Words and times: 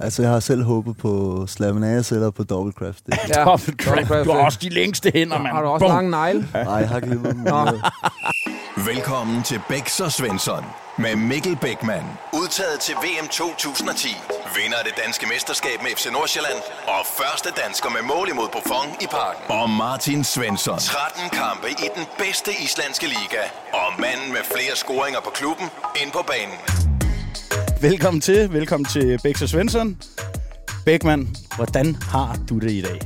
Altså, 0.00 0.22
jeg 0.22 0.30
har 0.30 0.40
selv 0.40 0.62
håbet 0.64 0.96
på 0.96 1.44
Slavenase 1.48 2.14
eller 2.14 2.30
på 2.30 2.42
Double 2.44 2.72
Craft. 2.72 3.06
Det. 3.06 3.18
Ja, 3.36 3.44
Dobbelt 3.44 3.80
crap. 3.82 3.98
Double 3.98 4.24
Du 4.24 4.32
har 4.32 4.44
også 4.44 4.58
de 4.62 4.68
længste 4.68 5.10
hænder, 5.14 5.38
mand. 5.38 5.52
Har 5.54 5.62
du 5.62 5.68
også 5.68 5.86
Bum. 5.86 5.94
lange 5.94 6.10
negle? 6.10 6.40
Nej, 6.54 6.74
jeg 6.74 6.88
har 6.88 7.00
glippet 7.00 7.34
dem. 7.34 7.44
Velkommen 8.86 9.42
til 9.42 9.60
Bæks 9.68 10.00
og 10.00 10.12
Svensson 10.12 10.64
med 10.98 11.16
Mikkel 11.16 11.56
Bækman. 11.56 12.04
Udtaget 12.32 12.80
til 12.80 12.94
VM 12.94 13.28
2010. 13.28 14.08
Vinder 14.56 14.78
af 14.78 14.84
det 14.84 14.94
danske 15.04 15.26
mesterskab 15.32 15.82
med 15.82 15.90
FC 15.96 16.06
Nordsjælland. 16.12 16.58
Og 16.86 17.00
første 17.20 17.48
dansker 17.64 17.88
med 17.96 18.02
mål 18.14 18.26
imod 18.34 18.48
Buffon 18.52 18.88
i 19.04 19.06
parken. 19.18 19.42
Og 19.60 19.70
Martin 19.70 20.24
Svensson. 20.24 20.78
13 20.78 21.22
kampe 21.42 21.66
i 21.84 21.88
den 21.96 22.04
bedste 22.22 22.50
islandske 22.64 23.06
liga. 23.16 23.42
Og 23.80 23.88
manden 24.04 24.28
med 24.36 24.42
flere 24.54 24.74
scoringer 24.82 25.20
på 25.26 25.30
klubben 25.38 25.66
ind 26.02 26.10
på 26.18 26.22
banen. 26.32 26.58
Velkommen 27.84 28.20
til. 28.20 28.52
Velkommen 28.52 28.84
til 28.84 29.18
Bæks 29.22 29.42
og 29.42 29.48
Svensson. 29.48 29.96
Bækman, 30.84 31.28
hvordan 31.56 31.94
har 32.02 32.38
du 32.48 32.58
det 32.58 32.70
i 32.70 32.80
dag? 32.82 33.00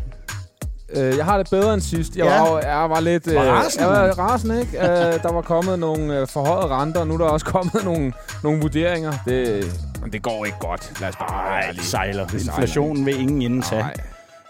Øh, 0.96 1.16
jeg 1.16 1.24
har 1.24 1.38
det 1.38 1.46
bedre 1.50 1.74
end 1.74 1.82
sidst. 1.82 2.16
Jeg, 2.16 2.24
Ja. 2.26 2.40
var, 2.40 2.48
jo- 2.50 2.58
jeg 2.58 2.90
var 2.90 3.00
lidt... 3.00 3.26
øh, 3.26 3.36
rasende. 3.36 3.88
Jeg 3.88 4.08
var 4.08 4.18
rasende, 4.18 4.60
ikke? 4.60 4.78
Øh, 4.78 5.22
der 5.22 5.32
var 5.32 5.42
kommet 5.42 5.78
nogle 5.78 6.20
øh, 6.20 6.26
forhøjede 6.28 6.68
renter, 6.68 7.00
og 7.00 7.06
nu 7.06 7.14
er 7.14 7.18
der 7.18 7.24
også 7.24 7.46
kommet 7.56 7.84
nogle, 7.84 8.12
nogle 8.42 8.60
vurderinger. 8.60 9.12
Det, 9.26 9.64
men 10.02 10.12
det 10.12 10.22
går 10.22 10.44
ikke 10.44 10.58
godt. 10.60 11.00
Lad 11.00 11.08
os 11.08 11.16
bare 11.16 11.60
Nej, 11.60 11.70
det 11.72 11.82
sejler. 11.84 12.26
Det 12.26 12.42
Inflationen 12.46 13.06
vil 13.06 13.20
ingen 13.20 13.42
inden 13.42 13.62
tage. 13.62 13.84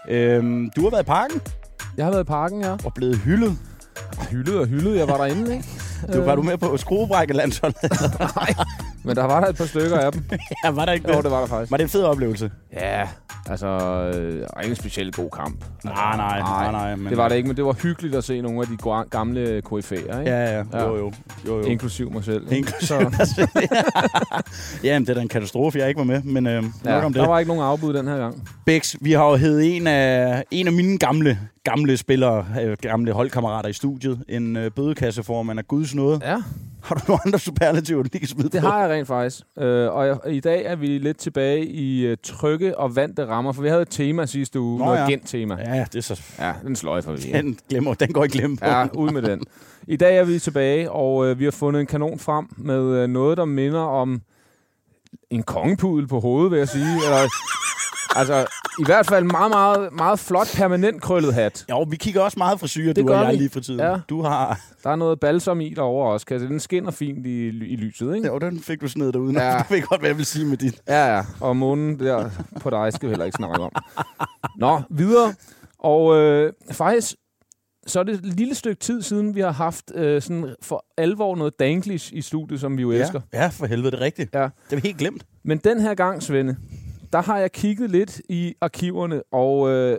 Øhm, 0.09 0.69
du 0.75 0.81
har 0.83 0.89
været 0.89 1.03
i 1.03 1.05
parken 1.05 1.41
Jeg 1.97 2.05
har 2.05 2.11
været 2.11 2.23
i 2.23 2.27
parken, 2.27 2.61
ja. 2.61 2.71
og 2.85 2.93
blevet 2.95 3.17
hyldet. 3.17 3.57
Hyldet 4.31 4.59
og 4.59 4.65
hyldet. 4.67 4.97
Jeg 4.97 5.07
var 5.07 5.17
derinde, 5.17 5.53
ikke? 5.55 5.67
Du, 6.13 6.21
var 6.21 6.35
du 6.35 6.41
med 6.41 6.57
på 6.57 6.77
skruebrækkelandsholdet? 6.77 7.77
Nej, 8.35 8.53
men 9.03 9.15
der 9.15 9.23
var 9.23 9.39
der 9.39 9.47
et 9.47 9.55
par 9.57 9.65
stykker 9.65 9.97
af 9.97 10.11
dem. 10.11 10.23
ja, 10.65 10.69
var 10.71 10.85
der 10.85 10.93
ikke 10.93 11.09
Jo, 11.11 11.15
det? 11.15 11.23
det 11.23 11.31
var 11.31 11.39
der 11.39 11.47
faktisk. 11.47 11.71
Var 11.71 11.77
det 11.77 11.83
en 11.83 11.89
fed 11.89 12.03
oplevelse? 12.03 12.51
Ja, 12.73 13.07
altså... 13.49 13.67
Øh, 14.15 14.33
ikke 14.33 14.69
en 14.69 14.75
specielt 14.75 15.15
god 15.15 15.29
kamp. 15.29 15.63
Nej, 15.83 16.17
nej, 16.17 16.39
nej, 16.39 16.71
nej. 16.71 16.95
Men 16.95 17.07
Det 17.09 17.17
var 17.17 17.29
det 17.29 17.35
ikke, 17.35 17.47
men 17.47 17.57
det 17.57 17.65
var 17.65 17.73
hyggeligt 17.73 18.15
at 18.15 18.23
se 18.23 18.41
nogle 18.41 18.61
af 18.61 18.67
de 18.67 18.77
gamle 19.09 19.61
KF'er, 19.71 19.93
ikke? 19.95 20.09
Ja, 20.09 20.57
ja. 20.57 20.63
Ja. 20.73 20.83
Jo, 20.87 20.97
jo. 20.97 21.11
jo, 21.47 21.57
jo. 21.57 21.63
Inklusiv 21.63 22.11
mig 22.11 22.23
selv. 22.23 22.51
Inklusiv 22.53 22.87
Så, 22.87 23.47
ja, 24.83 24.93
men 24.99 25.01
det 25.01 25.09
er 25.09 25.13
da 25.13 25.21
en 25.21 25.27
katastrofe, 25.27 25.79
jeg 25.79 25.87
ikke 25.87 25.97
var 25.99 26.05
med, 26.05 26.21
men 26.23 26.47
øh, 26.47 26.61
nok 26.63 26.71
ja, 26.85 27.05
om 27.05 27.13
det. 27.13 27.21
der 27.21 27.27
var 27.27 27.39
ikke 27.39 27.49
nogen 27.49 27.63
afbud 27.63 27.93
den 27.93 28.07
her 28.07 28.17
gang. 28.17 28.49
Bæks, 28.65 28.95
vi 29.01 29.11
har 29.11 29.25
jo 29.25 29.35
heddet 29.35 29.75
en 29.77 29.87
af, 29.87 30.43
en 30.51 30.67
af 30.67 30.73
mine 30.73 30.97
gamle, 30.97 31.39
gamle 31.69 31.97
spillere, 31.97 32.45
øh, 32.63 32.77
gamle 32.81 33.11
holdkammerater 33.11 33.69
i 33.69 33.73
studiet, 33.73 34.23
en 34.29 34.57
øh, 34.57 34.71
bødekasseformand 34.71 35.59
af 35.59 35.67
Guds 35.67 35.95
nåde. 35.95 36.19
Ja, 36.23 36.37
Har 36.83 36.95
du 36.95 37.01
nogle 37.07 37.19
andre 37.25 37.39
superlativer, 37.39 38.03
du 38.03 38.09
lige 38.13 38.19
kan 38.19 38.27
smide 38.27 38.49
det 38.49 38.61
på? 38.61 38.67
har 38.67 38.81
jeg 38.81 38.89
rent 38.89 39.07
faktisk. 39.07 39.43
Øh, 39.59 39.93
og 39.93 40.07
jeg, 40.07 40.17
i 40.29 40.39
dag 40.39 40.65
er 40.65 40.75
vi 40.75 40.87
lidt 40.97 41.17
tilbage 41.17 41.65
i 41.65 42.05
øh, 42.05 42.17
trygge 42.23 42.77
og 42.77 42.95
vante 42.95 43.25
rammer, 43.25 43.51
for 43.51 43.61
vi 43.61 43.67
havde 43.69 43.81
et 43.81 43.87
tema 43.89 44.25
sidste 44.25 44.59
uge, 44.59 44.79
Nå, 44.79 44.85
noget 44.85 44.97
ja. 44.99 45.09
gent-tema. 45.09 45.57
Ja, 45.65 45.85
det 45.93 45.95
er 45.95 46.01
så... 46.01 46.21
Ja, 46.39 46.53
den 46.63 46.75
sløjfer 46.75 47.11
vi. 47.11 47.21
Den, 47.21 47.57
glemmer, 47.69 47.93
den 47.93 48.13
går 48.13 48.23
ikke 48.23 48.37
glemme 48.37 48.57
på. 48.57 48.65
Ja, 48.65 48.87
ud 48.93 49.09
med 49.11 49.21
den. 49.21 49.43
I 49.87 49.95
dag 49.95 50.17
er 50.17 50.23
vi 50.23 50.39
tilbage, 50.39 50.91
og 50.91 51.25
øh, 51.27 51.39
vi 51.39 51.43
har 51.43 51.51
fundet 51.51 51.79
en 51.79 51.87
kanon 51.87 52.19
frem 52.19 52.45
med 52.57 52.83
øh, 52.83 53.07
noget, 53.09 53.37
der 53.37 53.45
minder 53.45 53.79
om 53.79 54.21
en 55.29 55.43
kongepudel 55.43 56.07
på 56.07 56.19
hovedet, 56.19 56.51
vil 56.51 56.57
jeg 56.57 56.69
sige. 56.69 56.95
Eller, 57.05 57.27
altså, 58.15 58.45
i 58.79 58.83
hvert 58.85 59.05
fald 59.05 59.25
meget, 59.25 59.51
meget, 59.51 59.93
meget 59.93 60.19
flot, 60.19 60.47
permanent 60.55 61.01
krøllet 61.01 61.33
hat. 61.33 61.65
Jo, 61.69 61.81
vi 61.89 61.95
kigger 61.95 62.21
også 62.21 62.39
meget 62.39 62.59
frisyrer, 62.59 62.93
Det 62.93 63.05
du 63.07 63.13
og 63.13 63.23
jeg 63.23 63.31
vi. 63.31 63.37
lige 63.37 63.49
for 63.49 63.59
tiden. 63.59 63.79
Ja. 63.79 63.95
Du 64.09 64.21
har... 64.21 64.59
Der 64.83 64.89
er 64.89 64.95
noget 64.95 65.19
balsam 65.19 65.61
i 65.61 65.73
derovre 65.73 66.13
også. 66.13 66.25
Kan 66.25 66.33
jeg 66.33 66.41
se. 66.41 66.47
Den 66.47 66.59
skinner 66.59 66.91
fint 66.91 67.25
i, 67.25 67.47
i 67.47 67.75
lyset, 67.75 68.15
ikke? 68.15 68.27
Jo, 68.27 68.37
den 68.39 68.59
fik 68.59 68.81
du 68.81 68.87
sned 68.87 69.11
derude. 69.11 69.41
Ja. 69.41 69.51
Ja. 69.51 69.57
Det 69.57 69.65
ved 69.71 69.81
godt, 69.81 70.01
hvad 70.01 70.09
jeg 70.09 70.17
vil 70.17 70.25
sige 70.25 70.45
med 70.45 70.57
dit. 70.57 70.81
Ja, 70.87 71.15
ja. 71.15 71.23
Og 71.39 71.57
månen 71.57 71.99
der 71.99 72.29
på 72.59 72.69
dig 72.69 72.93
skal 72.93 73.09
vi 73.09 73.11
heller 73.11 73.25
ikke 73.25 73.35
snakke 73.35 73.59
om. 73.63 73.71
Nå, 74.57 74.81
videre. 74.89 75.33
Og 75.79 76.15
øh, 76.17 76.53
faktisk, 76.71 77.15
så 77.87 77.99
er 77.99 78.03
det 78.03 78.15
et 78.15 78.25
lille 78.25 78.55
stykke 78.55 78.79
tid 78.79 79.01
siden, 79.01 79.35
vi 79.35 79.41
har 79.41 79.51
haft 79.51 79.91
øh, 79.95 80.21
sådan 80.21 80.55
for 80.61 80.85
alvor 80.97 81.35
noget 81.35 81.59
danglish 81.59 82.13
i 82.13 82.21
studiet, 82.21 82.59
som 82.59 82.77
vi 82.77 82.81
jo 82.81 82.91
elsker. 82.91 83.21
Ja, 83.33 83.41
ja, 83.41 83.47
for 83.47 83.65
helvede, 83.65 83.91
det 83.91 83.97
er 83.97 84.01
rigtigt. 84.01 84.33
Ja. 84.33 84.47
Det 84.69 84.75
vi 84.75 84.81
helt 84.87 84.97
glemt. 84.97 85.25
Men 85.43 85.57
den 85.57 85.81
her 85.81 85.93
gang, 85.93 86.23
Svende, 86.23 86.57
der 87.13 87.21
har 87.21 87.37
jeg 87.37 87.51
kigget 87.51 87.89
lidt 87.89 88.21
i 88.29 88.55
arkiverne, 88.61 89.23
og 89.31 89.69
øh, 89.69 89.97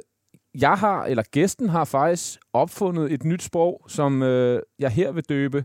jeg 0.55 0.75
har, 0.75 1.05
eller 1.05 1.23
gæsten 1.31 1.69
har 1.69 1.85
faktisk 1.85 2.41
opfundet 2.53 3.13
et 3.13 3.25
nyt 3.25 3.43
sprog, 3.43 3.85
som 3.89 4.23
øh, 4.23 4.63
jeg 4.79 4.91
her 4.91 5.13
vil 5.13 5.25
døbe 5.29 5.65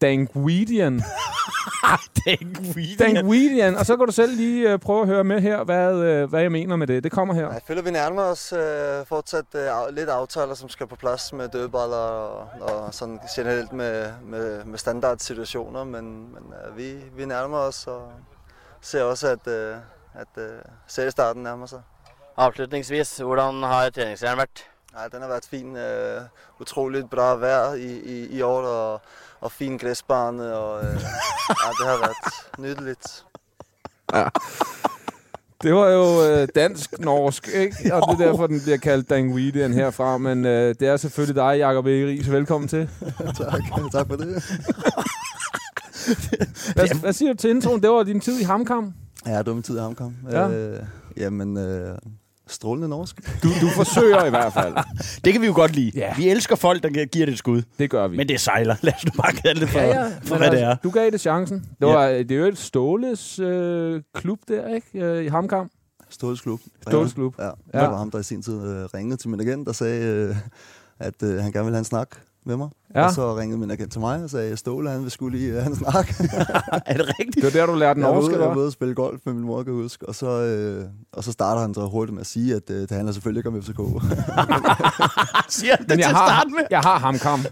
Dangweedian. 0.00 1.02
Dangweedian. 2.26 2.98
Dangweedian. 2.98 3.76
Og 3.76 3.86
så 3.86 3.96
kan 3.96 4.06
du 4.06 4.12
selv 4.12 4.36
lige 4.36 4.72
øh, 4.72 4.78
prøve 4.78 5.02
at 5.02 5.06
høre 5.06 5.24
med 5.24 5.40
her, 5.40 5.64
hvad, 5.64 5.94
øh, 5.94 6.28
hvad 6.28 6.40
jeg 6.40 6.52
mener 6.52 6.76
med 6.76 6.86
det. 6.86 7.04
Det 7.04 7.12
kommer 7.12 7.34
her. 7.34 7.52
Jeg 7.52 7.60
føler, 7.66 7.82
vi 7.82 7.90
nærmer 7.90 8.22
os 8.22 8.52
øh, 8.52 9.06
fortsat 9.06 9.44
øh, 9.54 9.70
lidt 9.90 10.08
aftaler, 10.08 10.54
som 10.54 10.68
skal 10.68 10.86
på 10.86 10.96
plads 10.96 11.32
med 11.32 11.48
dødballer 11.48 11.96
og, 11.96 12.48
og 12.60 12.94
sådan 12.94 13.20
generelt 13.36 13.72
med, 13.72 14.12
med, 14.22 14.64
med 14.64 14.78
standardsituationer, 14.78 15.84
men, 15.84 16.04
men 16.34 16.54
øh, 16.66 16.76
vi, 16.76 16.94
vi 17.16 17.24
nærmer 17.24 17.58
os 17.58 17.86
og 17.86 18.12
ser 18.80 19.02
også, 19.02 19.28
at, 19.28 19.46
øh, 19.46 19.76
at 20.14 20.42
øh, 20.42 20.58
seriestarten 20.86 21.42
nærmer 21.42 21.66
sig. 21.66 21.82
Avslutningsvis, 22.36 23.16
hvordan 23.16 23.62
har 23.62 23.90
treningsleiren 23.90 24.38
vært? 24.38 24.64
Nej, 24.92 25.08
den 25.08 25.20
har 25.20 25.28
været 25.28 25.46
fin. 25.50 25.76
Øh, 25.76 26.20
utroligt 26.60 27.10
bra 27.10 27.34
vejr 27.36 27.74
i, 27.74 28.00
i, 28.00 28.26
i 28.36 28.42
år 28.42 28.62
og, 28.62 29.00
og 29.40 29.52
fin 29.52 29.78
græsbane. 29.78 30.54
Og, 30.54 30.84
øh, 30.84 30.92
ja, 31.48 31.70
det 31.78 31.86
har 31.86 31.98
været 31.98 32.16
nydeligt. 32.58 33.24
Det 35.62 35.74
var 35.74 35.88
jo 35.88 36.24
øh, 36.24 36.48
dansk-norsk, 36.54 37.48
ikke? 37.54 37.94
Og 37.94 38.02
det 38.18 38.24
er 38.24 38.28
derfor, 38.30 38.46
den 38.46 38.60
bliver 38.60 38.76
kaldt 38.76 39.10
Dangweedian 39.10 39.72
herfra. 39.72 40.18
Men 40.18 40.44
øh, 40.46 40.74
det 40.80 40.88
er 40.88 40.96
selvfølgelig 40.96 41.36
dig, 41.36 41.58
Jacob 41.58 41.86
Egeris. 41.86 42.30
Velkommen 42.30 42.68
til. 42.68 42.90
tak, 43.38 43.62
tak 43.92 44.06
for 44.06 44.16
det. 44.16 44.42
Hvad, 46.74 47.00
hvad 47.00 47.12
siger 47.12 47.32
du 47.32 47.36
til 47.36 47.50
introen? 47.50 47.82
Det 47.82 47.90
var 47.90 48.02
din 48.02 48.20
tid 48.20 48.40
i 48.40 48.44
Hamkam. 48.44 48.94
Ja, 49.26 49.42
dumme 49.42 49.62
tid 49.62 49.76
i 49.76 49.80
Hamkom. 49.80 50.14
Ja. 50.30 50.48
Øh, 50.50 50.80
jamen, 51.16 51.56
øh, 51.56 51.98
strålende 52.46 52.88
norsk. 52.88 53.42
Du, 53.42 53.48
du 53.48 53.68
forsøger 53.76 54.24
i 54.24 54.30
hvert 54.30 54.52
fald. 54.52 54.74
Det 55.24 55.32
kan 55.32 55.42
vi 55.42 55.46
jo 55.46 55.52
godt 55.54 55.72
lide. 55.76 55.90
Ja. 55.94 56.14
Vi 56.16 56.28
elsker 56.28 56.56
folk, 56.56 56.82
der 56.82 56.88
giver 56.88 57.26
det 57.26 57.32
et 57.32 57.38
skud. 57.38 57.62
Det 57.78 57.90
gør 57.90 58.08
vi. 58.08 58.16
Men 58.16 58.28
det 58.28 58.40
sejler. 58.40 58.76
Lad 58.80 58.92
os 58.96 59.04
nu 59.04 59.10
bare 59.22 59.32
kalde 59.32 59.60
det 59.60 59.68
for, 59.68 59.78
ja, 59.78 59.86
ja. 60.04 60.10
for 60.22 60.36
hvad 60.36 60.50
det 60.50 60.56
altså, 60.56 60.66
er. 60.66 60.76
Du 60.84 60.90
gav 60.90 61.10
det 61.10 61.20
chancen. 61.20 61.58
Det, 61.80 61.88
var, 61.88 62.06
det 62.08 62.30
er 62.32 62.36
jo 62.36 62.44
et 62.46 62.58
Ståles 62.58 63.38
øh, 63.38 64.02
klub 64.14 64.38
der, 64.48 64.68
ikke? 64.74 64.86
Øh, 65.06 65.24
I 65.24 65.28
Hamkam. 65.28 65.70
Ståles 66.10 66.40
klub. 66.40 66.60
Ståles 66.88 67.12
klub. 67.12 67.34
Ja, 67.38 67.44
Ja. 67.44 67.50
ja. 67.74 67.80
det 67.82 67.90
var 67.90 67.96
ham, 67.96 68.10
der 68.10 68.18
i 68.18 68.22
sin 68.22 68.42
tid 68.42 68.54
øh, 68.66 68.84
ringede 68.94 69.16
til 69.16 69.28
min 69.30 69.40
agent 69.40 69.68
og 69.68 69.74
sagde, 69.74 70.06
øh, 70.06 70.36
at 70.98 71.22
øh, 71.22 71.42
han 71.42 71.52
gerne 71.52 71.64
ville 71.64 71.74
have 71.76 71.78
en 71.78 71.84
snak 71.84 72.08
med 72.46 72.56
mig. 72.56 72.68
Ja. 72.94 73.04
Og 73.04 73.12
så 73.12 73.36
ringede 73.36 73.60
min 73.60 73.70
agent 73.70 73.92
til 73.92 74.00
mig 74.00 74.22
og 74.24 74.30
sagde, 74.30 74.56
Ståle, 74.56 74.90
han 74.90 75.02
vil 75.02 75.10
skulle 75.10 75.38
lige 75.38 75.52
have 75.52 75.66
en 75.66 75.76
snak. 75.76 76.08
er 76.86 76.94
det 76.96 77.08
rigtigt? 77.18 77.34
Det 77.34 77.44
var 77.44 77.50
der, 77.50 77.66
du 77.66 77.74
lærte 77.78 78.00
norsk, 78.00 78.32
eller 78.32 78.46
jeg 78.46 78.56
var 78.56 78.62
og 78.64 78.72
spille 78.72 78.94
golf 78.94 79.20
med 79.24 79.34
min 79.34 79.44
mor, 79.44 79.62
kan 79.62 79.72
huske. 79.72 80.08
Og 80.08 80.14
så, 80.14 80.26
øh, 80.26 80.84
og 81.12 81.24
så 81.24 81.32
starter 81.32 81.60
han 81.62 81.74
så 81.74 81.86
hurtigt 81.86 82.14
med 82.14 82.20
at 82.20 82.26
sige, 82.26 82.54
at 82.54 82.70
øh, 82.70 82.80
det 82.80 82.90
handler 82.90 83.12
selvfølgelig 83.12 83.40
ikke 83.40 83.48
om 83.48 83.62
FCK. 83.62 83.78
Siger 85.54 85.76
han 85.76 85.78
det 85.78 85.88
Men 85.88 85.88
til 85.88 85.98
jeg 85.98 86.08
at 86.08 86.16
har, 86.16 86.28
starte 86.28 86.50
med? 86.50 86.64
jeg 86.70 86.80
har 86.80 86.98
Hamkam. 86.98 87.40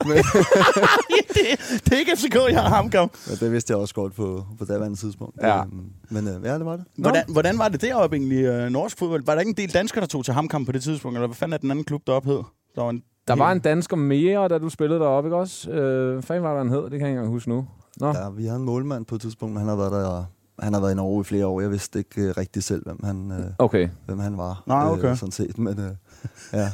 det, 1.35 1.83
det 1.85 1.93
er 1.93 1.99
ikke 1.99 2.17
FCK, 2.17 2.35
jeg 2.35 2.63
har 2.63 2.69
hamkom. 2.69 3.11
og 3.33 3.41
det 3.41 3.53
vidste 3.53 3.71
jeg 3.71 3.79
også 3.79 3.95
godt 3.95 4.15
på, 4.15 4.45
på 4.59 4.65
daværende 4.65 4.99
tidspunkt. 4.99 5.37
Ja. 5.43 5.61
Øhm, 5.61 5.85
men 6.11 6.29
øh, 6.29 6.35
ja, 6.45 6.55
det 6.59 6.67
var 6.67 6.77
det. 6.77 6.85
Hvordan, 6.99 7.25
hvordan 7.29 7.59
var 7.59 7.69
det 7.69 7.81
deroppe 7.83 8.17
egentlig, 8.17 8.45
øh, 8.45 8.71
norsk 8.71 8.99
fodbold? 8.99 9.25
Var 9.27 9.33
der 9.35 9.41
ikke 9.41 9.51
en 9.51 9.57
del 9.57 9.75
danskere, 9.75 10.01
der 10.01 10.07
tog 10.07 10.25
til 10.25 10.35
Hamkamp 10.35 10.67
på 10.67 10.73
det 10.73 10.83
tidspunkt? 10.83 11.17
Eller 11.17 11.27
hvad 11.27 11.37
fanden 11.37 11.53
er 11.53 11.59
den 11.59 11.71
anden 11.71 11.85
klub 11.85 12.03
deroppe 12.07 12.29
hed? 12.29 12.43
Der 12.75 12.83
var 12.83 12.91
en, 12.91 13.03
Der 13.29 13.35
var 13.37 13.53
en 13.53 13.59
dansker 13.61 13.97
mere, 13.97 14.49
da 14.49 14.59
du 14.59 14.69
spillede 14.69 15.01
deroppe, 15.01 15.27
ikke 15.29 15.37
også? 15.37 15.71
Øh, 15.71 16.23
fanden 16.23 16.45
var 16.45 16.51
der, 16.53 16.59
han 16.59 16.71
hed? 16.71 16.83
Det 16.83 16.91
kan 16.91 17.01
jeg 17.01 17.09
ikke 17.09 17.17
engang 17.19 17.29
huske 17.29 17.49
nu. 17.49 17.67
Nå. 18.01 18.07
Ja, 18.09 18.31
vi 18.31 18.45
havde 18.45 18.59
en 18.59 18.65
målmand 18.65 19.05
på 19.07 19.15
et 19.15 19.21
tidspunkt, 19.21 19.59
han 19.59 19.69
har 19.69 19.77
været 19.77 19.93
der... 19.93 20.25
Han 20.59 20.73
har 20.75 20.81
været 20.81 20.93
i 20.93 20.95
Norge 20.97 21.21
i 21.21 21.25
flere 21.25 21.47
år. 21.47 21.61
Jeg 21.61 21.71
vidste 21.71 21.99
ikke 21.99 22.23
øh, 22.23 22.35
rigtig 22.37 22.63
selv, 22.63 22.85
hvem 22.85 22.99
han, 23.05 23.31
øh, 23.31 23.47
Okay. 23.59 23.89
hvem 24.07 24.19
han 24.19 24.37
var. 24.39 24.63
Nej, 24.67 24.87
okay. 24.91 25.11
Øh, 25.11 25.17
sådan 25.17 25.33
set, 25.33 25.59
men 25.59 25.79
øh, 25.81 25.91
ja. 26.61 26.69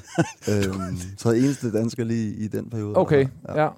øhm, 0.52 0.96
så 1.18 1.30
eneste 1.30 1.72
dansker 1.72 2.04
lige 2.04 2.34
i 2.34 2.48
den 2.48 2.70
periode. 2.70 2.96
Okay, 2.96 3.26
Ja. 3.48 3.62
ja. 3.62 3.68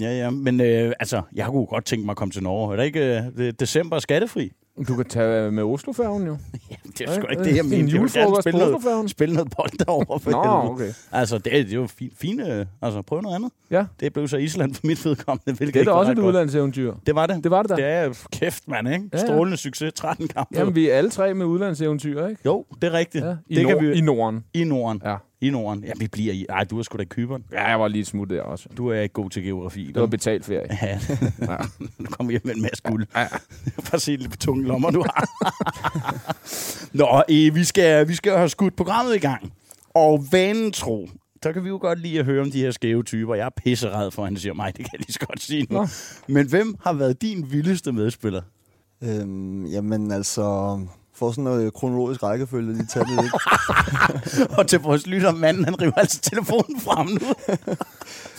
Ja, 0.00 0.18
ja, 0.18 0.30
men 0.30 0.60
øh, 0.60 0.92
altså, 1.00 1.22
jeg 1.34 1.46
kunne 1.46 1.66
godt 1.66 1.84
tænke 1.84 2.04
mig 2.06 2.10
at 2.12 2.16
komme 2.16 2.32
til 2.32 2.42
Norge. 2.42 2.72
Er 2.72 2.76
det 2.76 2.84
ikke 2.84 3.00
øh, 3.38 3.46
er 3.46 3.52
december 3.52 3.96
er 3.96 4.00
skattefri? 4.00 4.52
Du 4.88 4.96
kan 4.96 5.04
tage 5.04 5.50
med 5.50 5.62
Oslofærgen 5.62 6.26
jo. 6.26 6.36
Ja, 6.70 6.76
det 6.98 7.08
er 7.08 7.14
sgu 7.14 7.26
ikke 7.30 7.44
det, 7.44 7.56
jeg 7.56 7.64
en 7.64 7.70
vil 7.70 7.78
gerne 7.78 7.90
julefrokost 7.90 8.42
spille 8.42 8.52
på 8.52 8.58
noget, 8.58 8.76
Oslofærgen. 8.76 9.08
spille 9.08 9.34
noget 9.34 9.52
bold 9.56 9.78
derovre. 9.78 10.20
For 10.20 10.30
Nå, 10.30 10.70
okay. 10.72 10.92
Altså, 11.12 11.38
det 11.38 11.58
er, 11.58 11.62
det 11.64 11.72
er 11.72 11.76
jo 11.76 11.86
fint. 11.86 12.12
Fine, 12.18 12.54
øh, 12.54 12.66
altså, 12.82 13.02
prøv 13.02 13.20
noget 13.20 13.34
andet. 13.36 13.50
Ja, 13.70 13.84
Det 14.00 14.12
blev 14.12 14.28
så 14.28 14.36
Island 14.36 14.74
for 14.74 14.86
mit 14.86 15.04
vedkommende, 15.04 15.52
hvilket 15.52 15.74
det 15.74 15.80
er 15.80 15.84
da 15.84 15.90
også 15.90 16.12
et 16.12 16.18
udlandseventyr. 16.18 16.94
Det 17.06 17.14
var 17.14 17.26
det. 17.26 17.44
Det 17.44 17.50
var 17.50 17.62
det 17.62 17.70
da. 17.70 17.76
Det 17.76 17.84
er 17.84 18.26
kæft, 18.32 18.68
mand, 18.68 18.88
ikke? 18.88 19.04
Ja, 19.12 19.18
ja. 19.18 19.26
Strålende 19.26 19.56
succes. 19.56 19.92
13 19.92 20.28
kampe. 20.28 20.58
Jamen, 20.58 20.74
vi 20.74 20.88
er 20.88 20.94
alle 20.94 21.10
tre 21.10 21.34
med 21.34 21.46
udlandseventyr, 21.46 22.26
ikke? 22.26 22.42
Jo, 22.46 22.64
det 22.82 22.84
er 22.88 22.92
rigtigt. 22.92 23.24
Ja, 23.24 23.34
i, 23.48 23.54
det 23.54 23.62
Nord- 23.62 23.78
kan 23.78 23.88
vi 23.88 23.92
I 23.94 24.00
Norden. 24.00 24.44
i 24.54 24.64
Norden. 24.64 25.02
Ja. 25.04 25.16
I 25.40 25.50
Norden? 25.50 25.84
Ja, 25.84 25.92
vi 25.98 26.08
bliver 26.08 26.32
i... 26.32 26.46
Ej, 26.48 26.64
du 26.64 26.78
er 26.78 26.82
sgu 26.82 26.96
da 26.96 27.02
i 27.02 27.06
Kyberen. 27.06 27.44
Ja, 27.52 27.68
jeg 27.68 27.80
var 27.80 27.88
lige 27.88 28.04
smut 28.04 28.30
der 28.30 28.42
også. 28.42 28.68
Du 28.76 28.88
er 28.88 29.00
ikke 29.00 29.12
god 29.12 29.30
til 29.30 29.42
geografi. 29.42 29.86
Det 29.86 30.00
var 30.00 30.06
betalt 30.06 30.44
ferie. 30.44 30.66
Ja, 30.82 30.98
Ja. 31.40 31.56
nu 31.98 32.06
kommer 32.10 32.30
hjem 32.30 32.42
med 32.44 32.54
en 32.54 32.62
masse 32.62 32.82
guld. 32.82 33.06
Ja. 33.16 33.26
Bare 33.90 34.00
se 34.06 34.16
lidt 34.16 34.30
på 34.30 34.36
tunge 34.36 34.64
lommer, 34.64 34.90
du 34.90 35.00
har. 35.14 35.28
Nå, 36.96 37.22
øh, 37.30 37.54
vi, 37.54 37.64
skal, 37.64 38.08
vi 38.08 38.14
skal 38.14 38.32
have 38.36 38.48
skudt 38.48 38.76
programmet 38.76 39.14
i 39.16 39.18
gang. 39.18 39.52
Og 39.94 40.24
vanen 40.32 40.72
tro, 40.72 41.08
så 41.42 41.52
kan 41.52 41.64
vi 41.64 41.68
jo 41.68 41.78
godt 41.80 41.98
lide 41.98 42.18
at 42.18 42.24
høre 42.24 42.42
om 42.42 42.50
de 42.50 42.60
her 42.60 42.70
skæve 42.70 43.02
typer. 43.02 43.34
Jeg 43.34 43.46
er 43.46 43.50
pisserad 43.64 44.10
for, 44.10 44.22
at 44.22 44.28
han 44.28 44.36
siger 44.36 44.54
mig, 44.54 44.76
det 44.76 44.84
kan 44.84 44.90
jeg 44.92 45.00
lige 45.00 45.12
så 45.12 45.20
godt 45.20 45.42
sige 45.42 45.66
nu. 45.70 45.78
Nå. 45.78 45.86
Men 46.26 46.48
hvem 46.48 46.74
har 46.84 46.92
været 46.92 47.22
din 47.22 47.46
vildeste 47.50 47.92
medspiller? 47.92 48.42
Øhm, 49.04 49.66
jamen 49.66 50.12
altså, 50.12 50.78
for 51.18 51.30
sådan 51.30 51.44
noget 51.44 51.74
kronologisk 51.74 52.22
rækkefølge, 52.22 52.72
lige 52.72 52.86
tage 52.86 53.04
det 53.04 53.22
lidt. 53.22 53.32
Og 54.58 54.66
til 54.66 54.80
vores 54.80 55.06
lytter, 55.06 55.32
manden, 55.32 55.64
han 55.64 55.80
river 55.80 55.92
altså 55.96 56.20
telefonen 56.20 56.80
frem 56.80 57.06
nu. 57.06 57.34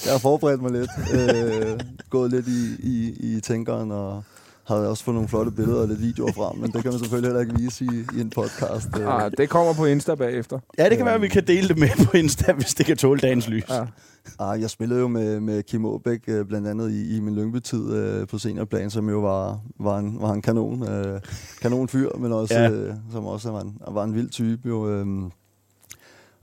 Jeg 0.05 0.11
har 0.11 0.19
forberedt 0.19 0.61
mig 0.61 0.71
lidt, 0.71 0.91
øh, 1.13 1.79
gået 2.09 2.31
lidt 2.31 2.47
i, 2.47 2.75
i, 2.79 3.15
i 3.19 3.41
tænkeren, 3.41 3.91
og 3.91 4.23
har 4.69 4.75
også 4.75 5.03
fået 5.03 5.15
nogle 5.15 5.29
flotte 5.29 5.51
billeder 5.51 5.81
og 5.81 5.87
lidt 5.87 6.01
videoer 6.01 6.31
frem, 6.31 6.57
men 6.57 6.71
det 6.71 6.81
kan 6.81 6.91
man 6.91 6.99
selvfølgelig 6.99 7.27
heller 7.29 7.41
ikke 7.41 7.55
vise 7.57 7.85
i, 7.85 8.17
i 8.17 8.21
en 8.21 8.29
podcast. 8.29 8.87
Øh. 8.99 9.23
Ah, 9.23 9.31
det 9.37 9.49
kommer 9.49 9.73
på 9.73 9.85
Insta 9.85 10.15
bagefter. 10.15 10.59
Ja, 10.77 10.89
det 10.89 10.97
kan 10.97 11.05
være, 11.05 11.15
at 11.15 11.21
vi 11.21 11.27
kan 11.27 11.47
dele 11.47 11.67
det 11.67 11.77
med 11.77 12.05
på 12.05 12.17
Insta, 12.17 12.53
hvis 12.53 12.73
det 12.73 12.85
kan 12.85 12.97
tåle 12.97 13.19
dagens 13.19 13.47
lys. 13.47 13.69
Ja. 13.69 13.85
Ah, 14.39 14.61
jeg 14.61 14.69
spillede 14.69 14.99
jo 14.99 15.07
med, 15.07 15.39
med 15.39 15.63
Kim 15.63 15.85
Aabæk, 15.85 16.19
øh, 16.27 16.45
blandt 16.45 16.67
andet 16.67 16.91
i, 16.91 17.17
i 17.17 17.19
min 17.19 17.35
Lyngby-tid 17.35 17.93
øh, 17.93 18.27
på 18.27 18.37
seniorplan, 18.37 18.89
som 18.89 19.09
jo 19.09 19.19
var, 19.19 19.59
var, 19.79 19.97
en, 19.97 20.17
var 20.21 20.33
en 20.33 20.41
kanon, 20.41 20.87
øh, 20.89 21.21
kanon 21.61 21.87
fyr, 21.87 22.09
men 22.17 22.31
også, 22.31 22.59
ja. 22.59 22.69
øh, 22.69 22.93
som 23.11 23.25
også 23.25 23.51
var 23.51 23.61
en, 23.61 23.77
var 23.87 24.03
en 24.03 24.13
vild 24.13 24.29
type. 24.29 24.69
Jo, 24.69 24.89
øh. 24.89 25.05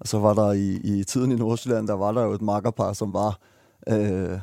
Og 0.00 0.08
så 0.08 0.18
var 0.18 0.34
der 0.34 0.52
i, 0.52 0.80
i 0.84 1.04
tiden 1.04 1.32
i 1.32 1.36
Nordsjælland, 1.36 1.88
der 1.88 1.94
var 1.94 2.12
der 2.12 2.22
jo 2.22 2.32
et 2.32 2.42
makkerpar, 2.42 2.92
som 2.92 3.12
var 3.12 3.38
øh, 3.88 4.38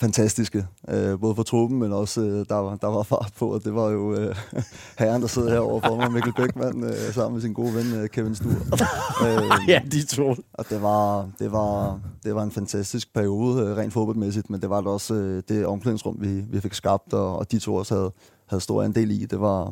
fantastiske. 0.00 0.66
Øh, 0.88 1.20
både 1.20 1.34
for 1.34 1.42
truppen, 1.42 1.78
men 1.78 1.92
også 1.92 2.20
øh, 2.20 2.44
der, 2.48 2.54
var, 2.54 2.76
der 2.76 2.86
var 2.86 3.02
fart 3.02 3.32
på, 3.38 3.48
og 3.54 3.64
det 3.64 3.74
var 3.74 3.88
jo 3.90 4.14
øh, 4.14 4.36
herren, 4.98 5.22
der 5.22 5.28
sidder 5.28 5.50
herovre 5.50 5.80
for 5.88 5.96
mig, 5.96 6.12
Mikkel 6.12 6.32
Bækman, 6.36 6.84
øh, 6.84 7.12
sammen 7.14 7.32
med 7.34 7.42
sin 7.42 7.52
gode 7.52 7.74
ven 7.74 7.94
øh, 8.00 8.08
Kevin 8.08 8.34
Stur. 8.34 8.50
øh, 9.26 9.68
Ja, 9.68 9.80
de 9.92 10.06
to. 10.06 10.34
og 10.54 10.64
det 10.70 10.82
var, 10.82 11.28
det 11.38 11.52
var, 11.52 12.00
det 12.24 12.34
var 12.34 12.42
en 12.42 12.50
fantastisk 12.50 13.14
periode, 13.14 13.62
øh, 13.66 13.76
rent 13.76 13.92
fodboldmæssigt, 13.92 14.50
men 14.50 14.60
det 14.60 14.70
var 14.70 14.80
da 14.80 14.88
også 14.88 15.14
øh, 15.14 15.42
det 15.48 15.66
omklædningsrum, 15.66 16.16
vi, 16.20 16.40
vi 16.50 16.60
fik 16.60 16.74
skabt, 16.74 17.12
og, 17.12 17.36
og 17.38 17.52
de 17.52 17.58
to 17.58 17.74
også 17.74 17.94
havde, 17.94 18.12
havde 18.46 18.60
stor 18.60 18.82
andel 18.82 19.10
i. 19.10 19.26
Det 19.26 19.40
var, 19.40 19.64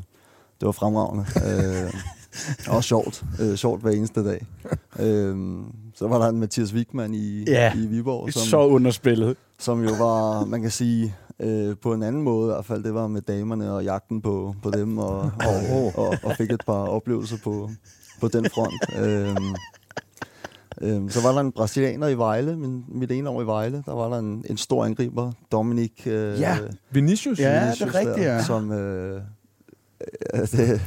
det 0.61 0.67
var 0.67 0.73
fremragende. 0.73 1.25
øh, 1.47 1.93
og 2.69 2.85
sjovt. 2.85 3.25
Øh, 3.41 3.55
sjovt 3.57 3.83
hver 3.83 3.91
eneste 3.91 4.25
dag. 4.25 4.47
øh, 4.99 5.37
så 5.95 6.09
var 6.09 6.19
der 6.19 6.29
en 6.29 6.41
Mathias 6.41 6.75
Wigman 6.75 7.15
i, 7.15 7.45
Ja, 7.47 7.73
i 7.75 7.87
Viborg, 7.87 8.33
som, 8.33 8.43
Så 8.43 8.67
underspillet. 8.67 9.37
Som 9.59 9.85
jo 9.85 9.91
var, 9.99 10.45
man 10.45 10.63
kan 10.63 10.71
sige, 10.71 11.15
øh, 11.41 11.77
på 11.83 11.93
en 11.95 12.03
anden 12.03 12.23
måde 12.23 12.51
i 12.51 12.53
hvert 12.53 12.65
fald, 12.65 12.85
det 12.85 12.95
var 12.95 13.07
med 13.07 13.23
damerne 13.23 13.73
og 13.73 13.85
jagten 13.85 14.23
på, 14.23 14.55
på 14.63 14.71
dem, 14.71 14.99
og, 14.99 15.19
og, 15.21 15.93
og, 15.95 16.15
og 16.23 16.33
fik 16.37 16.51
et 16.51 16.63
par 16.67 16.73
oplevelser 16.87 17.37
på, 17.45 17.71
på 18.21 18.29
den 18.29 18.51
front. 18.55 18.75
Øhm, 18.99 19.55
øhm, 20.83 21.11
så 21.11 21.23
var 21.23 21.33
der 21.33 21.41
en 21.41 21.53
brasilianer 21.53 22.09
i 22.09 22.15
Vejle, 22.19 22.57
min, 22.57 22.85
mit 22.89 23.11
ene 23.13 23.31
år 23.31 23.43
i 23.43 23.47
Vejle, 23.47 23.83
der 23.87 23.95
var 23.95 24.09
der 24.09 24.19
en, 24.19 24.45
en 24.51 24.57
stor 24.57 24.85
angriber, 24.85 25.33
Dominik 25.53 26.03
øh, 26.07 26.41
Ja. 26.41 26.59
Vinicius? 26.91 27.39
Ja. 27.39 27.45
det 27.45 27.57
er 27.57 27.65
Vinicius 27.65 27.95
rigtigt, 27.95 28.27
ja. 28.27 28.43
Som, 28.43 28.73
øh, 28.73 29.21
øh, 30.35 30.41
det, 30.41 30.81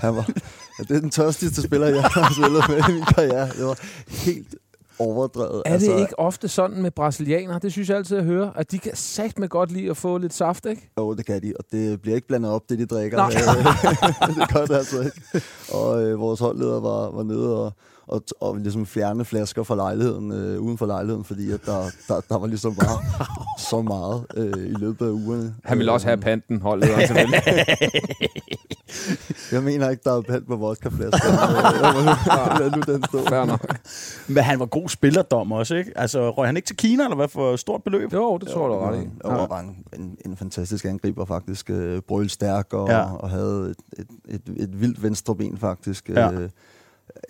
han 0.00 0.16
var, 0.16 0.30
det 0.78 0.96
er 0.96 1.00
den 1.00 1.10
tørstigste 1.10 1.62
spiller, 1.62 1.86
jeg 1.88 2.02
har 2.02 2.32
spillet 2.32 2.62
med 2.68 2.78
i 2.88 2.92
min 2.92 3.04
karriere. 3.04 3.48
Det 3.48 3.64
var 3.64 3.78
helt 4.24 4.54
overdrevet. 4.98 5.62
Er 5.66 5.78
det 5.78 6.00
ikke 6.00 6.18
ofte 6.18 6.48
sådan 6.48 6.82
med 6.82 6.90
brasilianere? 6.90 7.58
Det 7.62 7.72
synes 7.72 7.88
jeg 7.88 7.96
altid 7.96 8.16
at 8.16 8.24
høre, 8.24 8.52
at 8.56 8.70
de 8.70 8.78
kan 8.78 8.92
sagt 8.96 9.38
med 9.38 9.48
godt 9.48 9.72
lide 9.72 9.90
at 9.90 9.96
få 9.96 10.18
lidt 10.18 10.34
saft, 10.34 10.66
ikke? 10.66 10.90
Jo, 10.98 11.14
det 11.14 11.26
kan 11.26 11.42
de, 11.42 11.52
og 11.58 11.64
det 11.72 12.02
bliver 12.02 12.14
ikke 12.14 12.28
blandet 12.28 12.50
op, 12.52 12.62
det 12.68 12.78
de 12.78 12.86
drikker. 12.86 13.18
Det 14.38 14.54
gør 14.54 14.66
det 14.66 14.74
altså 14.74 15.00
ikke. 15.00 15.46
Og 15.72 16.02
øh, 16.02 16.20
vores 16.20 16.40
holdleder 16.40 16.80
var, 16.80 17.10
var 17.10 17.22
nede 17.22 17.64
og, 17.64 17.72
og, 18.08 18.22
og 18.40 18.56
ligesom 18.56 18.86
fjerne 18.86 19.24
flasker 19.24 19.62
fra 19.62 19.76
lejligheden, 19.76 20.32
øh, 20.32 20.60
uden 20.60 20.78
for 20.78 20.86
lejligheden, 20.86 21.24
fordi 21.24 21.50
at 21.50 21.60
der, 21.66 21.84
der, 22.08 22.20
der 22.28 22.38
var 22.38 22.46
ligesom 22.46 22.74
bare 22.74 22.98
så 23.58 23.82
meget 23.82 24.26
øh, 24.36 24.66
i 24.66 24.74
løbet 24.74 25.06
af 25.06 25.10
ugerne. 25.10 25.54
Han 25.64 25.78
vil 25.78 25.88
også 25.88 26.06
have 26.06 26.16
panten, 26.16 26.60
holdet 26.60 26.94
og 26.94 27.00
selvfølgelig. 27.00 27.42
Jeg 29.52 29.62
mener 29.62 29.90
ikke, 29.90 30.02
der 30.04 30.16
er 30.16 30.20
pant 30.20 30.46
på 30.46 30.56
vodkaflasker. 30.56 31.32
øh, 31.32 32.60
Lad 32.60 32.70
nu 32.70 32.92
den 32.92 33.04
stå. 33.04 33.24
Fair 33.28 33.44
nok. 33.44 33.78
Men 34.28 34.44
han 34.44 34.60
var 34.60 34.66
god 34.66 34.88
spillerdom 34.88 35.52
også, 35.52 35.74
ikke? 35.74 35.92
Altså, 35.96 36.30
røg 36.30 36.48
han 36.48 36.56
ikke 36.56 36.66
til 36.66 36.76
Kina, 36.76 37.04
eller 37.04 37.16
hvad 37.16 37.28
for 37.28 37.56
stort 37.56 37.82
beløb? 37.82 38.12
Jo, 38.12 38.38
det 38.38 38.48
tror 38.48 38.62
jeg, 38.62 38.70
du 38.70 38.84
ret 38.84 39.04
i. 39.04 39.08
Var 39.24 39.60
en, 39.60 39.76
en, 40.00 40.16
en 40.26 40.36
fantastisk 40.36 40.84
angriber 40.84 41.24
faktisk. 41.24 41.70
Øh, 41.70 42.00
brølstærk 42.00 42.72
og, 42.72 42.88
ja. 42.88 43.14
og 43.14 43.30
havde 43.30 43.74
et, 43.98 44.06
et, 44.28 44.40
et, 44.48 44.62
et 44.62 44.80
vildt 44.80 45.02
venstre 45.02 45.36
ben 45.36 45.58
faktisk. 45.58 46.08
Ja. 46.08 46.32
Øh, 46.32 46.50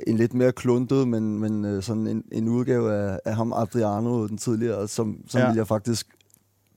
en 0.07 0.17
lidt 0.17 0.35
mere 0.35 0.53
kluntet, 0.53 1.09
men, 1.09 1.39
men 1.39 1.65
øh, 1.65 1.83
sådan 1.83 2.07
en, 2.07 2.25
en 2.33 2.49
udgave 2.49 2.95
af, 2.95 3.19
af 3.25 3.37
ham 3.37 3.53
Adriano, 3.53 4.27
den 4.27 4.39
tidligere, 4.39 4.89
som, 4.89 5.17
som 5.29 5.39
Ja. 5.39 5.45
ja. 5.45 5.51
vil 5.53 5.57
jeg 5.57 5.67
faktisk 5.67 6.07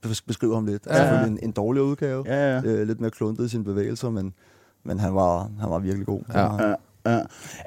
bes- 0.06 0.24
beskrive 0.26 0.54
ham 0.54 0.66
lidt. 0.66 0.86
Ja. 0.86 0.96
Ja. 0.96 1.02
Selvfølgelig 1.02 1.32
en, 1.42 1.48
en 1.48 1.52
dårlig 1.52 1.82
udgave. 1.82 2.24
Ja, 2.26 2.54
ja. 2.54 2.62
Øh, 2.64 2.86
lidt 2.86 3.00
mere 3.00 3.10
kluntet 3.10 3.44
i 3.44 3.48
sine 3.48 3.64
bevægelser, 3.64 4.10
men, 4.10 4.34
men 4.84 4.98
han, 5.00 5.14
var, 5.14 5.50
han 5.60 5.70
var 5.70 5.78
virkelig 5.78 6.06
god. 6.06 6.22
Ja. 6.34 6.68
Ja. 6.68 6.74
Ja. 7.06 7.10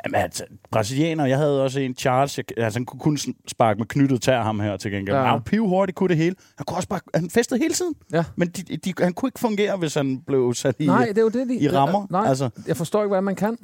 Jamen, 0.06 0.15
altså, 0.15 0.44
brasilianer, 0.71 1.25
jeg 1.25 1.38
havde 1.38 1.63
også 1.63 1.80
en 1.80 1.95
Charles, 1.95 2.38
jeg, 2.38 2.45
altså, 2.57 2.80
han 2.80 2.86
kunne 2.86 3.00
kun 3.00 3.18
sparke 3.48 3.77
med 3.77 3.86
knyttet 3.88 4.21
tær 4.21 4.41
ham 4.41 4.59
her 4.59 4.77
til 4.77 4.91
gengæld. 4.91 5.15
Ja. 5.15 5.21
Ja. 5.21 5.27
Han 5.27 5.33
var 5.33 5.39
pivhurtigt, 5.39 5.95
kunne 5.95 6.09
det 6.09 6.18
hele. 6.18 6.36
Han 6.57 6.65
kunne 6.65 6.77
også 6.77 6.89
bare, 6.89 7.00
han 7.15 7.30
festede 7.30 7.59
hele 7.59 7.74
tiden. 7.74 7.94
Ja. 8.13 8.24
Men 8.36 8.48
de, 8.48 8.77
de, 8.77 8.94
han 9.00 9.13
kunne 9.13 9.27
ikke 9.27 9.39
fungere, 9.39 9.77
hvis 9.77 9.94
han 9.94 10.19
blev 10.27 10.53
sat 10.53 10.75
i, 10.80 10.86
Nej, 10.86 11.06
det 11.06 11.18
er 11.18 11.21
jo 11.21 11.30
det, 11.30 11.48
de... 11.48 11.56
i 11.56 11.69
rammer. 11.69 12.07
Nej, 12.09 12.25
Altså, 12.27 12.50
jeg 12.68 12.77
forstår 12.77 13.03
ikke, 13.03 13.13
hvad 13.13 13.21
man 13.21 13.36
kan. 13.36 13.57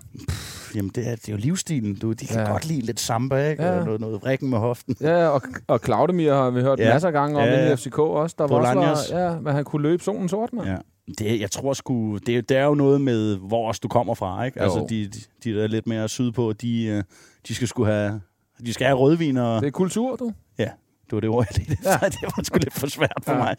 Jamen, 0.76 0.92
det 0.96 1.08
er, 1.08 1.16
det 1.16 1.28
er 1.30 1.32
jo 1.34 1.38
livsstilen. 1.38 1.96
Du. 1.96 2.12
De 2.12 2.28
kan 2.28 2.40
Ja. 2.40 2.52
godt 2.52 2.66
lide 2.68 2.82
lidt 2.82 3.00
samba, 3.00 3.50
ikke? 3.50 3.64
Ja. 3.64 3.78
Ja. 3.78 3.84
Noget, 3.86 4.02
noget 4.02 4.22
vrikken 4.22 4.50
med 4.50 4.58
hoften. 4.58 4.96
Ja, 5.02 5.28
og, 5.28 5.42
og 5.68 5.80
Claudemir 5.86 6.34
har 6.34 6.50
vi 6.50 6.62
hørt 6.62 6.80
ja. 6.80 6.94
Masser 6.94 7.08
af 7.08 7.14
gange 7.14 7.38
om 7.38 7.44
Ja, 7.44 7.74
i 7.74 7.76
FCK 7.76 8.00
også. 8.00 8.36
Der 8.40 8.48
var 8.48 8.76
også 8.92 9.18
ja, 9.18 9.40
men 9.40 9.54
han 9.54 9.64
kunne 9.64 9.82
løbe 9.82 10.04
solen 10.04 10.30
sort, 10.30 10.54
mand. 10.54 10.68
Ja. 10.68 10.78
Det, 11.20 11.40
jeg 11.40 11.52
tror 11.52 11.74
sgu, 11.74 12.18
det, 12.18 12.38
er- 12.38 12.42
det 12.42 12.58
er 12.58 12.66
jo 12.66 12.74
noget 12.76 13.02
med, 13.02 13.38
hvor 13.38 13.68
også 13.68 13.80
du 13.84 13.88
kommer 13.88 14.14
fra, 14.14 14.44
ikke? 14.44 14.60
Jo. 14.60 14.64
Altså, 14.64 14.86
de, 14.90 15.06
de, 15.08 15.20
de 15.44 15.56
der 15.58 15.64
er 15.64 15.68
lidt 15.68 15.88
mere 15.88 16.10
sydpå, 16.10 16.54
de, 16.54 16.84
øh, 16.86 17.04
de 17.48 17.56
skal 17.56 17.68
sgu 17.68 17.84
have, 17.86 18.22
de 18.66 18.74
skal 18.74 18.88
have 18.88 18.98
rødvin 18.98 19.38
og... 19.38 19.62
Det 19.62 19.68
er 19.68 19.72
kultur, 19.72 20.16
du. 20.16 20.32
Ja, 20.60 20.64
det 21.06 21.12
var 21.12 21.20
det 21.20 21.30
ord, 21.30 21.46
jeg 21.50 21.68
lige 21.68 21.78
Ja. 21.86 22.08
Det 22.08 22.18
var 22.24 22.44
sgu 22.44 22.58
lidt 22.60 22.74
for 22.74 22.88
svært 22.88 23.12
for 23.24 23.32
ja. 23.32 23.38
mig. 23.38 23.56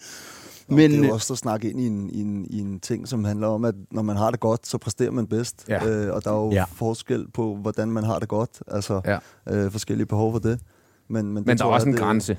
Men, 0.69 0.77
Men, 0.77 0.91
det 0.91 0.99
er 0.99 1.03
øh, 1.03 1.09
jo 1.09 1.15
også 1.15 1.33
at 1.33 1.39
snakke 1.39 1.71
ind 1.71 1.81
i 1.81 1.87
en, 1.87 2.11
i, 2.11 2.21
en, 2.21 2.47
i 2.51 2.59
en 2.61 2.81
ting, 2.81 3.09
som 3.09 3.25
handler 3.25 3.47
om, 3.49 3.65
at 3.65 3.75
når 3.91 4.03
man 4.03 4.17
har 4.17 4.31
det 4.31 4.41
godt, 4.41 4.67
så 4.67 4.79
præsterer 4.79 5.11
man 5.11 5.27
bedst. 5.27 5.65
Ja. 5.69 5.87
Øh, 5.89 6.15
og 6.15 6.25
der 6.25 6.31
er 6.31 6.37
jo 6.37 6.51
Ja. 6.51 6.55
ja. 6.57 6.65
forskel 6.65 7.29
på, 7.31 7.57
hvordan 7.57 7.91
man 7.91 8.05
har 8.05 8.19
det 8.19 8.29
godt. 8.29 8.63
Altså 8.69 9.01
Ja. 9.05 9.19
øh, 9.51 9.71
forskellige 9.73 10.07
behov 10.07 10.33
for 10.33 10.39
det. 10.39 10.61
Men, 11.09 11.27
men, 11.27 11.37
det 11.37 11.47
Men 11.47 11.59
der 11.59 11.65
er 11.65 11.69
også 11.69 11.87
jeg, 11.87 11.91
en 11.91 11.95
det, 11.95 12.03
grænse. 12.03 12.39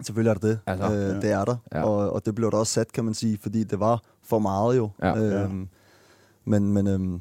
Selvfølgelig 0.00 0.30
er 0.30 0.34
der 0.34 0.48
det. 0.48 0.58
Altså, 0.66 0.92
øh, 0.92 1.08
ja. 1.14 1.20
Det 1.20 1.30
er 1.30 1.44
der. 1.44 1.56
Ja. 1.72 1.78
Ja. 1.78 1.84
Og, 1.84 2.12
og 2.12 2.26
det 2.26 2.34
blev 2.34 2.50
der 2.50 2.56
også 2.56 2.72
sat, 2.72 2.92
kan 2.92 3.04
man 3.04 3.14
sige, 3.14 3.38
fordi 3.42 3.64
det 3.64 3.80
var 3.80 4.02
for 4.24 4.38
meget 4.38 4.76
jo. 4.76 4.90
Ja. 5.02 5.16
Øhm, 5.18 5.68
Men, 6.44 6.72
men 6.72 6.86
øhm, 6.86 7.20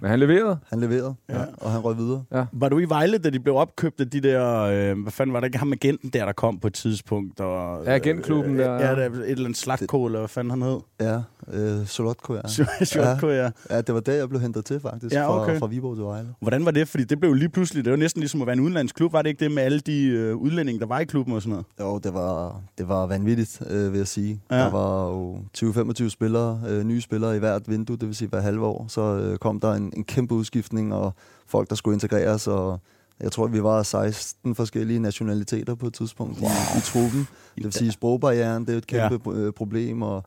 Men 0.00 0.10
han 0.10 0.18
leverede. 0.20 0.58
han 0.68 0.80
leverede, 0.80 1.14
Ja. 1.28 1.38
ja. 1.40 1.44
og 1.56 1.70
han 1.70 1.80
røg 1.80 1.96
videre. 1.98 2.24
var 2.52 2.68
du 2.68 2.78
i 2.78 2.84
Vejle, 2.88 3.18
da 3.18 3.30
de 3.30 3.40
blev 3.40 3.56
opkøbt 3.56 4.00
af 4.00 4.10
de 4.10 4.20
der... 4.20 4.60
Øh, 4.62 5.02
hvad 5.02 5.12
fanden 5.12 5.34
var 5.34 5.40
det 5.40 5.46
ikke 5.46 5.58
ham 5.58 5.72
agenten 5.72 6.08
der, 6.10 6.24
der 6.24 6.32
kom 6.32 6.58
på 6.58 6.66
et 6.66 6.74
tidspunkt? 6.74 7.40
Og, 7.40 7.84
Ja, 7.84 7.94
agentklubben 7.94 8.58
der, 8.58 8.64
Ja, 8.72 8.76
ja. 8.78 8.88
ja 8.90 8.94
der, 8.96 9.06
et 9.10 9.30
eller 9.30 9.44
andet 9.44 9.58
slatkål, 9.58 10.08
eller 10.10 10.18
hvad 10.18 10.28
fanden 10.28 10.50
han 10.50 10.62
hed. 10.62 10.78
Ja, 11.00 11.18
øh, 11.52 11.86
Solotko, 11.86 12.34
ja. 12.34 12.40
Sjotko, 12.84 13.28
ja. 13.28 13.50
ja. 13.70 13.80
det 13.80 13.94
var 13.94 14.00
der, 14.00 14.12
jeg 14.12 14.28
blev 14.28 14.40
hentet 14.40 14.64
til 14.64 14.80
faktisk, 14.80 15.14
Ja, 15.14 15.42
okay. 15.42 15.52
fra, 15.52 15.58
fra 15.58 15.66
Viborg 15.66 15.96
til 15.96 16.04
Vejle. 16.04 16.28
Hvordan 16.40 16.64
var 16.64 16.70
det? 16.70 16.88
Fordi 16.88 17.04
det 17.04 17.20
blev 17.20 17.30
jo 17.30 17.34
lige 17.36 17.48
pludselig, 17.48 17.84
det 17.84 17.90
var 17.90 17.96
næsten 17.96 18.20
ligesom 18.20 18.40
at 18.40 18.46
være 18.46 18.54
en 18.56 18.60
udenlandsklub. 18.60 19.12
Var 19.12 19.22
det 19.22 19.28
ikke 19.28 19.44
det 19.44 19.52
med 19.52 19.62
alle 19.62 19.80
de 19.80 20.04
øh, 20.06 20.36
udlændinge, 20.36 20.80
der 20.80 20.86
var 20.86 20.98
i 20.98 21.04
klubben 21.04 21.34
og 21.34 21.42
sådan 21.42 21.50
noget? 21.50 21.66
Jo, 21.80 21.98
det 21.98 22.14
var, 22.14 22.60
det 22.78 22.88
var 22.88 23.06
vanvittigt, 23.06 23.62
øh, 23.70 23.92
vil 23.92 23.98
jeg 23.98 24.06
sige. 24.08 24.40
Ja. 24.50 24.56
Ja. 24.56 24.62
Der 24.64 24.70
var 24.70 25.08
jo 25.08 25.38
20-25 25.58 26.08
spillere, 26.08 26.60
øh, 26.68 26.84
nye 26.84 27.00
spillere 27.00 27.36
i 27.36 27.38
hvert 27.38 27.62
vindue, 27.68 27.96
det 27.96 28.06
vil 28.08 28.14
sige 28.16 28.28
hver 28.28 28.40
halve 28.40 28.66
år. 28.66 28.84
Så 28.88 29.00
øh, 29.00 29.38
kom 29.38 29.60
der 29.60 29.72
en, 29.72 29.83
en 29.96 30.04
kæmpe 30.04 30.34
udskiftning, 30.34 30.94
og 30.94 31.12
folk, 31.46 31.70
der 31.70 31.74
skulle 31.76 31.94
integreres, 31.94 32.46
og 32.46 32.80
jeg 33.20 33.32
tror, 33.32 33.46
vi 33.46 33.62
var 33.62 33.82
16 33.82 34.54
forskellige 34.54 34.98
nationaliteter 34.98 35.74
på 35.74 35.86
et 35.86 35.94
tidspunkt 35.94 36.40
wow. 36.40 36.48
i, 36.48 36.78
i 36.78 36.80
truppen. 36.80 37.26
Det 37.56 37.64
vil 37.64 37.72
sige, 37.72 37.92
sprogbarrieren, 37.92 38.66
det 38.66 38.72
er 38.72 38.78
et 38.78 38.86
kæmpe 38.86 39.40
ja. 39.44 39.50
problem, 39.50 40.02
og 40.02 40.22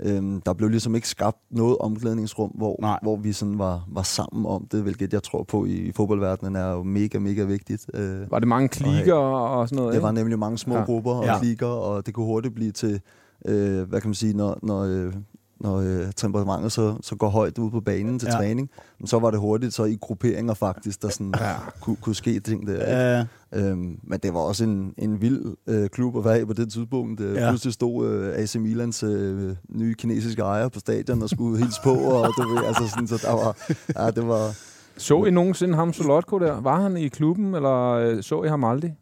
øhm, 0.00 0.40
der 0.40 0.52
blev 0.52 0.68
ligesom 0.70 0.94
ikke 0.94 1.08
skabt 1.08 1.36
noget 1.50 1.78
omklædningsrum, 1.78 2.50
hvor, 2.50 2.76
Nej. 2.80 2.98
hvor 3.02 3.16
vi 3.16 3.32
sådan 3.32 3.58
var, 3.58 3.84
var 3.88 4.02
sammen 4.02 4.46
om 4.46 4.66
det, 4.72 4.82
hvilket 4.82 5.12
jeg 5.12 5.22
tror 5.22 5.42
på 5.42 5.64
i, 5.64 5.70
i 5.72 5.92
fodboldverdenen 5.92 6.56
er 6.56 6.70
jo 6.72 6.82
mega, 6.82 7.18
mega 7.18 7.44
vigtigt. 7.44 7.86
Øh, 7.94 8.30
Var 8.30 8.38
det 8.38 8.48
mange 8.48 8.68
klikker 8.68 9.14
og 9.14 9.68
sådan 9.68 9.76
noget? 9.76 9.92
det 9.92 9.98
ikke? 9.98 10.04
var 10.04 10.12
nemlig 10.12 10.38
mange 10.38 10.58
små 10.58 10.74
Ja. 10.76 10.84
grupper 10.84 11.10
og 11.12 11.24
Ja. 11.24 11.32
ja. 11.32 11.38
klikker, 11.38 11.66
og 11.66 12.06
det 12.06 12.14
kunne 12.14 12.26
hurtigt 12.26 12.54
blive 12.54 12.72
til, 12.72 13.00
øh, 13.46 13.82
hvad 13.88 14.00
kan 14.00 14.08
man 14.08 14.14
sige, 14.14 14.36
når, 14.36 14.58
når 14.62 14.80
øh, 14.82 15.12
når 15.60 15.76
øh, 15.76 16.12
temperamentet 16.16 16.72
så, 16.72 16.94
så 17.02 17.16
går 17.16 17.28
højt 17.28 17.58
ude 17.58 17.70
på 17.70 17.80
banen 17.80 18.18
til 18.18 18.26
Ja. 18.32 18.36
træning, 18.36 18.70
men 19.00 19.06
så 19.06 19.18
var 19.18 19.30
det 19.30 19.40
hurtigt 19.40 19.74
så 19.74 19.84
i 19.84 19.98
grupperinger 20.00 20.54
faktisk, 20.54 21.02
der 21.02 21.08
sådan 21.08 21.34
Ja. 21.40 21.52
kunne, 21.80 21.96
kunne 21.96 22.14
ske 22.14 22.40
ting 22.40 22.66
der. 22.66 22.72
ikke? 22.74 22.86
Ja. 22.92 23.24
Øhm, 23.70 23.98
men 24.02 24.18
det 24.22 24.34
var 24.34 24.40
også 24.40 24.64
en, 24.64 24.94
en 24.98 25.20
vild 25.20 25.44
øh, 25.66 25.88
klub 25.88 26.16
at 26.18 26.24
være 26.24 26.40
i 26.40 26.44
på 26.44 26.52
det 26.52 26.72
tidspunkt. 26.72 27.20
Øh, 27.20 27.34
Ja. 27.34 27.44
ja. 27.44 27.50
Pludselig 27.50 27.74
stod 27.74 28.08
øh, 28.08 28.34
AC 28.34 28.54
Milans 28.56 29.02
øh, 29.02 29.54
nye 29.68 29.94
kinesiske 29.94 30.42
ejer 30.42 30.68
på 30.68 30.78
stadion 30.80 31.22
og 31.22 31.28
skulle 31.30 31.58
hilse 31.58 31.80
på, 31.84 31.90
og 31.94 32.28
du 32.38 32.48
ved, 32.48 32.64
altså 32.64 32.88
sådan, 32.88 33.06
så 33.08 33.16
der 33.26 33.32
var, 33.32 33.56
ja, 34.04 34.10
det 34.10 34.28
var, 34.28 34.54
Så 34.96 35.24
I 35.24 35.30
nogensinde 35.30 35.74
ham 35.74 35.92
Solotko 35.92 36.38
der? 36.38 36.60
Var 36.60 36.80
han 36.80 36.96
i 36.96 37.08
klubben, 37.08 37.54
eller 37.54 37.88
øh, 37.92 38.22
så 38.22 38.42
I 38.42 38.48
ham 38.48 38.64
aldrig? 38.64 38.96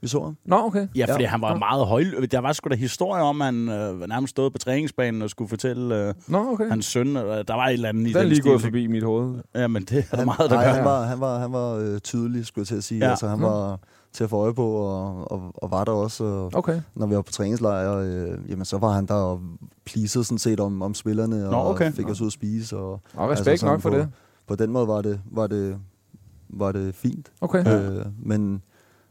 Vi 0.00 0.08
så 0.08 0.22
ham. 0.22 0.36
Nå, 0.44 0.56
okay. 0.56 0.86
Ja, 0.94 1.06
fordi 1.12 1.22
Ja. 1.24 1.28
han 1.30 1.40
var 1.40 1.58
meget 1.58 1.86
høj. 1.86 2.04
Der 2.30 2.38
var 2.38 2.52
sgu 2.52 2.68
da 2.68 2.74
historie 2.74 3.22
om, 3.22 3.40
at 3.42 3.46
han 3.46 3.68
øh, 3.68 4.00
nærmest 4.08 4.30
stod 4.30 4.50
på 4.50 4.58
træningsbanen 4.58 5.22
og 5.22 5.30
skulle 5.30 5.48
fortælle 5.48 6.08
øh, 6.08 6.14
Nå, 6.28 6.52
okay. 6.52 6.68
hans 6.70 6.86
søn, 6.86 7.16
øh, 7.16 7.22
der 7.48 7.54
var 7.54 7.66
et 7.66 7.72
eller 7.72 7.88
andet 7.88 8.02
i 8.02 8.12
Den 8.12 8.14
den 8.14 8.26
lige 8.28 8.36
stil, 8.36 8.50
gået 8.50 8.62
forbi 8.62 8.86
mit 8.86 9.02
hoved. 9.02 9.38
Ja, 9.54 9.66
men 9.66 9.82
det 9.84 9.98
er 10.12 10.16
Han, 10.16 10.24
meget, 10.24 10.50
der 10.50 10.56
nej, 10.56 10.64
gør. 10.64 10.72
han 10.72 10.84
var, 10.84 11.02
han 11.04 11.20
var, 11.20 11.38
han 11.38 11.52
var 11.52 11.74
øh, 11.74 11.98
tydelig, 12.00 12.46
skulle 12.46 12.62
jeg 12.62 12.66
til 12.66 12.74
at 12.76 12.84
sige. 12.84 13.04
Ja. 13.04 13.10
Altså, 13.10 13.28
han 13.28 13.38
Nå. 13.38 13.48
var 13.48 13.78
til 14.12 14.24
at 14.24 14.30
få 14.30 14.36
øje 14.36 14.54
på, 14.54 14.66
og, 14.70 15.32
og, 15.32 15.52
og 15.54 15.70
var 15.70 15.84
der 15.84 15.92
også. 15.92 16.24
Og, 16.24 16.50
Okay. 16.54 16.80
når 16.94 17.06
vi 17.06 17.14
var 17.16 17.22
på 17.22 17.32
træningslejr, 17.32 17.94
øh, 17.96 18.38
jamen, 18.50 18.64
så 18.64 18.78
var 18.78 18.92
han 18.92 19.06
der 19.06 19.14
og 19.14 19.40
pleasede 19.86 20.24
sådan 20.24 20.38
set 20.38 20.60
om, 20.60 20.82
om 20.82 20.94
spillerne, 20.94 21.46
og 21.46 21.50
Nå, 21.52 21.70
okay. 21.70 21.92
fik 21.92 22.08
os 22.08 22.20
ud 22.20 22.26
at 22.26 22.32
spise. 22.32 22.76
Og, 22.76 23.00
Og 23.16 23.30
respekt 23.30 23.48
Altså, 23.48 23.66
nok 23.66 23.80
for 23.80 23.90
på- 23.90 23.96
det. 23.96 24.08
på 24.46 24.54
den 24.56 24.70
måde 24.72 24.88
var 24.88 25.02
det, 25.02 25.20
var 25.30 25.46
det, 25.46 25.78
var 26.48 26.72
det 26.72 26.94
fint. 26.94 27.32
Okay. 27.40 27.66
Øh, 27.98 28.06
men, 28.22 28.62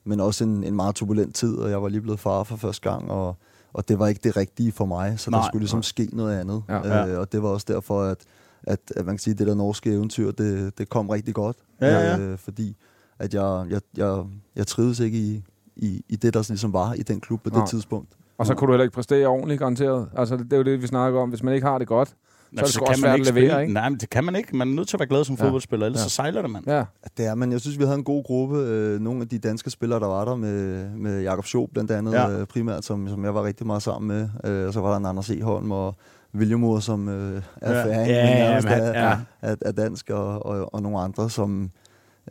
men 0.08 0.20
også 0.20 0.44
en, 0.44 0.64
en 0.64 0.76
meget 0.76 0.96
turbulent 0.96 1.36
tid, 1.36 1.56
og 1.56 1.70
jeg 1.70 1.82
var 1.84 1.90
lige 1.90 2.02
blevet 2.02 2.20
far 2.20 2.44
for 2.44 2.56
første 2.56 2.90
gang, 2.90 3.12
og, 3.12 3.36
og 3.74 3.90
det 3.90 4.00
var 4.00 4.08
ikke 4.08 4.22
det 4.24 4.38
rigtige 4.38 4.72
for 4.72 4.86
mig, 4.86 5.20
så 5.20 5.32
Nej, 5.32 5.40
der 5.40 5.48
skulle 5.48 5.62
ligesom 5.62 5.78
nej. 5.78 5.82
ske 5.84 6.10
noget 6.14 6.40
andet. 6.40 6.64
Ja. 6.70 7.08
Øh, 7.08 7.20
og 7.20 7.32
det 7.32 7.44
var 7.44 7.50
også 7.50 7.66
derfor, 7.70 8.02
at, 8.04 8.18
at, 8.64 8.80
at 8.96 9.06
man 9.06 9.16
kan 9.16 9.20
sige, 9.20 9.32
at 9.32 9.40
det 9.40 9.48
der 9.48 9.56
norske 9.56 9.92
eventyr, 9.92 10.32
det, 10.32 10.78
det 10.78 10.90
kom 10.90 11.10
rigtig 11.10 11.34
godt. 11.34 11.58
Ja, 11.82 11.88
ja, 11.88 12.16
ja. 12.16 12.20
Øh, 12.20 12.38
fordi 12.38 12.76
at 13.20 13.34
jeg, 13.34 13.66
jeg, 13.70 13.82
jeg, 13.98 14.24
jeg 14.56 14.68
trivedes 14.68 15.00
ikke 15.00 15.18
i, 15.18 15.44
i, 15.76 16.02
i 16.10 16.16
det, 16.16 16.34
der 16.34 16.46
ligesom 16.50 16.74
var 16.74 16.94
i 16.94 17.02
den 17.04 17.20
klub 17.20 17.44
på 17.44 17.50
det 17.50 17.58
Nej. 17.58 17.68
tidspunkt. 17.68 18.10
Og 18.38 18.46
så 18.46 18.54
kunne 18.56 18.68
du 18.68 18.72
heller 18.74 18.84
ikke 18.84 18.96
præstere 18.96 19.28
ordentligt, 19.28 19.60
garanteret. 19.60 20.10
Altså, 20.18 20.38
det, 20.38 20.46
det 20.46 20.54
er 20.54 20.58
jo 20.58 20.64
det, 20.64 20.82
vi 20.82 20.88
snakker 20.88 21.20
om. 21.20 21.30
Hvis 21.30 21.44
man 21.44 21.54
ikke 21.54 21.68
har 21.68 21.78
det 21.78 21.88
godt, 21.88 22.16
Er 22.58 22.62
det 22.62 22.70
sgu 22.74 22.86
kan 22.86 23.02
man 23.02 23.10
at 23.12 23.20
levere, 23.20 23.26
spille. 23.32 23.62
ikke? 23.62 23.74
Nej, 23.74 23.90
men 23.90 24.00
det 24.00 24.10
kan 24.10 24.24
man 24.24 24.36
ikke. 24.36 24.56
Man 24.58 24.70
er 24.70 24.74
nødt 24.76 24.88
til 24.88 24.96
at 24.96 25.00
være 25.00 25.08
glad 25.10 25.24
som 25.24 25.36
Ja. 25.40 25.44
fodboldspiller, 25.46 25.86
ellers 25.86 26.00
Ja. 26.00 26.04
så 26.04 26.10
sejler 26.10 26.42
det, 26.42 26.52
mand. 26.52 26.68
ja. 26.68 26.84
Det 27.18 27.26
er, 27.26 27.36
men 27.36 27.52
jeg 27.52 27.62
synes, 27.62 27.80
vi 27.80 27.84
havde 27.84 27.98
en 27.98 28.04
god 28.04 28.24
gruppe. 28.24 28.58
Øh, 28.58 29.00
nogle 29.02 29.22
af 29.22 29.28
de 29.28 29.40
danske 29.40 29.70
spillere, 29.70 30.00
der 30.00 30.08
var 30.08 30.26
der 30.26 30.36
med, 30.36 30.90
med 30.90 31.22
Jakob 31.22 31.46
Schob 31.46 31.70
blandt 31.74 31.92
andet, 31.92 32.14
Ja. 32.14 32.30
ja. 32.30 32.40
øh, 32.40 32.46
primært, 32.46 32.86
som, 32.86 33.08
som 33.10 33.24
jeg 33.26 33.36
var 33.36 33.44
rigtig 33.44 33.68
meget 33.68 33.84
sammen 33.84 34.08
med. 34.08 34.52
Øh, 34.52 34.68
og 34.68 34.74
så 34.74 34.82
var 34.82 34.90
der 34.90 34.98
en 34.98 35.06
Anders 35.06 35.30
Eholm 35.30 35.72
og 35.72 35.96
Williamur, 36.36 36.80
som 36.80 37.10
øh, 37.10 37.42
er 37.62 37.72
Ja. 37.72 37.78
ja. 37.78 37.84
fan 37.86 38.08
Ja, 38.10 38.28
ja, 38.28 38.50
nærmest 38.50 38.68
af, 38.68 38.94
ja. 39.04 39.18
af, 39.42 39.56
af 39.62 39.76
dansk, 39.76 40.10
og, 40.10 40.46
og, 40.46 40.74
og 40.74 40.82
nogle 40.82 41.00
andre, 41.00 41.30
som 41.30 41.70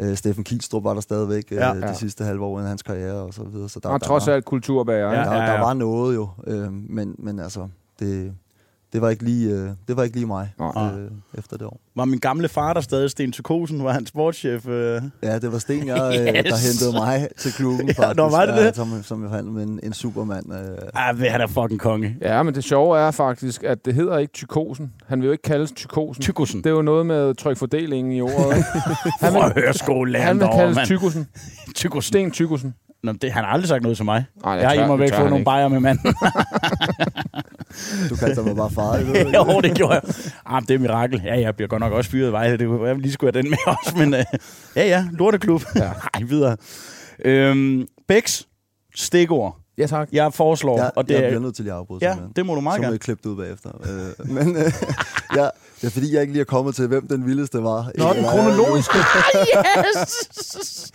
øh, 0.00 0.16
Steffen 0.16 0.44
Kielstrup 0.44 0.84
var 0.84 0.94
der 0.94 1.00
stadigvæk 1.00 1.44
øh, 1.50 1.56
Ja. 1.56 1.74
de 1.74 1.86
Ja. 1.86 1.92
sidste 1.94 2.24
halve 2.24 2.44
år 2.44 2.60
i 2.60 2.62
hans 2.62 2.82
karriere 2.82 3.14
og 3.14 3.34
så 3.34 3.44
videre. 3.44 3.68
Så 3.68 3.80
der, 3.82 3.88
Og 3.88 4.00
der, 4.00 4.06
trods 4.06 4.26
var, 4.26 4.32
alt 4.32 4.44
kulturbærer, 4.44 4.98
Ja, 4.98 5.10
ikke? 5.20 5.30
der, 5.30 5.36
ja, 5.36 5.44
ja. 5.44 5.52
der 5.52 5.60
var 5.60 5.74
noget 5.74 6.14
jo, 6.14 6.28
øh, 6.46 6.72
men, 6.72 7.14
men 7.18 7.38
altså, 7.40 7.68
det, 8.00 8.32
det, 8.92 9.02
var 9.02 9.10
ikke 9.10 9.24
lige, 9.24 9.50
øh, 9.50 9.68
det 9.88 9.96
var 9.96 10.02
ikke 10.02 10.16
lige 10.16 10.26
mig 10.26 10.52
Nej. 10.58 10.92
øh, 10.98 11.10
efter 11.38 11.56
det 11.56 11.66
år. 11.66 11.80
Var 11.96 12.04
min 12.04 12.18
gamle 12.18 12.48
far 12.48 12.72
der 12.72 12.80
stadig, 12.80 13.10
Sten 13.10 13.32
Tykosen, 13.32 13.84
var 13.84 13.92
han 13.92 14.06
sportschef? 14.06 14.66
Øh. 14.68 15.02
Ja, 15.22 15.38
det 15.38 15.52
var 15.52 15.58
Sten, 15.58 15.86
jeg, 15.86 15.96
yes. 16.12 16.18
Yes. 16.18 16.44
der 16.44 16.56
hentede 16.68 16.92
mig 16.92 17.28
til 17.38 17.52
klubben, 17.52 17.86
Ja, 17.88 17.92
faktisk. 17.92 18.16
nå, 18.16 18.28
var 18.28 18.46
det 18.46 18.52
ja, 18.52 18.66
det? 18.66 18.76
Som, 18.76 19.02
som 19.02 19.22
jeg 19.22 19.28
forhandlede 19.30 19.54
med 19.54 19.62
en, 19.66 19.80
en 19.82 19.92
supermand. 19.92 20.52
Øh, 20.52 20.58
Ah, 20.94 21.18
han 21.18 21.40
er 21.40 21.46
fucking 21.46 21.80
konge. 21.80 22.16
Ja, 22.20 22.42
men 22.42 22.54
det 22.54 22.64
sjove 22.64 22.98
er 22.98 23.10
faktisk, 23.10 23.62
at 23.64 23.84
det 23.84 23.94
hedder 23.94 24.18
ikke 24.18 24.32
tykosen. 24.32 24.92
Han 25.06 25.20
vil 25.20 25.26
jo 25.26 25.32
ikke 25.32 25.42
kaldes 25.42 25.72
tykosen. 25.72 26.22
Tykosen. 26.22 26.58
Det 26.64 26.66
er 26.70 26.74
jo 26.74 26.82
noget 26.82 27.06
med 27.06 27.34
trykfordelingen 27.34 28.12
i 28.12 28.20
ordet. 28.20 28.36
han 29.20 29.34
vil, 29.34 29.42
høre 29.62 29.74
skolelæren 29.74 30.26
han 30.26 30.40
vil 30.40 30.48
kaldes 30.58 30.76
mand. 30.76 30.86
tykosen. 30.86 31.26
Tykosen. 31.74 32.02
Sten 32.08 32.30
tykosen. 32.30 32.74
Nå, 33.02 33.12
det, 33.12 33.32
han 33.32 33.44
har 33.44 33.50
aldrig 33.50 33.68
sagt 33.68 33.82
noget 33.82 33.96
til 33.96 34.04
mig. 34.04 34.24
Ej, 34.44 34.52
Jeg 34.52 34.68
har 34.68 34.74
tør- 34.76 34.84
i 34.84 34.88
mig 34.88 34.98
væk 34.98 35.08
fået 35.10 35.18
han 35.22 35.30
nogle 35.30 35.44
bajer 35.44 35.68
med 35.68 35.80
manden. 35.80 36.14
Du 38.10 38.16
kaldte 38.16 38.42
mig 38.42 38.56
bare 38.56 38.70
far. 38.70 38.98
jo, 39.54 39.60
det 39.60 39.74
gjorde 39.76 39.94
jeg. 39.94 40.02
Ah, 40.46 40.62
det 40.62 40.70
er 40.70 40.78
mirakel. 40.78 41.22
Ja, 41.24 41.40
jeg 41.40 41.56
bliver 41.56 41.68
godt 41.68 41.80
nok 41.80 41.92
også 41.92 42.10
fyret 42.10 42.28
i 42.28 42.32
Vejle. 42.32 42.56
Det 42.58 42.66
kunne 42.66 42.94
vi 42.96 43.00
lige 43.02 43.12
skulle 43.12 43.32
have 43.34 43.42
den 43.42 43.50
med 43.50 43.58
os. 43.86 43.94
Men 43.94 44.14
øh, 44.14 44.24
ja, 44.76 44.86
ja, 44.86 45.04
lorteklub. 45.12 45.62
Ja. 45.74 45.90
Ej, 46.14 46.22
videre. 46.22 46.56
Øhm, 47.24 47.86
Bæks 48.08 48.46
stikord. 48.94 49.58
Ja, 49.78 49.86
tak. 49.86 50.08
Jeg 50.12 50.34
foreslår, 50.34 50.78
Ja, 50.82 50.88
og 50.96 51.08
det 51.08 51.14
jeg 51.14 51.22
er... 51.24 51.28
bliver 51.28 51.40
nødt 51.40 51.56
til 51.56 51.62
at 51.62 51.70
afbryde. 51.74 51.98
Ja, 52.02 52.12
simpelthen. 52.12 52.32
det 52.36 52.46
må 52.46 52.54
du 52.54 52.60
meget 52.60 52.76
Så 52.76 52.78
må 52.80 52.82
gerne. 52.84 52.92
jeg 52.92 53.00
klippe 53.00 53.22
det 53.24 53.30
ud 53.30 53.36
bagefter. 53.36 53.70
Øh, 54.20 54.30
men 54.30 54.56
øh, 54.56 54.62
ja, 55.38 55.48
det 55.80 55.86
er 55.86 55.90
fordi, 55.90 56.12
jeg 56.14 56.20
ikke 56.20 56.32
lige 56.32 56.40
er 56.40 56.44
kommet 56.44 56.74
til, 56.74 56.86
hvem 56.86 57.08
den 57.08 57.26
vildeste 57.26 57.62
var. 57.62 57.90
Nå, 57.98 58.12
den 58.12 58.24
kronologiske. 58.24 58.98
yes! 59.96 60.92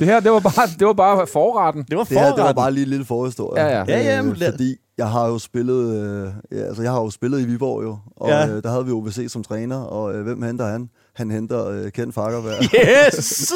Det 0.00 0.06
her, 0.06 0.20
det 0.20 0.30
var 0.32 0.40
bare, 0.40 0.68
det 0.78 0.86
var 0.86 0.92
bare 0.92 1.26
forretten. 1.26 1.84
Det 1.90 1.96
var 1.98 2.04
Det 2.04 2.18
her, 2.18 2.24
det 2.24 2.30
var 2.30 2.36
forretten. 2.36 2.54
bare 2.62 2.72
lige 2.72 2.82
en 2.84 2.90
lille 2.90 3.04
forhistorie. 3.04 3.62
Ja, 3.62 3.78
ja. 3.78 3.84
Ja, 3.88 4.02
ja, 4.16 4.22
men 4.22 4.30
Øh, 4.32 4.50
fordi 4.50 4.76
jeg 4.98 5.08
har 5.10 5.28
jo 5.28 5.38
spillet, 5.38 5.94
øh, 5.96 6.28
ja, 6.52 6.64
altså 6.64 6.82
jeg 6.82 6.92
har 6.92 7.00
jo 7.00 7.10
spillet 7.10 7.40
i 7.40 7.44
Viborg 7.44 7.82
jo, 7.84 7.98
og 8.16 8.28
Ja. 8.28 8.38
ja. 8.40 8.48
øh, 8.48 8.62
der 8.62 8.70
havde 8.70 8.84
vi 8.86 8.92
OVC 8.92 9.24
som 9.32 9.42
træner, 9.44 9.76
og 9.76 10.14
øh, 10.14 10.22
hvem 10.22 10.42
henter 10.42 10.66
han? 10.66 10.88
Han 11.14 11.30
henter 11.30 11.66
øh, 11.66 11.90
Ken 11.92 12.12
Fakkerberg. 12.12 12.62
Yes! 12.74 13.52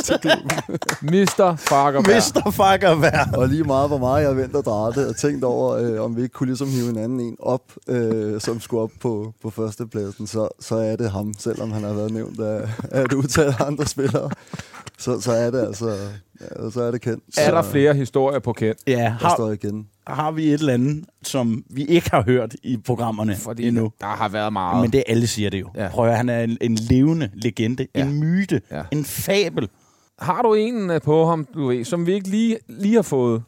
Mr. 1.12 1.56
Farkerberg. 1.56 2.44
Mr. 2.46 2.50
Fakkerberg. 2.50 3.38
Og 3.38 3.48
lige 3.48 3.64
meget, 3.64 3.88
hvor 3.88 3.98
meget 3.98 4.24
jeg 4.24 4.36
vendt 4.36 4.56
og 4.56 4.64
drejet 4.64 5.08
og 5.08 5.16
tænkt 5.16 5.44
over, 5.44 5.72
øh, 5.76 6.00
om 6.04 6.16
vi 6.16 6.22
ikke 6.22 6.32
kunne 6.32 6.46
ligesom 6.46 6.68
hive 6.68 6.88
en 6.90 6.98
anden 6.98 7.20
en 7.20 7.36
op, 7.38 7.62
øh, 7.88 8.40
som 8.40 8.60
skulle 8.60 8.82
op 8.82 8.90
på, 9.00 9.32
på 9.42 9.50
førstepladsen, 9.50 10.26
så, 10.26 10.48
så 10.60 10.76
er 10.76 10.96
det 10.96 11.10
ham, 11.10 11.34
selvom 11.38 11.70
han 11.72 11.82
har 11.82 11.92
været 11.92 12.10
nævnt 12.12 12.40
af, 12.40 12.68
af 12.90 13.02
et 13.04 13.12
utal 13.12 13.46
af 13.46 13.66
andre 13.66 13.86
spillere. 13.86 14.30
Så, 14.98 15.20
så 15.20 15.32
er 15.32 15.50
det 15.50 15.60
altså, 15.60 15.96
ja, 16.40 16.70
så 16.70 16.82
er 16.82 16.90
det 16.90 17.00
kendt. 17.00 17.24
Er 17.38 17.50
der 17.50 17.62
så, 17.62 17.70
flere 17.70 17.94
historier 17.94 18.38
på 18.38 18.52
kendt? 18.52 18.80
Ja, 18.86 18.92
Der 18.92 19.08
har, 19.08 19.34
står 19.34 19.52
igen. 19.52 19.86
Har 20.06 20.30
vi 20.30 20.46
et 20.46 20.52
eller 20.60 20.72
andet, 20.74 21.04
som 21.22 21.64
vi 21.70 21.84
ikke 21.84 22.10
har 22.10 22.22
hørt 22.22 22.54
i 22.62 22.76
programmerne 22.76 23.36
Fordi 23.36 23.68
endnu? 23.68 23.92
der 24.00 24.06
har 24.06 24.28
været 24.28 24.52
meget. 24.52 24.82
Men 24.82 24.92
det 24.92 25.04
alle 25.06 25.26
siger 25.26 25.50
det 25.50 25.60
jo. 25.60 25.68
Ja. 25.74 25.88
Prøv 25.88 26.08
at 26.08 26.16
han 26.16 26.28
er 26.28 26.40
en, 26.40 26.58
en 26.60 26.74
levende 26.74 27.30
legende, 27.34 27.86
Ja. 27.94 28.06
en 28.06 28.20
myte, 28.20 28.60
Ja. 28.70 28.76
ja. 28.76 28.82
en 28.92 29.04
fabel. 29.04 29.68
Har 30.18 30.42
du 30.42 30.54
en 30.54 30.90
øh, 30.90 31.00
på 31.00 31.26
ham, 31.26 31.46
du 31.54 31.66
ved, 31.66 31.84
som 31.84 32.06
vi 32.06 32.12
ikke 32.14 32.28
lige, 32.28 32.58
lige 32.68 32.94
har 32.94 33.02
fået? 33.02 33.42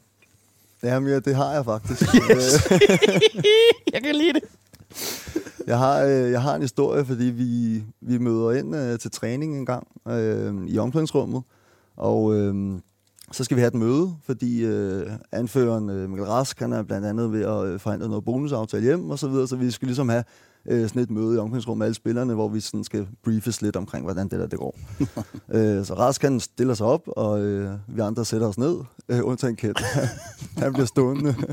Jamen 0.83 1.09
ja, 1.11 1.19
det 1.21 1.37
har 1.37 1.53
jeg 1.53 1.65
faktisk. 1.65 2.03
Yes. 2.31 2.71
Øh, 2.73 2.81
Jeg 3.95 4.03
kan 4.03 4.15
lide 4.15 4.33
det. 4.33 4.43
Jeg 5.67 5.79
har, 5.79 6.03
øh, 6.05 6.31
jeg 6.31 6.43
har 6.43 6.55
en 6.55 6.63
historie, 6.63 7.05
fordi 7.05 7.25
vi, 7.25 7.83
vi 8.01 8.19
møder 8.19 8.51
ind 8.53 8.77
øh, 8.77 8.99
til 8.99 9.11
træning 9.11 9.59
en 9.59 9.67
gang 9.67 9.87
øh, 10.09 10.55
i 10.69 10.79
omklædningsrummet, 10.79 11.43
og 11.97 12.35
øh, 12.37 12.55
så 13.33 13.45
skal 13.45 13.57
vi 13.57 13.61
have 13.61 13.69
et 13.69 13.75
møde, 13.75 14.15
fordi 14.25 14.65
øh, 14.65 15.07
anføreren 15.33 15.91
øh, 15.91 16.11
Mikkel 16.11 16.27
Rask, 16.27 16.61
han 16.61 16.73
er 16.73 16.83
blandt 16.83 17.07
andet 17.07 17.33
ved 17.33 17.45
at 17.45 17.65
øh, 17.65 17.81
forhandle 17.81 18.09
noget 18.09 18.25
bonusaftale 18.25 18.83
hjem 18.83 19.11
og 19.11 19.19
så 19.19 19.29
videre, 19.29 19.49
så 19.49 19.57
vi 19.57 19.71
skal 19.71 19.87
ligesom 19.87 20.09
have 20.09 20.25
øh, 20.67 20.89
sådan 20.89 21.03
et 21.03 21.11
møde 21.11 21.35
i 21.35 21.39
omklædningsrummet 21.39 21.79
med 21.79 21.87
alle 21.87 21.95
spillerne, 21.95 22.35
hvor 22.35 22.49
vi 22.49 22.61
sådan 22.61 22.85
skal 22.85 23.07
briefes 23.25 23.63
lidt 23.63 23.77
omkring, 23.77 24.05
hvordan 24.05 24.29
det 24.29 24.41
der 24.41 24.47
det 24.47 24.59
går. 24.59 24.79
øh, 25.57 25.85
så 25.85 25.95
Rask 25.95 26.23
han 26.23 26.41
stiller 26.41 26.75
sig 26.75 26.87
op, 26.87 27.03
og 27.07 27.41
øh, 27.41 27.73
vi 27.89 28.01
andre 28.01 28.25
sætter 28.25 28.47
os 28.47 28.59
ned, 28.59 28.77
øh, 29.09 29.21
undtagen 29.23 29.57
Kjeld. 29.57 29.77
han 30.63 30.73
bliver 30.73 30.87
stående. 30.87 31.35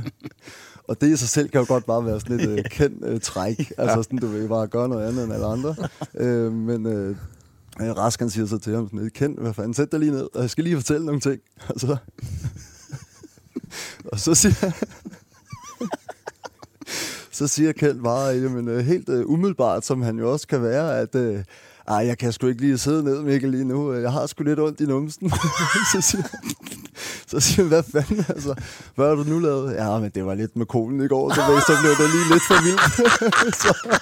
Og 0.88 1.01
det 1.01 1.08
i 1.08 1.15
sig 1.17 1.29
selv 1.29 1.50
kan 1.50 1.60
jo 1.60 1.65
godt 1.67 1.86
bare 1.86 2.05
være 2.05 2.20
sådan 2.20 2.39
et 2.39 2.50
øh, 2.50 2.63
kendt 2.72 3.05
øh, 3.05 3.20
træk. 3.20 3.72
Altså 3.77 4.03
sådan, 4.03 4.20
du 4.20 4.27
vil 4.27 4.48
bare 4.48 4.67
gøre 4.67 4.89
noget 4.89 5.08
andet 5.08 5.24
end 5.24 5.34
alle 5.34 5.46
andre. 5.46 5.75
øh, 6.15 6.53
men 6.53 6.86
øh, 6.86 7.15
øh, 7.82 7.98
Rask 7.98 8.20
han 8.20 8.29
siger 8.29 8.46
så 8.46 8.58
til 8.58 8.75
ham 8.75 8.88
sådan 8.88 9.00
lidt, 9.00 9.13
kendt, 9.13 9.39
hvad 9.39 9.53
fanden, 9.53 9.74
sæt 9.74 9.91
dig 9.91 10.00
lige 10.00 10.12
ned, 10.12 10.27
og 10.34 10.41
jeg 10.41 10.50
skal 10.50 10.63
lige 10.63 10.75
fortælle 10.75 11.05
nogle 11.05 11.22
ting. 11.22 11.41
Og 11.74 11.79
så, 11.79 11.98
og 14.05 14.20
så 14.20 14.36
siger 14.36 14.72
så 17.38 17.48
siger 17.48 17.72
Kjeld 17.72 18.01
bare, 18.01 18.27
jamen, 18.27 18.67
øh, 18.67 18.86
helt 18.86 19.10
øh, 19.10 19.29
umiddelbart, 19.29 19.86
som 19.86 20.01
han 20.01 20.20
jo 20.20 20.32
også 20.32 20.48
kan 20.48 20.63
være, 20.63 21.00
at 21.00 21.15
øh, 21.15 21.44
ej, 21.88 21.98
jeg 21.98 22.17
kan 22.17 22.34
sgu 22.34 22.48
ikke 22.48 22.62
lige 22.62 22.77
sidde 22.77 23.03
ned, 23.03 23.22
Mikkel, 23.22 23.51
lige 23.51 23.65
nu. 23.65 23.94
Jeg 23.94 24.12
har 24.12 24.25
sgu 24.25 24.44
lidt 24.44 24.60
ondt 24.60 24.82
i 24.82 24.86
numsen. 24.86 25.32
så 25.94 26.01
siger 26.01 26.24
så 27.27 27.39
siger 27.39 27.62
han, 27.62 27.67
hvad 27.67 27.84
fanden, 27.84 28.25
altså, 28.29 28.55
hvad 28.96 29.08
har 29.08 29.15
du 29.15 29.24
nu 29.24 29.39
lavet? 29.39 29.74
Ja, 29.74 30.00
men 30.00 30.12
det 30.15 30.25
var 30.25 30.34
lidt 30.34 30.55
med 30.55 30.65
kolen 30.65 31.01
i 31.01 31.08
går, 31.08 31.34
så, 31.34 31.41
så 31.67 31.74
blev 31.82 31.91
det 31.91 32.15
lige 32.15 32.34
lidt 32.34 32.44
for 32.48 32.63
vildt. 32.63 33.55
så, 33.62 34.00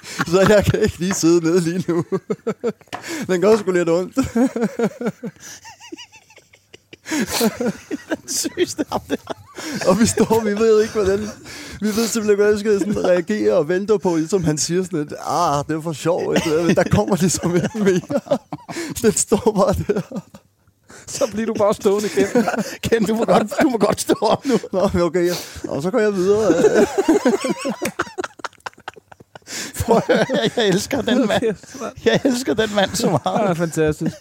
så 0.30 0.40
jeg 0.48 0.64
kan 0.64 0.80
ikke 0.80 0.98
lige 0.98 1.14
sidde 1.14 1.44
ned 1.44 1.60
lige 1.60 1.84
nu. 1.88 2.04
Den 3.28 3.40
gør 3.40 3.56
sgu 3.56 3.70
lidt 3.70 3.88
ondt. 3.88 4.18
Sygeste 8.26 8.84
ham 8.92 9.00
der. 9.08 9.16
Og 9.86 10.00
vi 10.00 10.06
står, 10.06 10.40
vi 10.44 10.50
ved 10.58 10.82
ikke, 10.82 10.94
hvordan... 10.94 11.28
Vi 11.80 11.86
ved 11.86 12.06
simpelthen 12.06 12.36
hvordan 12.36 12.54
vi 12.54 12.58
skal 12.58 12.78
sådan 12.78 13.04
reagere 13.04 13.54
og 13.54 13.68
vente 13.68 13.98
på, 13.98 14.18
som 14.28 14.44
han 14.44 14.58
siger 14.58 14.82
sådan 14.82 14.98
lidt, 14.98 15.12
ah, 15.26 15.64
det 15.68 15.76
er 15.76 15.80
for 15.80 15.92
sjovt, 15.92 16.44
der 16.76 16.84
kommer 16.90 17.16
ligesom 17.16 17.56
ikke 17.56 17.78
mere. 17.78 18.38
Den 19.02 19.12
står 19.12 19.52
bare 19.56 19.74
der. 19.94 20.20
Så 21.06 21.26
bliver 21.32 21.46
du 21.46 21.54
bare 21.54 21.74
stående 21.74 22.08
igen. 22.16 22.26
Ken, 22.82 23.04
du 23.04 23.14
må 23.14 23.24
godt, 23.24 23.52
du 23.62 23.68
må 23.68 23.78
godt 23.78 24.00
stå 24.00 24.14
op 24.20 24.46
nu. 24.46 24.58
Nå, 24.72 24.90
okay, 25.00 25.30
og 25.68 25.82
så 25.82 25.90
går 25.90 25.98
jeg 25.98 26.14
videre. 26.14 26.86
Prøv 29.82 29.96
at 29.96 30.02
høre, 30.06 30.26
jeg 30.56 30.68
elsker 30.68 31.00
den 31.02 31.26
mand. 31.28 31.42
Jeg 32.04 32.20
elsker 32.24 32.54
den 32.54 32.74
mand 32.74 32.90
så 32.94 33.06
Det 33.06 33.20
meget. 33.24 33.50
er 33.50 33.54
fantastisk. 33.54 34.16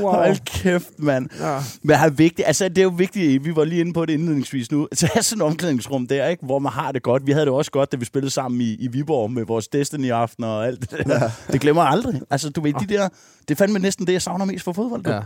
Wow. 0.00 0.10
Hold 0.12 0.36
kæft, 0.44 0.88
mand. 0.98 1.28
Ja. 1.40 1.58
Men 1.82 1.96
det 1.96 2.04
er 2.04 2.10
vigtigt, 2.10 2.46
altså 2.48 2.68
det 2.68 2.78
er 2.78 2.82
jo 2.82 2.88
vigtigt, 2.96 3.44
vi 3.44 3.56
var 3.56 3.64
lige 3.64 3.80
inde 3.80 3.92
på 3.92 4.06
det 4.06 4.12
indledningsvis 4.12 4.70
nu, 4.70 4.88
at 4.92 5.02
have 5.14 5.22
sådan 5.22 5.42
et 5.42 5.46
omklædningsrum 5.46 6.06
der, 6.06 6.26
ikke, 6.26 6.44
hvor 6.46 6.58
man 6.58 6.72
har 6.72 6.92
det 6.92 7.02
godt. 7.02 7.26
Vi 7.26 7.32
havde 7.32 7.46
det 7.46 7.54
også 7.54 7.70
godt, 7.70 7.92
da 7.92 7.96
vi 7.96 8.04
spillede 8.04 8.30
sammen 8.30 8.60
i, 8.60 8.74
i 8.74 8.88
Viborg 8.88 9.30
med 9.30 9.44
vores 9.44 9.68
Destiny-aftener 9.68 10.48
og 10.48 10.66
alt 10.66 10.80
det 10.80 10.90
der. 11.06 11.14
Ja. 11.24 11.30
Det 11.52 11.60
glemmer 11.60 11.82
jeg 11.82 11.92
aldrig. 11.92 12.20
Altså, 12.30 12.50
du 12.50 12.60
ved, 12.60 12.72
de 12.72 12.86
der, 12.94 13.08
det 13.48 13.50
er 13.50 13.56
fandme 13.58 13.78
næsten 13.78 14.06
det, 14.06 14.12
jeg 14.12 14.22
savner 14.22 14.44
mest 14.44 14.64
for 14.64 14.72
fodbold. 14.72 15.02
Du. 15.04 15.10
Ja. 15.10 15.20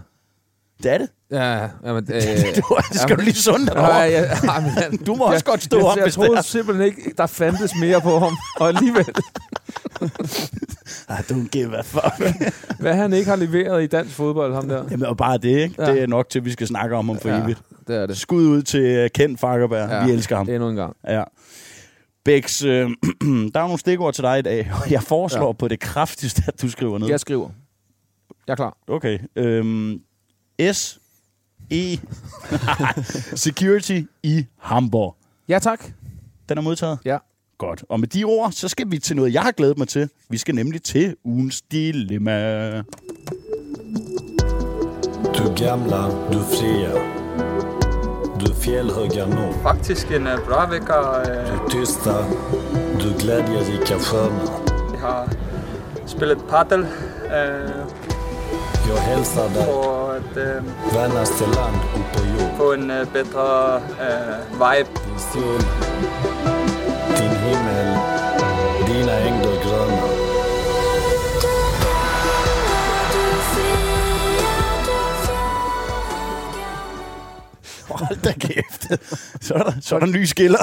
Det 0.83 0.93
er 0.93 0.99
det. 0.99 1.09
Ja, 1.31 1.69
jamen, 1.87 2.07
øh, 2.15 2.21
Du, 2.57 2.77
det 2.93 3.01
skal 3.01 3.17
du 3.17 3.23
lige 3.23 3.35
sunde 3.35 3.67
dig 3.67 3.75
Ja, 3.75 3.81
over. 3.81 4.05
ja, 4.05 4.21
ja, 4.21 4.89
men, 4.91 4.99
Du 4.99 5.15
må 5.15 5.25
også 5.25 5.45
godt 5.45 5.62
stå 5.62 5.77
jeg, 5.77 5.87
op, 5.87 5.97
Jeg, 5.97 6.05
jeg 6.05 6.12
troede 6.12 6.31
det 6.31 6.39
er. 6.39 6.43
simpelthen 6.43 6.87
ikke, 6.87 7.15
der 7.19 7.27
fandtes 7.27 7.73
mere 7.81 8.01
på 8.01 8.19
ham. 8.19 8.37
Og 8.61 8.69
alligevel, 8.69 9.05
I 11.09 11.12
don't 11.31 11.49
give 11.49 11.77
a 11.79 11.81
fuck. 11.81 12.43
hvad 12.81 12.95
han 12.95 13.12
ikke 13.12 13.29
har 13.31 13.37
leveret 13.37 13.83
i 13.83 13.87
dansk 13.87 14.15
fodbold, 14.15 14.55
ham 14.55 14.69
der. 14.69 14.85
Jamen, 14.91 15.07
og 15.07 15.17
bare 15.17 15.39
det, 15.39 15.49
ikke? 15.59 15.75
Ja. 15.79 15.93
Det 15.93 16.03
er 16.03 16.07
nok 16.07 16.29
til, 16.29 16.39
at 16.39 16.45
vi 16.45 16.51
skal 16.53 16.67
snakke 16.67 16.97
om 16.97 17.09
ham 17.09 17.19
for 17.19 17.29
Ja, 17.29 17.43
evigt. 17.43 17.59
det 17.89 17.97
er 17.97 18.07
det. 18.07 18.17
Skud 18.17 18.47
ud 18.47 18.62
til 18.62 19.05
uh, 19.05 19.09
Ken 19.15 19.37
Fakkerberg. 19.39 19.91
Ja. 19.91 20.05
Vi 20.07 20.12
elsker 20.12 20.37
ham. 20.37 20.49
Endnu 20.49 20.69
en 20.69 20.77
gang. 20.77 20.97
Ja. 21.09 21.23
Bex, 22.25 22.65
øh, 22.65 22.71
der 23.55 23.61
er 23.61 23.62
nogle 23.62 23.79
stikord 23.79 24.15
til 24.15 24.25
dig 24.25 24.39
i 24.39 24.43
dag, 24.43 24.73
og 24.85 24.91
jeg 24.91 25.03
foreslår 25.03 25.41
ja. 25.43 25.47
Ja. 25.47 25.53
på 25.53 25.69
det 25.69 25.81
kraftigste, 25.81 26.43
at 26.49 26.62
du 26.62 26.71
skriver 26.71 26.99
ned. 26.99 27.09
Jeg 27.09 27.21
skriver. 27.21 27.49
Jeg 28.47 28.53
er 28.53 28.57
klar. 28.57 28.77
Okay. 28.89 29.19
Øhm, 29.37 29.99
S. 30.73 30.99
E. 31.71 31.97
Security 33.35 34.02
i 34.23 34.47
Hamburg. 34.59 35.16
Ja, 35.49 35.59
tak. 35.59 35.85
Den 36.49 36.59
er 36.59 36.62
modtaget? 36.62 36.99
Ja. 37.04 37.19
Godt. 37.59 37.85
Og 37.88 38.00
med 38.00 38.09
de 38.09 38.25
ord, 38.25 38.52
så 38.52 38.69
skal 38.69 38.90
vi 38.90 38.99
til 38.99 39.16
noget, 39.16 39.35
jeg 39.35 39.42
har 39.42 39.50
glædet 39.52 39.78
mig 39.78 39.88
til. 39.88 40.09
Vi 40.28 40.38
skal 40.38 40.54
nemlig 40.54 40.83
til 40.83 41.16
ugens 41.25 41.62
dilemma. 41.62 42.83
Du 45.37 45.54
gamla, 45.57 46.02
du 46.33 46.38
fria. 46.42 46.92
Du 48.40 48.52
fjällhöga 48.54 49.26
nord. 49.26 49.54
Faktisk 49.62 50.11
en 50.11 50.26
uh, 50.26 50.38
bra 50.49 50.66
vecka. 50.71 50.99
Uh, 51.00 51.59
Du 51.62 51.71
tysta, 51.71 52.14
du 53.02 53.09
glädjerika 53.19 53.99
sköna. 53.99 54.45
vi 54.92 54.99
har 54.99 55.28
spillet 56.07 56.38
paddel 56.50 56.81
uh, 56.81 58.01
Jag 58.89 58.97
hälsar 58.97 59.49
dig, 59.49 59.65
for 59.65 60.12
at 60.17 60.37
uh, 60.37 60.62
vännaste 60.95 61.45
land 61.47 61.77
upp 61.97 62.12
på 62.12 62.25
jord. 62.27 62.51
få 62.57 62.73
en 62.73 62.91
uh, 62.91 63.12
bedre 63.12 63.77
uh, 63.77 64.53
vibe. 64.53 64.91
Din 65.07 65.19
sol, 65.33 65.61
din 67.19 67.31
himmel, 67.45 67.99
dina 68.87 69.19
ängder 69.21 69.65
gröna. 69.65 70.03
Hold 77.89 78.23
da 78.25 78.33
kæft. 78.33 78.87
Så 79.41 79.55
er 79.55 79.62
der, 79.62 79.73
så 79.81 79.95
er 79.95 79.99
der 80.01 80.07
ny 80.07 80.25
skiller. 80.27 80.59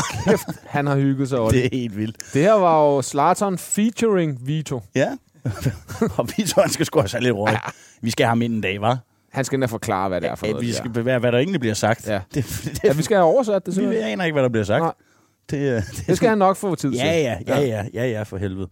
Han 0.70 0.88
har 0.88 0.96
hygget 0.96 1.30
sig 1.30 1.40
over 1.40 1.52
Det 1.52 1.64
det. 1.64 1.74
er 1.74 1.78
helt 1.80 1.98
vildt. 1.98 2.18
Det 2.34 2.42
her 2.42 2.54
var 2.54 2.84
jo 2.86 3.02
Zlatan 3.02 3.58
featuring 3.58 4.38
Vito. 4.48 4.82
Ja. 4.96 5.08
og 6.18 6.30
vi 6.38 6.44
tror, 6.48 6.62
han 6.62 6.72
skal 6.72 6.86
sgu 6.86 7.00
også 7.00 7.18
have 7.18 7.24
lidt 7.24 7.36
råd. 7.36 7.50
Vi 8.02 8.10
skal 8.12 8.24
have 8.26 8.30
ham 8.30 8.42
ind 8.42 8.54
en 8.54 8.62
dag, 8.62 8.80
hva'? 8.80 8.96
Han 9.32 9.46
skal 9.46 9.56
endda 9.56 9.68
forklare, 9.68 10.10
hvad 10.10 10.22
det 10.22 10.30
er 10.30 10.36
for 10.36 10.46
At 10.46 10.52
noget. 10.52 10.62
vi 10.64 10.68
det 10.68 10.76
skal 10.76 10.96
der. 10.96 11.02
være, 11.02 11.20
hvad 11.20 11.32
der 11.32 11.38
egentlig 11.38 11.60
bliver 11.60 11.74
sagt. 11.76 12.08
Ja. 12.08 12.20
Det, 12.34 12.46
det, 12.64 12.84
Ja, 12.84 12.94
vi 12.94 13.04
skal 13.04 13.18
have 13.18 13.26
oversat 13.28 13.66
det 13.66 13.68
vi 13.68 13.76
simpelthen. 13.76 14.04
aner 14.12 14.24
ikke, 14.26 14.34
hvad 14.34 14.44
der 14.44 14.50
bliver 14.50 14.64
sagt. 14.66 14.82
Nej. 14.84 14.94
Det, 15.50 15.58
øh, 15.58 15.64
det, 15.98 16.04
Det 16.08 16.18
skal 16.18 16.30
han 16.30 16.38
nok 16.38 16.58
få 16.58 16.76
tid 16.76 16.90
til. 16.92 16.98
Ja, 17.00 17.20
ja, 17.20 17.38
ja, 17.48 17.60
ja, 17.62 17.86
ja, 17.94 18.06
ja, 18.12 18.24
for 18.24 18.38
helvede. 18.38 18.68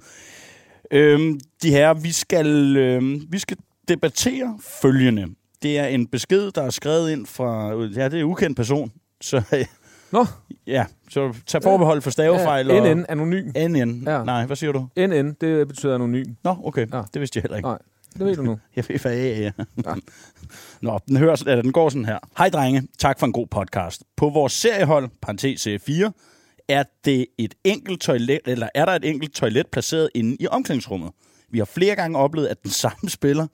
Øhm, 0.91 1.39
de 1.63 1.69
her, 1.71 1.93
vi 1.93 2.11
skal, 2.11 2.77
øhm, 2.77 3.21
vi 3.29 3.39
skal 3.39 3.57
debattere 3.87 4.57
følgende. 4.81 5.25
Det 5.63 5.79
er 5.79 5.85
en 5.85 6.07
besked, 6.07 6.51
der 6.51 6.61
er 6.63 6.69
skrevet 6.69 7.11
ind 7.11 7.25
fra, 7.25 7.69
ja, 7.71 8.05
det 8.05 8.13
er 8.13 8.17
en 8.17 8.23
ukendt 8.23 8.55
person. 8.57 8.91
Så 9.21 9.41
Nå, 10.11 10.25
ja, 10.67 10.85
så 11.09 11.33
tag 11.47 11.63
forbehold 11.63 12.01
for 12.01 12.09
stavefejl. 12.09 12.67
ja, 12.67 12.93
NN, 12.93 13.05
anonym. 13.09 13.45
NN. 13.69 14.03
Ja. 14.07 14.23
Nej, 14.23 14.45
hvad 14.45 14.55
siger 14.55 14.71
du? 14.71 14.87
NN, 14.97 15.33
det 15.41 15.67
betyder 15.67 15.95
anonym. 15.95 16.25
Nå, 16.43 16.55
okay. 16.63 16.87
Ja. 16.93 17.01
Det 17.13 17.19
vidste 17.21 17.37
jeg 17.37 17.41
heller 17.41 17.57
ikke. 17.57 17.69
Nej, 17.69 17.77
det 18.13 18.25
ved 18.25 18.35
du 18.35 18.41
nu. 18.41 18.59
Jeg 18.75 18.85
ved, 18.87 18.99
hvad 18.99 19.17
ja. 19.17 19.47
er. 19.47 19.51
Ja. 19.85 19.95
Nå, 20.81 20.99
den, 21.07 21.17
hører, 21.17 21.43
eller, 21.47 21.61
den 21.61 21.71
går 21.71 21.89
sådan 21.89 22.05
her. 22.05 22.19
Hej 22.37 22.49
drenge, 22.49 22.87
tak 22.99 23.19
for 23.19 23.25
en 23.25 23.33
god 23.33 23.47
podcast. 23.47 24.03
På 24.17 24.29
vores 24.29 24.53
seriehold, 24.53 25.09
parentes 25.21 25.61
serie 25.61 25.79
4, 25.79 26.11
er, 26.67 26.83
det 27.05 27.25
et 27.37 27.55
enkelt 27.63 28.01
toilet, 28.01 28.39
eller 28.45 28.69
er 28.75 28.85
der 28.85 28.91
et 28.91 29.05
enkelt 29.05 29.33
toilet 29.33 29.67
placeret 29.67 30.09
inde 30.15 30.37
i 30.39 30.47
omklædningsrummet. 30.47 31.11
Vi 31.49 31.57
har 31.57 31.65
flere 31.65 31.95
gange 31.95 32.17
oplevet, 32.17 32.47
at 32.47 32.63
den 32.63 32.71
samme 32.83 33.09
spiller, 33.09 33.47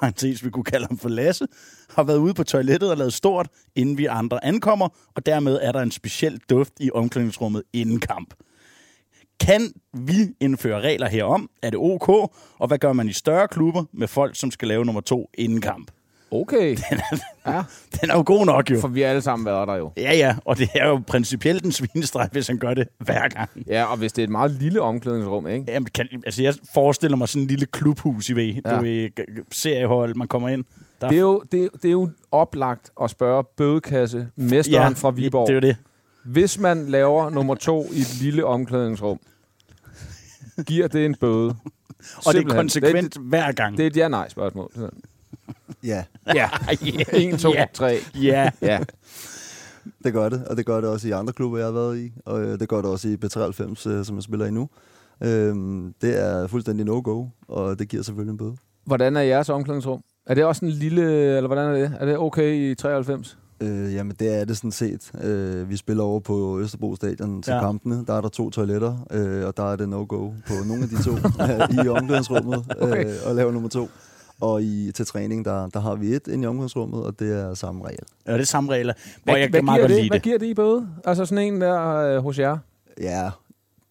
parentes 0.00 0.44
vi 0.44 0.50
kunne 0.50 0.64
kalde 0.64 0.86
ham 0.86 0.98
for 0.98 1.08
Lasse, 1.08 1.46
har 1.90 2.02
været 2.02 2.18
ude 2.18 2.34
på 2.34 2.44
toilettet 2.44 2.90
og 2.90 2.96
lavet 2.96 3.12
stort, 3.12 3.48
inden 3.76 3.98
vi 3.98 4.06
andre 4.06 4.44
ankommer, 4.44 4.88
og 5.14 5.26
dermed 5.26 5.58
er 5.62 5.72
der 5.72 5.80
en 5.80 5.90
speciel 5.90 6.40
duft 6.50 6.72
i 6.80 6.90
omklædningsrummet 6.94 7.62
inden 7.72 8.00
kamp. 8.00 8.34
Kan 9.40 9.72
vi 9.92 10.14
indføre 10.40 10.80
regler 10.80 11.08
herom? 11.08 11.50
Er 11.62 11.70
det 11.70 11.78
ok? 11.78 12.08
Og 12.58 12.66
hvad 12.68 12.78
gør 12.78 12.92
man 12.92 13.08
i 13.08 13.12
større 13.12 13.48
klubber 13.48 13.84
med 13.92 14.08
folk, 14.08 14.36
som 14.36 14.50
skal 14.50 14.68
lave 14.68 14.84
nummer 14.84 15.00
to 15.00 15.30
inden 15.34 15.60
kamp? 15.60 15.90
Okay. 16.30 16.76
Ja, 17.46 17.62
Den 18.00 18.10
er 18.10 18.14
jo 18.16 18.22
god 18.26 18.46
nok 18.46 18.70
jo. 18.70 18.80
for 18.80 18.88
vi 18.88 19.00
har 19.00 19.08
alle 19.08 19.22
sammen 19.22 19.46
været 19.46 19.68
der 19.68 19.74
jo. 19.74 19.92
Ja, 19.96 20.16
ja, 20.16 20.36
og 20.44 20.58
det 20.58 20.68
er 20.74 20.88
jo 20.88 21.00
principielt 21.06 21.64
en 21.64 21.72
svinestreg, 21.72 22.28
hvis 22.32 22.46
han 22.48 22.58
gør 22.58 22.74
det 22.74 22.88
hver 22.98 23.28
gang. 23.28 23.50
Ja, 23.66 23.84
og 23.84 23.96
hvis 23.96 24.12
det 24.12 24.22
er 24.22 24.26
et 24.26 24.30
meget 24.30 24.50
lille 24.50 24.80
omklædningsrum, 24.80 25.46
ikke? 25.46 25.64
Jamen, 25.72 25.88
kan, 25.94 26.08
altså, 26.26 26.42
jeg 26.42 26.54
forestiller 26.74 27.16
mig 27.16 27.28
sådan 27.28 27.42
en 27.42 27.48
lille 27.48 27.66
klubhus, 27.66 28.28
I 28.28 28.32
ved. 28.32 28.44
Ja. 28.44 28.60
Ja. 28.70 28.76
Du 28.76 28.82
ved, 28.82 29.08
seriehold, 29.52 30.14
man 30.14 30.28
kommer 30.28 30.48
ind. 30.48 30.64
Der 31.00 31.08
Det 31.08 31.16
er 31.16 31.20
jo, 31.20 31.42
det, 31.52 31.64
er- 31.64 31.68
det 31.82 31.84
er 31.84 31.92
jo 31.92 32.10
oplagt 32.32 32.90
at 33.02 33.10
spørge 33.10 33.44
bødekasse, 33.56 34.28
mesteren 34.36 34.96
fra 34.96 35.10
Viborg. 35.10 35.46
det 35.48 35.52
er 35.52 35.56
jo 35.56 35.60
det. 35.60 35.76
Hvis 36.32 36.58
man 36.58 36.86
laver 36.88 37.30
nummer 37.30 37.54
to 37.54 37.86
i 37.92 37.98
et 38.00 38.18
lille 38.20 38.44
omklædningsrum, 38.44 39.18
giver 40.66 40.88
det 40.88 41.04
en 41.06 41.14
bøde. 41.20 41.48
Og 41.48 41.54
det 41.98 42.26
er 42.26 42.30
Simpelthen. 42.32 42.56
konsekvent 42.58 43.14
Det, 43.14 43.22
hver 43.22 43.52
gang. 43.52 43.76
det 43.76 43.82
er 43.82 43.86
et 43.86 43.96
ja-nej-spørgsmål. 43.96 44.72
Ja, 45.84 46.04
Ja. 46.34 46.48
1, 47.12 47.38
2, 47.40 47.52
Ja. 47.54 47.66
3. 47.74 47.98
Ja. 48.14 48.50
Ja. 48.62 48.78
det 50.04 50.12
gør 50.12 50.28
det, 50.28 50.44
og 50.46 50.56
det 50.56 50.66
gør 50.66 50.80
det 50.80 50.90
også 50.90 51.08
i 51.08 51.10
andre 51.10 51.32
klubber, 51.32 51.58
jeg 51.58 51.66
har 51.66 51.72
været 51.72 51.98
i, 51.98 52.12
og 52.26 52.40
øh, 52.42 52.60
det 52.60 52.68
gør 52.68 52.76
det 52.76 52.86
også 52.86 53.08
i 53.08 53.16
B93, 53.24 53.88
øh, 53.90 54.04
som 54.04 54.16
jeg 54.16 54.22
spiller 54.22 54.46
i 54.46 54.50
nu. 54.50 54.68
Øhm, 55.22 55.94
det 56.02 56.22
er 56.24 56.46
fuldstændig 56.46 56.86
no-go, 56.86 57.26
og 57.48 57.78
det 57.78 57.88
giver 57.88 58.02
selvfølgelig 58.02 58.32
en 58.32 58.38
bøde. 58.38 58.56
Hvordan 58.84 59.16
er 59.16 59.20
jeres 59.20 59.48
omklædningsrum? 59.48 60.02
Er 60.26 60.34
det 60.34 60.44
også 60.44 60.64
en 60.64 60.70
lille, 60.70 61.02
eller 61.36 61.46
hvordan 61.46 61.68
er 61.68 61.72
det? 61.72 61.92
Er 62.00 62.04
det 62.06 62.18
okay 62.18 62.54
i 62.54 62.74
93? 62.74 63.38
Øh, 63.60 63.94
jamen, 63.94 64.16
det 64.20 64.40
er 64.40 64.44
det 64.44 64.56
sådan 64.56 64.72
set. 64.72 65.10
Øh, 65.24 65.70
vi 65.70 65.76
spiller 65.76 66.04
over 66.04 66.20
på 66.20 66.60
Østerbro 66.60 66.96
Stadion 66.96 67.42
til 67.42 67.52
Ja. 67.52 67.60
kampene. 67.60 68.04
Der 68.06 68.14
er 68.14 68.20
der 68.20 68.28
to 68.28 68.50
toiletter, 68.50 69.06
øh, 69.10 69.46
og 69.46 69.56
der 69.56 69.72
er 69.72 69.76
det 69.76 69.88
no-go 69.88 70.28
på 70.46 70.52
nogle 70.66 70.82
af 70.82 70.88
de 70.88 71.02
to 71.02 71.10
øh, 71.44 71.84
i 71.84 71.88
omklædningsrummet 71.88 72.64
Okay. 72.80 73.06
øh, 73.06 73.12
og 73.26 73.34
lave 73.34 73.52
nummer 73.52 73.68
to. 73.68 73.88
Og 74.40 74.62
i, 74.62 74.92
til 74.94 75.06
træning, 75.06 75.44
der, 75.44 75.66
der 75.68 75.80
har 75.80 75.94
vi 75.94 76.14
et 76.14 76.26
ind 76.28 76.42
i 76.42 76.46
omklædningsrummet, 76.46 77.02
og 77.04 77.18
det 77.20 77.32
er 77.40 77.54
samme 77.54 77.84
regel. 77.84 77.98
Ja, 78.26 78.32
det 78.32 78.40
er 78.40 78.44
samme 78.44 78.72
regler. 78.72 78.92
Hvor 79.24 79.32
Hvad, 79.32 79.40
jeg 79.40 79.48
hvad, 79.50 79.60
kan 79.60 79.74
giver 79.74 79.86
det, 79.88 80.08
hvad 80.08 80.10
det. 80.18 80.22
giver 80.22 80.38
det 80.38 80.46
i 80.46 80.54
bøde? 80.54 80.88
Altså 81.04 81.24
sådan 81.26 81.44
en 81.54 81.60
der 81.60 81.96
øh, 81.96 82.22
hos 82.22 82.38
jer? 82.38 82.58
Ja, 83.00 83.30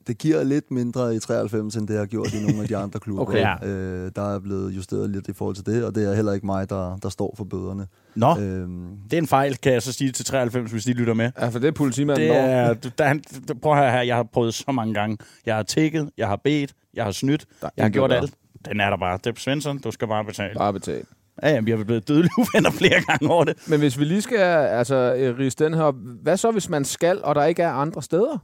det 0.07 0.17
giver 0.17 0.43
lidt 0.43 0.71
mindre 0.71 1.15
i 1.15 1.19
93, 1.19 1.75
end 1.75 1.87
det 1.87 1.97
har 1.97 2.05
gjort 2.05 2.33
i 2.33 2.41
nogle 2.45 2.61
af 2.61 2.67
de 2.67 2.77
andre 2.83 2.99
klubber. 2.99 3.21
Okay. 3.23 3.37
Ja. 3.39 3.67
øh, 3.67 4.11
der 4.15 4.35
er 4.35 4.39
blevet 4.39 4.71
justeret 4.75 5.09
lidt 5.09 5.27
i 5.27 5.33
forhold 5.33 5.55
til 5.55 5.65
det, 5.65 5.85
og 5.85 5.95
det 5.95 6.09
er 6.09 6.15
heller 6.15 6.33
ikke 6.33 6.45
mig, 6.45 6.69
der, 6.69 6.97
der 6.97 7.09
står 7.09 7.33
for 7.37 7.43
bøderne. 7.43 7.87
Nå, 8.15 8.37
Øhm, 8.39 8.87
det 9.03 9.13
er 9.13 9.17
en 9.21 9.27
fejl, 9.27 9.57
kan 9.57 9.73
jeg 9.73 9.81
så 9.81 9.91
sige 9.93 10.11
til 10.11 10.25
93, 10.25 10.71
hvis 10.71 10.83
de 10.83 10.93
lytter 10.93 11.13
med. 11.13 11.31
Ja, 11.39 11.47
for 11.49 11.59
det 11.59 11.67
er 11.67 11.71
politimanden 11.71 12.27
Det 12.29 12.37
er, 12.37 12.73
der, 12.73 13.05
er- 13.05 13.53
prøv 13.61 13.71
at 13.73 13.77
høre 13.79 13.91
her, 13.91 14.01
jeg 14.01 14.15
har 14.15 14.23
prøvet 14.23 14.53
så 14.53 14.71
mange 14.71 14.93
gange. 14.93 15.17
Jeg 15.45 15.55
har 15.55 15.63
tækket, 15.63 16.09
jeg 16.17 16.27
har 16.27 16.39
bedt, 16.43 16.73
jeg 16.93 17.03
har 17.03 17.11
snydt, 17.11 17.45
Der 17.61 17.67
er 17.67 17.71
jeg 17.77 17.85
har 17.85 17.89
gjort 17.89 18.11
alt. 18.13 18.33
Den 18.69 18.79
er 18.79 18.89
der 18.89 18.97
bare. 18.97 19.19
Det 19.23 19.27
er 19.27 19.39
Svensson, 19.39 19.77
du 19.79 19.91
skal 19.91 20.07
bare 20.07 20.25
betale. 20.25 20.53
Bare 20.57 20.73
betalt. 20.73 21.07
Ja, 21.43 21.49
ja, 21.53 21.59
vi 21.61 21.71
har 21.71 21.83
blevet 21.83 22.07
dødelige 22.07 22.31
uvenner 22.41 22.71
flere 22.71 23.01
gange 23.07 23.29
over 23.29 23.43
det. 23.43 23.57
Men 23.67 23.79
hvis 23.79 23.99
vi 23.99 24.03
lige 24.05 24.21
skal 24.21 24.37
altså, 24.39 25.15
øh, 25.17 25.37
rise 25.39 25.57
den 25.65 25.73
her 25.73 25.81
op, 25.81 25.95
hvad 26.23 26.37
så, 26.37 26.51
hvis 26.51 26.69
man 26.69 26.85
skal, 26.85 27.23
og 27.23 27.35
der 27.35 27.43
ikke 27.43 27.61
er 27.63 27.71
andre 27.71 28.01
steder? 28.03 28.37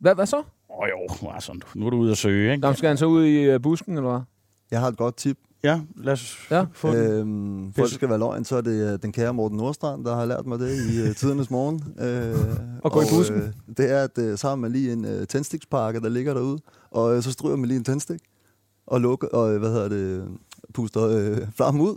Hvad, 0.00 0.14
hvad 0.14 0.26
så? 0.26 0.42
Åh 0.70 0.78
oh, 0.78 0.88
jo, 0.88 1.30
altså, 1.30 1.52
nu 1.74 1.86
er 1.86 1.90
du 1.90 1.96
ude 1.96 2.10
at 2.10 2.18
søge, 2.18 2.52
ikke? 2.52 2.62
Der 2.62 2.72
skal 2.72 2.88
han 2.88 2.96
så 2.96 3.06
ud 3.06 3.24
i 3.24 3.42
øh, 3.42 3.62
busken, 3.62 3.96
eller 3.96 4.10
hvad? 4.10 4.20
jeg 4.70 4.80
har 4.80 4.88
et 4.88 4.96
godt 4.96 5.16
tip. 5.16 5.38
Ja, 5.62 5.80
lad 5.96 6.12
os 6.12 6.38
Ja. 6.50 6.64
få. 6.72 6.94
Øhm, 6.94 7.72
for 7.72 7.82
det 7.82 7.90
skal 7.92 8.08
være 8.08 8.18
løgn, 8.18 8.44
så 8.44 8.56
er 8.56 8.60
det 8.60 8.92
øh, 8.92 8.98
den 9.02 9.12
kære 9.12 9.34
Morten 9.34 9.56
Nordstrand, 9.58 10.04
der 10.04 10.14
har 10.14 10.24
lært 10.24 10.46
mig 10.46 10.58
det 10.58 10.90
i 10.92 11.00
øh, 11.08 11.14
tidernes 11.14 11.50
morgen. 11.50 11.84
Øh, 12.00 12.34
Og 12.84 12.92
gå 12.92 13.00
i 13.00 13.04
bussen. 13.16 13.36
Øh, 13.36 13.76
det 13.76 13.90
er, 13.92 14.02
at 14.04 14.18
øh, 14.18 14.38
så 14.38 14.48
har 14.48 14.54
man 14.56 14.72
lige 14.72 14.92
en 14.92 15.04
øh, 15.04 15.26
tændstikspakke, 15.26 16.00
der 16.00 16.08
ligger 16.08 16.34
derude, 16.34 16.58
og 16.90 17.16
øh, 17.16 17.22
så 17.22 17.32
stryger 17.32 17.56
man 17.56 17.68
lige 17.68 17.78
en 17.78 17.84
tændstik, 17.84 18.20
og 18.86 19.00
lukker, 19.00 19.28
og 19.28 19.52
øh, 19.52 19.58
hvad 19.58 19.70
hedder 19.70 19.88
det, 19.88 20.28
puster 20.74 21.02
øh, 21.08 21.38
flammen 21.56 21.82
ud, 21.82 21.96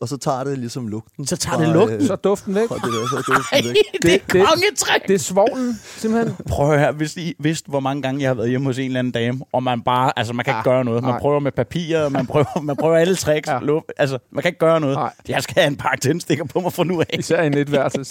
og 0.00 0.08
så 0.08 0.16
tager 0.16 0.44
det 0.44 0.58
ligesom 0.58 0.88
lugten. 0.88 1.26
Så 1.26 1.36
tager 1.36 1.58
det 1.58 1.68
lugten? 1.68 2.00
øh, 2.00 2.06
Så 2.06 2.12
er 2.12 2.16
duften 2.16 2.54
væk. 2.54 2.62
det 2.62 2.70
der, 2.70 3.08
så 3.10 3.16
er 3.16 3.34
duften 3.36 3.64
væk. 3.64 3.74
det 4.02 4.14
er 4.14 4.18
Det- 4.18 4.32
det- 4.32 4.46
kongetræk! 4.46 5.08
Det 5.08 5.14
er 5.14 5.18
svoglen, 5.18 5.80
simpelthen. 5.96 6.36
Prøv 6.48 6.72
at 6.72 6.80
høre, 6.80 6.92
hvis 6.92 7.16
I 7.16 7.34
vidste, 7.38 7.68
hvor 7.68 7.80
mange 7.80 8.02
gange 8.02 8.20
jeg 8.22 8.28
har 8.28 8.34
været 8.34 8.48
hjemme 8.50 8.66
hos 8.66 8.78
en 8.78 8.84
eller 8.84 8.98
anden 8.98 9.10
dame, 9.12 9.40
og 9.52 9.62
man 9.62 9.82
bare, 9.82 10.12
altså 10.18 10.32
man 10.32 10.44
kan 10.44 10.50
ikke 10.52 10.58
Ah, 10.58 10.64
gøre 10.64 10.84
noget. 10.84 11.02
Man 11.02 11.12
nej. 11.12 11.20
prøver 11.20 11.40
med 11.40 11.52
papir, 11.52 12.08
man 12.08 12.26
prøver, 12.26 12.60
man 12.60 12.76
prøver 12.76 12.96
alle 12.96 13.14
tricks. 13.16 13.48
Ja. 13.48 13.58
Luft, 13.58 13.86
altså, 13.96 14.18
man 14.30 14.42
kan 14.42 14.48
ikke 14.48 14.58
gøre 14.58 14.80
noget. 14.80 14.96
Nej. 14.96 15.12
Jeg 15.28 15.42
skal 15.42 15.54
have 15.54 15.66
en 15.66 15.76
pakke 15.76 16.00
tændstikker 16.00 16.44
på 16.44 16.60
mig 16.60 16.72
fra 16.72 16.84
nu 16.84 17.00
af. 17.00 17.06
Især 17.18 17.42
i 17.42 17.46
en 17.46 17.54
etværelses. 17.58 18.08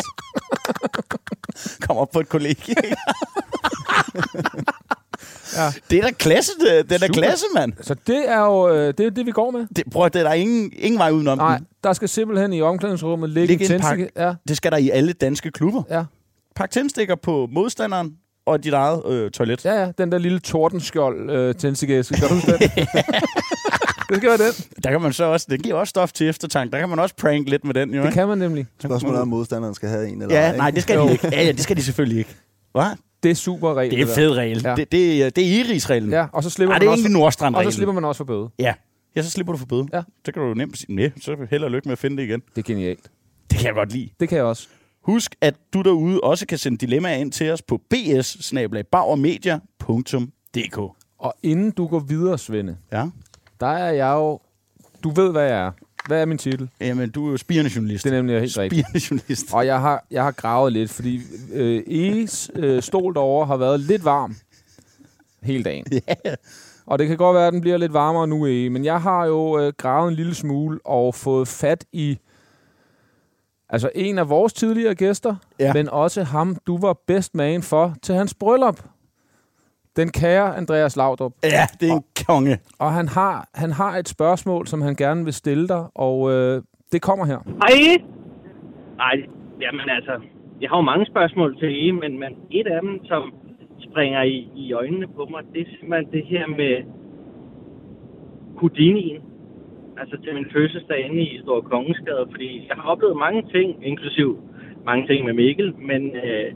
Kom 1.82 1.98
op 1.98 2.10
på 2.12 2.20
et 2.20 2.30
kollegie. 2.30 2.76
Ja. 5.58 5.74
Det 5.92 5.98
er 5.98 6.02
da 6.04 6.12
klasse, 6.12 6.52
det, 6.60 6.90
det 6.90 6.96
er 6.96 7.00
da 7.00 7.08
Super. 7.08 7.22
klasse, 7.22 7.46
mand. 7.56 7.74
Så 7.82 7.96
det 8.08 8.30
er 8.32 8.40
jo 8.40 8.70
øh, 8.70 8.94
det, 8.98 9.00
er 9.06 9.10
det, 9.10 9.26
vi 9.26 9.32
går 9.32 9.52
med. 9.52 9.68
Det, 9.76 9.84
prøv 9.92 10.10
det 10.10 10.16
er 10.20 10.24
der 10.24 10.34
ingen, 10.34 10.72
ingen 10.78 11.00
vej 11.00 11.12
udenom. 11.12 11.38
Nej, 11.38 11.58
den. 11.58 11.68
der 11.84 11.94
skal 11.94 12.10
simpelthen 12.10 12.54
i 12.54 12.62
omklædningsrummet 12.62 13.30
ligge 13.30 13.48
Ligge 13.48 13.66
en 13.66 13.72
en 13.72 13.82
pakke. 13.82 14.04
tændstik. 14.04 14.22
Ja, 14.22 14.34
Det 14.48 14.58
skal 14.58 14.72
der 14.72 14.78
i 14.78 14.90
alle 14.90 15.14
danske 15.14 15.52
klubber. 15.52 15.84
ja. 15.90 16.04
Pak 16.56 16.72
tændstikker 16.72 17.16
på 17.16 17.48
modstanderen 17.52 18.14
og 18.46 18.64
dit 18.64 18.74
eget 18.74 19.02
øh, 19.10 19.32
toilet. 19.32 19.66
Ja, 19.66 19.82
ja, 19.84 19.92
den 19.98 20.12
der 20.12 20.18
lille 20.18 20.40
tordenskjold 20.40 21.30
øh, 21.32 21.56
tændstikæske. 21.56 22.16
Kan 22.16 22.28
du 22.28 22.34
huske 22.34 22.52
den? 22.52 22.60
det 24.10 24.18
skal 24.18 24.30
være 24.30 24.38
den. 24.38 24.54
Der 24.84 24.92
kan 24.92 25.02
man 25.02 25.14
så 25.14 25.24
også, 25.24 25.48
det 25.50 25.64
giver 25.64 25.76
også 25.76 25.90
stof 25.90 26.12
til 26.12 26.28
eftertanke. 26.30 26.72
Der 26.72 26.80
kan 26.80 26.90
man 26.90 27.00
også 27.00 27.16
prank 27.16 27.50
lidt 27.50 27.64
med 27.66 27.74
den, 27.74 27.90
jo. 27.94 28.02
Det 28.02 28.06
ikke? 28.08 28.14
kan 28.14 28.28
man 28.28 28.38
nemlig. 28.38 28.66
Spørgsmålet 28.84 29.18
er, 29.18 29.22
om 29.22 29.28
modstanderen 29.28 29.74
skal 29.76 29.90
have 29.90 30.08
en 30.08 30.22
eller 30.22 30.36
Ja, 30.36 30.58
nej, 30.58 30.72
det 30.72 30.84
skal 30.84 30.96
Jo. 30.96 31.08
de 31.08 31.12
ikke. 31.12 31.28
Ja, 31.32 31.44
ja, 31.46 31.52
det 31.52 31.62
skal 31.62 31.76
de 31.78 31.84
selvfølgelig 31.84 32.18
ikke. 32.20 32.36
Hvad? 32.72 32.84
Det 33.24 33.32
er 33.32 33.36
super 33.36 33.74
regel. 33.74 33.92
Det 33.92 34.00
er 34.02 34.06
en 34.08 34.12
fed 34.16 34.32
regel. 34.36 34.62
Ja. 34.64 34.76
Det, 34.76 34.92
det, 34.92 35.24
er- 35.24 35.30
det 35.30 35.44
er 35.44 35.60
Iris-reglen. 35.66 36.10
Ja, 36.12 36.26
og 36.34 36.44
så 36.44 36.50
slipper 36.50 36.70
Nej, 36.74 36.80
man 36.80 36.82
det 36.82 36.88
er 36.88 36.92
også 36.92 37.04
for, 37.04 37.10
Nordstrand-reglen. 37.10 37.68
og 37.68 37.74
så 37.74 37.76
slipper 37.78 37.94
man 37.94 38.06
også 38.06 38.18
for 38.18 38.24
bøde. 38.26 38.50
Ja. 38.60 38.74
ja, 39.16 39.22
så 39.22 39.30
slipper 39.32 39.54
du 39.54 39.60
for 39.60 39.66
bøde. 39.66 39.88
Ja. 39.94 40.02
Så 40.26 40.32
kan 40.32 40.42
du 40.44 40.54
nemt 40.54 40.78
sige, 40.78 40.96
nej, 40.96 41.12
så 41.22 41.36
held 41.50 41.64
og 41.64 41.72
lykke 41.72 41.88
med 41.88 41.92
at 41.94 42.00
finde 42.00 42.18
det 42.18 42.24
igen. 42.24 42.40
Det 42.56 42.58
er 42.58 42.64
genialt. 42.74 43.12
Det 43.50 43.58
kan 43.60 43.66
jeg 43.68 43.74
godt 43.74 43.92
lide. 43.94 44.10
Det 44.20 44.30
kan 44.30 44.36
jeg 44.38 44.46
også. 44.46 44.68
Husk, 45.04 45.36
at 45.42 45.56
du 45.74 45.82
derude 45.82 46.20
også 46.22 46.46
kan 46.48 46.58
sende 46.58 46.78
dilemmaer 46.78 47.16
ind 47.18 47.32
til 47.32 47.52
os 47.52 47.62
på 47.62 47.82
bs 47.90 48.54
Og 51.20 51.36
inden 51.44 51.72
du 51.72 51.88
går 51.88 52.00
videre, 52.00 52.38
Svende, 52.38 52.78
Ja. 52.92 53.06
der 53.60 53.68
er 53.68 53.92
jeg 53.92 54.14
jo... 54.14 54.40
Du 55.04 55.10
ved, 55.10 55.32
hvad 55.32 55.44
jeg 55.44 55.60
er. 55.66 55.72
Hvad 56.08 56.22
er 56.22 56.26
min 56.26 56.38
titel? 56.38 56.70
Jamen, 56.82 57.10
du 57.10 57.28
er 57.28 57.32
jo 57.32 57.38
spirende 57.38 57.72
journalist. 57.76 58.04
Det 58.04 58.12
er 58.14 58.16
nemlig 58.18 58.40
helt 58.40 58.58
rigtigt. 58.58 58.88
Spirende 58.88 59.08
journalist. 59.12 59.54
Og 59.54 59.66
jeg 59.66 59.82
har, 59.82 60.06
jeg 60.12 60.24
har 60.24 60.32
gravet 60.32 60.74
lidt, 60.74 60.92
fordi 60.92 61.22
øh, 61.54 61.84
Eges 61.88 62.52
øh, 62.56 62.82
stol 62.82 63.14
derovre 63.14 63.46
har 63.48 63.58
været 63.58 63.80
lidt 63.80 64.06
varm 64.06 64.36
hele 65.44 65.64
dagen. 65.64 65.86
Ja. 66.26 66.36
Og 66.86 67.00
det 67.00 67.08
kan 67.08 67.18
godt 67.18 67.36
være, 67.36 67.48
at 67.48 67.54
den 67.54 67.62
bliver 67.62 67.78
lidt 67.78 67.94
varmere 67.94 68.28
nu, 68.28 68.46
Ege. 68.48 68.70
Men 68.70 68.86
jeg 68.86 69.02
har 69.02 69.26
jo 69.26 69.60
øh, 69.60 69.74
gravet 69.78 70.10
en 70.10 70.16
lille 70.16 70.36
smule 70.36 70.80
og 70.86 71.16
fået 71.16 71.48
fat 71.48 71.86
i 71.92 72.18
altså 73.70 73.90
en 73.96 74.18
af 74.18 74.30
vores 74.30 74.54
tidligere 74.54 74.96
gæster, 74.96 75.36
Ja. 75.60 75.74
men 75.74 75.90
også 75.90 76.24
ham, 76.24 76.56
du 76.68 76.78
var 76.78 76.98
bedst 77.08 77.36
man 77.36 77.64
for 77.64 77.96
til 78.02 78.16
hans 78.16 78.34
bryllup. 78.34 78.80
Den 79.98 80.10
kære 80.20 80.58
Andreas 80.58 80.96
Laudrup. 80.96 81.34
Ja, 81.44 81.66
det 81.80 81.90
er 81.90 81.94
en 81.94 82.04
konge. 82.28 82.56
Og 82.80 82.90
han 83.00 83.08
har, 83.08 83.50
han 83.56 83.72
har 83.72 83.94
et 84.02 84.08
spørgsmål, 84.08 84.68
som 84.68 84.82
han 84.82 84.96
gerne 84.96 85.24
vil 85.24 85.34
stille 85.34 85.68
dig, 85.68 85.84
og 85.96 86.32
øh, 86.34 86.62
det 86.92 87.02
kommer 87.02 87.26
her. 87.26 87.40
Hej. 87.64 87.80
Nej, 88.98 89.16
jamen 89.62 89.90
altså, 89.98 90.14
jeg 90.62 90.70
har 90.70 90.78
jo 90.78 90.82
mange 90.82 91.06
spørgsmål 91.06 91.60
til 91.60 91.88
I, 91.88 91.92
men, 91.92 92.20
men 92.20 92.32
et 92.52 92.68
af 92.68 92.82
dem, 92.82 93.06
som 93.06 93.34
springer 93.90 94.22
i, 94.24 94.50
i 94.56 94.74
øjnene 94.74 95.08
på 95.08 95.28
mig, 95.32 95.42
det 95.54 95.62
er 95.62 95.70
simpelthen 95.80 96.12
det 96.12 96.26
her 96.26 96.48
med 96.48 96.74
Houdini'en. 98.60 99.22
Altså 100.00 100.18
til 100.24 100.34
min 100.34 100.48
fødselsdag 100.54 101.06
inde 101.06 101.22
i 101.22 101.42
Store 101.42 101.62
Kongensgade, 101.62 102.28
fordi 102.32 102.68
jeg 102.70 102.76
har 102.76 102.90
oplevet 102.92 103.18
mange 103.18 103.42
ting, 103.56 103.86
inklusiv 103.86 104.40
mange 104.86 105.08
ting 105.08 105.26
med 105.26 105.34
Mikkel, 105.34 105.74
men 105.90 106.02
øh, 106.16 106.50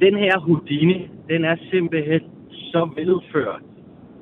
den 0.00 0.14
her 0.16 0.38
Houdini, 0.38 1.10
den 1.28 1.44
er 1.44 1.56
simpelthen 1.70 2.20
så 2.72 2.80
veludført, 2.96 3.62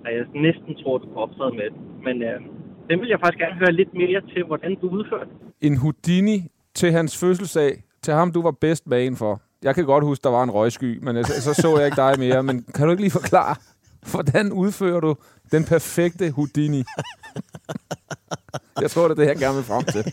at 0.07 0.12
jeg 0.16 0.24
næsten 0.46 0.72
tror, 0.83 0.98
du 0.98 1.07
kan 1.07 1.16
optræde 1.16 1.54
med 1.61 1.66
den. 1.74 1.80
Men 2.07 2.22
øh, 2.22 2.38
den 2.90 3.00
vil 3.00 3.09
jeg 3.09 3.18
faktisk 3.20 3.38
gerne 3.44 3.54
høre 3.62 3.72
lidt 3.72 3.92
mere 3.94 4.20
til, 4.33 4.42
hvordan 4.46 4.72
du 4.83 4.87
udfører 4.88 5.24
den. 5.24 5.37
En 5.61 5.76
Houdini 5.76 6.38
til 6.74 6.92
hans 6.92 7.18
fødselsdag, 7.20 7.83
til 8.02 8.14
ham 8.14 8.33
du 8.33 8.42
var 8.42 8.50
bedst 8.50 8.87
man 8.87 9.16
for. 9.16 9.40
Jeg 9.62 9.74
kan 9.74 9.85
godt 9.85 10.04
huske, 10.04 10.22
der 10.22 10.30
var 10.30 10.42
en 10.42 10.50
røgsky, 10.50 10.98
men 11.02 11.16
jeg, 11.16 11.24
så 11.26 11.54
så 11.54 11.76
jeg 11.78 11.87
ikke 11.87 11.96
dig 11.96 12.14
mere. 12.18 12.42
Men 12.42 12.64
kan 12.74 12.85
du 12.85 12.90
ikke 12.90 13.02
lige 13.02 13.11
forklare, 13.20 13.57
hvordan 14.11 14.52
udfører 14.52 15.00
du 15.00 15.14
den 15.52 15.64
perfekte 15.64 16.30
Houdini? 16.30 16.83
Jeg 18.80 18.90
tror, 18.90 19.02
det 19.09 19.11
er 19.11 19.14
det, 19.22 19.26
jeg 19.26 19.37
gerne 19.37 19.54
vil 19.57 19.64
frem 19.64 19.85
til. 19.85 20.04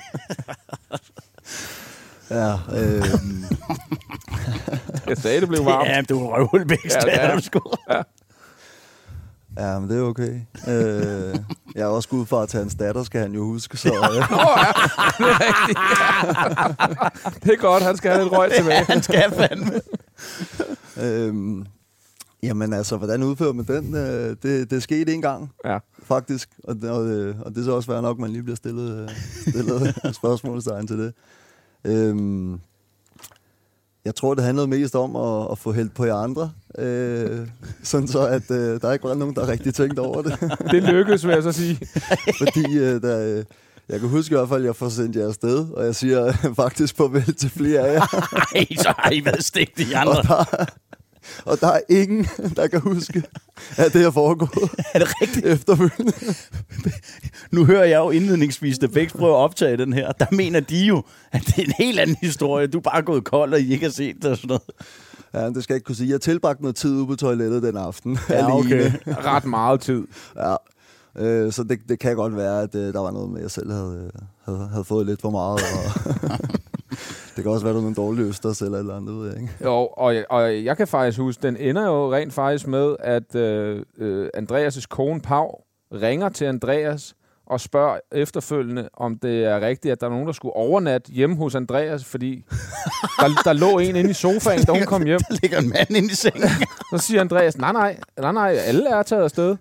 Ja, 2.32 2.52
øh, 2.54 3.04
Jeg 5.10 5.18
sagde, 5.18 5.42
det 5.42 5.50
blev 5.50 5.66
varmt. 5.66 5.90
Ja, 5.90 6.02
du 6.10 6.20
er 6.26 6.38
røvhulbækst. 6.38 6.96
Ja, 6.96 7.00
det 7.12 7.24
er 7.24 7.36
du 7.36 7.42
sgu. 7.42 7.62
ja, 7.90 8.02
men 9.56 9.90
det 9.90 9.98
er 9.98 10.02
okay. 10.02 10.42
Øh, 10.68 11.36
jeg 11.76 11.82
er 11.82 11.86
også 11.86 12.10
gået 12.10 12.28
fra 12.28 12.46
til 12.46 12.60
hans 12.60 12.76
datter, 12.76 13.04
skal 13.04 13.22
han 13.22 13.34
jo 13.34 13.44
huske. 13.44 13.78
Så, 13.78 13.90
øh, 13.90 13.94
ja. 14.16 14.20
Det 14.20 14.26
er 15.20 15.40
rigtigt. 15.40 15.80
Det 17.44 17.54
er 17.54 17.58
godt, 17.62 17.84
han 17.84 17.98
skal 17.98 18.12
have 18.12 18.24
lidt 18.24 18.34
røg 18.34 18.52
tilbage. 18.58 18.84
Han 18.86 19.04
skal 19.04 19.32
fandme. 19.32 19.82
Øhm, 21.02 21.66
jamen 22.44 22.74
altså, 22.74 22.98
hvordan 22.98 23.24
udfører 23.24 23.54
man 23.54 23.66
den? 23.66 23.96
Øh, 23.96 24.36
det, 24.44 24.72
det 24.72 24.84
skete 24.84 25.14
en 25.14 25.22
gang, 25.22 25.52
Ja. 25.66 25.78
faktisk. 26.04 26.50
Og, 26.64 26.76
det- 26.76 26.90
og, 26.90 27.08
øh, 27.08 27.36
og 27.42 27.52
det 27.52 27.58
er 27.62 27.66
så 27.66 27.72
også 27.72 27.92
værd 27.92 28.02
nok, 28.02 28.18
at 28.18 28.22
man 28.22 28.30
lige 28.30 28.44
bliver 28.44 28.56
stillet, 28.56 29.00
øh, 29.04 29.10
stillet 29.48 29.96
spørgsmålstegn 30.22 30.88
til 30.88 31.00
det. 31.00 31.14
Øhm, 31.84 32.60
jeg 34.06 34.16
tror, 34.16 34.34
det 34.34 34.44
handlede 34.44 34.68
mest 34.68 34.96
om 34.96 35.16
at, 35.16 35.48
at 35.52 35.58
få 35.58 35.72
hældt 35.74 35.94
på 35.94 36.06
jer 36.06 36.16
andre. 36.16 36.52
Øh, 36.78 37.48
sådan 37.84 38.08
så, 38.08 38.28
at 38.28 38.52
øh, 38.52 38.82
der 38.82 38.92
ikke 38.94 39.08
var 39.08 39.14
nogen, 39.14 39.36
der 39.36 39.48
rigtig 39.48 39.74
tænkte 39.74 40.00
over 40.00 40.22
det. 40.22 40.40
Det 40.72 40.84
lykkedes, 40.84 41.28
vil 41.28 41.34
jeg 41.34 41.44
så 41.44 41.52
sige. 41.52 41.80
Fordi 42.42 42.78
øh, 42.78 43.02
der, 43.02 43.38
øh, 43.38 43.44
jeg 43.90 44.00
kan 44.00 44.10
huske 44.10 44.34
i 44.34 44.38
hvert 44.38 44.50
fald, 44.50 44.60
at 44.62 44.66
jeg 44.66 44.76
får 44.76 44.90
sendt 44.90 45.16
jer 45.16 45.28
afsted, 45.28 45.68
og 45.72 45.86
jeg 45.86 45.96
siger 45.96 46.26
øh, 46.28 46.56
faktisk 46.64 46.98
farvel 46.98 47.34
til 47.36 47.50
flere 47.50 47.80
af 47.80 47.94
jer. 47.94 48.02
Ej, 48.56 48.66
så 48.78 48.94
har 48.98 49.12
I 49.12 49.26
været 49.26 49.46
stegt 49.46 49.80
i 49.80 49.94
Og 49.94 50.02
andre. 50.02 50.14
der, 50.14 50.66
og 51.46 51.60
der 51.62 51.68
er 51.68 51.80
ingen, 51.90 52.28
der 52.58 52.68
kan 52.68 52.80
huske, 52.80 53.24
at 53.78 53.94
det 53.94 54.06
er 54.06 54.12
foregået 54.12 54.70
Er 54.94 55.00
det 55.00 55.08
rigtigt? 55.22 55.46
efterfølgende. 55.46 56.14
Nu 57.52 57.66
hører 57.66 57.86
jeg 57.86 57.98
jo 57.98 58.10
indledningsvis, 58.10 58.80
da 58.80 58.88
Bæks 58.88 59.14
prøver 59.14 59.38
at 59.38 59.44
optage 59.44 59.78
den 59.78 59.94
her. 59.94 60.12
Der 60.12 60.26
mener 60.32 60.60
de 60.60 60.86
jo, 60.86 61.04
at 61.32 61.42
det 61.46 61.58
er 61.58 61.64
en 61.64 61.74
helt 61.78 62.00
anden 62.00 62.18
historie. 62.22 62.68
Du 62.68 62.78
er 62.78 62.82
bare 62.82 63.02
gået 63.02 63.24
kold, 63.24 63.54
og 63.54 63.62
I 63.62 63.72
ikke 63.72 63.86
har 63.86 63.92
set 63.92 64.16
det 64.16 64.26
og 64.26 64.38
sådan 64.38 64.48
noget. 64.48 64.62
Ja, 65.34 65.50
det 65.50 65.64
skal 65.64 65.74
jeg 65.74 65.78
ikke 65.78 65.86
kunne 65.86 65.96
sige. 65.96 66.10
Jeg 66.10 66.22
tilbragte 66.22 66.62
noget 66.62 66.76
tid 66.76 66.92
ude 66.92 67.08
på 67.08 67.16
toilettet 67.16 67.64
den 67.64 67.78
aften. 67.78 68.18
Ja, 68.30 68.56
okay. 68.58 68.72
alene. 68.72 68.98
Ret 69.08 69.46
meget 69.46 69.82
tid. 69.82 70.08
Ja. 70.38 70.56
Øh, 71.18 71.52
så 71.52 71.64
det, 71.64 71.80
det 71.90 72.00
kan 72.00 72.16
godt 72.16 72.36
være, 72.36 72.62
at 72.62 72.76
øh, 72.76 72.94
der 72.94 73.00
var 73.00 73.12
noget 73.12 73.30
med, 73.30 73.38
at 73.38 73.44
jeg 73.44 73.52
selv 73.52 73.72
havde, 73.72 74.12
havde, 74.46 74.68
havde 74.72 74.84
fået 74.84 75.06
lidt 75.06 75.22
for 75.22 75.30
meget. 75.30 75.60
Og 75.62 76.40
det 77.42 77.46
kan 77.46 77.52
også 77.54 77.66
være, 77.66 77.74
der 77.74 77.80
er 77.80 77.84
nogle 77.84 77.96
dårlige 77.96 78.26
østers 78.26 78.62
eller 78.62 78.78
et 78.78 78.82
eller 78.82 78.96
andet, 78.96 79.16
ved 79.16 79.28
jeg 79.32 79.42
ikke. 79.42 79.54
Jo, 79.64 79.88
og, 79.98 80.16
og 80.30 80.66
jeg 80.66 80.78
kan 80.78 80.88
faktisk 80.88 81.20
huske, 81.20 81.42
den 81.44 81.58
ender 81.58 81.86
jo 81.86 82.14
rent 82.14 82.34
faktisk 82.34 82.68
med, 82.68 82.96
at 83.00 83.36
øh, 83.36 83.84
øh, 83.98 84.30
Andreas' 84.38 84.86
kone 84.90 85.22
Pau 85.22 85.48
ringer 85.94 86.30
til 86.30 86.46
Andreas 86.46 87.16
og 87.46 87.62
spørger 87.62 88.00
efterfølgende, 88.12 88.90
om 88.94 89.18
det 89.18 89.46
er 89.46 89.62
rigtigt, 89.62 89.92
at 89.92 90.02
der 90.02 90.08
er 90.08 90.12
nogen, 90.12 90.28
der 90.28 90.34
skulle 90.34 90.56
overnatte 90.56 91.12
hjemme 91.12 91.36
hos 91.36 91.56
Andreas, 91.56 92.06
fordi 92.06 92.46
der, 93.20 93.28
der 93.44 93.54
lå 93.54 93.80
en 93.80 93.96
inde 93.96 94.10
i 94.10 94.14
sofaen, 94.14 94.64
da 94.64 94.72
hun 94.72 94.86
kom 94.86 95.06
hjem. 95.06 95.20
Der 95.30 95.38
ligger 95.42 95.60
en 95.60 95.70
mand 95.70 95.90
inde 95.90 96.12
i 96.12 96.16
sengen. 96.16 96.50
Så 96.92 96.98
siger 96.98 97.22
Andreas, 97.22 97.58
nej, 97.58 97.72
nej, 97.72 97.98
nej, 98.18 98.32
nej, 98.32 98.58
alle 98.66 98.90
er 98.90 99.04
taget 99.04 99.24
afsted. 99.24 99.56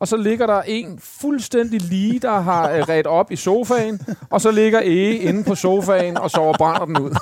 Og 0.00 0.08
så 0.08 0.16
ligger 0.16 0.46
der 0.46 0.62
en 0.62 0.98
fuldstændig 1.02 1.80
lige, 1.82 2.18
der 2.18 2.40
har 2.40 2.70
øh, 2.70 2.80
ret 2.80 3.06
op 3.06 3.32
i 3.32 3.36
sofaen, 3.36 4.00
og 4.30 4.40
så 4.40 4.50
ligger 4.50 4.80
Ege 4.80 5.18
inde 5.18 5.44
på 5.44 5.54
sofaen 5.54 6.16
og 6.16 6.30
sover 6.30 6.54
brænder 6.58 6.84
den 6.86 6.98
ud. 6.98 7.16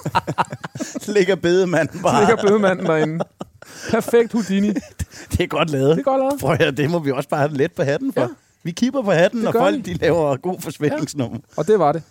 ligger 1.14 1.34
bedemanden 1.34 2.02
bare. 2.02 2.20
ligger 2.20 2.36
bedemanden 2.42 2.86
derinde. 2.86 3.24
Perfekt 3.90 4.32
Houdini. 4.32 4.68
Det 5.32 5.40
er 5.40 5.46
godt 5.46 5.70
lavet. 5.70 5.90
Det 5.90 5.98
er 5.98 6.02
godt 6.02 6.20
lavet. 6.20 6.40
Prøv 6.40 6.56
at 6.60 6.76
det 6.76 6.90
må 6.90 6.98
vi 6.98 7.10
også 7.10 7.28
bare 7.28 7.40
have 7.40 7.56
let 7.56 7.72
på 7.72 7.82
hatten 7.82 8.12
for. 8.12 8.20
Ja. 8.20 8.26
Ja. 8.26 8.32
Vi 8.62 8.70
kipper 8.70 9.02
på 9.02 9.10
hatten, 9.10 9.40
når 9.40 9.52
gør 9.52 9.60
folk 9.60 9.86
de 9.86 9.94
laver 9.94 10.36
god 10.36 10.60
forsvindingsnummer. 10.60 11.38
Og 11.56 11.66
det 11.66 11.78
var 11.78 11.92
det. 11.92 12.02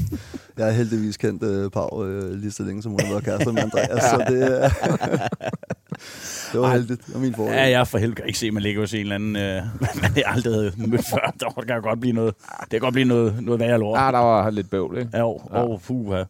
Jeg 0.58 0.66
har 0.66 0.72
heldigvis 0.72 1.16
kendt 1.16 1.42
øh, 1.42 1.70
Pau 1.70 2.04
øh, 2.06 2.32
lige 2.32 2.52
så 2.52 2.62
længe, 2.62 2.82
som 2.82 2.92
hun 2.92 3.00
har 3.00 3.08
været 3.08 3.24
kærester 3.24 3.52
med 3.52 3.62
Andreas, 3.62 4.02
så 4.10 4.24
det, 4.28 4.42
øh, 4.52 4.70
det 6.52 6.60
var 6.60 6.72
heldigt. 6.72 7.06
Det 7.06 7.14
var 7.14 7.20
min 7.20 7.34
fordel. 7.34 7.54
Ja, 7.54 7.68
jeg 7.68 7.88
for 7.88 7.98
helvede 7.98 8.16
kan 8.16 8.26
ikke 8.26 8.38
se, 8.38 8.46
at 8.46 8.52
man 8.54 8.62
ligger 8.62 8.80
hos 8.80 8.94
en 8.94 9.00
eller 9.00 9.14
anden, 9.14 9.36
øh, 9.36 9.62
man 9.80 10.10
har 10.14 10.22
aldrig 10.26 10.54
havde 10.54 10.72
mødt 10.76 11.06
før. 11.06 11.34
Der 11.40 11.62
kan 11.66 11.82
godt 11.82 12.00
blive 12.00 12.12
noget, 12.12 12.34
det 12.60 12.70
kan 12.70 12.80
godt 12.80 12.92
blive 12.92 13.08
noget, 13.08 13.42
noget 13.42 13.60
værre 13.60 13.78
lort. 13.78 13.98
Ja, 14.00 14.06
der 14.06 14.18
var 14.18 14.50
lidt 14.50 14.70
bøvl, 14.70 14.98
ikke? 14.98 15.10
Ja, 15.14 15.22
og, 15.22 15.50
og 15.50 15.80
puha. 15.86 16.24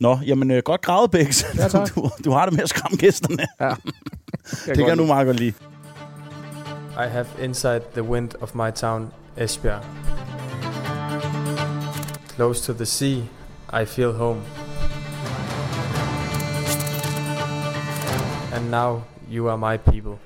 Nå, 0.00 0.18
jamen 0.26 0.50
øh, 0.50 0.62
godt 0.64 0.80
gravet, 0.80 1.10
Bæks. 1.10 1.46
Ja, 1.58 1.68
tak. 1.68 1.94
du, 1.94 2.10
du 2.24 2.30
har 2.30 2.44
det 2.44 2.54
med 2.54 2.62
at 2.62 2.68
skræmme 2.68 2.96
gæsterne. 2.96 3.46
Ja. 3.60 3.74
det 4.66 4.76
kan 4.76 4.86
jeg 4.86 4.96
nu 4.96 5.06
meget 5.06 5.26
godt 5.26 5.40
lide. 5.40 5.52
I 6.98 7.08
have 7.08 7.26
inside 7.42 7.80
the 7.92 8.02
wind 8.02 8.30
of 8.40 8.54
my 8.54 8.70
town, 8.74 9.12
Esbjerg. 9.36 9.84
Close 12.38 12.60
to 12.60 12.72
the 12.72 12.86
sea, 12.86 13.24
I 13.72 13.84
feel 13.84 14.12
home. 14.12 14.40
And 18.52 18.70
now 18.70 19.02
you 19.28 19.48
are 19.48 19.58
my 19.58 19.76
people. 19.76 20.18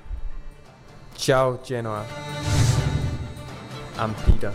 Ciao, 1.17 1.57
Genoa. 1.67 2.05
I'm 3.97 4.13
Peter. 4.13 4.51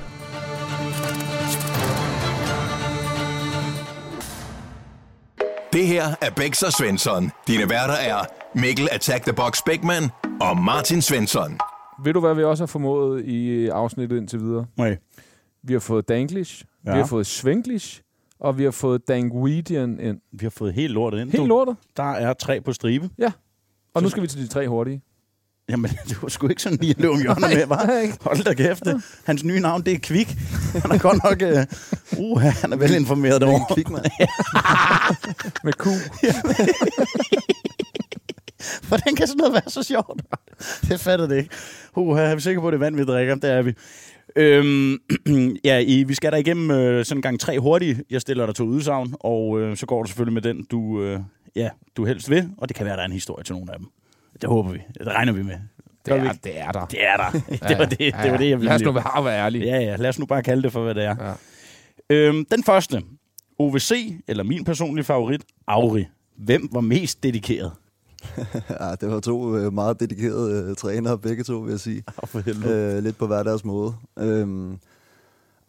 Det 5.73 5.87
her 5.87 6.05
er 6.23 6.31
Bæks 6.37 6.63
og 6.63 6.73
Svensson. 6.73 7.31
Dine 7.47 7.71
værter 7.71 7.95
er 7.95 8.25
Mikkel 8.55 8.89
Attack 8.93 9.25
the 9.25 9.33
Box 9.33 9.63
Bækman 9.67 10.11
og 10.41 10.57
Martin 10.57 11.03
Svensson. 11.03 11.59
Ved 12.05 12.13
du, 12.13 12.21
hvad 12.21 12.35
vi 12.35 12.45
også 12.45 12.63
har 12.63 12.67
formået 12.67 13.25
i 13.25 13.69
afsnittet 13.69 14.17
indtil 14.17 14.41
videre? 14.41 14.67
Nej. 14.77 14.97
Vi 15.63 15.73
har 15.73 15.81
fået 15.81 16.09
Danglish, 16.09 16.65
ja. 16.89 16.95
Vi 16.95 17.01
har 17.01 17.07
fået 17.07 17.27
Svenglish, 17.27 18.01
og 18.41 18.59
vi 18.59 18.65
har 18.65 18.71
fået 18.71 19.09
Dangweedian 19.09 20.01
ind. 20.01 20.21
Vi 20.33 20.45
har 20.45 20.51
fået 20.51 20.73
helt 20.75 20.93
lortet 20.93 21.21
ind. 21.21 21.31
Helt 21.31 21.41
du. 21.41 21.47
lortet. 21.47 21.77
Der 21.97 22.13
er 22.13 22.33
tre 22.33 22.61
på 22.61 22.73
stribe. 22.73 23.11
Ja. 23.19 23.33
Og 23.95 24.03
nu 24.03 24.09
skal 24.09 24.23
vi 24.23 24.27
til 24.27 24.43
de 24.43 24.47
tre 24.47 24.69
hurtige. 24.69 25.03
Jamen, 25.69 25.91
det 26.09 26.23
var 26.23 26.29
sgu 26.29 26.49
ikke 26.49 26.63
sådan 26.63 26.79
lige 26.81 26.91
at 26.91 27.01
løbe 27.01 27.13
om 27.13 27.21
hjørnet 27.21 27.41
med, 27.41 27.67
var. 27.77 28.25
Hold 28.25 28.45
da 28.45 28.55
kæft. 28.55 28.83
Hans 29.25 29.45
nye 29.45 29.61
navn, 29.61 29.83
det 29.83 29.93
er 29.93 29.99
Kvik. 29.99 30.37
Han 30.83 30.91
er 30.91 30.99
godt 30.99 31.25
nok... 31.25 31.67
Uh, 32.19 32.33
uh, 32.33 32.41
han 32.41 32.73
er 32.73 32.77
velinformeret 32.77 33.35
er 33.35 33.39
derovre. 33.39 33.75
kvik, 33.75 33.91
mand. 33.91 34.05
Med 35.65 35.73
Q. 35.73 35.87
Hvordan 38.89 39.15
kan 39.17 39.27
sådan 39.27 39.39
noget 39.39 39.53
være 39.53 39.71
så 39.71 39.83
sjovt? 39.83 40.23
Det 40.89 41.01
fatter 41.01 41.27
det 41.27 41.37
ikke. 41.37 41.51
Uh, 41.97 42.19
er 42.19 42.35
vi 42.35 42.41
sikre 42.41 42.61
på, 42.61 42.69
at 42.69 42.73
det 42.73 42.81
vand, 42.81 42.97
vi 42.97 43.05
drikker? 43.05 43.35
Det 43.35 43.51
er 43.51 43.63
vi. 43.63 43.75
Øhm, 44.37 44.99
ja, 45.65 45.79
I, 45.79 46.03
vi 46.03 46.15
skal 46.15 46.33
der 46.33 46.39
igennem 46.39 46.71
øh, 46.71 47.05
sådan 47.05 47.19
en 47.19 47.23
gang 47.23 47.41
tre 47.41 47.59
hurtige. 47.59 48.03
Jeg 48.11 48.21
stiller 48.21 48.47
dig 48.47 48.55
to 48.55 48.65
udsagn, 48.65 49.15
og 49.21 49.61
øh, 49.61 49.77
så 49.77 49.87
går 49.87 50.03
du 50.03 50.09
selvfølgelig 50.09 50.35
med 50.35 50.43
den, 50.43 50.65
du, 50.65 51.03
øh, 51.03 51.21
ja, 51.57 51.69
du 51.97 52.05
helst 52.05 52.31
vil. 52.31 52.49
Og 52.59 52.69
det 52.69 52.77
kan 52.77 52.87
være, 52.87 52.97
der 52.97 53.03
er 53.03 53.07
en 53.07 53.13
historie 53.13 53.45
til 53.45 53.55
nogle 53.55 53.73
af 53.73 53.79
dem. 53.79 53.89
Det 54.41 54.49
håber 54.49 54.71
vi. 54.73 54.79
Det 54.99 55.07
regner 55.07 55.33
vi 55.33 55.43
med. 55.43 55.57
Det 56.07 56.15
er, 56.15 56.33
det 56.33 56.61
er 56.61 56.73
der. 56.73 56.87
Det 56.87 57.05
er 57.07 57.17
der. 57.17 57.31
det, 57.69 57.79
var 57.79 57.85
det, 57.85 57.99
det 57.99 58.31
var 58.31 58.37
det, 58.37 58.51
jeg 58.51 58.59
ville. 58.59 58.69
Lad 58.69 58.75
os 58.75 58.83
nu 58.83 58.93
bare 58.93 59.25
være 59.25 59.39
ærlige. 59.45 59.65
Ja, 59.65 59.81
ja. 59.81 59.97
Lad 59.97 60.09
os 60.09 60.19
nu 60.19 60.27
bare 60.27 60.43
kalde 60.43 60.63
det 60.63 60.73
for, 60.73 60.83
hvad 60.85 60.95
det 60.95 61.05
er. 61.05 61.17
Ja. 61.21 61.35
Øhm, 62.11 62.45
den 62.51 62.65
første. 62.65 63.03
OVC, 63.59 63.93
eller 64.29 64.45
min 64.45 64.65
personlige 64.65 65.05
favorit, 65.05 65.43
Auri. 65.67 66.05
Hvem 66.37 66.69
var 66.73 66.81
mest 66.81 67.23
dedikeret? 67.23 67.73
Ja, 68.81 68.95
det 69.01 69.11
var 69.11 69.21
to 69.21 69.57
øh, 69.57 69.73
meget 69.73 70.01
dedikerede 70.01 70.63
øh, 70.71 70.77
trænere, 70.77 71.19
begge 71.19 71.45
to, 71.45 71.59
vil 71.59 71.71
jeg 71.71 71.81
sige. 71.81 72.03
For 72.25 72.41
helvede. 72.41 72.97
Øh, 72.97 73.03
lidt 73.03 73.19
på 73.19 73.27
hver 73.27 73.43
deres 73.43 73.65
måde. 73.65 73.95
Øhm, 74.19 74.79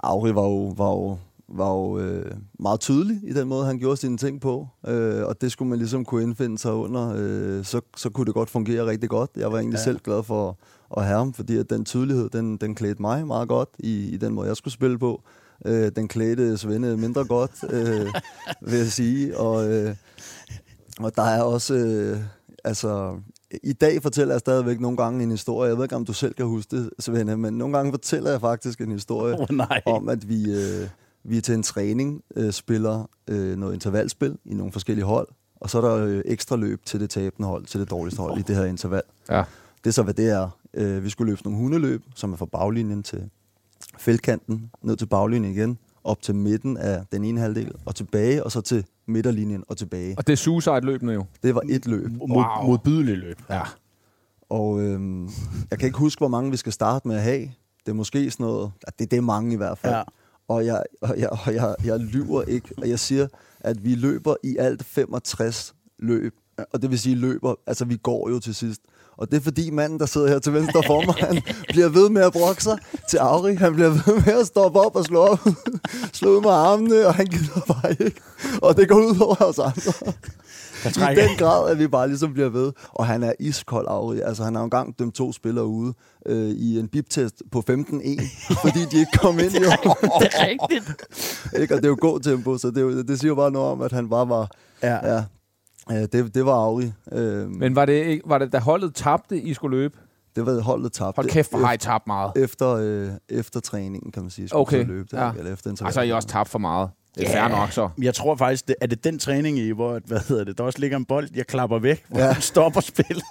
Auri 0.03 0.35
var 0.35 0.43
jo, 0.43 0.73
var 0.77 0.89
jo, 0.89 1.17
var 1.47 1.71
jo 1.71 1.99
øh, 1.99 2.31
meget 2.59 2.79
tydelig 2.79 3.19
i 3.23 3.33
den 3.33 3.47
måde, 3.47 3.65
han 3.65 3.79
gjorde 3.79 3.97
sine 3.97 4.17
ting 4.17 4.41
på. 4.41 4.67
Øh, 4.87 5.25
og 5.25 5.41
det 5.41 5.51
skulle 5.51 5.69
man 5.69 5.79
ligesom 5.79 6.05
kunne 6.05 6.23
indfinde 6.23 6.57
sig 6.57 6.73
under. 6.73 7.13
Øh, 7.17 7.65
så, 7.65 7.81
så 7.97 8.09
kunne 8.09 8.25
det 8.25 8.33
godt 8.33 8.49
fungere 8.49 8.85
rigtig 8.85 9.09
godt. 9.09 9.31
Jeg 9.35 9.51
var 9.51 9.57
egentlig 9.57 9.77
ja. 9.77 9.83
selv 9.83 9.99
glad 9.99 10.23
for 10.23 10.57
at 10.97 11.05
have 11.05 11.17
ham, 11.17 11.33
fordi 11.33 11.57
at 11.57 11.69
den 11.69 11.85
tydelighed, 11.85 12.29
den, 12.29 12.57
den 12.57 12.75
klædte 12.75 13.01
mig 13.01 13.27
meget 13.27 13.47
godt 13.47 13.69
i, 13.79 14.09
i 14.09 14.17
den 14.17 14.33
måde, 14.33 14.47
jeg 14.47 14.57
skulle 14.57 14.73
spille 14.73 14.99
på. 14.99 15.21
Øh, 15.65 15.91
den 15.95 16.07
klædte 16.07 16.57
Svende 16.57 16.97
mindre 16.97 17.25
godt, 17.25 17.51
øh, 17.69 18.07
vil 18.69 18.77
jeg 18.77 18.87
sige. 18.87 19.37
Og, 19.37 19.71
øh, 19.71 19.95
og 20.99 21.15
der 21.15 21.23
er 21.23 21.41
også... 21.41 21.75
Øh, 21.75 22.19
altså, 22.63 23.19
i 23.63 23.73
dag 23.73 24.01
fortæller 24.01 24.33
jeg 24.33 24.39
stadigvæk 24.39 24.79
nogle 24.79 24.97
gange 24.97 25.23
en 25.23 25.31
historie. 25.31 25.69
Jeg 25.69 25.77
ved 25.77 25.85
ikke, 25.85 25.95
om 25.95 26.05
du 26.05 26.13
selv 26.13 26.33
kan 26.33 26.45
huske 26.45 26.77
det, 26.77 26.89
Svende, 26.99 27.37
men 27.37 27.53
nogle 27.53 27.77
gange 27.77 27.91
fortæller 27.91 28.31
jeg 28.31 28.41
faktisk 28.41 28.81
en 28.81 28.91
historie 28.91 29.39
Åh, 29.39 29.47
nej. 29.51 29.81
om, 29.85 30.09
at 30.09 30.29
vi, 30.29 30.51
øh, 30.51 30.87
vi 31.23 31.37
er 31.37 31.41
til 31.41 31.53
en 31.53 31.63
træning, 31.63 32.23
øh, 32.35 32.51
spiller 32.51 33.09
øh, 33.27 33.57
noget 33.57 33.73
intervalspil 33.73 34.37
i 34.45 34.53
nogle 34.53 34.71
forskellige 34.71 35.05
hold, 35.05 35.27
og 35.55 35.69
så 35.69 35.77
er 35.77 35.81
der 35.81 36.05
øh, 36.05 36.21
ekstra 36.25 36.55
løb 36.55 36.85
til 36.85 36.99
det 36.99 37.09
tabende 37.09 37.47
hold, 37.47 37.65
til 37.65 37.79
det 37.79 37.89
dårligste 37.89 38.21
hold 38.21 38.39
i 38.39 38.41
det 38.41 38.55
her 38.55 38.65
interval. 38.65 39.03
Ja. 39.29 39.43
Det 39.83 39.89
er 39.89 39.93
så, 39.93 40.03
hvad 40.03 40.13
det 40.13 40.29
er. 40.29 40.49
Øh, 40.73 41.03
vi 41.03 41.09
skulle 41.09 41.31
løbe 41.31 41.41
nogle 41.43 41.59
hundeløb, 41.59 42.03
som 42.15 42.33
er 42.33 42.37
fra 42.37 42.45
baglinjen 42.45 43.03
til 43.03 43.29
feltkanten, 43.97 44.71
ned 44.81 44.95
til 44.95 45.05
baglinjen 45.05 45.53
igen, 45.53 45.77
op 46.03 46.21
til 46.21 46.35
midten 46.35 46.77
af 46.77 47.03
den 47.11 47.23
ene 47.23 47.39
halvdel, 47.39 47.71
og 47.85 47.95
tilbage, 47.95 48.43
og 48.43 48.51
så 48.51 48.61
til 48.61 48.85
midterlinjen 49.09 49.63
og 49.67 49.77
tilbage. 49.77 50.15
Og 50.17 50.27
det 50.27 50.33
er 50.33 50.37
suicide-løbene 50.37 51.11
jo. 51.11 51.25
Det 51.43 51.55
var 51.55 51.61
et 51.69 51.87
løb. 51.87 52.11
Mod, 52.11 52.65
modbydelig 52.65 53.17
løb. 53.17 53.41
Ja. 53.49 53.61
Og 54.49 54.81
øhm, 54.81 55.29
jeg 55.71 55.79
kan 55.79 55.85
ikke 55.85 55.97
huske, 55.97 56.19
hvor 56.19 56.27
mange 56.27 56.51
vi 56.51 56.57
skal 56.57 56.73
starte 56.73 57.07
med 57.07 57.15
at 57.15 57.21
have. 57.21 57.41
Det 57.85 57.91
er 57.91 57.93
måske 57.93 58.31
sådan 58.31 58.43
noget... 58.43 58.71
Ja, 58.87 58.91
det, 58.99 59.11
det 59.11 59.17
er 59.17 59.21
mange 59.21 59.53
i 59.53 59.57
hvert 59.57 59.77
fald. 59.77 59.93
Ja. 59.93 60.03
Og, 60.47 60.65
jeg, 60.65 60.83
og, 61.01 61.19
jeg, 61.19 61.29
og 61.29 61.53
jeg, 61.53 61.75
jeg 61.85 61.99
lyver 61.99 62.41
ikke. 62.41 62.69
Og 62.77 62.89
jeg 62.89 62.99
siger, 62.99 63.27
at 63.59 63.83
vi 63.83 63.95
løber 63.95 64.35
i 64.43 64.57
alt 64.57 64.85
65 64.85 65.75
løb. 65.99 66.35
Og 66.73 66.81
det 66.81 66.89
vil 66.89 66.99
sige 66.99 67.15
løber... 67.15 67.55
Altså, 67.67 67.85
vi 67.85 67.97
går 67.97 68.29
jo 68.29 68.39
til 68.39 68.55
sidst. 68.55 68.81
Og 69.19 69.31
det 69.31 69.37
er 69.37 69.41
fordi 69.41 69.69
manden, 69.69 69.99
der 69.99 70.05
sidder 70.05 70.27
her 70.27 70.39
til 70.39 70.53
venstre 70.53 70.83
for 70.87 71.01
mig, 71.05 71.15
han 71.17 71.41
bliver 71.67 71.89
ved 71.89 72.09
med 72.09 72.21
at 72.21 72.33
brokke 72.33 72.63
sig 72.63 72.77
til 73.09 73.17
Auri. 73.17 73.55
Han 73.55 73.73
bliver 73.73 73.89
ved 73.89 74.15
med 74.25 74.33
at 74.41 74.47
stoppe 74.47 74.79
op 74.79 74.95
og 74.95 75.05
slå, 75.05 75.19
op, 75.19 75.39
slå 76.13 76.37
ud 76.37 76.41
med 76.41 76.49
armene, 76.49 77.07
og 77.07 77.13
han 77.13 77.25
gider 77.25 77.61
bare 77.67 77.91
ikke. 77.91 78.21
Og 78.61 78.77
det 78.77 78.89
går 78.89 78.95
ud 78.95 79.19
over 79.21 79.35
os 79.43 79.59
andre. 79.59 79.93
Jeg 80.85 81.13
I 81.13 81.15
den 81.15 81.37
grad, 81.37 81.71
at 81.71 81.79
vi 81.79 81.87
bare 81.87 82.07
ligesom 82.07 82.33
bliver 82.33 82.49
ved. 82.49 82.71
Og 82.89 83.07
han 83.07 83.23
er 83.23 83.33
iskold 83.39 83.85
Auri. 83.89 84.19
Altså, 84.21 84.43
han 84.43 84.55
har 84.55 84.63
engang 84.63 84.99
dømt 84.99 85.15
to 85.15 85.33
spillere 85.33 85.65
ude 85.65 85.93
øh, 86.25 86.49
i 86.49 86.79
en 86.79 86.87
biptest 86.87 87.35
på 87.51 87.59
15-1, 87.59 87.73
fordi 88.61 88.79
de 88.91 88.99
ikke 88.99 89.11
kom 89.17 89.39
ind. 89.43 89.51
Jo. 89.53 89.59
det 90.19 90.29
er 90.33 90.47
rigtigt. 90.47 90.91
ikke? 91.61 91.73
Og 91.75 91.77
det 91.77 91.85
er 91.85 91.89
jo 91.89 91.97
god 92.01 92.19
tempo, 92.19 92.57
så 92.57 92.67
det, 92.67 92.77
er 92.77 92.81
jo, 92.81 93.01
det 93.01 93.19
siger 93.19 93.29
jo 93.29 93.35
bare 93.35 93.51
noget 93.51 93.71
om, 93.71 93.81
at 93.81 93.91
han 93.91 94.09
bare 94.09 94.29
var... 94.29 94.49
Ja. 94.83 95.15
Ja, 95.15 95.23
ja 95.89 96.05
det, 96.05 96.35
det 96.35 96.45
var 96.45 96.53
Auri. 96.65 96.91
Øh, 97.11 97.49
Men 97.49 97.75
var 97.75 97.85
det, 97.85 98.05
ikke, 98.05 98.23
var 98.25 98.37
det 98.37 98.53
da 98.53 98.59
holdet 98.59 98.95
tabte, 98.95 99.41
I 99.41 99.53
skulle 99.53 99.77
løbe? 99.77 99.97
det 100.35 100.45
var 100.45 100.61
holdet 100.61 100.93
tabt. 100.93 101.15
Hold 101.15 101.29
kæft, 101.29 101.49
hvor 101.49 101.59
har 101.59 101.73
I 101.73 101.77
tabt 101.77 102.07
meget. 102.07 102.31
Efter, 102.35 102.69
øh, 102.75 103.09
efter 103.29 103.59
træningen, 103.59 104.11
kan 104.11 104.23
man 104.23 104.29
sige. 104.29 104.47
skulle 104.47 104.61
Okay, 104.61 104.85
løbe 104.85 105.07
der, 105.11 105.25
ja. 105.25 105.31
Eller 105.37 105.53
efter 105.53 105.85
Altså, 105.85 106.01
I 106.01 106.07
har 106.07 106.15
også 106.15 106.27
tabt 106.27 106.49
for 106.49 106.59
meget. 106.59 106.89
Det 107.15 107.27
er 107.27 107.31
fair 107.31 107.47
nok 107.47 107.71
så. 107.71 107.89
Jeg 108.01 108.13
tror 108.15 108.35
faktisk, 108.35 108.67
det, 108.67 108.75
er 108.81 108.87
det 108.87 109.03
den 109.03 109.19
træning 109.19 109.59
i, 109.59 109.71
hvor 109.71 109.99
hvad 110.05 110.19
hedder 110.27 110.43
det, 110.43 110.57
der 110.57 110.63
også 110.63 110.79
ligger 110.79 110.97
en 110.97 111.05
bold, 111.05 111.27
jeg 111.35 111.47
klapper 111.47 111.79
væk, 111.79 112.05
hvor 112.09 112.19
Ja. 112.19 112.25
ja. 112.25 112.31
han 112.31 112.41
stopper 112.41 112.81
spillet. 112.81 113.23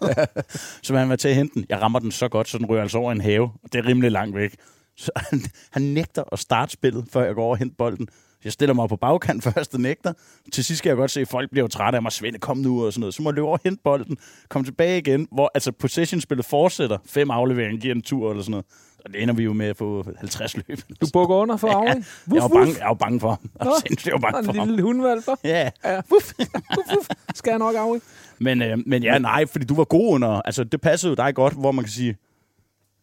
så 0.83 0.97
han 0.97 1.09
var 1.09 1.17
til 1.17 1.29
at 1.29 1.35
hente 1.35 1.55
den. 1.55 1.65
Jeg 1.69 1.81
rammer 1.83 1.99
den 1.99 2.11
så 2.11 2.29
godt, 2.29 2.49
så 2.49 2.59
den 2.59 2.67
ryger 2.67 2.83
altså 2.83 2.99
over 2.99 3.13
en 3.13 3.21
have. 3.21 3.43
Og 3.43 3.73
det 3.73 3.79
er 3.79 3.87
rimelig 3.87 4.13
langt 4.13 4.37
væk. 4.37 4.55
Så 4.97 5.11
han, 5.17 5.41
han 5.71 5.83
nægter 5.83 6.25
at 6.33 6.39
starte 6.39 6.73
spillet, 6.73 7.05
før 7.13 7.25
jeg 7.25 7.35
går 7.35 7.43
over 7.43 7.53
og 7.55 7.59
henter 7.59 7.75
bolden. 7.79 8.09
Jeg 8.45 8.53
stiller 8.53 8.75
mig 8.75 8.89
på 8.89 8.97
bagkant 8.97 9.43
først 9.55 9.75
og 9.75 9.81
nægter. 9.81 10.13
Til 10.53 10.65
sidst 10.65 10.79
skal 10.79 10.91
jeg 10.91 10.97
godt 10.97 11.11
se, 11.11 11.21
at 11.21 11.29
folk 11.29 11.51
bliver 11.51 11.67
trætte 11.67 11.97
af 11.97 12.03
mig. 12.03 12.13
Svende, 12.13 12.39
kom 12.39 12.57
nu 12.57 12.87
og 12.87 12.93
sådan 12.93 13.01
noget. 13.01 13.15
Så 13.15 13.23
må 13.23 13.31
jeg 13.31 13.35
løbe 13.35 13.47
over 13.47 13.57
og 13.57 13.61
hente 13.65 13.81
bolden. 13.85 14.17
Kom 14.49 14.65
tilbage 14.65 14.99
igen, 14.99 15.29
hvor 15.33 15.51
altså 15.55 15.73
possession-spillet 15.73 16.47
fortsætter. 16.47 16.99
Fem 17.07 17.31
afleveringer 17.31 17.81
giver 17.81 17.95
en 17.95 18.03
tur 18.03 18.31
eller 18.31 18.43
sådan 18.43 18.51
noget. 18.51 18.67
Og 19.05 19.13
det 19.13 19.23
ender 19.23 19.35
vi 19.35 19.43
jo 19.45 19.53
med 19.53 19.75
på 19.75 20.07
50 20.19 20.57
løb. 20.57 20.79
Du 21.01 21.07
bukker 21.13 21.37
under 21.37 21.57
for 21.57 21.69
Auri? 21.77 21.87
Jeg 21.89 22.43
var 22.43 22.49
bange, 22.49 22.75
jeg 22.79 22.89
var 22.89 22.95
bange 22.95 23.21
for 23.21 23.29
ham. 23.29 23.39
Jeg 23.61 23.67
var 23.67 23.75
sindssygt 23.87 24.07
jeg 24.13 24.23
var 24.23 24.31
bange 24.31 24.39
En 24.39 24.45
for 24.45 24.53
ham. 24.53 24.69
lille 24.69 24.83
hundvalper. 24.83 25.35
Ja. 25.45 25.71
Ja. 25.85 25.99
Uf, 25.99 26.33
uf, 26.79 26.97
uf. 26.99 27.07
Skal 27.35 27.51
jeg 27.51 27.59
nok, 27.59 27.75
Auri? 27.75 27.99
Men, 28.39 28.63
øh, 28.63 28.79
men 28.87 29.03
ja, 29.03 29.19
nej, 29.19 29.47
fordi 29.47 29.65
du 29.65 29.75
var 29.75 29.85
god 29.85 30.15
under... 30.15 30.29
Altså, 30.29 30.65
det 30.65 30.81
passede 30.81 31.11
jo 31.11 31.15
dig 31.15 31.35
godt, 31.35 31.55
hvor 31.55 31.73
man 31.73 31.85
kan 31.85 31.93
sige... 31.93 32.17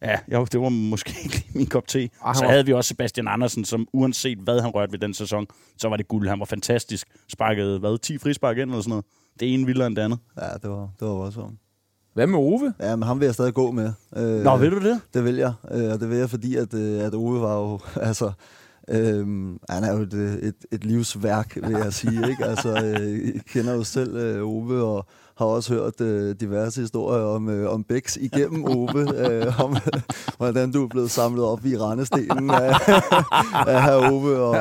Ja, 0.02 0.18
jo, 0.32 0.44
det 0.52 0.60
var 0.60 0.68
måske 0.68 1.14
ikke 1.24 1.36
lige 1.36 1.58
min 1.58 1.66
kop 1.66 1.88
te. 1.88 1.98
han 1.98 2.08
Og 2.20 2.36
så 2.36 2.44
var- 2.44 2.50
havde 2.50 2.66
vi 2.66 2.72
også 2.72 2.88
Sebastian 2.88 3.28
Andersen, 3.28 3.64
som 3.64 3.86
uanset 3.92 4.38
hvad 4.38 4.60
han 4.60 4.70
rørte 4.70 4.92
ved 4.92 4.98
den 4.98 5.14
sæson, 5.14 5.46
så 5.78 5.88
var 5.88 5.96
det 5.96 6.08
guld. 6.08 6.28
Han 6.28 6.38
var 6.38 6.44
fantastisk. 6.44 7.06
Sparkede, 7.28 7.78
hvad, 7.78 7.98
10 7.98 8.18
frispark 8.18 8.58
ind 8.58 8.70
eller 8.70 8.82
sådan 8.82 8.88
noget. 8.90 9.04
Det 9.40 9.54
ene 9.54 9.66
vildere 9.66 9.86
end 9.86 9.96
det 9.96 10.02
andet. 10.02 10.18
Ja, 10.40 10.46
det 10.62 10.70
var, 10.70 10.88
det 11.00 11.08
var 11.08 11.14
også 11.14 11.40
om. 11.40 11.58
Hvad 12.14 12.26
med 12.26 12.38
Ove? 12.38 12.74
Ja, 12.80 12.96
men 12.96 13.02
ham 13.02 13.20
vil 13.20 13.26
jeg 13.26 13.34
stadig 13.34 13.54
gå 13.54 13.70
med. 13.70 13.92
Øh, 14.16 14.42
Nå, 14.44 14.56
ved 14.56 14.70
du 14.70 14.78
det? 14.88 15.00
Det 15.14 15.24
vil 15.24 15.34
jeg, 15.36 15.52
øh, 15.72 15.92
og 15.92 16.00
det 16.00 16.10
vil 16.10 16.18
jeg, 16.18 16.30
fordi 16.30 16.56
at, 16.56 16.74
øh, 16.74 17.00
at 17.04 17.14
Ove 17.14 17.40
var 17.40 17.56
jo, 17.60 17.78
altså, 18.08 18.32
øhm, 18.88 19.58
han 19.70 19.84
er 19.84 19.92
jo 19.92 20.02
et, 20.02 20.14
øh, 20.14 20.34
et, 20.34 20.54
et 20.72 20.84
livsværk, 20.84 21.56
vil 21.62 21.70
jeg 21.70 21.92
sige, 21.92 22.30
ikke? 22.30 22.44
Altså, 22.44 22.68
øh, 22.84 23.34
jeg 23.34 23.42
kender 23.52 23.74
jo 23.74 23.84
selv 23.84 24.16
øh, 24.16 24.42
Ove, 24.48 24.82
og 24.84 25.06
har 25.38 25.46
også 25.46 25.74
hørt 25.74 26.00
øh, 26.00 26.34
diverse 26.40 26.80
historier 26.80 27.24
om, 27.24 27.48
øh, 27.48 27.70
om 27.72 27.84
Bex 27.84 28.16
igennem 28.16 28.64
Ove, 28.76 29.30
øh, 29.32 29.60
om 29.60 29.76
hvordan 30.36 30.72
du 30.72 30.84
er 30.84 30.88
blevet 30.88 31.10
samlet 31.10 31.44
op 31.44 31.66
i 31.66 31.76
rendestenen 31.78 32.50
af, 32.50 32.68
af 33.72 33.82
herr 33.82 34.10
Ove, 34.12 34.38
og 34.40 34.56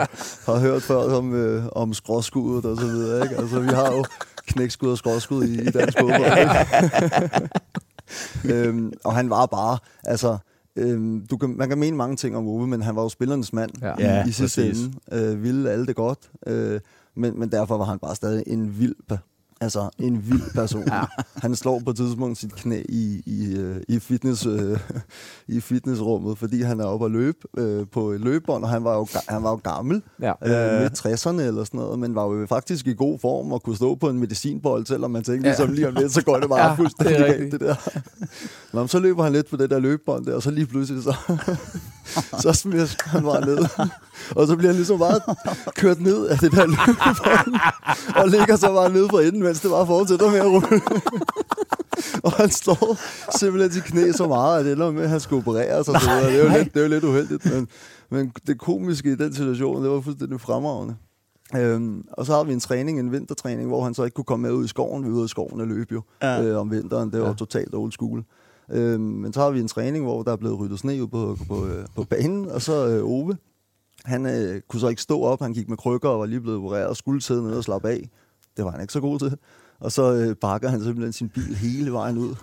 har 0.45 0.59
hørt 0.59 0.81
før 0.81 1.15
om, 1.17 1.33
øh, 1.33 1.63
om 1.71 1.93
skråskuddet 1.93 2.65
og 2.65 2.77
så 2.77 2.85
videre, 2.85 3.23
ikke? 3.23 3.35
Altså, 3.37 3.59
vi 3.59 3.67
har 3.69 3.91
jo 3.91 4.05
knækskud 4.47 4.89
og 4.91 4.97
skråskud 4.97 5.43
i, 5.43 5.61
i 5.61 5.65
dansk 5.71 5.97
fodbold, 5.99 6.37
øhm, 8.53 8.91
og 9.03 9.15
han 9.15 9.29
var 9.29 9.45
bare, 9.45 9.77
altså, 10.03 10.37
øhm, 10.75 11.25
du 11.31 11.37
kan, 11.37 11.57
man 11.57 11.69
kan 11.69 11.77
mene 11.77 11.97
mange 11.97 12.15
ting 12.15 12.37
om 12.37 12.47
Ove, 12.47 12.67
men 12.67 12.81
han 12.81 12.95
var 12.95 13.01
jo 13.01 13.09
spillernes 13.09 13.53
mand 13.53 13.71
Ja. 13.81 13.93
i, 13.99 14.01
Ja, 14.03 14.25
i 14.27 14.31
sidste 14.31 14.67
ende. 14.69 14.93
Øh, 15.11 15.43
ville 15.43 15.71
alle 15.71 15.85
det 15.85 15.95
godt, 15.95 16.19
øh, 16.47 16.79
men, 17.15 17.39
men 17.39 17.51
derfor 17.51 17.77
var 17.77 17.85
han 17.85 17.99
bare 17.99 18.15
stadig 18.15 18.43
en 18.47 18.79
vild, 18.79 18.95
Altså, 19.61 19.89
en 19.99 20.23
vild 20.29 20.53
person. 20.55 20.83
ja. 20.93 21.01
Han 21.35 21.55
slår 21.55 21.81
på 21.85 21.89
et 21.89 21.95
tidspunkt 21.97 22.37
sit 22.37 22.55
knæ 22.55 22.81
i, 22.89 23.21
i, 23.25 23.55
øh, 23.57 23.75
i, 23.87 23.99
fitness, 23.99 24.45
øh, 24.45 24.79
i 25.57 25.59
fitnessrummet, 25.59 26.37
fordi 26.37 26.61
han 26.61 26.79
er 26.79 26.85
oppe 26.85 27.05
at 27.05 27.11
løbe 27.11 27.37
øh, 27.57 27.85
på 27.91 28.11
et 28.11 28.21
løbebånd, 28.21 28.63
og 28.63 28.69
han 28.69 28.83
var 28.83 28.95
jo, 28.95 29.07
han 29.29 29.43
var 29.43 29.49
jo 29.49 29.55
gammel, 29.63 30.01
Ja. 30.21 30.31
øh, 30.75 30.81
midt 30.81 31.05
60'erne 31.05 31.41
eller 31.41 31.63
sådan 31.63 31.77
noget, 31.79 31.99
men 31.99 32.15
var 32.15 32.23
jo 32.25 32.45
faktisk 32.49 32.87
i 32.87 32.93
god 32.93 33.19
form 33.19 33.51
og 33.51 33.63
kunne 33.63 33.75
stå 33.75 33.95
på 33.95 34.09
en 34.09 34.19
medicinbold, 34.19 34.85
selvom 34.85 35.11
man 35.11 35.23
tænkte, 35.23 35.49
Ja. 35.49 35.55
ligesom 35.55 35.73
lige 35.73 35.87
om 35.87 35.93
lidt, 35.95 36.11
så 36.13 36.23
går 36.23 36.37
det 36.39 36.49
bare 36.49 36.59
Ja, 36.69 36.73
fuldstændig 36.75 37.17
det 37.17 37.25
galt, 37.25 37.51
det 37.51 37.59
der. 37.61 37.75
Nå, 38.73 38.87
så 38.87 38.99
løber 38.99 39.23
han 39.23 39.31
lidt 39.33 39.49
på 39.49 39.57
det 39.57 39.69
der 39.69 39.79
løbebånd 39.79 40.25
der, 40.25 40.35
og 40.35 40.43
så 40.43 40.51
lige 40.51 40.65
pludselig 40.67 41.03
så, 41.03 41.15
så 42.39 42.53
smisker 42.53 43.09
han 43.09 43.23
bare 43.23 43.45
ned. 43.45 43.57
Og 44.35 44.47
så 44.47 44.55
bliver 44.55 44.69
han 44.69 44.75
ligesom 44.75 44.99
bare 44.99 45.19
kørt 45.75 45.99
ned 46.01 46.25
af 46.27 46.37
det 46.37 46.51
der 46.51 46.65
løbebånd, 46.65 47.61
og 48.15 48.27
ligger 48.29 48.55
så 48.55 48.67
bare 48.73 48.91
nede 48.91 49.07
for 49.09 49.19
enden, 49.19 49.43
mens 49.55 49.61
det 49.61 49.71
bare 49.71 49.87
fortsætter 49.87 50.31
med 50.31 50.39
at 50.39 50.45
rulle. 50.45 50.81
og 52.23 52.31
han 52.31 52.49
står 52.49 52.97
simpelthen 53.37 53.71
til 53.71 53.81
knæ 53.83 54.11
så 54.11 54.27
meget, 54.27 54.59
at 54.59 54.65
det 54.65 54.73
ender 54.73 54.91
med, 54.91 55.03
at 55.03 55.09
han 55.09 55.19
skal 55.19 55.37
opereres 55.37 55.87
og 55.89 56.01
så 56.01 56.09
videre. 56.09 56.31
Det 56.31 56.39
er 56.39 56.43
jo 56.43 56.57
lidt, 56.57 56.73
det 56.73 56.79
er 56.79 56.83
jo 56.83 56.89
lidt 56.89 57.03
uheldigt, 57.03 57.45
men, 57.53 57.67
men 58.09 58.31
det 58.47 58.59
komiske 58.59 59.11
i 59.11 59.15
den 59.15 59.33
situation, 59.33 59.83
det 59.83 59.91
var 59.91 60.01
fuldstændig 60.01 60.41
fremragende. 60.41 60.95
Øhm, 61.55 62.05
og 62.11 62.25
så 62.25 62.33
har 62.33 62.43
vi 62.43 62.53
en 62.53 62.59
træning, 62.59 62.99
en 62.99 63.11
vintertræning, 63.11 63.67
hvor 63.67 63.83
han 63.83 63.93
så 63.93 64.03
ikke 64.03 64.15
kunne 64.15 64.25
komme 64.25 64.47
med 64.47 64.51
ud 64.57 64.65
i 64.65 64.67
skoven. 64.67 65.03
Vi 65.03 65.09
er 65.09 65.13
ude 65.13 65.25
i 65.25 65.27
skoven 65.27 65.61
og 65.61 65.67
løbe 65.67 65.93
jo 65.93 66.01
Ja. 66.21 66.43
øh, 66.43 66.59
om 66.59 66.71
vinteren. 66.71 67.11
Det 67.11 67.21
var 67.21 67.27
Ja. 67.27 67.33
totalt 67.33 67.75
old 67.75 67.91
school. 67.91 68.23
Øhm, 68.71 69.01
men 69.01 69.33
så 69.33 69.39
har 69.39 69.49
vi 69.51 69.59
en 69.59 69.67
træning, 69.67 70.05
hvor 70.05 70.23
der 70.23 70.31
er 70.31 70.35
blevet 70.35 70.59
ryddet 70.59 70.79
sne 70.79 71.03
ud 71.03 71.07
på, 71.07 71.37
på, 71.47 71.65
øh, 71.65 71.85
på 71.95 72.03
banen, 72.03 72.49
og 72.51 72.61
så 72.61 72.87
øh, 72.87 73.03
Ove, 73.05 73.37
han 74.05 74.25
øh, 74.25 74.61
kunne 74.69 74.79
så 74.79 74.87
ikke 74.87 75.01
stå 75.01 75.21
op, 75.21 75.41
han 75.41 75.53
gik 75.53 75.69
med 75.69 75.77
krykker 75.77 76.09
og 76.09 76.19
var 76.19 76.25
lige 76.25 76.41
blevet 76.41 76.57
opereret 76.59 76.87
og 76.87 76.95
skulle 76.97 77.21
sidde 77.21 77.43
nede 77.43 77.57
og 77.57 77.63
slappe 77.63 77.89
af. 77.89 78.09
Det 78.57 78.65
var 78.65 78.71
han 78.71 78.81
ikke 78.81 78.93
så 78.93 78.99
god 78.99 79.19
til. 79.19 79.37
Og 79.79 79.91
så 79.91 80.13
øh, 80.13 80.35
bakker 80.35 80.69
han 80.69 80.83
simpelthen 80.83 81.13
sin 81.13 81.29
bil 81.29 81.55
hele 81.55 81.93
vejen 81.93 82.17
ud 82.17 82.35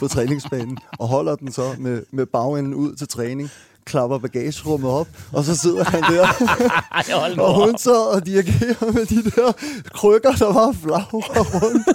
på 0.00 0.08
træningsbanen, 0.08 0.78
og 0.98 1.08
holder 1.08 1.36
den 1.36 1.52
så 1.52 1.74
med, 1.78 2.02
med 2.10 2.26
bagenden 2.26 2.74
ud 2.74 2.94
til 2.94 3.08
træning, 3.08 3.50
klapper 3.90 4.18
bagagerummet 4.18 4.90
op, 4.90 5.08
og 5.32 5.44
så 5.44 5.56
sidder 5.56 5.84
han 5.84 6.02
der, 6.02 6.26
Ej, 7.00 7.34
og 7.44 7.54
hun 7.66 7.78
så 7.78 8.04
og 8.04 8.26
dirigerer 8.26 8.92
med 8.92 9.06
de 9.06 9.22
der 9.30 9.52
krykker, 9.94 10.32
der 10.32 10.52
var 10.52 10.74
flagrer 10.82 11.44
rundt. 11.62 11.88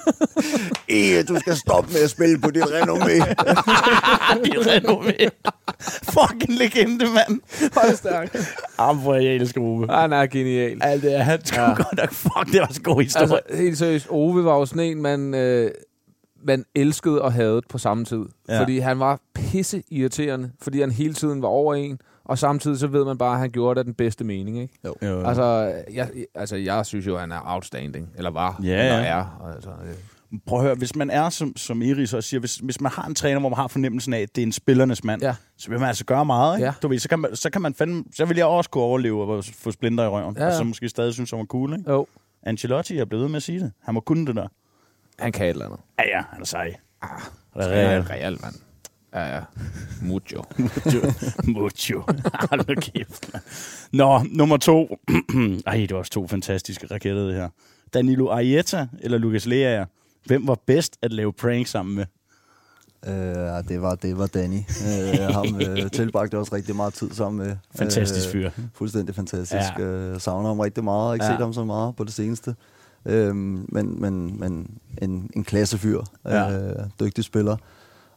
Ej, 0.90 1.24
du 1.30 1.40
skal 1.40 1.56
stoppe 1.56 1.94
med 1.94 2.02
at 2.02 2.10
spille 2.10 2.40
på 2.40 2.52
dit 2.52 2.64
renommé. 2.64 3.14
Det 4.44 4.54
er 4.54 4.80
renommé. 4.80 5.30
Fucking 6.04 6.60
legende, 6.60 7.06
mand. 7.06 7.40
Hold 7.78 7.96
stærk. 7.96 8.36
Jamen, 8.80 9.02
hvor 9.02 9.16
jeg 9.16 9.36
elsker 9.36 9.62
Ove. 9.62 9.88
Han 9.90 10.14
er 10.14 10.26
genial. 10.26 10.78
Alt 10.82 11.04
det 11.04 11.16
er 11.16 11.24
han 11.24 11.46
sgu 11.46 11.60
Ja. 11.62 11.68
godt 11.74 11.98
nok. 11.98 12.14
Fuck, 12.14 12.52
det 12.52 12.60
var 12.62 12.70
så 12.72 12.82
god 12.82 13.02
historie. 13.04 13.24
Altså, 13.24 13.40
helt 13.58 13.78
seriøst, 13.78 14.08
Ove 14.10 14.46
var 14.46 14.56
jo 14.58 14.66
sådan 14.66 14.84
en, 14.84 15.02
man, 15.02 15.34
øh, 15.34 15.72
man 16.46 16.66
elskede 16.76 17.22
og 17.22 17.34
hadede 17.34 17.62
på 17.70 17.78
samme 17.78 18.06
tid. 18.06 18.26
Ja. 18.50 18.60
Fordi 18.62 18.80
han 18.80 19.00
var 19.00 19.20
pisse 19.34 19.84
irriterende, 19.92 20.52
fordi 20.62 20.80
han 20.80 20.92
hele 20.92 21.14
tiden 21.14 21.42
var 21.42 21.48
over 21.48 21.76
en, 21.76 22.00
og 22.26 22.38
samtidig 22.38 22.80
så 22.80 22.88
ved 22.88 23.06
man 23.06 23.18
bare, 23.18 23.34
at 23.34 23.40
han 23.40 23.52
gjorde 23.52 23.76
det 23.76 23.80
af 23.80 23.86
den 23.86 23.94
bedste 23.94 24.24
mening, 24.24 24.60
ikke? 24.62 24.74
Jo. 24.86 24.96
Jo. 25.02 25.24
Altså, 25.24 25.74
jeg, 25.94 26.10
altså, 26.36 26.56
jeg 26.56 26.86
synes 26.86 27.08
jo, 27.08 27.18
han 27.18 27.32
er 27.32 27.40
outstanding. 27.46 28.10
Eller 28.18 28.30
var. 28.32 28.60
Ja, 28.64 28.68
eller 28.86 28.98
ja. 29.00 29.06
er. 29.20 29.52
Altså, 29.56 29.70
øh. 29.70 29.94
Prøv 30.46 30.60
at 30.60 30.66
høre, 30.66 30.76
hvis 30.76 30.96
man 30.96 31.10
er, 31.10 31.30
som, 31.30 31.58
som 31.58 31.82
Iris 31.82 32.14
også 32.14 32.30
siger, 32.30 32.40
hvis, 32.40 32.56
hvis 32.56 32.82
man 32.82 32.92
har 32.92 33.06
en 33.06 33.16
træner, 33.16 33.40
hvor 33.40 33.50
man 33.50 33.58
har 33.58 33.68
fornemmelsen 33.68 34.14
af, 34.14 34.20
at 34.20 34.36
det 34.36 34.42
er 34.42 34.46
en 34.46 34.52
spillernes 34.52 35.04
mand, 35.04 35.22
Ja. 35.22 35.36
så 35.58 35.70
vil 35.70 35.80
man 35.80 35.88
altså 35.88 36.06
gøre 36.06 36.26
meget, 36.26 36.58
ikke? 36.58 36.66
Ja. 36.66 36.74
Du 36.82 36.88
ved, 36.88 37.00
så 37.00 37.10
kan 37.10 37.20
man, 37.20 37.36
så 37.36 37.50
kan 37.50 37.62
man 37.62 37.74
fandme, 37.74 38.04
så 38.16 38.26
vil 38.26 38.38
jeg 38.38 38.46
også 38.46 38.70
kunne 38.70 38.84
overleve 38.84 39.22
og 39.38 39.44
få 39.46 39.72
splinter 39.72 40.04
i 40.04 40.08
røven, 40.08 40.36
Ja, 40.38 40.46
og 40.46 40.52
ja. 40.52 40.58
så 40.58 40.64
måske 40.64 40.90
stadig 40.90 41.14
synes, 41.14 41.30
han 41.32 41.40
var 41.40 41.46
cool, 41.46 41.74
ikke? 41.80 41.92
Jo, 41.92 42.08
Ancelotti 42.44 42.98
er 42.98 43.06
blevet 43.06 43.24
ved 43.24 43.30
med 43.30 43.38
at 43.38 43.44
sige 43.44 43.60
det. 43.60 43.72
Han 43.84 43.94
må 43.94 44.00
kunne 44.00 44.28
det 44.28 44.36
der. 44.36 44.48
Han 45.20 45.32
kan 45.32 45.46
et 45.46 45.50
eller 45.50 45.66
andet. 45.66 45.80
Ja, 46.00 46.18
ja, 46.18 46.24
han 46.32 46.42
er 46.42 46.46
sej. 46.46 46.76
Ah, 47.02 47.10
Han 47.54 47.62
er 47.62 47.68
real. 47.68 48.02
en 48.02 48.10
real 48.10 48.38
mand. 48.42 48.56
Ja, 49.14 49.36
ja. 49.36 49.42
Mucho. 50.02 50.44
Mucho. 50.60 51.12
Mucho. 51.48 52.04
Hold 52.50 52.82
kæft. 52.82 53.30
Nå, 53.92 54.22
nummer 54.32 54.58
to. 54.58 54.98
Ej, 55.68 55.76
det 55.76 55.92
var 55.92 55.98
også 55.98 56.12
to 56.12 56.28
fantastiske 56.28 56.88
raketter, 56.92 57.26
det 57.26 57.36
her. 57.36 57.50
Danilo 57.94 58.30
Arieta 58.30 58.88
eller 59.02 59.18
Lucas 59.18 59.46
Lea. 59.46 59.86
Hvem 60.26 60.48
var 60.48 60.58
bedst 60.68 60.98
at 61.02 61.14
lave 61.14 61.34
prank 61.34 61.68
sammen 61.68 61.96
med? 61.96 62.06
Øh, 63.08 63.36
ja, 63.36 63.62
det 63.62 63.82
var, 63.82 63.96
det 63.96 64.18
var 64.18 64.28
Danny. 64.28 64.58
Øh, 64.58 65.34
ham 65.34 65.62
øh, 65.62 65.92
tilbragte 66.00 66.38
også 66.38 66.56
rigtig 66.56 66.76
meget 66.76 66.94
tid 66.94 67.12
sammen 67.12 67.48
med. 67.48 67.56
Fantastisk 67.76 68.30
fyr. 68.30 68.50
fuldstændig 68.74 69.16
fantastisk. 69.16 69.70
Ja. 69.80 69.84
Øh, 69.84 70.20
savner 70.22 70.48
ham 70.48 70.60
rigtig 70.60 70.84
meget. 70.84 71.02
Jeg 71.02 71.08
har 71.08 71.14
ikke 71.14 71.26
ja. 71.26 71.32
set 71.32 71.40
ham 71.40 71.54
så 71.54 71.64
meget 71.64 71.96
på 71.96 72.04
det 72.04 72.14
seneste. 72.14 72.56
Øhm, 73.06 73.66
men, 73.70 74.02
men, 74.02 74.40
men 74.40 74.78
en, 75.02 75.30
en 75.36 75.44
klassefyr. 75.44 76.02
Ja. 76.26 76.60
Øh, 76.60 76.76
dygtig 77.00 77.24
spiller. 77.24 77.58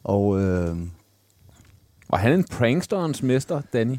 Og 0.03 0.39
øh, 0.41 0.77
Var 2.09 2.17
han 2.17 2.33
en 2.33 2.43
pranksterens 2.43 3.23
mester, 3.23 3.61
Danny? 3.73 3.95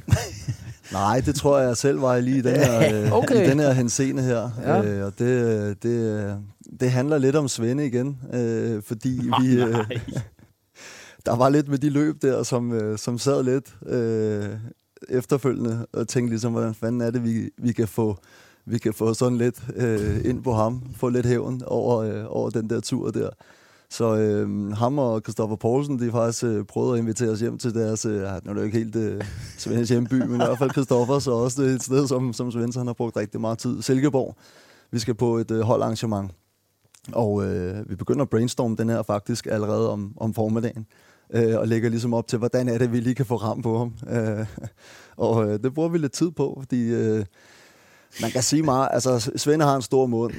nej, 0.92 1.20
det 1.26 1.34
tror 1.34 1.58
jeg 1.58 1.76
selv 1.76 2.02
var 2.02 2.18
lige 2.20 2.38
i 2.38 2.40
den 2.40 2.56
her, 2.56 3.04
øh, 3.04 3.12
Okay. 3.12 3.46
i 3.46 3.50
den 3.50 3.58
her 3.58 3.72
henseende 3.72 4.22
her. 4.22 4.50
Ja. 4.62 4.82
Øh, 4.84 5.06
og 5.06 5.18
det, 5.18 5.82
det, 5.82 6.38
det 6.80 6.90
handler 6.90 7.18
lidt 7.18 7.36
om 7.36 7.48
Svende 7.48 7.86
igen. 7.86 8.18
Øh, 8.32 8.82
fordi 8.82 9.20
vi... 9.40 9.62
Øh, 9.62 9.74
der 11.26 11.36
var 11.36 11.48
lidt 11.48 11.68
med 11.68 11.78
de 11.78 11.90
løb 11.90 12.22
der, 12.22 12.42
som, 12.42 12.72
øh, 12.72 12.98
som 12.98 13.18
sad 13.18 13.42
lidt 13.42 13.74
øh, 13.86 14.48
efterfølgende 15.08 15.86
og 15.92 16.08
tænkte 16.08 16.30
ligesom, 16.30 16.52
hvordan 16.52 16.74
fanden 16.74 17.00
er 17.00 17.10
det, 17.10 17.24
vi, 17.24 17.50
vi 17.58 17.72
kan 17.72 17.88
få 17.88 18.18
vi 18.66 18.78
kan 18.78 18.94
få 18.94 19.14
sådan 19.14 19.38
lidt 19.38 19.62
øh, 19.76 20.24
ind 20.24 20.42
på 20.42 20.52
ham, 20.52 20.82
få 20.96 21.08
lidt 21.08 21.26
hævn 21.26 21.62
over, 21.66 21.98
øh, 21.98 22.24
over 22.28 22.50
den 22.50 22.70
der 22.70 22.80
tur 22.80 23.10
der. 23.10 23.30
Så 23.90 24.16
øh, 24.16 24.72
ham 24.72 24.98
og 24.98 25.20
Christoffer 25.20 25.56
Poulsen, 25.56 25.98
de 25.98 26.04
har 26.04 26.10
faktisk 26.10 26.44
øh, 26.44 26.64
prøvet 26.64 26.94
at 26.94 26.98
invitere 27.02 27.30
os 27.30 27.40
hjem 27.40 27.58
til 27.58 27.74
deres, 27.74 28.04
øh, 28.04 28.20
nu 28.20 28.26
er 28.26 28.38
det 28.40 28.56
jo 28.56 28.62
ikke 28.62 28.78
helt 28.78 28.96
øh, 28.96 29.24
Svends 29.58 29.88
hjemby, 29.88 30.14
men 30.14 30.34
i 30.34 30.44
hvert 30.44 30.58
fald 30.58 30.70
Christoffer, 30.70 31.18
så 31.18 31.30
også 31.30 31.62
et 31.62 31.82
sted, 31.82 32.06
som, 32.06 32.32
som 32.32 32.52
Svends 32.52 32.76
han 32.76 32.86
har 32.86 32.94
brugt 32.94 33.16
rigtig 33.16 33.40
meget 33.40 33.58
tid. 33.58 33.82
Silkeborg. 33.82 34.36
Vi 34.90 34.98
skal 34.98 35.14
på 35.14 35.36
et 35.36 35.50
øh, 35.50 35.60
holdarrangement, 35.60 36.30
og 37.12 37.44
øh, 37.44 37.90
vi 37.90 37.96
begynder 37.96 38.22
at 38.22 38.30
brainstorme 38.30 38.76
den 38.76 38.88
her 38.88 39.02
faktisk 39.02 39.46
allerede 39.46 39.90
om, 39.90 40.12
om 40.16 40.34
formiddagen 40.34 40.86
øh, 41.32 41.58
og 41.58 41.68
lægger 41.68 41.88
ligesom 41.88 42.14
op 42.14 42.26
til, 42.26 42.38
hvordan 42.38 42.68
er 42.68 42.78
det, 42.78 42.92
vi 42.92 43.00
lige 43.00 43.14
kan 43.14 43.26
få 43.26 43.36
ram 43.36 43.62
på 43.62 43.78
ham. 43.78 43.94
Øh, 44.10 44.46
og 45.16 45.48
øh, 45.48 45.62
det 45.62 45.74
bruger 45.74 45.88
vi 45.88 45.98
lidt 45.98 46.12
tid 46.12 46.30
på, 46.30 46.56
fordi 46.60 46.94
øh, 46.94 47.24
man 48.20 48.30
kan 48.30 48.42
sige 48.42 48.62
meget, 48.62 48.88
altså 48.92 49.30
Svend 49.36 49.62
har 49.62 49.76
en 49.76 49.82
stor 49.82 50.06
mund. 50.06 50.34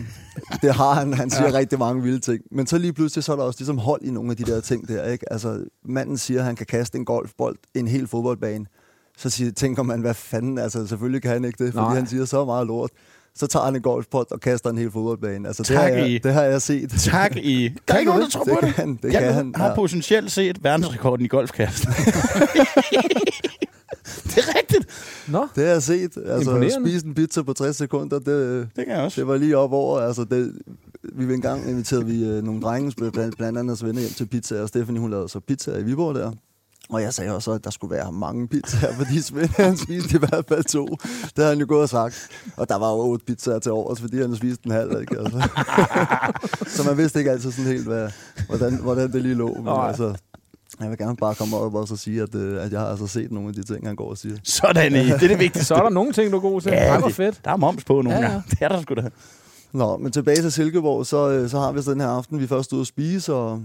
Det 0.62 0.74
har 0.76 0.94
han, 0.94 1.14
han 1.14 1.30
siger 1.30 1.50
ja. 1.50 1.58
rigtig 1.58 1.80
mange 1.80 2.04
vilde 2.04 2.20
ting. 2.20 2.42
Men 2.52 2.68
så 2.68 2.78
lige 2.78 2.94
pludselig, 2.94 3.24
så 3.24 3.32
er 3.32 3.36
der 3.36 3.44
også 3.44 3.60
ligesom 3.60 3.78
hold 3.78 4.02
i 4.04 4.12
nogle 4.12 4.32
af 4.32 4.38
de 4.38 4.44
der 4.44 4.60
ting 4.62 4.88
der, 4.88 5.06
ikke? 5.06 5.34
Altså, 5.34 5.64
manden 5.86 6.18
siger, 6.18 6.40
at 6.40 6.46
han 6.46 6.56
kan 6.56 6.66
kaste 6.66 6.98
en 6.98 7.06
golfbold 7.06 7.56
en 7.74 7.88
hel 7.88 8.08
fodboldbane. 8.08 8.66
Så 9.18 9.30
siger, 9.30 9.52
tænker 9.52 9.84
man, 9.84 10.02
hvad 10.02 10.14
fanden, 10.14 10.58
altså 10.58 10.88
selvfølgelig 10.88 11.22
kan 11.22 11.32
han 11.32 11.46
ikke 11.46 11.64
det, 11.64 11.74
fordi 11.74 11.86
Nej. 11.86 11.96
han 11.96 12.08
siger 12.08 12.26
så 12.26 12.46
meget 12.46 12.68
lort. 12.68 12.90
Så 13.36 13.48
tager 13.48 13.66
han 13.66 13.76
en 13.76 13.82
golfbold 13.82 14.28
og 14.32 14.40
kaster 14.40 14.70
en 14.70 14.78
hel 14.78 14.92
fodboldbane. 14.92 15.48
Altså, 15.48 15.64
det, 15.64 15.76
Tak, 15.76 15.92
har 15.92 15.98
I. 15.98 16.14
jeg, 16.14 16.24
det 16.24 16.34
har 16.34 16.44
jeg 16.44 16.62
set. 16.62 16.92
Tak 16.98 17.36
i... 17.38 17.70
Der 17.88 17.94
er 17.94 17.98
ikke 17.98 18.10
nogen, 18.12 18.24
der 18.24 18.30
tror 18.30 18.44
det 18.44 18.54
på 18.60 18.66
det. 18.66 18.76
Kan, 18.76 19.00
det 19.04 19.14
jeg 19.14 19.22
kan 19.22 19.34
han. 19.34 19.54
har 19.56 19.76
potentielt 19.76 20.32
set 20.32 20.64
verdensrekorden 20.64 21.26
i 21.26 21.28
golfkast. 21.28 21.86
Nå, 25.28 25.48
Det 25.56 25.64
har 25.64 25.72
jeg 25.72 25.84
set. 25.84 26.18
Altså, 26.26 26.80
spise 26.84 27.06
en 27.06 27.14
pizza 27.14 27.42
på 27.42 27.54
60 27.54 27.76
sekunder, 27.76 28.20
det, 28.20 28.68
Det 28.76 28.86
kan 28.86 28.96
jeg 28.96 29.04
også. 29.04 29.22
det 29.22 29.28
var 29.28 29.38
lige 29.38 29.58
op 29.58 29.74
over. 29.74 30.00
Altså, 30.00 30.24
det, 30.24 30.54
vi 31.16 31.26
vil 31.26 31.36
engang 31.36 31.70
inviterede 31.70 32.06
vi 32.06 32.24
øh, 32.26 32.44
nogle 32.44 32.62
drenge, 32.62 33.12
blandt, 33.12 33.38
blandt 33.38 33.60
andet 33.60 33.78
Svende 33.78 34.02
hjem 34.02 34.12
til 34.12 34.26
pizza, 34.26 34.62
og 34.62 34.68
Stephanie, 34.68 35.02
hun 35.02 35.12
lavede 35.12 35.30
så 35.30 35.40
pizza 35.40 35.78
i 35.78 35.84
Viborg 35.84 36.16
der. 36.16 36.32
Og 36.90 37.02
jeg 37.02 37.14
sagde 37.14 37.36
også, 37.36 37.52
at 37.52 37.64
der 37.64 37.70
skulle 37.70 37.96
være 37.96 38.12
mange 38.12 38.48
pizzaer, 38.48 38.94
fordi 38.94 39.22
Svend 39.28 39.50
han 39.50 39.78
spiste 39.78 40.16
i 40.16 40.20
hvert 40.20 40.46
fald 40.48 40.64
to. 40.64 40.86
Det 40.86 41.32
havde 41.38 41.50
han 41.50 41.60
jo 41.60 41.66
gået 41.70 41.82
og 41.82 41.90
sagt. 41.90 42.28
Og 42.58 42.70
der 42.70 42.76
var 42.76 42.92
jo 42.92 42.98
otte 42.98 43.26
pizzaer 43.26 43.60
til 43.60 43.72
overs, 43.72 44.02
fordi 44.02 44.22
han 44.22 44.36
spiste 44.36 44.66
en 44.66 44.72
halv. 44.72 45.02
Ikke? 45.02 45.20
Altså. 45.20 45.50
så 46.76 46.84
man 46.84 46.98
vidste 46.98 47.20
ikke 47.20 47.32
altid 47.32 47.52
sådan 47.52 47.72
helt, 47.72 47.88
hvad, 47.88 48.10
hvordan, 48.48 48.76
hvordan 48.82 49.12
det 49.12 49.22
lige 49.22 49.36
lå. 49.36 49.54
Men 49.54 49.68
altså, 49.68 50.16
jeg 50.82 50.90
vil 50.90 50.98
gerne 50.98 51.16
bare 51.16 51.36
komme 51.36 51.58
op 51.58 51.76
og 51.76 51.88
så 51.88 51.96
sige, 51.96 52.22
at, 52.22 52.36
øh, 52.36 52.64
at 52.66 52.72
jeg 52.72 52.80
har 52.80 52.88
altså 52.88 53.08
set 53.08 53.32
nogle 53.32 53.50
af 53.50 53.56
de 53.56 53.64
ting, 53.64 53.88
han 53.88 53.96
går 53.96 54.10
og 54.10 54.18
siger. 54.18 54.38
Sådan, 54.44 54.92
I. 54.96 54.96
Det 55.00 55.12
er 55.12 55.18
det 55.18 55.40
vigtigste. 55.40 55.66
så 55.66 55.76
er 55.76 55.82
der 55.84 55.90
nogle 55.90 56.12
ting, 56.14 56.32
du 56.32 56.38
er 56.38 56.42
god 56.42 56.62
til. 56.62 56.72
Ja, 56.72 56.94
det 56.94 57.02
var 57.02 57.08
det- 57.08 57.16
fedt. 57.16 57.42
Der 57.46 57.52
er 57.52 57.58
moms 57.58 57.84
på 57.84 57.94
nogle 57.94 58.12
Ja, 58.12 58.20
ja, 58.26 58.28
gange. 58.32 58.44
Det 58.50 58.58
er 58.62 58.68
der 58.68 58.82
sgu 58.82 58.94
da. 58.94 59.10
Nå, 59.74 59.98
men 59.98 60.12
tilbage 60.12 60.42
til 60.42 60.52
Silkeborg, 60.52 61.06
så, 61.06 61.30
øh, 61.30 61.50
så 61.50 61.60
har 61.60 61.72
vi 61.72 61.82
så 61.82 61.92
den 61.92 62.02
her 62.02 62.08
aften, 62.08 62.40
vi 62.40 62.44
er 62.44 62.48
først 62.48 62.74
ude 62.74 62.82
at 62.82 62.88
spise 62.88 63.34
og, 63.34 63.62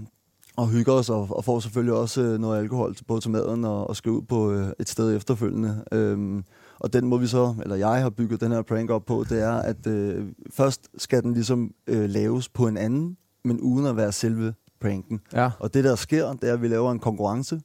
og 0.57 0.67
hygger 0.67 0.93
os, 0.93 1.09
og, 1.09 1.27
og 1.29 1.43
får 1.45 1.59
selvfølgelig 1.59 1.93
også 1.93 2.21
øh, 2.21 2.39
noget 2.39 2.59
alkohol 2.59 2.95
til, 2.95 3.03
både 3.03 3.21
til 3.21 3.31
maden 3.31 3.65
og, 3.65 3.89
og 3.89 3.95
skal 3.95 4.11
ud 4.11 4.21
på 4.21 4.51
øh, 4.51 4.67
et 4.79 4.89
sted 4.89 5.15
efterfølgende. 5.15 5.83
Øhm, 5.91 6.43
og 6.79 6.93
den 6.93 7.05
må 7.07 7.17
vi 7.17 7.27
så, 7.27 7.55
eller 7.63 7.75
jeg 7.75 8.01
har 8.01 8.09
bygget 8.09 8.41
den 8.41 8.51
her 8.51 8.61
prank 8.61 8.89
op 8.89 9.05
på, 9.05 9.25
det 9.29 9.41
er, 9.43 9.51
at 9.53 9.87
øh, 9.87 10.25
først 10.53 10.87
skal 10.97 11.23
den 11.23 11.33
ligesom 11.33 11.71
øh, 11.87 12.09
laves 12.09 12.49
på 12.49 12.67
en 12.67 12.77
anden, 12.77 13.17
men 13.45 13.59
uden 13.59 13.85
at 13.85 13.97
være 13.97 14.11
selve 14.11 14.53
pranken. 14.81 15.21
Ja. 15.33 15.49
Og 15.59 15.73
det 15.73 15.83
der 15.83 15.95
sker, 15.95 16.33
det 16.33 16.49
er, 16.49 16.53
at 16.53 16.61
vi 16.61 16.67
laver 16.67 16.91
en 16.91 16.99
konkurrence. 16.99 17.61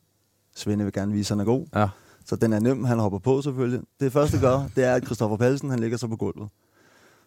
Svende 0.57 0.85
vil 0.85 0.93
gerne 0.93 1.13
vise, 1.13 1.35
at 1.35 1.39
han 1.39 1.41
er 1.41 1.45
god. 1.53 1.67
Ja. 1.75 1.89
Så 2.25 2.37
den 2.37 2.53
er 2.53 2.59
nem, 2.61 2.85
han 2.85 2.99
hopper 2.99 3.19
på 3.19 3.43
selvfølgelig. 3.43 3.81
Det 4.01 4.13
første 4.13 4.41
gør, 4.41 4.69
det 4.77 4.85
er, 4.85 4.95
at 4.95 5.05
Christoffer 5.05 5.37
Pallesen, 5.37 5.71
han 5.71 5.79
ligger 5.79 5.97
sig 5.97 6.09
på 6.09 6.17
gulvet. 6.17 6.49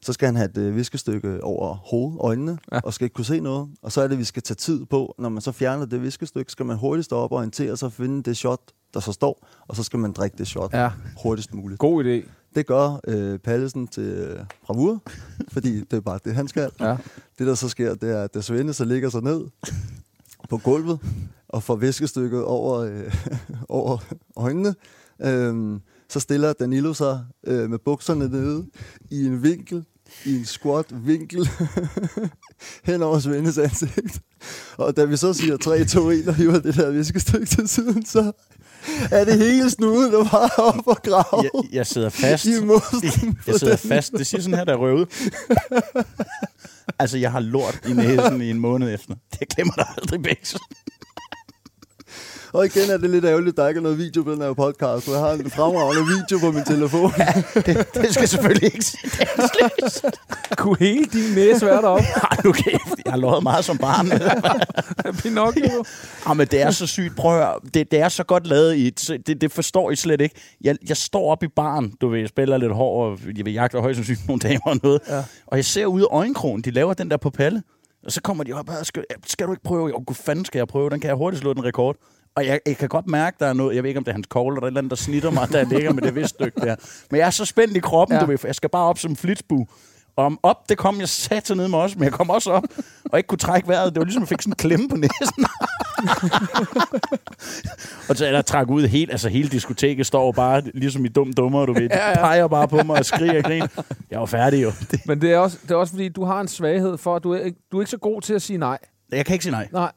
så 0.02 0.14
skal 0.14 0.26
han 0.26 0.36
have 0.36 0.50
et 0.50 0.58
øh, 0.58 0.76
viskestykke 0.76 1.44
over 1.44 1.76
hovedet, 1.76 2.18
øjnene, 2.20 2.58
Ja. 2.72 2.80
og 2.84 2.94
skal 2.94 3.06
ikke 3.06 3.14
kunne 3.14 3.26
se 3.26 3.40
noget. 3.40 3.70
Og 3.82 3.92
så 3.92 4.02
er 4.02 4.08
det, 4.08 4.18
vi 4.18 4.24
skal 4.24 4.44
tage 4.44 4.56
tid 4.56 4.86
på. 4.86 5.16
Når 5.20 5.30
man 5.30 5.42
så 5.42 5.52
fjerner 5.52 5.86
det 5.86 6.02
viskestykke, 6.02 6.52
skal 6.52 6.66
man 6.66 6.78
hurtigt 6.78 7.06
stå 7.06 7.16
op 7.18 7.32
og 7.32 7.38
orientere 7.38 7.78
sig 7.78 7.86
og 7.86 7.94
finde 7.94 8.24
det 8.24 8.38
shot, 8.38 8.60
der 8.94 9.00
så 9.00 9.12
står, 9.12 9.48
og 9.68 9.76
så 9.76 9.84
skal 9.84 10.00
man 10.00 10.12
drikke 10.12 10.38
det 10.38 10.48
shot 10.48 10.74
Ja. 10.74 10.92
hurtigst 11.24 11.54
muligt. 11.54 11.80
God 11.80 12.04
idé. 12.06 12.30
Det 12.56 12.66
gør 12.66 13.00
øh, 13.08 13.40
Pallesen 13.40 13.88
til 13.88 14.04
øh, 14.04 14.40
bravur, 14.66 15.02
fordi 15.54 15.80
det 15.80 15.94
er 15.94 16.02
bare 16.02 16.20
det, 16.26 16.36
han 16.36 16.48
skal. 16.48 16.72
Ja. 16.80 16.98
Det, 17.40 17.48
der 17.48 17.56
så 17.56 17.70
sker, 17.70 17.96
det 17.96 18.10
er, 18.10 18.28
at 18.34 18.44
Svende 18.44 18.74
så 18.74 18.86
ligger 18.86 19.10
sig 19.10 19.22
ned 19.22 19.46
på 20.50 20.58
gulvet 20.58 21.00
og 21.50 21.64
får 21.64 21.76
viskestykket 21.76 22.44
over, 22.44 22.80
øh, 22.80 23.16
over 23.70 23.98
øjnene. 24.36 24.76
Øhm, 25.22 25.82
så 26.10 26.20
stiller 26.20 26.54
Danilo 26.54 26.94
sig 26.94 27.26
øh, 27.48 27.70
med 27.70 27.80
bukserne 27.80 28.30
nede 28.30 28.66
i 29.10 29.26
en 29.26 29.44
vinkel, 29.44 29.86
i 30.26 30.36
en 30.36 30.46
squat 30.46 30.86
vinkel, 31.08 31.50
hen 32.88 33.02
over 33.02 33.20
Svendes 33.20 33.58
ansigt. 33.58 34.22
Og 34.78 34.98
da 34.98 35.06
vi 35.06 35.18
så 35.18 35.34
siger 35.34 35.58
3, 35.58 35.86
2, 35.86 36.10
1 36.10 36.28
og 36.28 36.36
hiver 36.36 36.60
det 36.60 36.76
der 36.76 36.92
viskestykke 36.92 37.46
til 37.46 37.68
siden, 37.68 38.06
så 38.06 38.32
er 39.12 39.26
det 39.26 39.38
hele 39.38 39.70
snuden, 39.70 40.14
der 40.14 40.24
bare 40.24 40.50
op 40.58 40.88
og 40.88 41.02
grave. 41.04 41.44
Jeg, 41.44 41.74
jeg 41.74 41.88
sidder 41.88 42.10
fast. 42.10 42.46
I 42.46 42.50
jeg 43.48 43.56
sidder 43.56 43.76
fast. 43.76 44.12
Det 44.12 44.28
siger 44.28 44.42
sådan 44.42 44.58
her, 44.58 44.64
der 44.64 44.74
er 44.74 44.78
røvet. 44.78 45.08
altså, 47.00 47.18
jeg 47.18 47.32
har 47.32 47.40
lort 47.40 47.80
i 47.90 47.94
næsen 47.94 48.42
i 48.42 48.50
en 48.50 48.60
måned 48.60 48.94
efter. 48.94 49.16
Det 49.40 49.50
glemmer 49.50 49.74
der 49.74 49.86
aldrig 49.98 50.22
Bæks. 50.24 50.56
Og 52.56 52.66
igen 52.66 52.90
er 52.92 52.98
det 52.98 53.10
lidt 53.10 53.26
ærgerligt, 53.26 53.54
at 53.54 53.58
der 53.58 53.68
ikke 53.68 53.78
er 53.78 53.82
noget 53.82 53.98
video 53.98 54.24
på 54.24 54.32
den 54.32 54.42
her 54.42 54.54
podcast, 54.54 55.06
for 55.06 55.12
jeg 55.12 55.22
har 55.22 55.32
en 55.32 55.50
fremragende 55.52 56.04
video 56.14 56.38
på 56.40 56.52
min 56.52 56.64
telefon. 56.64 57.12
det, 57.56 57.88
det 57.94 58.14
skal 58.14 58.28
selvfølgelig 58.28 58.64
ikke 58.74 58.86
sige. 58.86 59.10
Kunne 60.58 60.78
hele 60.80 61.06
din 61.06 61.36
næse 61.36 61.66
være 61.66 61.82
deroppe? 61.82 62.04
Ej, 62.32 62.38
nu 62.44 62.52
kæft. 62.52 63.02
Jeg 63.06 63.14
har 63.14 63.18
lovet 63.18 63.44
meget 63.44 63.66
som 63.66 63.78
barn. 63.78 64.08
Pinocchio. 65.24 65.84
Ja, 66.28 66.34
men 66.34 66.48
det 66.48 66.62
er 66.62 66.72
så 66.72 66.88
sygt. 66.88 67.16
Prøv 67.16 67.32
at 67.40 67.46
høre. 67.46 67.60
det, 67.74 67.92
det 67.92 68.00
er 68.00 68.10
så 68.10 68.24
godt 68.24 68.48
lavet. 68.48 68.76
I, 68.76 68.88
et- 68.88 69.22
det, 69.28 69.42
det 69.42 69.52
forstår 69.52 69.92
I 69.92 69.96
slet 69.96 70.22
ikke. 70.22 70.36
Jeg, 70.62 70.76
jeg 70.90 70.98
står 70.98 71.32
op 71.32 71.44
i 71.44 71.48
baren, 71.56 71.94
du 72.02 72.10
ved, 72.10 72.20
jeg 72.20 72.30
spiller 72.30 72.58
lidt 72.58 72.74
hård, 72.74 73.12
og 73.12 73.20
jeg 73.38 73.46
vil 73.46 73.54
jagte 73.54 73.80
højst 73.82 73.96
sandsynligt 73.98 74.28
nogle 74.28 74.40
damer 74.40 74.60
og 74.66 74.78
noget. 74.84 75.02
Ja. 75.10 75.24
Og 75.48 75.58
jeg 75.58 75.66
ser 75.66 75.86
ude 75.86 76.04
af 76.12 76.16
øjenkrogen, 76.18 76.62
de 76.62 76.72
laver 76.72 76.94
den 76.94 77.12
der 77.12 77.18
på 77.18 77.30
palle. 77.30 77.64
Og 78.06 78.12
så 78.12 78.22
kommer 78.22 78.44
de 78.44 78.54
op 78.54 78.70
og 78.70 78.86
skal, 78.86 79.04
skal 79.28 79.48
du 79.48 79.52
ikke 79.52 79.64
prøve? 79.64 79.88
Jo, 79.88 80.04
gud 80.08 80.16
fanden 80.16 80.46
skal 80.46 80.60
jeg 80.60 80.68
prøve? 80.68 80.90
Den 80.90 81.00
kan 81.00 81.08
jeg 81.08 81.16
hurtigt 81.18 81.42
slå 81.42 81.54
den 81.54 81.64
rekord. 81.66 81.96
Og 82.36 82.46
jeg, 82.46 82.60
jeg 82.66 82.78
kan 82.78 82.90
godt 82.90 83.08
mærke, 83.08 83.38
der 83.40 83.46
er 83.48 83.54
noget, 83.54 83.76
jeg 83.76 83.84
ved 83.84 83.90
ikke, 83.90 83.98
om 83.98 84.04
det 84.04 84.12
er 84.12 84.16
hans 84.16 84.28
kogle, 84.30 84.54
eller 84.56 84.62
er 84.62 84.66
et 84.66 84.70
eller 84.70 84.80
andet, 84.80 84.90
der 84.90 84.96
snitter 84.96 85.32
mig, 85.32 85.48
der 85.52 85.64
ligger 85.66 85.94
med 85.94 86.04
det 86.04 86.16
vist 86.16 86.30
stykke 86.30 86.62
der. 86.62 86.76
Men 87.12 87.20
jeg 87.20 87.26
er 87.26 87.30
så 87.30 87.46
spændt 87.46 87.78
i 87.78 87.80
kroppen, 87.80 88.16
Ja. 88.18 88.22
du 88.22 88.28
ved, 88.28 88.38
for 88.38 88.48
jeg 88.48 88.56
skal 88.56 88.70
bare 88.70 88.84
op 88.84 88.98
som 89.00 89.16
flitsbu. 89.16 89.68
Og 90.18 90.26
om 90.26 90.40
op, 90.44 90.70
det 90.70 90.78
kom 90.78 91.00
jeg 91.00 91.10
sat 91.10 91.52
ned 91.56 91.68
med 91.68 91.80
også, 91.80 91.96
men 91.98 92.04
jeg 92.04 92.14
kom 92.14 92.30
også 92.30 92.52
op, 92.52 92.64
og 93.12 93.20
ikke 93.20 93.28
kunne 93.28 93.38
trække 93.38 93.68
vejret. 93.68 93.94
Det 93.94 94.00
var 94.00 94.06
ligesom, 94.06 94.22
jeg 94.22 94.28
fik 94.28 94.42
sådan 94.42 94.52
en 94.52 94.56
klemme 94.56 94.90
på 94.90 94.96
næsen. 94.96 95.46
og 98.10 98.16
så 98.16 98.26
er 98.26 98.32
der 98.32 98.42
træk 98.42 98.70
ud 98.70 98.88
helt, 98.88 99.12
altså 99.12 99.30
hele 99.30 99.50
diskoteket 99.50 100.06
står 100.06 100.32
bare 100.32 100.62
ligesom 100.74 101.06
i 101.06 101.08
dum 101.08 101.34
dummer, 101.34 101.66
du 101.66 101.74
ved. 101.74 101.90
De 101.90 101.96
Ja, 101.96 102.10
ja. 102.10 102.16
peger 102.16 102.48
bare 102.48 102.68
på 102.68 102.84
mig 102.84 102.98
og 103.00 103.06
skriger 103.06 103.38
og 103.38 103.44
griner. 103.44 103.68
Jeg 104.12 104.20
var 104.20 104.26
færdig 104.26 104.64
jo. 104.64 104.72
Det, 104.92 105.00
Men 105.06 105.22
det 105.22 105.32
er, 105.34 105.38
også, 105.38 105.58
det 105.62 105.72
er 105.72 105.76
også 105.76 105.94
fordi, 105.94 106.10
du 106.10 106.24
har 106.26 106.42
en 106.42 106.48
svaghed 106.48 106.98
for, 106.98 107.16
at 107.16 107.24
du 107.24 107.32
er, 107.34 107.40
ikke- 107.40 107.60
du 107.72 107.78
er 107.78 107.82
ikke 107.82 107.92
så 107.92 107.98
god 107.98 108.22
til 108.22 108.34
at 108.34 108.42
sige 108.42 108.58
nej. 108.58 108.78
jeg 109.12 109.26
kan 109.26 109.34
ikke 109.34 109.44
sige 109.44 109.52
nej. 109.52 109.68
Nej, 109.72 109.92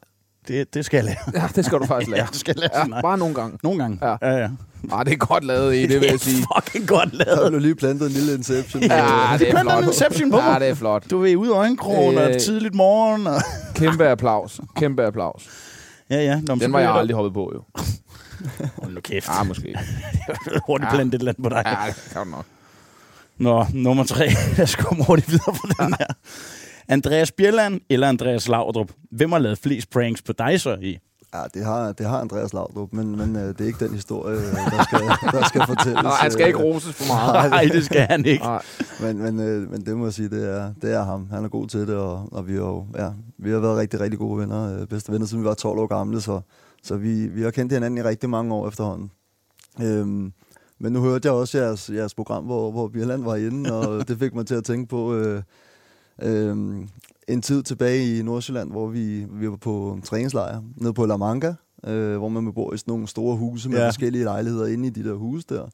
Det, 0.47 0.73
det 0.73 0.85
skal 0.85 0.97
jeg 0.97 1.05
lære. 1.05 1.41
ja, 1.41 1.47
det 1.55 1.65
skal 1.65 1.79
du 1.79 1.85
faktisk 1.85 2.09
lære. 2.11 2.19
Ja, 2.23 2.27
det 2.31 2.35
skal 2.39 2.55
jeg 2.59 2.69
lære 2.73 2.87
nej. 2.87 2.97
Ja, 2.97 3.01
bare 3.01 3.17
nogle 3.17 3.35
gange. 3.35 3.57
Nogle 3.63 3.79
gange. 3.79 3.99
Ja. 4.01 4.15
ja. 4.21 4.37
ja. 4.37 4.49
Ah, 4.91 5.05
det 5.05 5.13
er 5.13 5.17
godt 5.17 5.43
lavet 5.43 5.75
i, 5.75 5.81
det 5.87 6.01
vil 6.01 6.07
jeg 6.11 6.19
sige. 6.19 6.45
fucking 6.55 6.87
godt 6.87 7.11
Der 7.11 7.25
lavet. 7.35 7.51
blev 7.51 7.61
lige 7.61 7.75
plantet 7.75 8.05
en 8.07 8.11
lille 8.13 8.33
inception. 8.33 8.83
Ja, 8.83 8.87
det 9.39 9.49
er 9.49 9.61
flot. 9.61 9.77
en 9.83 9.87
Inception 9.87 10.31
på 10.31 10.37
Ja, 10.37 10.59
det 10.59 10.67
er 10.69 10.73
flot. 10.73 11.03
Du 11.09 11.25
er 11.25 11.35
ude 11.35 11.51
af 11.53 11.57
øjenkrogen 11.57 12.17
Øh, 12.17 12.23
og 12.35 12.41
tidligt 12.41 12.75
morgen. 12.75 13.27
Og... 13.27 13.41
Kæmpe 13.75 14.07
applaus. 14.07 14.59
Kæmpe 14.75 15.05
applaus. 15.05 15.49
Ja, 16.09 16.15
ja. 16.23 16.39
Nå, 16.47 16.55
Den 16.55 16.73
var 16.73 16.79
jeg 16.79 16.91
aldrig 16.91 17.15
hoppet 17.15 17.33
på, 17.33 17.51
jo. 17.55 17.63
Hold 18.81 18.93
nu 18.93 19.01
kæft. 19.01 19.27
Ah, 19.29 19.47
måske. 19.47 19.75
Hurtigt 20.67 20.89
Ja. 20.91 20.95
plantet 20.95 21.13
et 21.13 21.19
eller 21.19 21.31
andet 21.31 21.43
på 21.43 21.49
dig. 21.49 21.63
Ja, 21.65 21.77
det 21.87 22.09
kan 22.13 22.23
du 22.25 22.29
nok. 22.31 22.45
Nå, 23.37 23.65
nummer 23.73 24.03
tre. 24.03 24.29
Lad 24.57 24.63
os 24.63 24.75
komme 24.75 25.03
hurtigt 25.05 25.29
videre 25.31 25.53
på 25.53 25.67
den 25.79 25.93
her. 25.99 26.05
Andreas 26.89 27.31
Bjelland 27.31 27.81
eller 27.89 28.09
Andreas 28.09 28.47
Laudrup? 28.47 28.91
Hvem 29.11 29.31
har 29.31 29.39
lavet 29.39 29.57
flest 29.57 29.89
pranks 29.89 30.21
på 30.21 30.33
dig 30.33 30.61
så 30.61 30.77
i? 30.81 30.97
Ja, 31.33 31.43
det 31.53 31.65
har, 31.65 31.91
det 31.91 32.05
har 32.05 32.19
Andreas 32.19 32.53
Laudrup, 32.53 32.93
men, 32.93 33.17
men 33.17 33.35
øh, 33.35 33.47
det 33.47 33.61
er 33.61 33.65
ikke 33.65 33.85
den 33.85 33.93
historie, 33.93 34.37
øh, 34.37 34.43
der 34.43 34.83
skal, 34.83 34.99
der 35.39 35.47
skal 35.47 35.61
fortælles. 35.67 36.03
Nå, 36.03 36.09
han 36.09 36.31
skal 36.31 36.47
ikke 36.47 36.59
øh, 36.59 36.65
roses 36.65 36.95
for 36.95 37.13
meget. 37.13 37.51
Nej, 37.51 37.69
det 37.73 37.85
skal 37.85 38.01
han 38.01 38.25
ikke. 38.25 38.43
Nej. 38.43 38.61
Men, 39.01 39.17
men, 39.17 39.39
øh, 39.39 39.71
men 39.71 39.85
det 39.85 39.97
må 39.97 40.05
jeg 40.05 40.13
sige, 40.13 40.29
det 40.29 40.49
er, 40.49 40.73
det 40.81 40.93
er 40.93 41.03
ham. 41.03 41.27
Han 41.31 41.43
er 41.43 41.49
god 41.49 41.67
til 41.67 41.79
det, 41.79 41.95
og, 41.95 42.29
og 42.31 42.47
vi, 42.47 42.53
har 42.53 42.59
jo, 42.59 42.85
ja, 42.97 43.09
vi 43.37 43.51
har 43.51 43.59
været 43.59 43.77
rigtig, 43.77 43.99
rigtig 43.99 44.19
gode 44.19 44.39
venner. 44.39 44.81
Øh, 44.81 44.87
bedste 44.87 45.11
venner, 45.11 45.27
siden 45.27 45.43
vi 45.43 45.47
var 45.47 45.53
12 45.53 45.79
år 45.79 45.87
gamle, 45.87 46.21
så, 46.21 46.41
så 46.83 46.95
vi, 46.95 47.27
vi 47.27 47.41
har 47.41 47.51
kendt 47.51 47.73
hinanden 47.73 47.97
i 47.97 48.01
rigtig 48.01 48.29
mange 48.29 48.53
år 48.53 48.67
efterhånden. 48.67 49.11
Øhm, 49.81 50.33
men 50.79 50.93
nu 50.93 51.01
hørte 51.01 51.27
jeg 51.27 51.33
også 51.33 51.57
jeres, 51.57 51.89
jeres 51.89 52.13
program, 52.13 52.43
hvor, 52.43 52.71
hvor 52.71 52.87
Bjelland 52.87 53.23
var 53.23 53.35
inde, 53.35 53.73
og 53.79 54.07
det 54.07 54.19
fik 54.19 54.33
mig 54.33 54.47
til 54.47 54.55
at 54.55 54.63
tænke 54.63 54.87
på 54.87 55.15
øh, 55.15 55.41
øh, 56.21 56.57
en 57.27 57.41
tid 57.41 57.63
tilbage 57.63 58.17
i 58.17 58.21
Nordsjælland, 58.21 58.71
hvor 58.71 58.87
vi, 58.87 59.25
vi 59.31 59.49
var 59.49 59.55
på 59.57 59.99
træningslejr 60.03 60.61
nede 60.77 60.93
på 60.93 61.05
La 61.05 61.17
Manga, 61.17 61.53
øh, 61.87 62.17
hvor 62.17 62.29
man 62.29 62.53
bor 62.53 62.73
i 62.73 62.77
sådan 62.77 62.91
nogle 62.91 63.07
store 63.07 63.37
huse 63.37 63.69
med 63.69 63.77
Ja. 63.77 63.87
forskellige 63.87 64.23
lejligheder 64.23 64.67
inde 64.67 64.87
i 64.87 64.91
de 64.91 65.03
der 65.03 65.13
huse 65.13 65.45
der. 65.49 65.65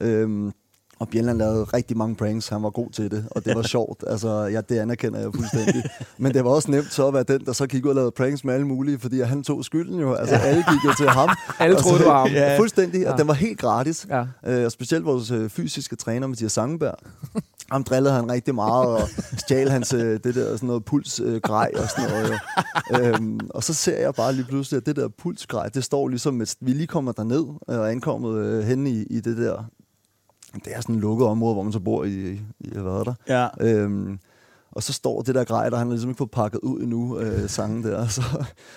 Øhm, 0.00 0.52
og 0.98 1.08
Bjelland 1.08 1.38
lavede 1.38 1.64
rigtig 1.64 1.96
mange 1.96 2.16
pranks. 2.16 2.48
Han 2.48 2.62
var 2.62 2.70
god 2.70 2.90
til 2.90 3.10
det, 3.10 3.24
og 3.30 3.44
det 3.44 3.56
var 3.56 3.62
sjovt. 3.76 4.04
Altså, 4.06 4.40
ja, 4.42 4.60
det 4.60 4.78
anerkender 4.78 5.20
jeg 5.20 5.30
fuldstændig. 5.34 5.82
Men 6.18 6.34
det 6.34 6.44
var 6.44 6.50
også 6.50 6.70
nemt 6.70 6.92
så 6.92 7.08
at 7.08 7.14
være 7.14 7.22
den, 7.22 7.44
der 7.44 7.52
så 7.52 7.66
gik 7.66 7.84
ud 7.84 7.88
og 7.90 7.94
lavede 7.94 8.10
pranks 8.10 8.44
med 8.44 8.54
alle 8.54 8.66
mulige, 8.66 8.98
fordi 8.98 9.20
han 9.20 9.42
tog 9.42 9.64
skylden 9.64 10.00
jo. 10.00 10.12
Altså, 10.14 10.34
alle 10.34 10.64
gik 10.70 10.84
jo 10.84 10.92
til 10.98 11.08
ham. 11.08 11.28
Alle 11.58 11.76
troede, 11.76 11.98
så- 11.98 12.04
det 12.04 12.06
var 12.12 12.18
ham. 12.20 12.28
Ja. 12.30 12.58
Fuldstændig, 12.58 13.00
Ja. 13.00 13.12
og 13.12 13.18
den 13.18 13.28
var 13.28 13.34
helt 13.34 13.58
gratis. 13.58 14.06
Ja. 14.10 14.24
Øh, 14.46 14.64
og 14.64 14.72
specielt 14.72 15.04
vores 15.04 15.30
øh, 15.30 15.50
fysiske 15.50 15.96
træner, 15.96 16.26
Mathias 16.26 16.52
Sangenberg. 16.52 16.94
Ham 17.70 17.84
drillede 17.84 18.14
han 18.14 18.32
rigtig 18.32 18.54
meget, 18.54 18.86
og 18.86 19.08
stjal 19.38 19.70
hans 19.70 19.94
øh, 19.94 20.20
det 20.24 20.34
der 20.34 20.56
sådan 20.56 20.66
noget 20.66 20.84
pulsgrej 20.84 21.38
grej 21.38 21.72
og 21.74 21.88
sådan 21.88 22.10
noget. 22.10 22.40
øhm, 23.14 23.40
og 23.50 23.64
så 23.64 23.74
ser 23.74 23.98
jeg 23.98 24.14
bare 24.14 24.32
lige 24.32 24.44
pludselig, 24.44 24.76
at 24.76 24.86
det 24.86 24.96
der 24.96 25.08
pulsgrej, 25.08 25.68
det 25.68 25.84
står 25.84 26.08
ligesom, 26.08 26.40
at 26.40 26.56
vi 26.60 26.72
lige 26.72 26.86
kommer 26.86 27.12
derned 27.12 27.44
øh, 27.70 27.78
og 27.78 27.90
ankommet 27.90 28.34
øh, 28.34 28.64
hen 28.64 28.86
i, 28.86 29.02
i 29.02 29.20
det 29.20 29.36
der... 29.36 29.64
Det 30.64 30.76
er 30.76 30.80
sådan 30.80 30.94
et 30.94 31.00
lukket 31.00 31.26
område, 31.26 31.54
hvor 31.54 31.62
man 31.62 31.72
så 31.72 31.80
bor 31.80 32.04
i, 32.04 32.32
i, 32.60 32.70
hvad 32.72 32.92
er 32.92 33.04
der? 33.04 33.14
Ja. 33.28 33.48
Øhm, 33.60 34.18
og 34.72 34.82
så 34.82 34.92
står 34.92 35.22
det 35.22 35.34
der 35.34 35.44
grej, 35.44 35.70
der 35.70 35.76
han 35.76 35.86
har 35.86 35.92
ligesom 35.92 36.10
ikke 36.10 36.18
fået 36.18 36.30
pakket 36.30 36.60
ud 36.60 36.80
endnu, 36.80 37.18
øh, 37.18 37.48
sangen 37.48 37.82
der. 37.82 38.06
Så, 38.06 38.22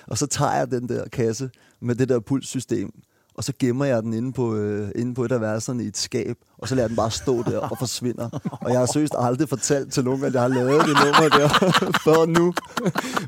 og 0.07 0.17
så 0.17 0.27
tager 0.27 0.53
jeg 0.53 0.71
den 0.71 0.89
der 0.89 1.07
kasse 1.07 1.49
med 1.79 1.95
det 1.95 2.09
der 2.09 2.19
pulssystem, 2.19 2.91
og 3.37 3.43
så 3.43 3.53
gemmer 3.59 3.85
jeg 3.85 4.03
den 4.03 4.13
inde 4.13 4.33
på, 4.33 4.55
øh, 4.55 4.89
inde 4.95 5.15
på 5.15 5.23
et 5.23 5.31
af 5.31 5.41
værelserne 5.41 5.83
i 5.83 5.87
et 5.87 5.97
skab, 5.97 6.35
og 6.57 6.67
så 6.67 6.75
lader 6.75 6.87
den 6.87 6.97
bare 6.97 7.11
stå 7.11 7.43
der 7.43 7.57
og 7.59 7.77
forsvinder. 7.79 8.29
Og 8.61 8.71
jeg 8.71 8.79
har 8.79 8.85
seriøst 8.85 9.13
aldrig 9.19 9.49
fortalt 9.49 9.93
til 9.93 10.03
nogen, 10.03 10.23
at 10.23 10.33
jeg 10.33 10.41
har 10.41 10.47
lavet 10.47 10.81
det 10.85 10.97
nummer 11.05 11.29
der 11.37 11.47
før 12.05 12.25
nu. 12.25 12.53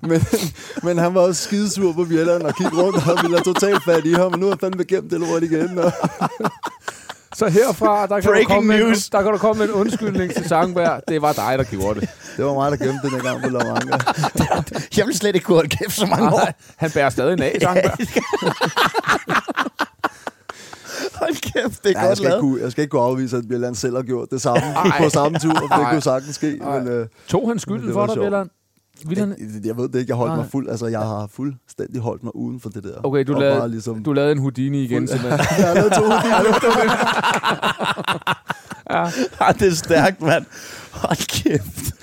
Men, 0.02 0.22
men 0.84 0.98
han 0.98 1.14
var 1.16 1.22
også 1.22 1.44
skidesur 1.44 1.94
på 1.94 2.06
Bjelland 2.06 2.42
og 2.44 2.56
kiggede 2.56 2.84
rundt 2.84 3.08
og 3.08 3.18
ville 3.22 3.38
have 3.38 3.54
totalt 3.54 3.84
fat 3.84 4.06
i 4.06 4.14
ham, 4.14 4.34
og 4.34 4.40
nu 4.40 4.46
har 4.46 4.52
han 4.52 4.60
fandme 4.60 4.84
gemt 4.84 5.12
det 5.12 5.20
lort 5.20 5.44
igen. 5.44 5.78
Og, 5.80 5.92
Så 7.36 7.48
herfra, 7.48 8.08
der 8.08 8.16
kan, 8.20 8.24
du 8.24 8.30
Breaking 8.30 8.50
komme 8.50 8.68
med, 8.68 8.76
en- 8.82 8.86
news. 8.88 9.10
der 9.10 9.22
kan 9.22 9.32
du 9.32 9.38
komme 9.38 9.60
med 9.60 9.68
en 9.68 9.74
undskyldning 9.74 10.34
til 10.34 10.48
Sangberg. 10.50 11.02
Det 11.08 11.22
var 11.22 11.34
dig, 11.34 11.58
der 11.58 11.64
gjorde 11.64 12.00
det. 12.02 12.10
det 12.38 12.46
var 12.46 12.54
mig, 12.54 12.72
der 12.72 12.78
gemte 12.86 13.10
den 13.10 13.20
gang 13.20 13.42
på 13.42 13.50
La 13.50 13.60
Manga. 13.64 13.98
Jeg 14.98 15.06
vil 15.08 15.16
slet 15.18 15.36
ikke 15.36 15.46
kunne 15.46 15.56
holde 15.56 15.70
kæft 15.70 15.92
så 15.96 16.06
mange 16.06 16.26
år. 16.34 16.38
Nej, 16.38 16.54
han 16.76 16.92
bærer 16.92 17.10
stadig 17.10 17.34
en 17.34 17.42
af, 17.42 17.58
Sangberg. 17.62 17.98
Hold 21.20 21.36
kæft, 21.42 21.84
det 21.84 21.90
er 21.96 22.00
Ja, 22.00 22.00
jeg, 22.00 22.08
godt 22.08 22.18
skal 22.18 22.26
ikke 22.26 22.30
lavet. 22.30 22.42
kunne, 22.42 22.62
jeg 22.62 22.72
skal 22.72 22.82
ikke 22.82 22.92
kunne 22.92 23.02
afvise, 23.02 23.38
at 23.38 23.48
Bjelland 23.48 23.76
selv 23.76 23.96
har 23.96 24.04
gjort 24.04 24.28
det 24.32 24.42
samme 24.42 24.60
Ej. 24.66 25.04
på 25.04 25.10
samme 25.10 25.40
tur, 25.40 25.54
for 25.54 25.60
det 25.76 25.84
Ej. 25.86 25.92
kunne 25.92 26.02
sagtens 26.02 26.36
ske. 26.36 26.58
Ej. 26.62 26.80
Men, 26.80 26.88
øh, 26.88 27.08
Tog 27.28 27.48
han 27.50 27.60
skylden 27.60 27.94
for 27.94 28.00
var 28.00 28.08
dig. 28.08 28.16
Bjelland? 28.16 28.50
Vil 29.08 29.18
han... 29.18 29.30
jeg, 29.30 29.66
jeg 29.66 29.78
ved 29.78 29.90
det 29.90 30.00
ikke, 30.00 30.10
jeg 30.10 30.16
holdt 30.18 30.30
Nej. 30.32 30.38
mig 30.38 30.48
fuld, 30.52 30.70
altså 30.70 30.88
jeg 30.88 31.00
har 31.00 31.28
fuldstændig 31.34 32.02
holdt 32.02 32.24
mig 32.24 32.36
uden 32.36 32.60
for 32.60 32.70
det 32.70 32.84
der. 32.84 32.92
Okay, 33.04 33.24
du 33.24 33.34
lavede, 33.34 33.60
bare 33.60 33.70
ligesom, 33.70 34.04
du 34.04 34.14
lavede 34.14 34.32
en 34.32 34.38
Houdini 34.40 34.84
igen, 34.84 34.98
Fuld- 34.98 35.08
simpelthen. 35.08 35.40
jeg 35.60 35.68
har 35.68 35.74
lavet 35.74 35.92
to 35.94 36.04
Ja, 38.90 39.52
det 39.60 39.68
er 39.68 39.76
stærkt, 39.76 40.22
mand. 40.22 40.46
Hold 40.92 41.28
kæft. 41.44 41.96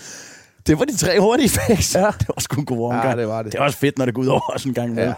Det 0.67 0.79
var 0.79 0.85
de 0.85 0.97
tre 0.97 1.21
hurtige 1.21 1.49
facts. 1.49 1.95
Ja. 1.95 2.07
Det 2.19 2.29
var 2.29 2.41
sgu 2.41 2.61
en 2.61 2.67
god 2.67 2.85
omgang. 2.87 3.11
Ja, 3.11 3.17
det 3.17 3.29
var 3.29 3.43
det. 3.43 3.53
Det 3.53 3.59
er 3.59 3.63
også 3.63 3.79
fedt, 3.79 3.99
når 3.99 4.05
det 4.05 4.15
går 4.15 4.23
ud 4.23 4.27
over 4.27 4.55
os 4.55 4.65
en 4.65 4.75
gang 4.75 4.95
med. 4.95 5.13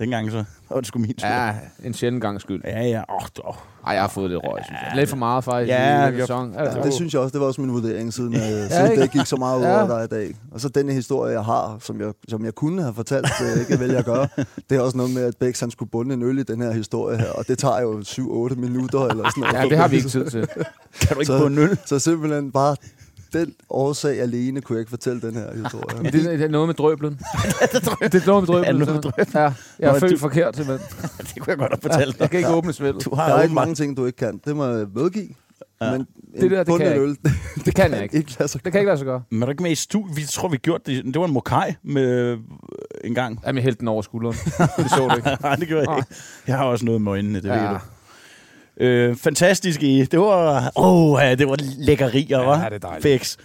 Ja. 0.00 0.04
Ja. 0.04 0.04
Dengang 0.04 0.30
så 0.30 0.44
var 0.70 0.76
det 0.80 0.86
sgu 0.86 0.98
min 0.98 1.14
tur. 1.14 1.28
Ja, 1.28 1.54
en 1.84 1.94
sjældent 1.94 2.22
gang 2.22 2.40
skyld. 2.40 2.60
ja. 2.64 2.82
ja. 2.82 3.02
Oh, 3.08 3.22
oh. 3.44 3.54
Ej, 3.86 3.92
jeg 3.94 4.02
har 4.02 4.08
fået 4.08 4.30
lidt 4.30 4.40
røg, 4.44 4.64
synes 4.64 4.78
jeg. 4.86 4.92
Lidt 4.96 5.08
for 5.10 5.16
meget, 5.16 5.44
faktisk, 5.44 5.68
Ja, 5.70 6.02
i 6.02 6.06
den 6.06 6.14
har- 6.14 6.20
sæson. 6.26 6.54
Altså, 6.58 6.78
Ja, 6.78 6.84
det 6.84 6.94
synes 6.94 7.12
jeg 7.14 7.22
også, 7.22 7.32
det 7.32 7.40
var 7.40 7.46
også 7.46 7.60
min 7.60 7.72
vurdering, 7.72 8.12
siden, 8.14 8.34
øh, 8.34 8.40
siden 8.40 8.90
ikke? 8.90 9.02
det 9.02 9.10
gik 9.10 9.26
så 9.26 9.36
meget 9.36 9.58
ud 9.58 9.62
Ja. 9.64 9.78
over 9.82 9.88
dig 9.96 10.04
i 10.04 10.06
dag. 10.20 10.34
Og 10.52 10.60
så 10.60 10.68
denne 10.68 10.92
historie, 10.92 11.32
jeg 11.32 11.44
har, 11.44 11.76
som 11.80 12.00
jeg, 12.00 12.12
som 12.28 12.44
jeg 12.44 12.54
kunne 12.54 12.82
have 12.82 12.94
fortalt, 12.94 13.26
det 13.38 13.60
ikke 13.60 13.80
vælger 13.80 13.98
at 13.98 14.04
gøre, 14.04 14.28
det 14.70 14.76
er 14.76 14.80
også 14.80 14.96
noget 14.96 15.14
med, 15.14 15.24
at 15.24 15.34
Bex 15.40 15.60
han 15.60 15.70
skulle 15.70 15.90
bunde 15.90 16.14
en 16.14 16.22
øl 16.22 16.38
i 16.38 16.42
den 16.42 16.60
her 16.62 16.72
historie 16.72 17.18
her, 17.18 17.30
og 17.32 17.48
det 17.48 17.58
tager 17.58 17.80
jo 17.80 18.00
7-8 18.00 18.54
minutter 18.54 19.00
eller 19.00 19.24
sådan 19.30 19.40
noget. 19.40 19.54
Ja, 19.54 19.68
det 19.68 19.78
har 19.78 19.88
vi 19.88 19.96
ikke 19.96 20.08
tid 20.08 20.30
til. 20.30 20.46
Kan 21.00 21.14
du 21.14 21.20
ikke 21.20 21.26
Så- 21.26 21.38
på 21.38 21.48
nul? 21.48 21.78
Så 21.86 21.98
simpelthen 21.98 22.52
bare 22.52 22.76
den 23.32 23.54
årsag 23.70 24.20
alene 24.20 24.60
kunne 24.60 24.76
jeg 24.76 24.80
ikke 24.80 24.90
fortælle 24.90 25.20
den 25.20 25.34
her 25.34 25.54
historie. 25.62 25.96
Men 26.02 26.12
det, 26.12 26.24
det 26.24 26.42
er 26.42 26.48
noget 26.48 26.68
med 26.68 26.74
drøblen. 26.82 27.12
det 27.12 28.14
er 28.22 28.26
noget 28.26 28.42
med 28.42 28.46
drøblen. 28.46 28.64
Er 28.64 28.72
det 28.72 28.78
noget 28.86 28.94
med 28.94 29.02
drøblen? 29.02 29.26
Ja, 29.34 29.52
jeg 29.78 29.94
er 29.96 29.98
født 30.00 30.12
du- 30.12 30.18
forkert, 30.18 30.56
simpelthen. 30.56 30.88
det 31.18 31.34
kunne 31.42 31.50
jeg 31.50 31.58
godt 31.58 31.72
have 31.72 31.80
fortalt 31.92 32.16
Ja, 32.16 32.20
jeg 32.22 32.30
kan 32.30 32.38
ikke 32.38 32.50
åbne 32.50 32.72
svældet. 32.72 33.04
Du 33.04 33.10
Der 33.10 33.16
har 33.16 33.28
er 33.28 33.42
ikke 33.42 33.54
mange 33.54 33.74
ting, 33.74 33.96
du 33.96 34.06
ikke 34.06 34.16
kan. 34.16 34.40
Det 34.44 34.56
må 34.56 34.64
jeg 34.66 34.86
medgive. 34.94 35.28
Ja. 35.82 35.92
Men 35.92 36.06
Det 36.40 36.50
der, 36.50 36.64
det 36.64 36.76
kan 36.78 36.86
jeg 36.86 36.98
øl, 36.98 37.16
Det 37.64 37.74
kan 37.74 37.92
jeg 37.92 38.02
ikke. 38.02 38.16
ikke 38.16 38.36
lade 38.38 38.48
sig 38.48 38.64
Det 38.64 38.72
kan 38.72 38.80
ikke 38.80 38.88
lade 38.88 38.98
sig 38.98 39.04
gøre. 39.04 39.22
Men 39.30 39.42
er 39.42 39.46
du 39.46 39.50
ikke 39.50 39.62
med 39.62 39.70
i 39.70 39.74
studiet? 39.74 40.16
Vi 40.16 40.22
tror, 40.24 40.48
vi 40.48 40.56
gjorde 40.56 40.92
det. 40.94 41.04
Det 41.04 41.20
var 41.20 41.26
en 41.26 41.32
mokai 41.32 41.72
med 41.82 42.02
øh, 42.02 42.38
en 43.04 43.14
gang. 43.14 43.40
Jamen, 43.46 43.56
jeg 43.56 43.62
hældte 43.62 43.80
den 43.80 43.88
over 43.88 44.02
skulderen. 44.02 44.36
Det 44.36 44.90
så 44.90 45.08
du 45.10 45.16
ikke. 45.16 45.36
Nej, 45.42 45.56
det 45.56 45.68
gjorde 45.68 45.90
jeg 45.90 45.98
ikke. 45.98 46.14
Jeg 46.46 46.56
har 46.56 46.64
også 46.64 46.84
noget 46.84 47.02
med 47.02 47.12
øjnene, 47.12 47.40
det 47.40 47.48
ja. 47.48 47.62
ved 47.62 47.68
du. 47.70 47.78
Øh, 48.80 49.16
fantastisk 49.16 49.82
i. 49.82 50.04
Det 50.04 50.20
var, 50.20 50.72
oh, 50.76 51.18
ja, 51.22 51.34
det 51.34 51.48
var 51.48 51.56
lækkerier, 51.78 52.40
Ja, 52.40 52.54
hva'? 52.54 52.64
det 52.64 52.74
er 52.74 52.78
dejligt. 52.78 53.02
Fix. 53.02 53.36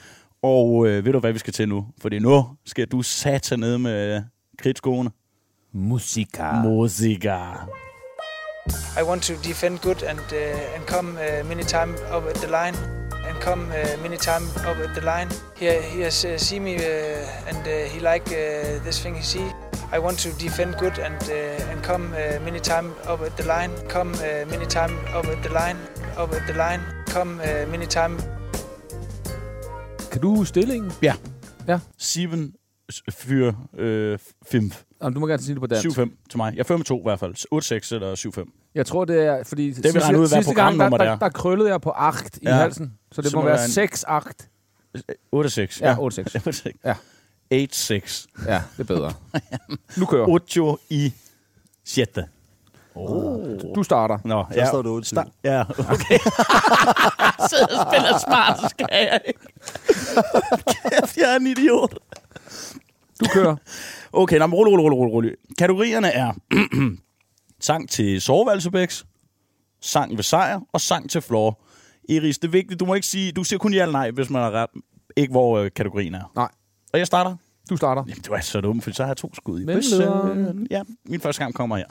Og 0.44 0.88
øh, 0.88 1.06
ved 1.06 1.14
du, 1.14 1.20
hvad 1.20 1.34
vi 1.34 1.40
skal 1.40 1.54
til 1.54 1.70
nu? 1.70 1.86
Fordi 2.02 2.20
nu 2.20 2.46
skal 2.66 2.88
du 2.88 3.02
satan 3.02 3.60
ned 3.60 3.78
med 3.78 4.22
kridtskoene. 4.60 5.10
Musika. 5.74 6.52
Musika. 6.52 7.38
I 9.00 9.04
want 9.04 9.24
to 9.24 9.34
defend 9.44 9.80
good 9.80 10.04
and 10.04 10.20
uh, 10.20 10.76
and 10.76 10.84
come 10.88 11.10
uh, 11.10 11.48
many 11.50 11.64
time 11.64 11.94
up 12.18 12.24
at 12.30 12.36
the 12.36 12.48
line 12.48 13.03
and 13.28 13.40
come 13.42 13.72
uh, 13.72 13.98
many 14.02 14.18
time 14.18 14.44
up 14.66 14.78
at 14.78 14.94
the 14.96 15.02
line. 15.02 15.30
He 15.56 15.66
he 15.82 16.02
has 16.02 16.26
uh, 16.26 16.38
see 16.38 16.60
me 16.60 16.76
uh, 16.76 17.50
and 17.50 17.68
uh, 17.68 17.90
he 17.94 18.00
like 18.00 18.28
uh, 18.28 18.84
this 18.84 19.00
thing 19.00 19.16
he 19.16 19.22
see. 19.24 19.52
I 19.92 20.00
want 20.00 20.20
to 20.20 20.30
defend 20.34 20.78
good 20.78 21.00
and 21.00 21.22
uh, 21.30 21.72
and 21.72 21.84
come 21.84 22.14
uh, 22.14 22.40
many 22.44 22.60
time 22.60 22.94
up 23.08 23.22
at 23.22 23.38
the 23.38 23.44
line. 23.44 23.72
Come 23.88 24.12
uh, 24.14 24.46
many 24.50 24.66
time 24.66 24.98
up 25.14 25.26
at 25.26 25.44
the 25.44 25.50
line. 25.50 25.78
Up 26.18 26.34
at 26.34 26.48
the 26.48 26.54
line. 26.54 26.82
Come 27.06 27.40
uh, 27.42 27.66
many 27.72 27.86
time. 27.86 28.18
Kan 30.12 30.22
du 30.22 30.46
stillingen? 30.46 30.92
Ja. 31.02 31.16
Ja. 31.68 31.80
Sieben 31.98 32.54
fyr 33.12 33.54
øh, 33.78 34.20
5. 34.46 34.72
Jamen, 35.02 35.14
du 35.14 35.20
må 35.20 35.28
gerne 35.28 35.42
sige 35.44 35.54
det 35.56 35.62
på 35.62 35.68
dansk. 35.68 35.88
7-5 36.00 36.28
til 36.30 36.38
mig. 36.38 36.54
Jeg 36.54 36.60
er 36.60 36.64
5 36.64 36.84
2 36.84 37.00
i 37.00 37.02
hvert 37.04 37.20
fald. 37.20 37.36
8-6 37.36 37.96
eller 37.96 38.16
7-5. 38.48 38.72
Jeg 38.76 38.86
tror, 38.86 39.06
det 39.06 39.26
er, 39.26 39.44
fordi 39.44 39.62
vi 39.64 40.00
regner 40.00 40.20
ud, 40.20 40.28
hvad 40.28 40.44
sidste 40.44 40.54
gang, 40.54 40.80
der, 40.80 40.90
programnummer 40.90 40.98
det 40.98 41.06
der, 41.06 41.12
er. 41.12 41.18
der 41.20 41.30
krøllede 41.30 41.70
jeg 41.70 41.82
på 41.82 41.94
8 42.08 42.40
i 42.42 42.46
Ja. 42.48 42.54
halsen. 42.56 42.94
Så 43.12 43.22
det 43.22 43.32
Så 43.32 43.38
må, 43.38 43.44
være 43.46 43.64
en- 43.64 43.70
6 43.70 44.06
8. 44.10 44.30
8-6. 45.36 45.80
Ja, 45.82 45.96
8-6. 45.96 46.38
8-6. 46.38 46.72
Ja. 46.86 46.96
8-6. 47.54 48.28
Ja, 48.48 48.62
det 48.78 48.80
er 48.80 48.84
bedre. 48.84 49.14
nu 50.00 50.06
kører. 50.06 50.28
8 50.28 50.62
i 50.90 51.14
6. 51.86 52.10
Du 53.76 53.84
starter. 53.84 54.18
Nå, 54.26 54.46
Så 54.54 54.66
står 54.68 54.82
det 54.82 54.92
8 54.92 55.08
Sta- 55.20 55.30
ja, 55.44 55.62
okay. 55.70 56.20
Sidder 57.50 57.80
og 57.80 57.88
spiller 57.92 58.18
smart, 58.28 58.60
så 58.60 58.68
skal 58.70 58.88
jeg 58.92 59.22
ikke. 59.28 59.40
Kæft, 60.92 61.18
jeg 61.18 61.32
er 61.34 61.36
en 61.40 61.48
idiot. 61.48 61.94
Du 63.24 63.30
kører. 63.34 63.56
Okay, 64.16 64.38
nå, 64.38 64.46
rolig, 64.46 64.74
rolig, 64.74 64.84
rolig, 64.98 65.14
rolig. 65.14 65.32
Kategorierne 65.58 66.08
er 66.08 66.34
sang 67.68 67.90
til 67.90 68.22
soveværelsebæks, 68.22 69.06
sang 69.82 70.18
ved 70.18 70.24
sejr 70.24 70.60
og 70.74 70.82
sang 70.82 71.10
til 71.10 71.22
floor. 71.22 71.62
Iris, 72.10 72.38
det 72.38 72.48
er 72.48 72.52
vigtigt, 72.52 72.80
du 72.80 72.86
må 72.86 72.94
ikke 72.94 73.08
sige, 73.08 73.32
du 73.32 73.44
siger 73.44 73.60
kun 73.60 73.74
ja 73.74 73.82
eller 73.82 73.92
nej, 73.92 74.12
hvis 74.12 74.30
man 74.30 74.42
har 74.42 74.52
ret. 74.52 74.70
Ikke 75.16 75.32
hvor 75.32 75.58
øh, 75.58 75.72
kategorien 75.76 76.16
er. 76.16 76.32
Nej. 76.36 76.50
Og 76.94 77.00
jeg 77.00 77.08
starter. 77.08 77.36
Du 77.70 77.78
starter. 77.78 78.04
Jamen, 78.08 78.22
du 78.28 78.34
er 78.34 78.40
så 78.40 78.62
dum, 78.62 78.82
for 78.82 78.92
så 78.92 79.04
har 79.04 79.10
jeg 79.10 79.18
to 79.18 79.36
skud 79.36 79.62
i. 79.62 79.66
Bøssen. 79.66 80.68
Ja, 80.72 80.82
min 81.06 81.20
første 81.20 81.44
gang 81.44 81.54
kommer 81.54 81.78
her. 81.78 81.86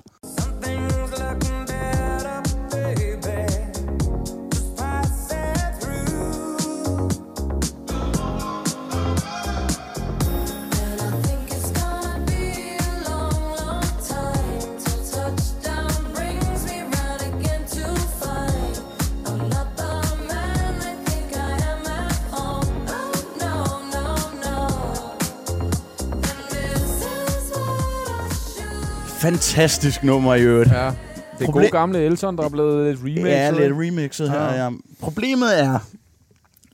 Fantastisk 29.22 30.02
nummer 30.04 30.34
i 30.34 30.42
øvrigt. 30.42 30.70
Ja. 30.70 30.84
Det 30.86 30.92
er 31.40 31.44
Proble- 31.44 31.52
gode 31.52 31.68
gamle 31.70 31.98
Elton, 32.04 32.36
der 32.36 32.44
er 32.44 32.48
blevet 32.48 32.86
lidt 32.86 33.00
remixet. 33.04 33.28
Ja, 33.30 33.50
lidt 33.50 33.72
remixet 33.72 34.30
her, 34.30 34.42
Ja. 34.42 34.64
ja. 34.64 34.70
Problemet 35.00 35.60
er, 35.60 35.78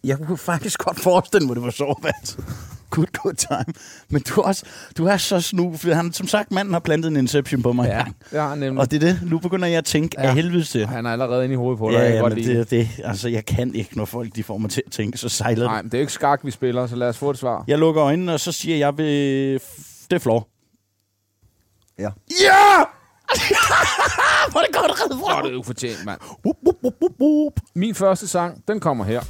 jeg 0.04 0.18
kunne 0.18 0.38
faktisk 0.38 0.78
godt 0.78 1.00
forestille 1.00 1.46
mig, 1.46 1.56
det 1.56 1.64
var 1.64 1.70
soveværelset. 1.70 2.44
Good, 2.90 3.06
good 3.22 3.34
time. 3.34 3.74
Men 4.08 4.22
du 4.28 4.40
er, 4.40 4.44
også, 4.44 4.64
du 4.98 5.06
er 5.06 5.16
så 5.16 5.40
snu, 5.40 5.76
for 5.76 5.94
han, 5.94 6.12
som 6.12 6.26
sagt, 6.26 6.52
manden 6.52 6.72
har 6.74 6.80
plantet 6.80 7.08
en 7.10 7.16
Inception 7.16 7.62
på 7.62 7.72
mig 7.72 7.86
Ja, 7.88 8.04
det 8.30 8.40
har 8.40 8.48
han 8.48 8.58
nemlig. 8.58 8.80
Og 8.80 8.90
det 8.90 9.02
er 9.02 9.06
det. 9.06 9.20
Nu 9.30 9.38
begynder 9.38 9.68
jeg 9.68 9.78
at 9.78 9.84
tænke 9.84 10.16
ja. 10.18 10.22
Ja. 10.22 10.28
af 10.28 10.34
helvede 10.34 10.64
til. 10.64 10.86
Han 10.86 11.06
er 11.06 11.10
allerede 11.10 11.44
inde 11.44 11.52
i 11.52 11.56
hovedet 11.56 11.78
på 11.78 11.88
dig. 11.90 11.94
Ja, 11.94 12.00
jeg 12.00 12.08
ja 12.08 12.14
kan 12.14 12.22
godt 12.22 12.34
men 12.34 12.42
lide 12.44 12.54
det 12.54 12.60
er 12.60 12.64
det. 12.64 12.88
Altså, 13.04 13.28
jeg 13.28 13.46
kan 13.46 13.74
ikke, 13.74 13.96
når 13.96 14.04
folk 14.04 14.36
de 14.36 14.42
får 14.42 14.58
mig 14.58 14.70
til 14.70 14.82
at 14.86 14.92
tænke, 14.92 15.18
så 15.18 15.28
sejler 15.28 15.66
Nej, 15.66 15.82
men 15.82 15.90
det 15.90 15.98
er 15.98 16.00
ikke 16.00 16.12
skak, 16.12 16.40
vi 16.44 16.50
spiller, 16.50 16.86
så 16.86 16.96
lad 16.96 17.08
os 17.08 17.18
få 17.18 17.30
et 17.30 17.38
svar. 17.38 17.64
Jeg 17.66 17.78
lukker 17.78 18.04
øjnene, 18.04 18.32
og 18.34 18.40
så 18.40 18.52
siger 18.52 18.76
jeg, 18.76 18.98
ved... 18.98 19.52
det 20.10 20.12
er 20.12 20.18
floor. 20.18 20.48
Ja. 21.98 22.10
Ja! 22.30 22.84
Hvor 24.50 24.60
er 24.60 24.66
det 24.66 24.74
godt 24.74 25.00
reddet 25.00 25.18
Hvor 25.18 25.30
er 25.30 25.42
det 25.42 25.54
ufortjent, 25.54 26.04
mand. 26.04 26.20
Min 27.74 27.94
første 27.94 28.28
sang, 28.28 28.68
den 28.68 28.80
kommer 28.80 29.04
her. 29.04 29.20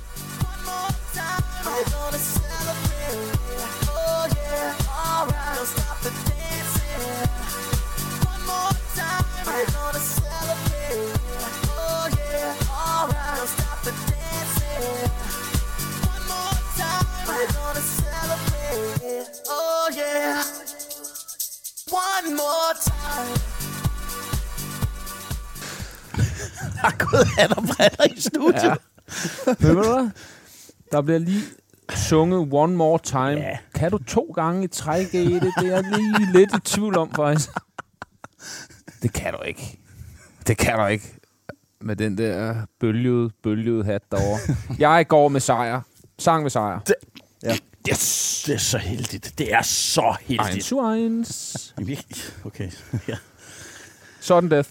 Oh 19.50 19.88
yeah, 19.96 20.77
one 21.92 22.36
more 22.36 22.74
time. 22.82 23.36
har 26.84 26.94
gået 26.98 27.26
hat 27.38 27.52
og 27.52 27.62
briller 27.62 28.16
i 28.16 28.20
studiet. 28.20 28.62
Ja. 28.62 28.74
Ved 29.58 29.74
du 29.74 29.82
hvad? 29.82 30.10
Der 30.92 31.02
bliver 31.02 31.18
lige 31.18 31.42
sunget 31.94 32.48
One 32.52 32.76
More 32.76 32.98
Time. 33.02 33.40
Ja. 33.40 33.58
Kan 33.74 33.90
du 33.90 33.98
to 33.98 34.32
gange 34.34 34.64
i 34.64 34.66
træk 34.66 35.14
i 35.14 35.34
det? 35.34 35.42
Det 35.42 35.66
er 35.66 35.74
jeg 35.74 35.84
lige 35.84 36.32
lidt 36.32 36.54
i 36.54 36.60
tvivl 36.60 36.96
om, 36.98 37.12
faktisk. 37.16 37.50
Det 39.02 39.12
kan 39.12 39.32
du 39.32 39.42
ikke. 39.42 39.78
Det 40.46 40.58
kan 40.58 40.78
du 40.78 40.86
ikke. 40.86 41.14
Med 41.80 41.96
den 41.96 42.18
der 42.18 42.54
bølgede, 42.80 43.30
bølgede 43.42 43.84
hat 43.84 44.02
derovre. 44.12 44.38
Jeg 44.78 45.06
går 45.08 45.28
med 45.28 45.40
sejr. 45.40 45.80
Sang 46.18 46.42
med 46.42 46.50
sejr. 46.50 46.78
Det. 46.78 46.94
Yes, 47.90 48.42
det 48.46 48.54
er 48.54 48.58
så 48.58 48.78
heldigt. 48.78 49.34
Det 49.38 49.54
er 49.54 49.62
så 49.62 50.16
heldigt. 50.20 50.54
Eins 50.54 50.64
zu 50.64 50.92
eins. 50.92 51.74
Okay, 52.44 52.70
ja. 53.08 53.16
Sudden 54.20 54.50
death. 54.50 54.68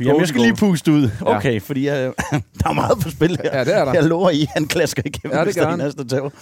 Jamen, 0.00 0.20
jeg 0.20 0.28
skal 0.28 0.40
lige 0.40 0.56
puste 0.56 0.92
ud. 0.92 1.10
Ja. 1.20 1.36
Okay, 1.36 1.60
fordi 1.60 1.86
jeg, 1.86 2.12
der 2.62 2.68
er 2.68 2.72
meget 2.72 2.98
på 3.02 3.10
spil 3.10 3.38
her. 3.42 3.58
Ja, 3.58 3.64
det 3.64 3.74
er 3.76 3.84
der. 3.84 3.92
Jeg 3.92 4.04
lover 4.04 4.30
I, 4.30 4.46
han 4.54 4.66
klasker 4.66 5.02
igennem, 5.06 5.32
Ja, 5.32 5.38
det 5.38 5.46
hvis 5.46 5.54
der 5.54 5.68
er 5.68 5.76
næste 5.76 6.04
tæv. 6.04 6.32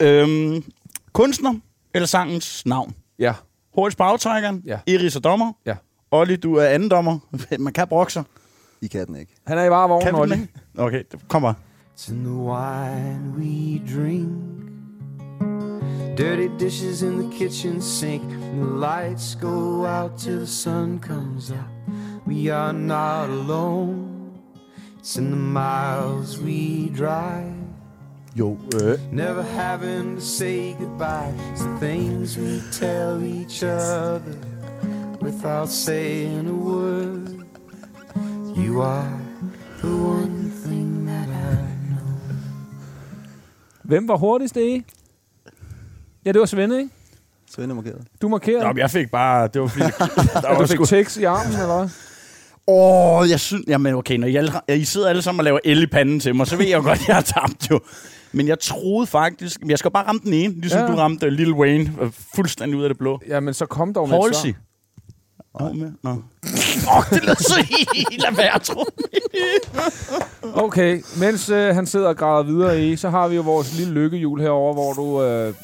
Øhm, 0.00 0.64
kunstner 1.12 1.54
eller 1.94 2.06
sangens 2.06 2.66
navn? 2.66 2.94
Ja. 3.18 3.34
Hurtigt 3.74 3.98
på 3.98 4.04
aftrækkeren. 4.04 4.62
Ja. 4.66 4.78
Iris 4.86 5.16
er 5.16 5.20
dommer. 5.20 5.52
Ja. 5.66 5.74
Olli, 6.10 6.36
du 6.36 6.54
er 6.54 6.66
anden 6.66 6.88
dommer. 6.88 7.18
Man 7.58 7.72
kan 7.72 7.88
brokke 7.88 8.12
sig. 8.12 8.24
I 8.80 8.86
kan 8.86 9.06
den 9.06 9.16
ikke. 9.16 9.34
Han 9.46 9.58
er 9.58 9.64
i 9.64 9.70
varevognen, 9.70 10.14
Olli. 10.14 10.46
Okay, 10.78 11.02
det 11.12 11.20
kommer. 11.28 11.54
It's 11.98 12.12
in 12.12 12.24
the 12.24 12.34
wine 12.34 13.34
we 13.38 13.80
drink. 13.96 14.73
Dirty 16.16 16.48
dishes 16.58 17.02
in 17.02 17.18
the 17.18 17.36
kitchen 17.36 17.80
sink. 17.80 18.22
And 18.22 18.62
the 18.62 18.66
lights 18.66 19.34
go 19.34 19.84
out 19.84 20.16
till 20.16 20.40
the 20.40 20.46
sun 20.46 21.00
comes 21.00 21.50
out. 21.50 21.68
We 22.24 22.50
are 22.50 22.72
not 22.72 23.28
alone. 23.28 24.40
It's 24.98 25.16
in 25.16 25.30
the 25.30 25.36
miles 25.36 26.38
we 26.38 26.88
drive. 26.90 27.52
Jo, 28.36 28.56
øh, 28.74 28.92
eh? 28.92 28.98
Never 29.12 29.42
having 29.42 30.16
to 30.16 30.20
say 30.20 30.74
goodbye. 30.78 31.32
It's 31.52 31.62
the 31.62 31.78
things 31.80 32.36
we 32.36 32.60
tell 32.72 33.22
each 33.22 33.62
other 33.62 34.36
without 35.20 35.68
saying 35.68 36.48
a 36.48 36.52
word. 36.52 37.44
You 38.56 38.82
are 38.82 39.20
the 39.82 39.88
one 39.88 40.50
thing 40.64 41.06
that 41.06 41.28
I 41.28 41.88
know. 41.88 42.36
Hvem 43.82 44.08
var 44.08 44.16
hurtigst, 44.16 44.54
det 44.54 44.82
Ja, 46.24 46.32
det 46.32 46.40
var 46.40 46.46
Svende, 46.46 46.78
ikke? 46.78 46.90
Svend 47.50 47.70
er 47.70 47.74
markeret. 47.74 48.02
Du 48.22 48.28
markerede. 48.28 48.60
Nå, 48.62 48.68
men 48.68 48.78
jeg 48.78 48.90
fik 48.90 49.10
bare... 49.10 49.48
Det 49.54 49.60
var 49.62 49.66
fordi, 49.68 49.84
der 50.34 50.40
Ja, 50.42 50.52
var 50.52 50.58
du 50.60 50.66
fik 50.66 50.76
sgu... 50.76 50.84
tekst 50.84 51.16
i 51.16 51.24
armen, 51.24 51.52
eller 51.52 51.66
hvad? 51.76 51.88
Åh, 52.66 53.18
oh, 53.20 53.30
jeg 53.30 53.40
synes... 53.40 53.64
Jamen 53.68 53.94
okay, 53.94 54.16
når 54.16 54.26
I, 54.26 54.36
alle, 54.36 54.52
I 54.68 54.84
sidder 54.84 55.08
alle 55.08 55.22
sammen 55.22 55.40
og 55.40 55.44
laver 55.44 55.58
el 55.64 55.82
i 55.82 55.86
panden 55.86 56.20
til 56.20 56.34
mig, 56.34 56.46
så 56.46 56.56
ved 56.56 56.66
jeg 56.66 56.76
jo 56.76 56.82
godt, 56.82 57.00
at 57.00 57.06
jeg 57.08 57.16
har 57.16 57.22
tabt 57.22 57.70
jo. 57.70 57.80
Men 58.32 58.48
jeg 58.48 58.58
troede 58.58 59.06
faktisk... 59.06 59.60
Jeg 59.68 59.78
skal 59.78 59.90
bare 59.90 60.06
ramme 60.06 60.20
den 60.24 60.32
ene, 60.32 60.54
ligesom 60.54 60.78
Ja. 60.80 60.84
ja. 60.86 60.92
du 60.92 60.96
ramte 60.96 61.30
Lil 61.30 61.52
Wayne 61.52 61.92
øh, 62.02 62.10
fuldstændig 62.34 62.78
ud 62.78 62.82
af 62.84 62.88
det 62.90 62.98
blå. 62.98 63.20
Jamen, 63.28 63.54
så 63.54 63.66
kom 63.66 63.94
dog 63.94 64.08
med 64.08 64.18
Halsey. 64.22 64.40
svar. 64.50 64.60
Nå, 65.60 65.72
med. 65.72 65.92
Nå. 66.02 66.10
Åh, 66.10 66.96
oh, 66.98 67.04
det 67.10 67.22
lyder 67.22 67.34
så 67.34 67.66
helt 67.94 68.36
være, 68.36 68.58
tro. 68.58 68.84
Okay, 70.54 71.02
mens 71.18 71.48
øh, 71.48 71.74
han 71.74 71.86
sidder 71.86 72.08
og 72.08 72.16
græder 72.16 72.42
videre 72.42 72.82
i, 72.84 72.96
så 72.96 73.10
har 73.10 73.28
vi 73.28 73.36
jo 73.36 73.42
vores 73.42 73.74
lille 73.78 73.92
lykkehjul 73.92 74.40
herover, 74.40 74.72
hvor 74.74 74.92
du... 74.92 75.22
Øh, 75.22 75.54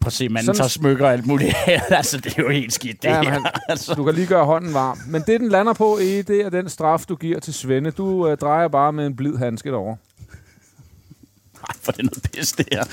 Prøv 0.00 0.06
at 0.06 0.12
se, 0.12 0.28
manden 0.28 0.46
Sådan- 0.46 0.56
tager 0.58 0.68
smykker 0.68 1.06
og 1.06 1.12
alt 1.12 1.26
muligt. 1.26 1.54
altså, 1.90 2.16
det 2.16 2.38
er 2.38 2.42
jo 2.42 2.48
helt 2.50 2.72
skidt, 2.72 3.02
det 3.02 3.08
Ja, 3.08 3.22
her. 3.22 3.30
han- 3.30 3.46
altså. 3.68 3.94
du 3.94 4.04
kan 4.04 4.14
lige 4.14 4.26
gøre 4.26 4.44
hånden 4.44 4.74
varm. 4.74 4.98
Men 5.08 5.22
det, 5.26 5.40
den 5.40 5.48
lander 5.48 5.72
på, 5.72 5.98
i, 5.98 6.22
det 6.22 6.40
er 6.40 6.50
den 6.50 6.68
straf, 6.68 7.04
du 7.08 7.14
giver 7.16 7.40
til 7.40 7.54
Svende. 7.54 7.90
Du 7.90 8.28
øh, 8.28 8.36
drejer 8.38 8.68
bare 8.68 8.92
med 8.92 9.06
en 9.06 9.16
blid 9.16 9.36
handske 9.36 9.68
derovre. 9.70 9.96
Ej, 11.68 11.74
for 11.82 11.92
det 11.92 11.98
er 11.98 12.02
noget 12.04 12.28
pis, 12.32 12.52
det 12.52 12.66
her. 12.72 12.84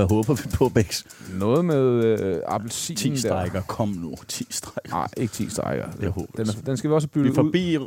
Hvad 0.00 0.08
håber 0.08 0.34
vi 0.34 0.42
på, 0.54 0.68
Bæks? 0.68 1.04
Noget 1.34 1.64
med 1.64 1.76
øh, 2.04 2.36
appelsin 2.48 2.96
10 2.96 3.10
der. 3.10 3.16
strækker, 3.16 3.62
kom 3.62 3.88
nu. 3.88 4.14
10 4.28 4.46
strækker. 4.50 4.90
Nej, 4.90 5.08
ikke 5.16 5.34
10 5.34 5.50
strækker. 5.50 5.84
Jeg 6.00 6.10
håber 6.10 6.28
Den, 6.36 6.48
er, 6.48 6.52
den 6.66 6.76
skal 6.76 6.90
vi 6.90 6.94
også 6.94 7.08
Vi 7.14 7.20
bytte 7.20 7.30
er 7.30 7.34
forbi... 7.34 7.78
ud. 7.78 7.86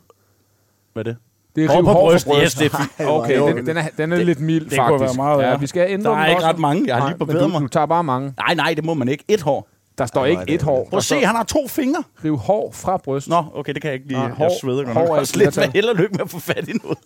Hvad 0.94 1.06
er 1.06 1.12
det? 1.12 1.18
Det 1.56 1.64
er 1.64 1.68
Hår 1.68 1.76
rive 1.76 1.84
på 1.86 1.92
hår 1.92 2.10
bryst. 2.12 2.26
for 2.26 2.42
Yes, 2.44 2.54
det 2.54 2.74
er 2.74 2.78
fint. 2.78 3.10
Okay, 3.10 3.40
den, 3.58 3.66
den 3.66 3.78
er, 3.78 3.84
den 3.98 4.12
er 4.14 4.18
lidt 4.24 4.40
mild, 4.40 4.70
det 4.70 4.80
kunne 4.80 5.00
faktisk. 5.00 5.18
være 5.20 5.26
meget 5.26 5.42
ja, 5.52 5.58
vi 5.58 5.68
skal 5.68 5.86
ændre 5.92 6.12
Der 6.12 6.18
er 6.18 6.26
ikke 6.26 6.38
også. 6.38 6.48
ret 6.48 6.60
mange. 6.60 6.84
Jeg 6.88 6.96
har 6.96 7.08
lige 7.10 7.18
barberet 7.18 7.42
du, 7.42 7.48
mig. 7.48 7.62
Du 7.62 7.68
tager 7.68 7.86
bare 7.86 8.04
mange. 8.04 8.34
Nej, 8.38 8.54
nej, 8.56 8.74
det 8.74 8.86
må 8.86 8.94
man 8.94 9.08
ikke. 9.08 9.24
Et 9.28 9.42
hår. 9.42 9.68
Der 9.98 10.06
står 10.06 10.26
ikke 10.26 10.44
et 10.48 10.62
hår. 10.62 10.88
Prøv 10.90 10.98
at 10.98 11.04
se, 11.04 11.16
han 11.26 11.36
har 11.36 11.44
to 11.44 11.68
fingre. 11.68 12.04
Riv 12.24 12.38
hår 12.38 12.72
fra 12.72 12.98
bryst. 12.98 13.30
Nå, 13.30 13.44
okay, 13.56 13.74
det 13.74 13.82
kan 13.82 13.90
jeg 13.90 13.96
ikke 13.96 14.08
lige. 14.08 14.22
Jeg 14.22 14.32
hår- 14.32 14.60
sveder 14.62 14.84
godt 14.84 14.98
hår 14.98 15.14
er 15.14 15.18
Jeg 15.18 15.28
slet 15.28 15.54
flertal. 15.54 15.72
held 15.74 15.86
og 15.86 15.96
lykke 15.96 16.12
med 16.14 16.22
at 16.22 16.30
få 16.30 16.40
fat 16.40 16.68
i 16.68 16.72
noget. 16.84 16.98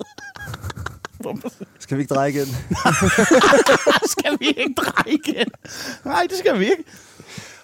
Skal 1.80 1.98
vi 1.98 2.02
ikke 2.02 2.14
dreje 2.14 2.30
igen? 2.30 2.46
skal 4.14 4.38
vi 4.40 4.48
ikke 4.48 4.74
dreje 4.78 5.18
igen? 5.26 5.48
Nej, 6.06 6.28
det 6.30 6.38
skal 6.38 6.60
vi 6.60 6.66
ikke. 6.66 6.84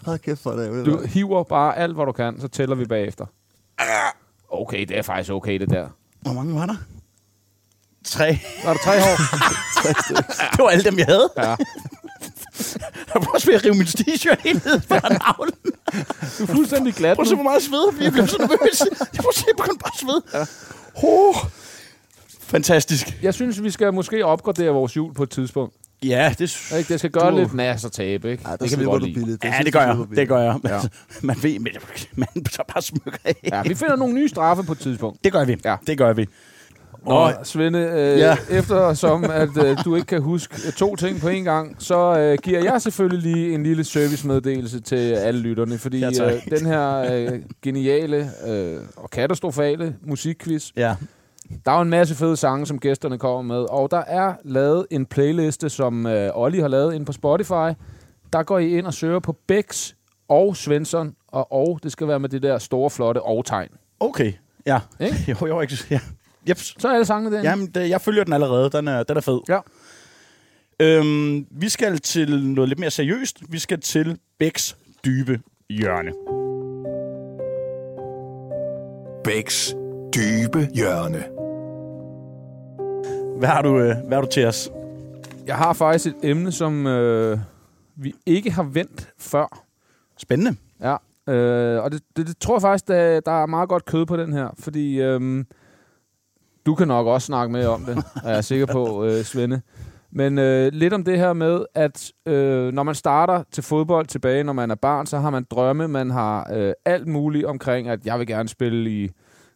Hold 0.05 0.19
kæft 0.19 0.43
for 0.43 0.51
det. 0.51 0.85
Du 0.85 1.05
hiver 1.05 1.43
bare 1.43 1.77
alt, 1.77 1.95
hvad 1.95 2.05
du 2.05 2.11
kan, 2.11 2.41
så 2.41 2.47
tæller 2.47 2.75
vi 2.75 2.85
bagefter. 2.85 3.25
Okay, 4.49 4.85
det 4.85 4.97
er 4.97 5.01
faktisk 5.01 5.31
okay, 5.31 5.59
det 5.59 5.69
der. 5.69 5.87
Hvor 6.21 6.33
mange 6.33 6.55
var 6.55 6.65
der? 6.65 6.75
Tre. 8.05 8.39
Var 8.65 8.73
der 8.73 8.79
tre 8.79 8.91
hår? 9.01 9.15
Det 10.51 10.59
var 10.59 10.69
alle 10.69 10.83
dem, 10.83 10.97
jeg 10.97 11.05
havde. 11.05 11.29
Ja. 11.37 11.55
Jeg 13.13 13.21
var 13.21 13.27
også 13.33 13.47
ved 13.47 13.55
at 13.55 13.65
rive 13.65 13.73
min 13.73 13.87
t-shirt 13.87 14.41
helt 14.43 14.65
ned 14.65 14.81
fra 14.81 15.09
navlen. 15.09 15.55
Du 16.37 16.43
er 16.43 16.47
fuldstændig 16.55 16.93
glat 16.93 17.15
Prøv 17.17 17.21
at 17.21 17.27
se, 17.27 17.35
hvor 17.35 17.43
meget 17.43 17.55
jeg 17.55 17.63
sveder. 17.63 18.03
Jeg 18.03 18.11
blev 18.11 18.27
så 18.27 18.37
nervøs. 18.37 18.79
Jeg 18.99 19.19
prøver 19.19 19.29
at 19.29 19.35
se, 19.35 19.43
jeg 19.47 19.55
begyndte 19.57 19.79
bare 19.83 19.91
at 19.93 19.99
svede. 19.99 20.21
Ja. 20.33 20.45
Oh. 21.07 21.35
Fantastisk. 22.53 23.17
Jeg 23.23 23.33
synes, 23.33 23.63
vi 23.63 23.69
skal 23.69 23.93
måske 23.93 24.25
opgradere 24.25 24.69
vores 24.69 24.93
hjul 24.93 25.13
på 25.13 25.23
et 25.23 25.29
tidspunkt. 25.29 25.75
Ja, 26.03 26.33
det, 26.39 26.71
Ikke? 26.77 26.89
Det 26.93 26.99
skal 26.99 27.11
gøre 27.11 27.31
Du- 27.31 27.37
lidt 27.37 27.53
nas 27.53 27.85
og 27.85 27.91
tabe, 27.91 28.31
ikke? 28.31 28.43
Der 28.43 28.55
det 28.55 28.69
kan 28.69 28.79
vi 28.79 28.85
godt 28.85 29.03
lide. 29.03 29.13
billigt. 29.19 29.43
ja, 29.43 29.51
synes 29.53 29.65
det 29.65 29.73
gør 29.73 29.81
jeg, 29.81 29.97
Det 30.15 30.27
gør 30.27 30.37
jeg. 30.39 30.59
Ja. 30.63 30.79
Man 31.21 31.35
ved, 31.41 31.59
men 31.59 31.71
man 32.15 32.27
tager 32.43 32.63
bare 32.73 32.81
smykker 32.81 33.19
af. 33.25 33.35
Ja, 33.51 33.61
vi 33.61 33.75
finder 33.75 33.95
nogle 33.95 34.13
nye 34.13 34.29
straffe 34.29 34.63
på 34.63 34.71
et 34.71 34.79
tidspunkt. 34.79 35.23
Det 35.23 35.31
gør 35.31 35.45
vi. 35.45 35.57
Ja. 35.65 35.75
Det 35.87 35.97
gør 35.97 36.13
vi. 36.13 36.27
Nå, 37.05 37.11
Og- 37.11 37.33
Svende, 37.43 37.79
øh, 37.79 38.19
Ja. 38.19 38.37
ja. 38.49 38.57
eftersom 38.57 39.23
at 39.23 39.57
øh, 39.65 39.77
du 39.85 39.95
ikke 39.95 40.05
kan 40.05 40.21
huske 40.21 40.55
øh, 40.67 40.73
to 40.73 40.95
ting 40.95 41.19
på 41.21 41.29
én 41.29 41.31
gang, 41.43 41.75
så 41.79 42.19
øh, 42.19 42.37
giver 42.43 42.63
jeg 42.63 42.81
selvfølgelig 42.81 43.33
lige 43.33 43.53
en 43.53 43.63
lille 43.63 43.83
servicemeddelelse 43.83 44.79
til 44.79 44.95
alle 44.95 45.39
lytterne, 45.41 45.77
fordi 45.77 45.99
Ja, 45.99 46.11
tak. 46.11 46.33
øh, 46.33 46.57
den 46.57 46.65
her 46.65 47.13
øh, 47.15 47.39
geniale 47.61 48.29
øh, 48.47 48.77
og 48.95 49.09
katastrofale 49.09 49.95
musikquiz, 50.05 50.69
Ja. 50.77 50.95
Der 51.65 51.71
er 51.71 51.75
jo 51.75 51.81
en 51.81 51.89
masse 51.89 52.15
fede 52.15 52.37
sange, 52.37 52.65
som 52.65 52.79
gæsterne 52.79 53.17
kommer 53.17 53.41
med, 53.41 53.65
og 53.69 53.91
der 53.91 54.03
er 54.07 54.33
lavet 54.43 54.87
en 54.91 55.05
playliste, 55.05 55.69
som 55.69 56.05
øh, 56.05 56.29
Olli 56.33 56.59
har 56.59 56.67
lavet 56.67 56.93
ind 56.93 57.05
på 57.05 57.11
Spotify. 57.11 57.71
Der 58.33 58.43
går 58.43 58.59
I 58.59 58.77
ind 58.77 58.85
og 58.85 58.93
søger 58.93 59.19
på 59.19 59.37
Bex 59.47 59.93
og 60.27 60.55
Svensson, 60.55 61.15
og, 61.27 61.51
og 61.51 61.79
det 61.83 61.91
skal 61.91 62.07
være 62.07 62.19
med 62.19 62.29
det 62.29 62.43
der 62.43 62.57
store, 62.57 62.89
flotte 62.89 63.21
og-tegn. 63.21 63.69
Okay. 63.99 64.33
Ja. 64.65 64.79
Ikke? 64.99 65.15
Jo, 65.41 65.47
jo, 65.47 65.61
ikke. 65.61 65.77
Ja. 65.89 65.99
Yep. 66.49 66.57
Så 66.57 66.87
er 66.87 66.93
alle 66.93 67.05
sangene 67.05 67.31
derinde. 67.31 67.49
Jamen, 67.49 67.67
det, 67.67 67.89
jeg 67.89 68.01
følger 68.01 68.23
den 68.23 68.33
allerede. 68.33 68.69
Den 68.69 68.87
er, 68.87 69.03
den 69.03 69.17
er 69.17 69.21
fed. 69.21 69.39
Ja. 69.49 69.59
Øhm, 70.79 71.47
vi 71.51 71.69
skal 71.69 71.99
til 71.99 72.45
noget 72.45 72.69
lidt 72.69 72.79
mere 72.79 72.91
seriøst. 72.91 73.37
Vi 73.49 73.59
skal 73.59 73.79
til 73.79 74.17
Bæks 74.39 74.77
dybe 75.05 75.39
hjørne. 75.69 76.11
Bæks 79.23 79.75
dybe 80.15 80.67
hjørne. 80.75 81.32
Hvad 83.43 83.51
har 83.51 83.61
du, 83.61 83.79
øh, 83.79 83.95
hvad 84.07 84.17
har 84.17 84.21
du 84.21 84.27
til 84.31 84.45
os? 84.45 84.71
Jeg 85.47 85.55
har 85.55 85.73
faktisk 85.73 86.07
et 86.07 86.15
emne, 86.23 86.51
som 86.51 86.87
øh, 86.87 87.39
vi 87.95 88.13
ikke 88.25 88.51
har 88.51 88.63
vendt 88.63 89.09
før. 89.19 89.65
Spændende. 90.17 90.55
Ja, 90.81 90.95
øh, 91.33 91.83
og 91.83 91.91
det, 91.91 92.01
det, 92.17 92.27
det 92.27 92.37
tror 92.37 92.55
jeg 92.55 92.61
faktisk, 92.61 92.87
der, 92.87 93.19
der 93.19 93.31
er 93.31 93.45
meget 93.45 93.69
godt 93.69 93.85
kød 93.85 94.05
på 94.05 94.17
den 94.17 94.33
her, 94.33 94.49
fordi 94.59 95.01
øh, 95.01 95.45
du 96.65 96.75
kan 96.75 96.87
nok 96.87 97.07
også 97.07 97.25
snakke 97.25 97.51
med 97.51 97.65
om 97.65 97.85
det, 97.85 98.03
er 98.23 98.33
jeg 98.33 98.43
sikker 98.43 98.65
på, 98.65 99.03
øh, 99.05 99.23
Svende. 99.23 99.61
Men 100.11 100.39
øh, 100.39 100.73
lidt 100.73 100.93
om 100.93 101.03
det 101.03 101.17
her 101.17 101.33
med, 101.33 101.65
at 101.75 102.11
øh, 102.25 102.73
når 102.73 102.83
man 102.83 102.95
starter 102.95 103.43
til 103.51 103.63
fodbold 103.63 104.05
tilbage, 104.05 104.43
når 104.43 104.53
man 104.53 104.71
er 104.71 104.75
barn, 104.75 105.05
så 105.05 105.19
har 105.19 105.29
man 105.29 105.45
drømme, 105.51 105.87
man 105.87 106.11
har 106.11 106.51
øh, 106.53 106.73
alt 106.85 107.07
muligt 107.07 107.45
omkring, 107.45 107.87
at 107.87 108.05
jeg 108.05 108.19
vil 108.19 108.27
gerne 108.27 108.49
spille 108.49 108.89
i 108.89 109.09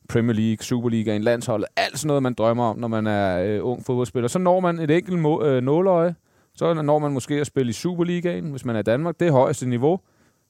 Premier 0.10 0.34
League, 0.36 0.64
Superliga, 0.64 1.18
landsholdet, 1.18 1.68
alt 1.78 2.00
sådan 2.00 2.08
noget, 2.08 2.24
man 2.24 2.34
drømmer 2.34 2.64
om, 2.64 2.78
når 2.78 2.88
man 2.88 3.08
er 3.08 3.44
øh, 3.44 3.60
ung 3.64 3.86
fodboldspiller. 3.86 4.28
Så 4.28 4.40
når 4.40 4.60
man 4.60 4.80
et 4.80 4.92
enkelt 4.92 5.20
må, 5.20 5.44
øh, 5.44 5.64
nåløje, 5.64 6.16
så 6.56 6.74
når 6.74 7.00
man 7.00 7.12
måske 7.12 7.34
at 7.34 7.48
spille 7.48 7.70
i 7.70 7.74
Superligaen, 7.74 8.52
hvis 8.52 8.66
man 8.66 8.76
er 8.76 8.80
i 8.80 8.84
Danmark. 8.84 9.20
Det 9.20 9.28
er 9.28 9.32
højeste 9.32 9.70
niveau. 9.70 10.00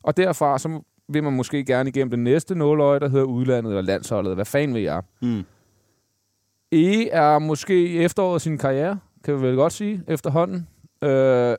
Og 0.04 0.18
derfra 0.18 0.60
så 0.60 0.82
vil 1.10 1.24
man 1.24 1.34
måske 1.34 1.66
gerne 1.66 1.90
igennem 1.90 2.10
det 2.10 2.20
næste 2.20 2.56
nåløje, 2.56 3.00
der 3.00 3.10
hedder 3.10 3.26
udlandet 3.26 3.72
eller 3.72 3.82
landsholdet. 3.82 4.36
Hvad 4.36 4.46
fanden 4.46 4.76
vil 4.76 4.84
jeg? 4.84 5.02
Mm. 5.22 5.44
E 6.72 7.10
er 7.10 7.40
måske 7.40 7.88
i 7.88 7.98
efteråret 7.98 8.42
sin 8.42 8.58
karriere, 8.58 9.00
kan 9.24 9.36
vi 9.36 9.42
vel 9.42 9.56
godt 9.56 9.74
sige, 9.74 10.04
efterhånden. 10.08 10.68
Øh, 11.04 11.56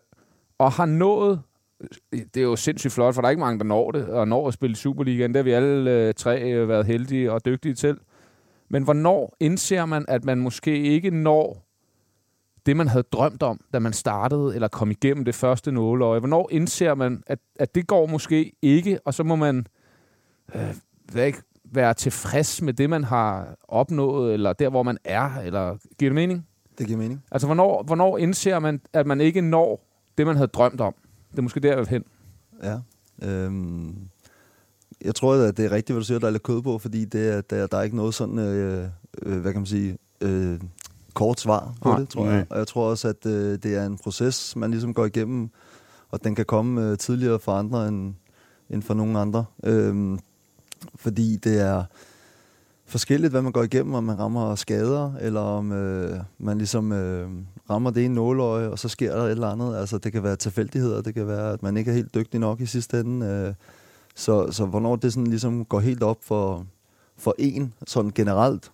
og 0.58 0.72
har 0.72 0.86
nået, 0.86 1.40
det 2.12 2.36
er 2.36 2.42
jo 2.42 2.56
sindssygt 2.56 2.92
flot, 2.92 3.14
for 3.14 3.22
der 3.22 3.26
er 3.26 3.30
ikke 3.30 3.40
mange, 3.40 3.58
der 3.58 3.64
når 3.64 3.90
det, 3.90 4.06
og 4.06 4.28
når 4.28 4.48
at 4.48 4.54
spille 4.54 4.76
Superligaen. 4.76 5.30
Det 5.30 5.36
har 5.36 5.42
vi 5.42 5.52
alle 5.52 5.90
øh, 5.90 6.14
tre 6.14 6.52
øh, 6.52 6.68
været 6.68 6.86
heldige 6.86 7.32
og 7.32 7.44
dygtige 7.44 7.74
til. 7.74 7.98
Men 8.68 8.82
hvornår 8.82 9.36
indser 9.40 9.86
man, 9.86 10.04
at 10.08 10.24
man 10.24 10.38
måske 10.38 10.82
ikke 10.82 11.10
når 11.10 11.64
det, 12.66 12.76
man 12.76 12.88
havde 12.88 13.04
drømt 13.12 13.42
om, 13.42 13.60
da 13.72 13.78
man 13.78 13.92
startede, 13.92 14.54
eller 14.54 14.68
kom 14.68 14.90
igennem 14.90 15.24
det 15.24 15.34
første 15.34 15.72
nåleøje? 15.72 16.18
Hvornår 16.18 16.48
indser 16.52 16.94
man, 16.94 17.22
at, 17.26 17.38
at 17.58 17.74
det 17.74 17.86
går 17.86 18.06
måske 18.06 18.52
ikke, 18.62 18.98
og 19.04 19.14
så 19.14 19.22
må 19.22 19.36
man 19.36 19.66
øh, 20.54 20.74
ikke, 21.26 21.38
være 21.72 21.94
tilfreds 21.94 22.62
med 22.62 22.72
det, 22.72 22.90
man 22.90 23.04
har 23.04 23.56
opnået, 23.68 24.34
eller 24.34 24.52
der, 24.52 24.68
hvor 24.68 24.82
man 24.82 24.98
er, 25.04 25.36
eller 25.44 25.76
giver 25.98 26.10
det 26.10 26.14
mening? 26.14 26.46
Det 26.78 26.86
giver 26.86 26.98
mening. 26.98 27.24
Altså, 27.30 27.46
hvornår, 27.46 27.82
hvornår 27.82 28.18
indser 28.18 28.58
man, 28.58 28.80
at 28.92 29.06
man 29.06 29.20
ikke 29.20 29.40
når 29.40 29.80
det, 30.18 30.26
man 30.26 30.36
havde 30.36 30.48
drømt 30.48 30.80
om? 30.80 30.94
Det 31.30 31.38
er 31.38 31.42
måske 31.42 31.60
der, 31.60 31.68
jeg 31.68 31.78
vil 31.78 31.88
hen. 31.88 32.04
Ja. 32.62 32.78
Øhm, 33.22 33.96
jeg 35.04 35.14
tror, 35.14 35.34
at 35.34 35.56
det 35.56 35.64
er 35.64 35.70
rigtigt, 35.72 35.94
hvad 35.94 36.00
du 36.00 36.06
siger, 36.06 36.18
der 36.18 36.26
er 36.26 36.30
lidt 36.30 36.42
kød 36.42 36.62
på, 36.62 36.78
fordi 36.78 37.04
det 37.04 37.28
er, 37.28 37.40
der, 37.40 37.66
der 37.66 37.78
er 37.78 37.82
ikke 37.82 37.96
noget 37.96 38.14
sådan, 38.14 38.38
øh, 38.38 38.88
øh, 39.22 39.40
hvad 39.40 39.52
kan 39.52 39.60
man 39.60 39.66
sige, 39.66 39.98
øh, 40.20 40.60
kort 41.14 41.40
svar 41.40 41.74
på 41.82 41.88
Nej. 41.88 41.98
det, 41.98 42.08
tror 42.08 42.24
Nej. 42.24 42.34
jeg. 42.34 42.46
Og 42.50 42.58
jeg 42.58 42.66
tror 42.66 42.90
også, 42.90 43.08
at 43.08 43.26
øh, 43.26 43.58
det 43.62 43.76
er 43.76 43.86
en 43.86 43.98
proces, 43.98 44.56
man 44.56 44.70
ligesom 44.70 44.94
går 44.94 45.04
igennem, 45.04 45.50
og 46.10 46.24
den 46.24 46.34
kan 46.34 46.44
komme 46.44 46.90
øh, 46.90 46.98
tidligere 46.98 47.38
for 47.38 47.52
andre 47.52 47.88
end, 47.88 48.14
end 48.70 48.82
for 48.82 48.94
nogen 48.94 49.16
andre. 49.16 49.44
Øhm, 49.64 50.18
fordi 50.94 51.36
det 51.36 51.60
er 51.60 51.84
forskelligt, 52.86 53.30
hvad 53.30 53.42
man 53.42 53.52
går 53.52 53.62
igennem, 53.62 53.94
om 53.94 54.04
man 54.04 54.18
rammer 54.18 54.54
skader, 54.54 55.12
eller 55.20 55.40
om 55.40 55.72
øh, 55.72 56.20
man 56.38 56.58
ligesom 56.58 56.92
øh, 56.92 57.30
rammer 57.70 57.90
det 57.90 58.04
ene 58.04 58.14
nåløje, 58.14 58.68
og 58.68 58.78
så 58.78 58.88
sker 58.88 59.16
der 59.16 59.22
et 59.22 59.30
eller 59.30 59.48
andet. 59.48 59.76
Altså, 59.76 59.98
det 59.98 60.12
kan 60.12 60.22
være 60.22 60.36
tilfældigheder, 60.36 61.02
det 61.02 61.14
kan 61.14 61.26
være, 61.26 61.52
at 61.52 61.62
man 61.62 61.76
ikke 61.76 61.90
er 61.90 61.94
helt 61.94 62.14
dygtig 62.14 62.40
nok 62.40 62.60
i 62.60 62.66
sidste 62.66 63.00
ende. 63.00 63.26
Øh, 63.26 63.54
så, 64.14 64.52
så 64.52 64.66
hvornår 64.66 64.96
det 64.96 65.12
sådan 65.12 65.26
ligesom 65.26 65.64
går 65.64 65.80
helt 65.80 66.02
op 66.02 66.18
for, 66.22 66.66
for 67.16 67.34
en, 67.38 67.74
sådan 67.86 68.10
generelt, 68.14 68.70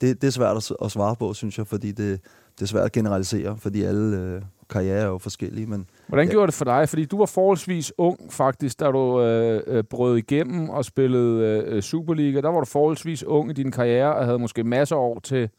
det, 0.00 0.20
det 0.22 0.26
er 0.26 0.30
svært 0.30 0.70
at 0.82 0.90
svare 0.90 1.16
på, 1.16 1.34
synes 1.34 1.58
jeg, 1.58 1.66
fordi 1.66 1.92
det, 1.92 2.20
det 2.58 2.62
er 2.62 2.66
svært 2.66 2.84
at 2.84 2.92
generalisere, 2.92 3.56
fordi 3.58 3.82
alle 3.82 4.16
øh, 4.16 4.42
karrierer 4.70 5.00
er 5.02 5.06
jo 5.06 5.18
forskellige, 5.18 5.66
men 5.66 5.86
Hvordan 6.06 6.26
Ja. 6.26 6.30
gjorde 6.32 6.46
det 6.46 6.54
for 6.54 6.64
dig? 6.64 6.88
Fordi 6.88 7.04
du 7.04 7.18
var 7.18 7.26
forholdsvis 7.26 7.92
ung, 7.98 8.32
faktisk, 8.32 8.80
da 8.80 8.86
du 8.90 9.20
øh, 9.22 9.62
øh, 9.66 9.84
brød 9.84 10.16
igennem 10.16 10.70
og 10.70 10.84
spillede 10.84 11.64
øh, 11.66 11.82
Superliga. 11.82 12.40
Der 12.40 12.48
var 12.48 12.58
du 12.60 12.66
forholdsvis 12.66 13.24
ung 13.24 13.50
i 13.50 13.52
din 13.52 13.70
karriere 13.70 14.14
og 14.14 14.24
havde 14.24 14.38
måske 14.38 14.64
masser 14.64 14.96
af 14.96 15.00
år 15.00 15.20
til 15.20 15.50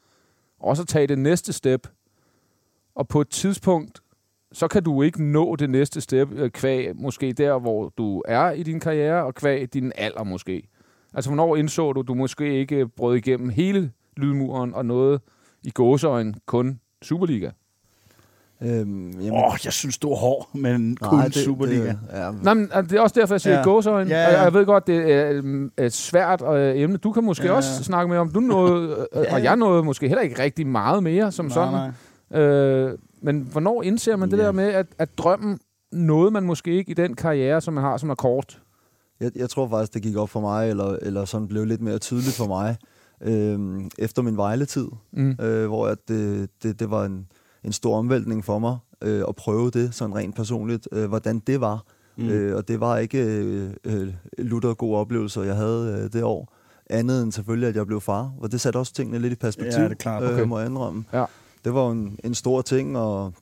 også 0.60 0.82
at 0.82 0.88
tage 0.88 1.08
det 1.08 1.20
næste 1.20 1.54
step. 1.54 1.88
Og 2.96 3.08
på 3.08 3.22
et 3.22 3.30
tidspunkt, 3.30 4.00
så 4.52 4.68
kan 4.68 4.84
du 4.84 5.02
ikke 5.02 5.24
nå 5.24 5.56
det 5.56 5.70
næste 5.70 6.02
step, 6.02 6.30
øh, 6.32 6.50
kvæg 6.50 6.96
måske 6.96 7.34
der, 7.34 7.60
hvor 7.60 7.94
du 7.98 8.24
er 8.28 8.52
i 8.52 8.64
din 8.64 8.80
karriere, 8.80 9.24
og 9.24 9.36
kvæg 9.36 9.74
din 9.74 9.92
alder 9.96 10.24
måske. 10.24 10.68
Altså, 11.14 11.30
hvornår 11.30 11.56
indså 11.56 11.94
du, 11.94 12.02
du 12.02 12.14
måske 12.14 12.60
ikke 12.60 12.88
brød 12.88 13.16
igennem 13.16 13.50
hele 13.50 13.92
lydmuren 14.18 14.74
og 14.74 14.86
noget 14.86 15.22
i 15.64 15.70
gåseøjen 15.72 16.36
kun 16.46 16.80
Superliga? 17.02 17.50
Øhm, 18.62 19.12
jamen, 19.12 19.32
Åh, 19.32 19.44
oh, 19.44 19.58
jeg 19.66 19.74
synes, 19.74 19.98
du 19.98 20.12
er 20.12 20.16
hård, 20.16 20.50
men 20.54 20.98
kun 21.02 21.20
det- 21.20 21.34
Superliga. 21.36 21.82
Det, 21.88 22.00
ja, 22.14 22.32
Nej, 22.44 22.54
men 22.54 22.70
altså, 22.74 22.90
det 22.94 22.98
er 22.98 23.02
også 23.02 23.20
derfor, 23.20 23.34
jeg 23.34 23.42
siger 23.42 23.58
Ja. 23.58 23.64
gåseøjen. 23.64 24.08
Ja, 24.08 24.22
Ja. 24.22 24.38
Og 24.38 24.44
jeg 24.44 24.54
ved 24.54 24.66
godt, 24.66 24.88
det 24.88 25.12
er 25.14 25.30
øhm, 25.32 25.72
et 25.78 25.94
svært 25.94 26.42
øh, 26.56 26.78
emne. 26.82 26.98
Du 26.98 27.12
kan 27.12 27.24
måske 27.24 27.44
Ja, 27.46 27.52
ja. 27.52 27.56
også 27.58 27.84
snakke 27.84 28.10
mere 28.10 28.20
om, 28.20 28.30
du 28.32 28.40
nåede, 28.40 29.08
Ja, 29.16 29.34
og 29.36 29.44
jeg 29.44 29.56
nåede 29.56 29.84
måske 29.84 30.08
heller 30.08 30.22
ikke 30.22 30.44
rigtig 30.44 30.68
meget 30.68 31.04
mere 31.04 31.32
som 31.32 31.46
Nej, 31.46 31.54
sådan. 31.54 31.74
nej. 31.74 31.92
Øh, 32.34 32.92
men 33.22 33.40
hvornår 33.52 33.84
indser 33.84 34.16
man 34.16 34.32
det 34.32 34.38
Ja. 34.38 34.44
der 34.44 34.52
med, 34.52 34.64
at, 34.68 34.88
at 34.98 35.18
drømmen 35.18 35.60
nåede 35.92 36.32
man 36.32 36.44
måske 36.44 36.72
ikke 36.74 36.92
i 36.92 36.94
den 36.94 37.16
karriere, 37.16 37.62
som 37.62 37.74
man 37.74 37.84
har, 37.84 37.98
som 37.98 38.10
er 38.10 38.16
kort? 38.16 38.62
Jeg, 39.20 39.32
jeg 39.36 39.50
tror 39.50 39.68
faktisk, 39.70 39.94
det 39.94 40.02
gik 40.02 40.16
op 40.16 40.30
for 40.30 40.40
mig, 40.42 40.70
eller, 40.70 40.98
eller 41.02 41.26
sådan 41.26 41.48
blev 41.48 41.66
lidt 41.66 41.82
mere 41.82 41.98
tydeligt 41.98 42.36
for 42.36 42.48
mig, 42.48 42.78
øh, 43.22 43.82
efter 44.00 44.22
min 44.22 44.38
Vejle-tid, 44.38 44.88
Mm. 45.12 45.36
øh, 45.42 45.68
hvor 45.68 45.88
at 45.88 45.98
det, 46.08 46.50
det, 46.64 46.80
det 46.80 46.92
var 46.92 47.06
en, 47.06 47.28
en 47.64 47.72
stor 47.72 47.98
omvæltning 47.98 48.46
for 48.46 48.60
mig 48.60 48.78
øh, 49.02 49.24
at 49.28 49.36
prøve 49.36 49.70
det 49.72 49.94
sådan 49.96 50.16
rent 50.16 50.36
personligt, 50.36 50.88
øh, 50.92 51.06
hvordan 51.10 51.40
det 51.40 51.62
var. 51.62 51.84
Mm. 52.18 52.30
Øh, 52.30 52.56
og 52.58 52.68
det 52.68 52.80
var 52.80 52.98
ikke 52.98 53.24
øh, 53.26 53.70
øh, 53.86 54.14
lutter 54.38 54.74
gode 54.74 54.98
oplevelser, 54.98 55.42
jeg 55.44 55.56
havde 55.56 56.02
øh, 56.04 56.14
det 56.14 56.24
år. 56.24 56.54
Andet 56.90 57.24
end 57.24 57.32
selvfølgelig, 57.32 57.70
at 57.70 57.76
jeg 57.76 57.88
blev 57.88 58.02
far. 58.02 58.32
Og 58.40 58.52
det 58.52 58.62
satte 58.62 58.78
også 58.78 58.94
tingene 58.94 59.20
lidt 59.20 59.34
i 59.34 59.36
perspektiv, 59.36 59.80
Ja, 59.82 59.84
det 59.84 59.92
er 59.92 59.96
klart. 59.96 60.24
øh, 60.24 60.30
Okay. 60.34 60.44
må 60.44 60.60
jeg 60.60 60.68
indrømme. 60.70 61.04
Ja. 61.14 61.26
Det 61.66 61.74
var 61.74 61.86
jo 61.86 61.92
en, 61.92 62.20
en 62.24 62.34
stor 62.34 62.62
ting, 62.62 62.98
og, 62.98 63.34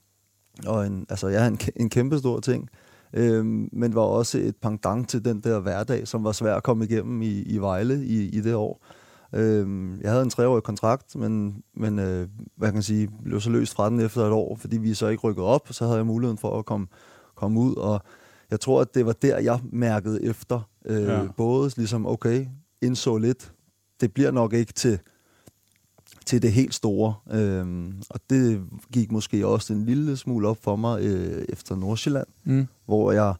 og 0.67 0.87
en, 0.87 1.05
altså, 1.09 1.27
ja, 1.27 1.47
en, 1.47 1.59
en 1.75 1.89
kæmpe 1.89 2.19
stor 2.19 2.39
ting. 2.39 2.69
Øhm, 3.13 3.69
men 3.71 3.95
var 3.95 4.01
også 4.01 4.37
et 4.37 4.55
pendant 4.55 5.09
til 5.09 5.25
den 5.25 5.39
der 5.41 5.59
hverdag, 5.59 6.07
som 6.07 6.23
var 6.23 6.31
svær 6.31 6.55
at 6.55 6.63
komme 6.63 6.85
igennem 6.85 7.21
i, 7.21 7.41
i 7.41 7.57
Vejle 7.57 8.05
i, 8.05 8.29
i 8.29 8.41
det 8.41 8.55
år. 8.55 8.85
Øhm, 9.33 10.01
jeg 10.01 10.11
havde 10.11 10.23
en 10.23 10.29
treårig 10.29 10.63
kontrakt, 10.63 11.15
men, 11.15 11.63
men 11.75 11.99
øh, 11.99 12.27
hvad 12.55 12.67
kan 12.67 12.73
man 12.73 12.83
sige, 12.83 13.09
blev 13.23 13.41
så 13.41 13.49
løst 13.49 13.75
fra 13.75 13.89
den 13.89 13.99
efter 13.99 14.21
et 14.21 14.31
år, 14.31 14.55
fordi 14.55 14.77
vi 14.77 14.93
så 14.93 15.07
ikke 15.07 15.23
rykkede 15.23 15.47
op, 15.47 15.67
så 15.71 15.85
havde 15.85 15.97
jeg 15.97 16.05
muligheden 16.05 16.37
for 16.37 16.59
at 16.59 16.65
komme, 16.65 16.87
komme 17.35 17.59
ud, 17.59 17.75
og 17.75 18.01
jeg 18.51 18.59
tror, 18.59 18.81
at 18.81 18.95
det 18.95 19.05
var 19.05 19.13
der, 19.13 19.39
jeg 19.39 19.59
mærkede 19.63 20.23
efter. 20.23 20.69
Øh, 20.85 21.03
ja. 21.03 21.27
Både 21.37 21.71
ligesom, 21.77 22.05
okay, 22.05 22.45
indså 22.81 23.17
lidt, 23.17 23.53
det 24.01 24.13
bliver 24.13 24.31
nok 24.31 24.53
ikke 24.53 24.73
til, 24.73 24.99
til 26.25 26.41
det 26.41 26.51
helt 26.51 26.73
store. 26.73 27.13
Øhm, 27.33 27.93
og 28.09 28.19
det 28.29 28.61
gik 28.93 29.11
måske 29.11 29.47
også 29.47 29.73
en 29.73 29.85
lille 29.85 30.17
smule 30.17 30.47
op 30.47 30.57
for 30.61 30.75
mig 30.75 31.01
øh, 31.03 31.45
efter 31.49 31.75
Nordsjælland, 31.75 32.27
Mm. 32.43 32.67
hvor 32.85 33.11
jeg 33.11 33.33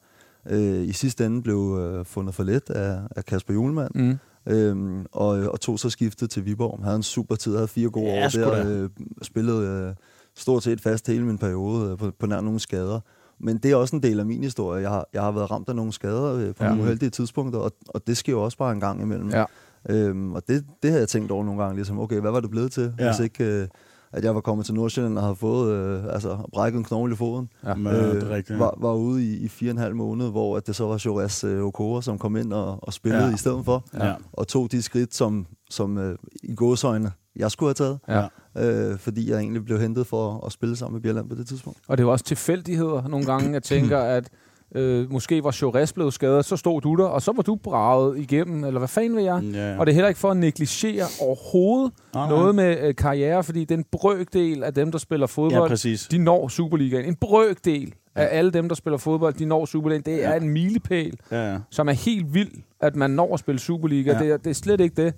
øh, 0.49 0.87
i 0.87 0.91
sidste 0.91 1.25
ende 1.25 1.41
blev 1.41 1.77
øh, 1.81 2.05
fundet 2.05 2.35
for 2.35 2.43
let 2.43 2.69
af, 2.69 2.99
af 3.15 3.25
Kasper 3.25 3.53
Julemand. 3.53 3.91
Mm. 3.95 4.17
Øhm, 4.53 5.05
og, 5.11 5.27
og 5.27 5.59
tog 5.61 5.79
så 5.79 5.89
skiftet 5.89 6.29
til 6.29 6.45
Viborg. 6.45 6.77
Han 6.77 6.83
havde 6.83 6.95
en 6.95 7.03
super 7.03 7.35
tid, 7.35 7.53
havde 7.55 7.67
fire 7.67 7.89
gode 7.89 8.05
Ja, 8.05 8.25
år 8.25 8.29
der, 8.29 8.83
øh, 8.83 8.89
spillede 9.21 9.67
øh, 9.89 9.93
stort 10.35 10.63
set 10.63 10.81
fast 10.81 11.07
hele 11.07 11.25
min 11.25 11.37
periode 11.37 11.91
øh, 11.91 11.97
på, 11.97 12.11
på 12.19 12.25
nær 12.25 12.41
nogle 12.41 12.59
skader. 12.59 12.99
Men 13.39 13.57
det 13.57 13.71
er 13.71 13.75
også 13.75 13.95
en 13.95 14.03
del 14.03 14.19
af 14.19 14.25
min 14.25 14.43
historie. 14.43 14.81
Jeg 14.81 14.89
har, 14.89 15.07
jeg 15.13 15.21
har 15.21 15.31
været 15.31 15.51
ramt 15.51 15.69
af 15.69 15.75
nogle 15.75 15.93
skader 15.93 16.33
øh, 16.35 16.47
på 16.47 16.53
Ja. 16.59 16.63
ja. 16.63 16.69
nogle 16.69 16.83
uheldige 16.83 17.09
tidspunkter, 17.09 17.59
og, 17.59 17.71
og 17.87 18.07
det 18.07 18.17
sker 18.17 18.31
jo 18.33 18.43
også 18.43 18.57
bare 18.57 18.71
en 18.71 18.79
gang 18.79 19.01
imellem. 19.01 19.29
Ja. 19.29 19.45
Øhm, 19.89 20.33
og 20.33 20.41
det, 20.47 20.65
det 20.83 20.91
har 20.91 20.97
jeg 20.99 21.07
tænkt 21.09 21.31
over 21.31 21.43
nogle 21.43 21.61
gange, 21.63 21.75
ligesom, 21.75 21.99
okay, 21.99 22.19
hvad 22.19 22.31
var 22.31 22.39
det 22.39 22.49
blevet 22.51 22.71
til, 22.71 22.93
Ja. 22.99 23.05
hvis 23.05 23.19
ikke 23.19 23.43
øh, 23.61 23.67
at 24.13 24.23
jeg 24.23 24.35
var 24.35 24.41
kommet 24.41 24.65
til 24.65 24.75
Nordsjælland 24.75 25.17
og 25.17 25.23
havde 25.23 25.35
fået 25.35 25.71
øh, 25.73 26.03
altså, 26.13 26.37
brækket 26.53 26.77
en 26.77 26.83
knogle 26.83 27.13
i 27.13 27.15
foden. 27.15 27.49
Ja. 27.65 27.75
Men, 27.75 27.87
øh, 27.87 28.15
det 28.15 28.23
er 28.23 28.29
rigtigt, 28.29 28.49
ja. 28.59 28.63
var, 28.63 28.77
var 28.81 28.93
ude 28.93 29.25
i, 29.25 29.37
i 29.37 29.47
fire 29.47 29.69
og 29.69 29.71
en 29.71 29.77
halv 29.77 29.95
måned, 29.95 30.29
hvor 30.31 30.57
at 30.57 30.67
det 30.67 30.75
så 30.75 30.85
var 30.87 31.01
Jores 31.05 31.43
øh, 31.43 31.63
Okora, 31.63 32.01
som 32.01 32.17
kom 32.17 32.35
ind 32.37 32.53
og, 32.53 32.79
og 32.83 32.93
spillede 32.93 33.25
Ja. 33.27 33.33
i 33.33 33.37
stedet 33.37 33.65
for, 33.65 33.85
Ja. 33.93 34.13
og 34.33 34.47
tog 34.47 34.71
de 34.71 34.81
skridt, 34.81 35.15
som, 35.15 35.45
som 35.69 35.97
øh, 35.97 36.15
i 36.43 36.55
gåsøjne 36.55 37.11
jeg 37.35 37.51
skulle 37.51 37.67
have 37.79 37.97
taget, 38.07 38.29
Ja. 38.55 38.91
øh, 38.91 38.97
fordi 38.99 39.29
jeg 39.31 39.39
egentlig 39.39 39.65
blev 39.65 39.79
hentet 39.79 40.07
for 40.07 40.45
at 40.45 40.51
spille 40.51 40.75
sammen 40.75 40.93
med 40.95 41.01
Bjelland 41.01 41.29
på 41.29 41.35
det 41.35 41.47
tidspunkt. 41.47 41.79
Og 41.87 41.97
det 41.97 42.03
jo 42.03 42.11
også 42.11 42.25
tilfældigheder 42.25 43.07
nogle 43.07 43.25
gange. 43.25 43.51
Jeg 43.53 43.63
tænker, 43.63 43.97
at 43.99 44.29
øh, 44.75 45.11
måske 45.11 45.43
var 45.43 45.51
Chores 45.51 45.93
blevet 45.93 46.13
skadet, 46.13 46.45
så 46.45 46.57
stod 46.57 46.81
du 46.81 46.95
der, 46.95 47.03
og 47.05 47.21
så 47.21 47.31
var 47.35 47.41
du 47.41 47.55
braget 47.55 48.19
igennem, 48.19 48.63
eller 48.63 48.79
hvad 48.79 48.87
fanden 48.87 49.15
vil 49.15 49.23
jeg? 49.23 49.43
Ja. 49.53 49.79
Og 49.79 49.85
det 49.85 49.91
er 49.91 49.95
heller 49.95 50.07
ikke 50.07 50.19
for 50.19 50.31
at 50.31 50.37
negligere 50.37 51.05
overhovedet 51.21 51.91
nej. 52.13 52.29
noget 52.29 52.55
med 52.55 52.77
øh, 52.81 52.95
karriere, 52.95 53.43
fordi 53.43 53.59
det 53.59 53.71
er 53.71 53.77
en 53.77 53.85
brøkdel 53.91 54.63
af 54.63 54.73
dem, 54.73 54.91
der 54.91 54.97
spiller 54.97 55.27
fodbold, 55.27 55.61
Ja, 55.61 55.67
præcis. 55.67 56.07
de 56.11 56.17
når 56.17 56.47
Superligaen. 56.47 57.05
En 57.05 57.15
brøkdel 57.15 57.93
af 58.15 58.27
alle 58.37 58.51
dem, 58.51 58.67
der 58.69 58.75
spiller 58.75 58.97
fodbold, 58.97 59.33
de 59.33 59.45
når 59.45 59.65
Superligaen. 59.65 60.03
Det 60.05 60.23
er 60.25 60.29
Ja. 60.29 60.37
en 60.37 60.49
milepæl, 60.49 61.17
Ja, 61.31 61.51
ja. 61.51 61.57
som 61.69 61.87
er 61.87 61.93
helt 61.93 62.33
vild, 62.33 62.51
at 62.81 62.95
man 62.95 63.11
når 63.11 63.33
at 63.33 63.39
spille 63.39 63.59
Superliga. 63.59 64.11
Ja. 64.13 64.19
Det, 64.19 64.31
er, 64.31 64.37
det 64.37 64.49
er 64.49 64.53
slet 64.53 64.81
ikke 64.81 65.03
det. 65.05 65.13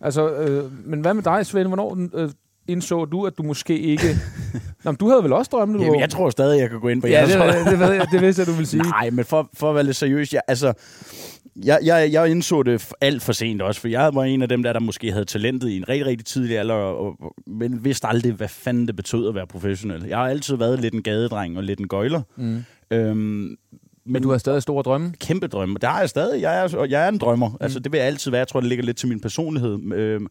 Altså, 0.00 0.30
øh, 0.30 0.64
men 0.86 1.00
hvad 1.00 1.14
med 1.14 1.22
dig, 1.22 1.46
Svend? 1.46 1.66
Hvornår 1.68 1.98
øh, 2.14 2.30
indså 2.68 3.04
du, 3.04 3.26
at 3.26 3.38
du 3.38 3.42
måske 3.42 3.78
ikke... 3.78 4.04
Nå, 4.84 4.90
men 4.90 4.96
du 4.96 5.08
havde 5.08 5.22
vel 5.22 5.32
også 5.32 5.48
drømme, 5.52 5.78
du 5.78 5.82
Jamen, 5.84 6.00
jeg 6.00 6.10
tror 6.10 6.30
stadig, 6.30 6.60
jeg 6.60 6.70
kan 6.70 6.80
gå 6.80 6.88
ind 6.88 7.02
på 7.02 7.06
Ja, 7.08 7.26
det, 7.26 7.36
hold. 7.36 7.70
det, 7.70 7.78
ved 7.78 7.92
jeg, 7.92 8.06
det 8.12 8.22
vidste 8.22 8.40
jeg, 8.40 8.46
du 8.46 8.52
ville 8.52 8.66
sige. 8.66 8.82
Nej, 9.00 9.10
men 9.10 9.24
for, 9.24 9.50
for 9.54 9.68
at 9.68 9.74
være 9.74 9.84
lidt 9.84 9.96
seriøs, 9.96 10.32
jeg, 10.32 10.40
altså, 10.48 10.72
jeg, 11.64 11.78
jeg, 11.84 12.12
jeg 12.12 12.30
indså 12.30 12.62
det 12.62 12.88
alt 13.00 13.22
for 13.22 13.32
sent 13.32 13.62
også, 13.62 13.80
for 13.80 13.88
jeg 13.88 14.14
var 14.14 14.24
en 14.24 14.42
af 14.42 14.48
dem 14.48 14.62
der, 14.62 14.72
der 14.72 14.80
måske 14.80 15.12
havde 15.12 15.24
talentet 15.24 15.68
i 15.68 15.76
en 15.76 15.88
rigtig, 15.88 16.06
rigtig 16.06 16.26
tidlig 16.26 16.58
alder, 16.58 16.74
og, 16.74 17.06
og, 17.22 17.34
men 17.46 17.84
vidste 17.84 18.06
aldrig, 18.06 18.32
hvad 18.32 18.48
fanden 18.48 18.86
det 18.86 18.96
betød 18.96 19.28
at 19.28 19.34
være 19.34 19.46
professionel. 19.46 20.04
Jeg 20.08 20.18
har 20.18 20.28
altid 20.28 20.56
været 20.56 20.80
lidt 20.80 20.94
en 20.94 21.02
gadedreng 21.02 21.56
og 21.56 21.62
lidt 21.64 21.80
en 21.80 21.88
gøjler. 21.88 22.22
Mm. 22.36 22.64
Øhm, 22.90 23.16
men, 23.16 23.56
Men 24.12 24.22
du 24.22 24.30
har 24.30 24.38
stadig 24.38 24.62
store 24.62 24.82
drømme? 24.82 25.12
Kæmpe 25.20 25.46
drømme. 25.46 25.76
Det 25.80 25.88
har 25.88 26.00
jeg 26.00 26.08
stadig. 26.08 26.42
Jeg 26.42 26.64
er, 26.64 26.84
jeg 26.84 27.04
er 27.04 27.08
en 27.08 27.18
drømmer. 27.18 27.48
Mm. 27.48 27.56
Altså, 27.60 27.80
det 27.80 27.92
vil 27.92 27.98
jeg 27.98 28.06
altid 28.06 28.30
være. 28.30 28.38
Jeg 28.38 28.48
tror, 28.48 28.60
det 28.60 28.68
ligger 28.68 28.84
lidt 28.84 28.96
til 28.96 29.08
min 29.08 29.20
personlighed. 29.20 29.92
Øhm, 29.94 30.26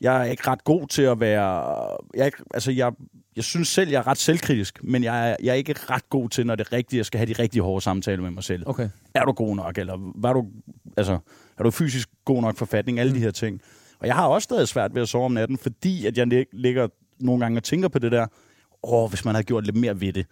jeg 0.00 0.20
er 0.20 0.24
ikke 0.24 0.42
ret 0.46 0.64
god 0.64 0.88
til 0.88 1.02
at 1.02 1.20
være... 1.20 1.96
Jeg, 2.14 2.26
ikke, 2.26 2.38
altså, 2.54 2.72
jeg, 2.72 2.92
jeg 3.36 3.44
synes 3.44 3.68
selv, 3.68 3.90
jeg 3.90 3.98
er 3.98 4.06
ret 4.06 4.18
selvkritisk, 4.18 4.84
men 4.84 5.04
jeg 5.04 5.30
er, 5.30 5.36
jeg 5.42 5.50
er 5.50 5.54
ikke 5.54 5.74
ret 5.90 6.10
god 6.10 6.28
til, 6.28 6.46
når 6.46 6.54
det 6.54 6.66
er 6.66 6.72
rigtigt, 6.72 6.98
jeg 6.98 7.06
skal 7.06 7.18
have 7.18 7.34
de 7.34 7.42
rigtig 7.42 7.62
hårde 7.62 7.80
samtaler 7.80 8.22
med 8.22 8.30
mig 8.30 8.44
selv. 8.44 8.62
Okay. 8.66 8.88
Er 9.14 9.24
du 9.24 9.32
god 9.32 9.56
nok, 9.56 9.78
eller 9.78 10.12
var 10.14 10.32
du, 10.32 10.46
altså, 10.96 11.18
er 11.58 11.62
du 11.62 11.70
fysisk 11.70 12.08
god 12.24 12.42
nok 12.42 12.56
forfatning? 12.56 13.00
Alle 13.00 13.12
mm. 13.12 13.18
de 13.18 13.24
her 13.24 13.30
ting. 13.30 13.60
Og 14.00 14.06
jeg 14.06 14.14
har 14.14 14.26
også 14.26 14.44
stadig 14.44 14.68
svært 14.68 14.94
ved 14.94 15.02
at 15.02 15.08
sove 15.08 15.24
om 15.24 15.32
natten, 15.32 15.58
fordi 15.58 16.06
at 16.06 16.18
jeg 16.18 16.26
lig- 16.26 16.46
ligger 16.52 16.88
nogle 17.20 17.44
gange 17.44 17.58
og 17.58 17.62
tænker 17.62 17.88
på 17.88 17.98
det 17.98 18.12
der, 18.12 18.26
åh, 18.82 19.08
hvis 19.08 19.24
man 19.24 19.34
havde 19.34 19.44
gjort 19.44 19.64
lidt 19.64 19.76
mere 19.76 20.00
ved 20.00 20.12
det. 20.12 20.26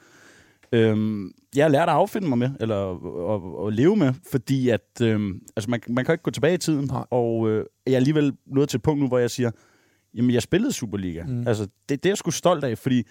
Øhm, 0.72 1.30
jeg 1.56 1.64
har 1.64 1.68
lært 1.68 1.88
at 1.88 1.94
affinde 1.94 2.28
mig 2.28 2.38
med, 2.38 2.50
eller 2.60 2.92
at, 3.34 3.66
at 3.66 3.72
leve 3.72 3.96
med, 3.96 4.12
fordi 4.30 4.68
at, 4.68 5.00
øhm, 5.02 5.40
altså 5.56 5.70
man, 5.70 5.80
man 5.88 6.04
kan 6.04 6.12
ikke 6.14 6.22
gå 6.22 6.30
tilbage 6.30 6.54
i 6.54 6.58
tiden, 6.58 6.84
Nej. 6.84 7.04
og 7.10 7.50
øh, 7.50 7.64
jeg 7.86 7.92
er 7.92 7.96
alligevel 7.96 8.32
nået 8.46 8.68
til 8.68 8.76
et 8.76 8.82
punkt 8.82 9.02
nu, 9.02 9.08
hvor 9.08 9.18
jeg 9.18 9.30
siger, 9.30 9.50
jamen 10.14 10.30
jeg 10.30 10.42
spillede 10.42 10.72
Superliga. 10.72 11.22
Mm. 11.22 11.48
Altså 11.48 11.66
det, 11.88 12.02
det 12.02 12.06
er 12.06 12.10
jeg 12.10 12.18
sgu 12.18 12.30
stolt 12.30 12.64
af, 12.64 12.78
fordi 12.78 13.02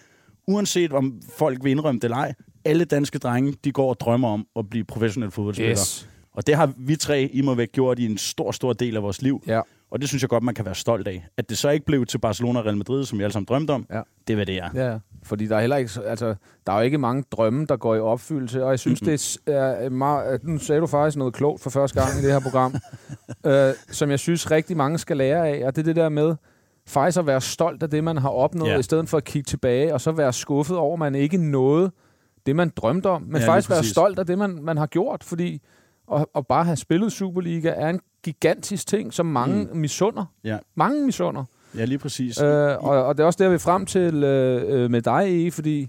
uanset 0.47 0.93
om 0.93 1.22
folk 1.38 1.64
vil 1.64 1.72
indrømme 1.72 1.99
det 1.99 2.03
eller 2.03 2.18
ej, 2.18 2.34
alle 2.66 2.86
danske 2.86 3.20
drenge, 3.20 3.53
de 3.64 3.72
går 3.72 3.89
og 3.89 3.99
drømmer 3.99 4.30
om 4.30 4.47
at 4.56 4.70
blive 4.70 4.84
professionelle 4.84 5.32
fodboldspillere. 5.32 5.72
Yes. 5.72 6.10
Og 6.32 6.47
det 6.47 6.56
har 6.56 6.74
vi 6.78 6.95
tre 6.95 7.30
i 7.34 7.41
må 7.41 7.56
væk 7.56 7.72
gjort 7.72 7.99
i 7.99 8.06
en 8.06 8.18
stor, 8.18 8.51
stor 8.51 8.74
del 8.74 8.95
af 8.95 9.03
vores 9.03 9.22
liv. 9.22 9.43
Ja. 9.47 9.62
Og 9.96 10.02
det 10.02 10.10
synes 10.10 10.22
jeg 10.24 10.30
godt, 10.30 10.43
man 10.43 10.56
kan 10.56 10.66
være 10.66 10.76
stolt 10.76 11.08
af. 11.08 11.28
At 11.38 11.50
det 11.50 11.58
så 11.58 11.70
ikke 11.70 11.86
blev 11.86 12.06
til 12.06 12.18
Barcelona 12.18 12.60
og 12.60 12.66
Real 12.66 12.78
Madrid, 12.78 13.06
som 13.06 13.20
vi 13.20 13.24
alle 13.24 13.34
sammen 13.34 13.46
drømte 13.50 13.72
om, 13.72 13.86
Ja. 13.93 14.02
det 14.28 14.36
hvad 14.36 14.46
det 14.46 14.58
er. 14.58 14.70
Ja, 14.74 14.98
fordi 15.24 15.48
der 15.48 15.56
er 15.56 15.60
heller 15.62 15.76
ikke, 15.76 15.91
så- 15.91 16.02
altså, 16.02 16.36
der 16.68 16.74
er 16.74 16.78
jo 16.78 16.84
ikke 16.84 16.98
mange 16.98 17.24
drømme, 17.32 17.66
der 17.66 17.78
går 17.78 17.96
i 17.96 18.00
opfyldelse, 18.00 18.64
og 18.64 18.70
jeg 18.72 18.80
synes, 18.80 19.02
mm-hmm. 19.02 19.18
det 19.46 19.56
er 19.56 19.89
meget, 19.89 20.43
nu 20.43 20.58
sagde 20.58 20.82
du 20.82 20.88
faktisk 20.88 21.18
noget 21.18 21.34
klogt 21.34 21.62
for 21.62 21.70
første 21.70 22.02
gang 22.02 22.20
i 22.20 22.24
det 22.24 22.32
her 22.32 22.39
program, 22.39 22.76
øh, 23.48 23.74
som 23.91 24.10
jeg 24.10 24.20
synes 24.20 24.52
rigtig 24.52 24.78
mange 24.78 24.98
skal 24.98 25.18
lære 25.18 25.48
af, 25.50 25.66
og 25.68 25.76
det 25.76 25.82
er 25.82 25.86
det 25.86 25.96
der 25.96 26.10
med, 26.10 26.36
faktisk 26.88 27.20
at 27.20 27.28
være 27.28 27.41
stolt 27.41 27.84
af 27.84 27.89
det, 27.89 28.04
man 28.04 28.18
har 28.18 28.30
opnået, 28.30 28.70
Ja. 28.70 28.78
i 28.80 28.84
stedet 28.84 29.10
for 29.10 29.18
at 29.18 29.24
kigge 29.24 29.46
tilbage, 29.48 29.93
og 29.93 30.02
så 30.02 30.12
være 30.12 30.34
skuffet 30.34 30.78
over, 30.78 30.93
at 30.93 31.00
man 31.00 31.16
ikke 31.16 31.38
nåede 31.38 31.91
det, 32.46 32.56
man 32.56 32.72
drømte 32.76 33.08
om, 33.10 33.22
men 33.22 33.41
Ja, 33.41 33.48
faktisk 33.48 33.70
være 33.70 33.84
stolt 33.84 34.20
af 34.20 34.26
det, 34.26 34.38
man, 34.38 34.60
man 34.64 34.78
har 34.78 34.86
gjort, 34.86 35.24
fordi 35.24 35.62
at, 36.14 36.26
at 36.36 36.48
bare 36.48 36.64
have 36.64 36.76
spillet 36.78 37.12
Superliga 37.12 37.74
er 37.76 37.89
en 37.89 38.00
gigantisk 38.26 38.88
ting, 38.88 39.13
som 39.13 39.26
mange 39.26 39.67
mm. 39.73 39.78
misunder. 39.80 40.26
Ja. 40.43 40.57
Mange 40.76 41.05
misunder. 41.05 41.43
Ja, 41.78 41.86
lige 41.86 41.97
præcis. 41.97 42.41
Øh, 42.41 42.47
og, 42.84 43.05
og 43.05 43.17
det 43.17 43.23
er 43.23 43.28
også 43.28 43.43
der, 43.43 43.49
vi 43.49 43.55
er 43.55 43.59
frem 43.59 43.86
til 43.86 44.23
øh, 44.23 44.84
øh, 44.84 44.91
med 44.91 45.01
dig, 45.01 45.47
E, 45.47 45.51
fordi 45.51 45.88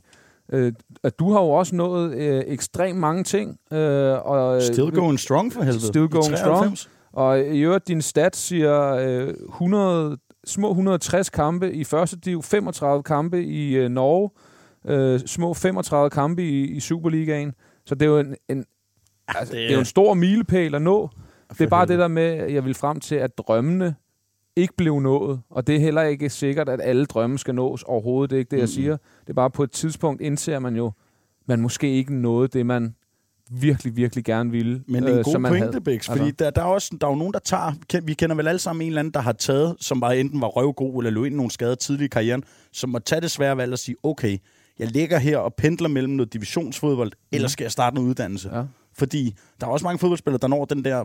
øh, 0.52 0.72
at 1.04 1.18
du 1.18 1.32
har 1.32 1.40
jo 1.40 1.50
også 1.50 1.76
nået 1.76 2.14
øh, 2.14 2.42
ekstremt 2.46 2.98
mange 2.98 3.24
ting. 3.24 3.58
Øh, 3.72 3.78
og, 4.26 4.56
øh, 4.56 4.62
Still 4.62 4.90
going 4.92 5.20
strong 5.20 5.52
for 5.52 5.62
helvede. 5.62 5.86
Still 5.86 6.08
going 6.08 6.36
93. 6.36 6.78
strong. 6.78 6.92
Og 7.12 7.38
i 7.40 7.60
øvrigt, 7.60 7.88
din 7.88 8.02
stat 8.02 8.36
siger 8.36 8.94
øh, 8.94 9.34
100, 9.48 10.16
små 10.46 10.68
160 10.70 11.30
kampe 11.30 11.72
i 11.72 11.84
første 11.84 12.16
div, 12.16 12.42
35 12.42 13.02
kampe 13.02 13.44
i 13.44 13.76
øh, 13.76 13.88
Norge, 13.88 14.30
øh, 14.86 15.20
små 15.20 15.54
35 15.54 16.10
kampe 16.10 16.42
i, 16.42 16.64
i 16.64 16.80
Superligaen. 16.80 17.52
Så 17.86 17.94
det 17.94 18.02
er 18.06 18.10
jo 18.10 18.18
en, 18.18 18.34
en, 18.48 18.64
altså, 19.28 19.52
det, 19.52 19.58
det 19.60 19.66
er 19.66 19.70
jo 19.70 19.74
er- 19.76 19.78
en 19.78 19.84
stor 19.84 20.14
milepæl 20.14 20.74
at 20.74 20.82
nå. 20.82 21.10
Det 21.52 21.60
er 21.60 21.68
bare 21.68 21.80
helvede. 21.80 21.92
det 21.92 22.00
der 22.02 22.08
med, 22.08 22.50
jeg 22.50 22.64
vil 22.64 22.74
frem 22.74 23.00
til, 23.00 23.14
at 23.14 23.38
drømmene 23.38 23.94
ikke 24.56 24.74
blev 24.76 25.00
nået. 25.00 25.40
Og 25.50 25.66
det 25.66 25.76
er 25.76 25.80
heller 25.80 26.02
ikke 26.02 26.30
sikkert, 26.30 26.68
at 26.68 26.80
alle 26.82 27.06
drømme 27.06 27.38
skal 27.38 27.54
nås 27.54 27.82
overhovedet. 27.82 28.30
Det 28.30 28.36
er 28.36 28.38
ikke 28.38 28.50
det, 28.50 28.56
jeg 28.56 28.62
Mm-mm. 28.62 28.66
siger. 28.66 28.96
Det 29.20 29.28
er 29.30 29.34
bare 29.34 29.50
på 29.50 29.62
et 29.62 29.70
tidspunkt 29.70 30.20
indser 30.20 30.58
man 30.58 30.76
jo, 30.76 30.92
man 31.46 31.60
måske 31.60 31.92
ikke 31.92 32.14
nåede 32.14 32.48
det, 32.48 32.66
man 32.66 32.94
virkelig, 33.50 33.96
virkelig 33.96 34.24
gerne 34.24 34.50
ville. 34.50 34.82
Men 34.88 35.02
det 35.02 35.08
er 35.08 35.12
en 35.12 35.18
øh, 35.18 35.24
god 35.24 35.48
pointe. 35.48 35.80
Bix, 35.80 36.06
fordi 36.06 36.20
Altså, 36.20 36.34
der, 36.38 36.50
der, 36.50 36.62
er 36.62 36.66
også, 36.66 36.96
der 37.00 37.06
er 37.06 37.10
jo 37.10 37.16
nogen, 37.16 37.32
der 37.32 37.38
tager... 37.38 38.00
Vi 38.00 38.14
kender 38.14 38.36
vel 38.36 38.48
alle 38.48 38.58
sammen 38.58 38.82
en 38.82 38.88
eller 38.88 39.00
anden, 39.00 39.14
der 39.14 39.20
har 39.20 39.32
taget, 39.32 39.76
som 39.80 40.00
bare 40.00 40.18
enten 40.18 40.40
var 40.40 40.46
røvgod 40.46 40.98
eller 41.02 41.10
løb 41.10 41.24
ind 41.24 41.34
i 41.34 41.36
nogle 41.36 41.50
skader 41.50 41.74
tidligt 41.74 42.06
i 42.06 42.08
karrieren, 42.08 42.42
som 42.72 42.90
må 42.90 42.98
tage 42.98 43.20
det 43.20 43.30
svære 43.30 43.56
valg 43.56 43.72
og 43.72 43.78
sige, 43.78 43.96
okay, 44.02 44.38
jeg 44.78 44.88
ligger 44.88 45.18
her 45.18 45.38
og 45.38 45.54
pendler 45.54 45.88
mellem 45.88 46.12
noget 46.12 46.32
divisionsfodbold, 46.32 47.12
mm. 47.12 47.28
eller 47.32 47.48
skal 47.48 47.64
jeg 47.64 47.72
starte 47.72 47.94
noget 47.94 48.08
uddannelse? 48.08 48.50
Ja. 48.56 48.62
Fordi 48.98 49.34
der 49.60 49.66
er 49.66 49.70
også 49.70 49.84
mange 49.86 49.98
fodboldspillere, 49.98 50.38
der 50.42 50.48
når 50.48 50.64
den 50.64 50.84
der, 50.84 51.04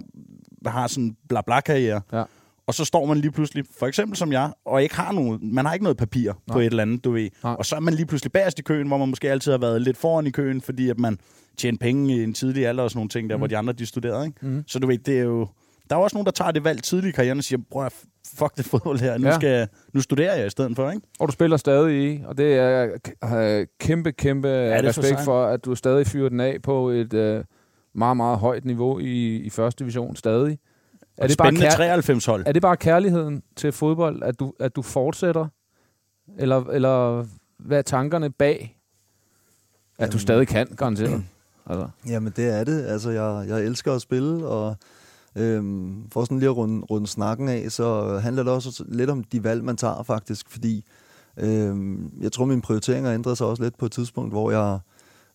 der 0.64 0.70
har 0.70 0.88
sådan 0.88 1.04
en 1.04 1.16
bla-bla-karriere, 1.30 2.02
ja. 2.14 2.24
og 2.68 2.74
så 2.74 2.86
står 2.86 3.06
man 3.06 3.18
lige 3.18 3.32
pludselig, 3.32 3.66
for 3.80 3.88
eksempel 3.88 4.18
som 4.18 4.32
jeg, 4.32 4.52
og 4.66 4.84
ikke 4.84 4.96
har 4.96 5.12
noget, 5.12 5.42
man 5.44 5.66
har 5.66 5.74
ikke 5.74 5.84
noget 5.84 5.98
papir 5.98 6.26
Nej. 6.48 6.54
på 6.54 6.60
et 6.60 6.66
eller 6.66 6.82
andet, 6.82 7.04
du 7.04 7.12
ved. 7.12 7.30
Nej. 7.44 7.54
Og 7.54 7.66
så 7.66 7.76
er 7.76 7.80
man 7.80 7.94
lige 7.94 8.06
pludselig 8.06 8.32
bagerst 8.32 8.60
i 8.60 8.62
køen, 8.62 8.88
hvor 8.88 8.98
man 8.98 9.10
måske 9.10 9.32
altid 9.32 9.52
har 9.52 9.60
været 9.60 9.82
lidt 9.82 9.98
foran 9.98 10.28
i 10.28 10.32
køen, 10.32 10.62
fordi 10.62 10.90
at 10.90 11.00
man 11.00 11.18
tjener 11.58 11.78
penge 11.82 12.16
i 12.16 12.24
en 12.24 12.34
tidlig 12.34 12.68
alder 12.68 12.84
og 12.84 12.90
sådan 12.92 12.98
nogle 12.98 13.10
ting, 13.10 13.30
der 13.30 13.36
mm. 13.36 13.40
hvor 13.40 13.48
de 13.48 13.58
andre 13.58 13.74
de 13.74 13.86
studerede. 13.86 14.26
Ikke? 14.26 14.46
Mhm. 14.46 14.64
Så 14.68 14.80
du 14.80 14.88
ved, 14.88 14.98
det 14.98 15.18
er 15.20 15.24
jo... 15.24 15.48
Der 15.90 15.96
er 15.98 16.00
også 16.02 16.16
nogen, 16.16 16.26
der 16.26 16.32
tager 16.32 16.52
det 16.52 16.64
valg 16.64 16.84
tidligt 16.84 17.14
i 17.14 17.16
karrieren 17.16 17.38
og 17.38 17.44
siger, 17.44 17.60
prøv 17.72 17.86
at 17.86 17.94
fuck 18.36 18.58
det 18.58 18.66
fodbold 18.66 19.00
her, 19.00 19.18
nu, 19.18 19.24
Ja. 19.24 19.30
ja. 19.30 19.36
skal, 19.40 19.50
jeg- 19.50 19.68
nu 19.94 20.02
studerer 20.02 20.36
jeg 20.36 20.48
i 20.48 20.50
stedet 20.50 20.76
for, 20.76 20.92
ikke? 20.92 21.08
Og 21.20 21.28
du 21.28 21.34
spiller 21.34 21.58
stadig 21.58 22.14
i, 22.14 22.22
og 22.26 22.38
det 22.38 22.54
er 22.56 22.90
øh, 23.34 23.68
kæmpe, 23.80 24.12
kæmpe 24.12 24.48
det 24.50 24.74
er 24.74 24.80
for 24.82 24.88
respekt 24.88 25.08
sejt. 25.08 25.26
for, 25.26 25.46
at 25.46 25.66
du 25.66 25.76
stadig 25.76 26.08
fyrer 26.08 26.30
den 26.30 26.40
af 26.40 26.58
på 26.64 26.90
et 26.90 27.14
øh, 27.14 27.44
meget, 27.94 28.18
meget 28.18 28.40
højt 28.40 28.66
niveau 28.66 29.00
i, 29.00 29.36
i 29.38 29.50
første 29.50 29.84
division 29.84 30.16
stadig. 30.16 30.60
Er 31.18 31.28
det 31.28 31.34
spændende 31.34 31.68
93-hold. 31.68 32.44
Er 32.48 32.52
det 32.52 32.62
bare 32.62 32.78
kærligheden 32.78 33.44
til 33.56 33.72
fodbold, 33.72 34.24
at 34.24 34.40
du, 34.40 34.54
at 34.60 34.76
du 34.76 34.82
fortsætter? 34.82 35.48
Eller, 36.38 36.66
eller 36.66 37.26
hvad 37.58 37.78
er 37.78 37.82
tankerne 37.82 38.30
bag, 38.30 38.78
at 40.00 40.08
du 40.08 40.12
Jamen- 40.12 40.20
stadig 40.20 40.48
kan, 40.48 40.68
garanteret? 40.78 41.24
Altså. 41.66 41.88
Jamen, 42.08 42.34
det 42.36 42.60
er 42.60 42.64
det. 42.64 42.86
Altså, 42.86 43.10
jeg, 43.10 43.46
jeg 43.48 43.62
elsker 43.66 43.94
at 43.94 44.02
spille, 44.02 44.48
og 44.48 44.76
øhm, 45.36 46.10
for 46.12 46.24
sådan 46.24 46.40
lige 46.40 46.50
at 46.50 46.58
runde, 46.58 46.86
runde 46.86 47.08
snakken 47.08 47.50
af, 47.50 47.72
så 47.72 48.18
handler 48.24 48.44
det 48.44 48.54
også 48.54 48.84
lidt 48.88 49.10
om 49.10 49.24
de 49.24 49.44
valg, 49.44 49.64
man 49.64 49.78
tager 49.78 50.04
faktisk, 50.04 50.50
fordi 50.50 50.86
øhm, 51.38 52.12
jeg 52.22 52.32
tror, 52.32 52.46
mine 52.46 52.62
prioriteringer 52.62 53.14
ændrede 53.14 53.36
sig 53.36 53.48
også 53.48 53.64
lidt 53.64 53.78
på 53.78 53.86
et 53.86 53.92
tidspunkt, 53.92 54.34
hvor 54.34 54.52
jeg 54.52 54.80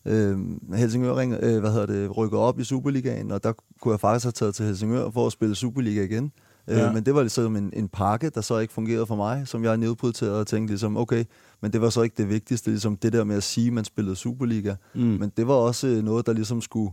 øhm, 0.07 0.73
Helsingør 0.73 1.15
ring, 1.17 1.33
øh, 1.41 1.59
hvad 1.59 1.71
hedder 1.71 1.85
det, 1.85 2.17
rykkede 2.17 2.41
op 2.41 2.59
i 2.59 2.63
Superligaen, 2.63 3.31
og 3.31 3.43
der 3.43 3.53
kunne 3.81 3.91
jeg 3.91 3.99
faktisk 3.99 4.25
have 4.25 4.31
taget 4.31 4.55
til 4.55 4.65
Helsingør 4.65 5.09
for 5.09 5.25
at 5.25 5.31
spille 5.31 5.55
Superliga 5.55 6.03
igen. 6.03 6.31
Ja. 6.67 6.77
Ja. 6.77 6.87
Øh, 6.87 6.93
men 6.93 7.05
det 7.05 7.15
var 7.15 7.21
ligesom 7.21 7.55
en, 7.55 7.69
en 7.73 7.87
pakke, 7.87 8.29
der 8.29 8.41
så 8.41 8.57
ikke 8.57 8.73
fungerede 8.73 9.05
for 9.05 9.15
mig, 9.15 9.47
som 9.47 9.63
jeg 9.63 9.77
nedprioriterede 9.77 10.39
og 10.39 10.47
tænkte 10.47 10.71
ligesom, 10.71 10.97
okay, 10.97 11.23
men 11.61 11.73
det 11.73 11.81
var 11.81 11.89
så 11.89 12.01
ikke 12.01 12.13
det 12.17 12.29
vigtigste, 12.29 12.69
ligesom 12.69 12.95
det 12.97 13.13
der 13.13 13.23
med 13.23 13.35
at 13.35 13.43
sige, 13.43 13.67
at 13.67 13.73
man 13.73 13.85
spillede 13.85 14.15
Superliga. 14.15 14.75
Mm. 14.95 15.01
Men 15.01 15.31
det 15.37 15.47
var 15.47 15.53
også 15.53 15.87
øh, 15.87 16.03
noget, 16.03 16.25
der 16.25 16.33
ligesom 16.33 16.61
skulle 16.61 16.91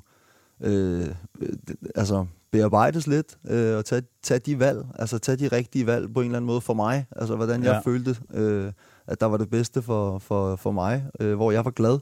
øh, 0.60 1.00
øh, 1.40 1.48
altså 1.94 2.26
bearbejdes 2.52 3.06
lidt, 3.06 3.38
øh, 3.50 3.76
og 3.76 3.84
tage, 3.84 4.02
tage 4.22 4.40
de 4.40 4.58
valg, 4.58 4.86
altså 4.94 5.18
tage 5.18 5.36
de 5.36 5.48
rigtige 5.48 5.86
valg 5.86 6.14
på 6.14 6.20
en 6.20 6.26
eller 6.26 6.36
anden 6.36 6.46
måde 6.46 6.60
for 6.60 6.74
mig, 6.74 7.06
altså 7.16 7.36
hvordan 7.36 7.62
jeg 7.64 7.72
Ja. 7.86 7.90
følte, 7.90 8.16
øh, 8.34 8.72
at 9.06 9.20
der 9.20 9.26
var 9.26 9.36
det 9.36 9.50
bedste 9.50 9.82
for, 9.82 10.18
for, 10.18 10.56
for 10.56 10.70
mig, 10.70 11.04
øh, 11.20 11.34
hvor 11.34 11.50
jeg 11.52 11.64
var 11.64 11.70
glad. 11.70 11.98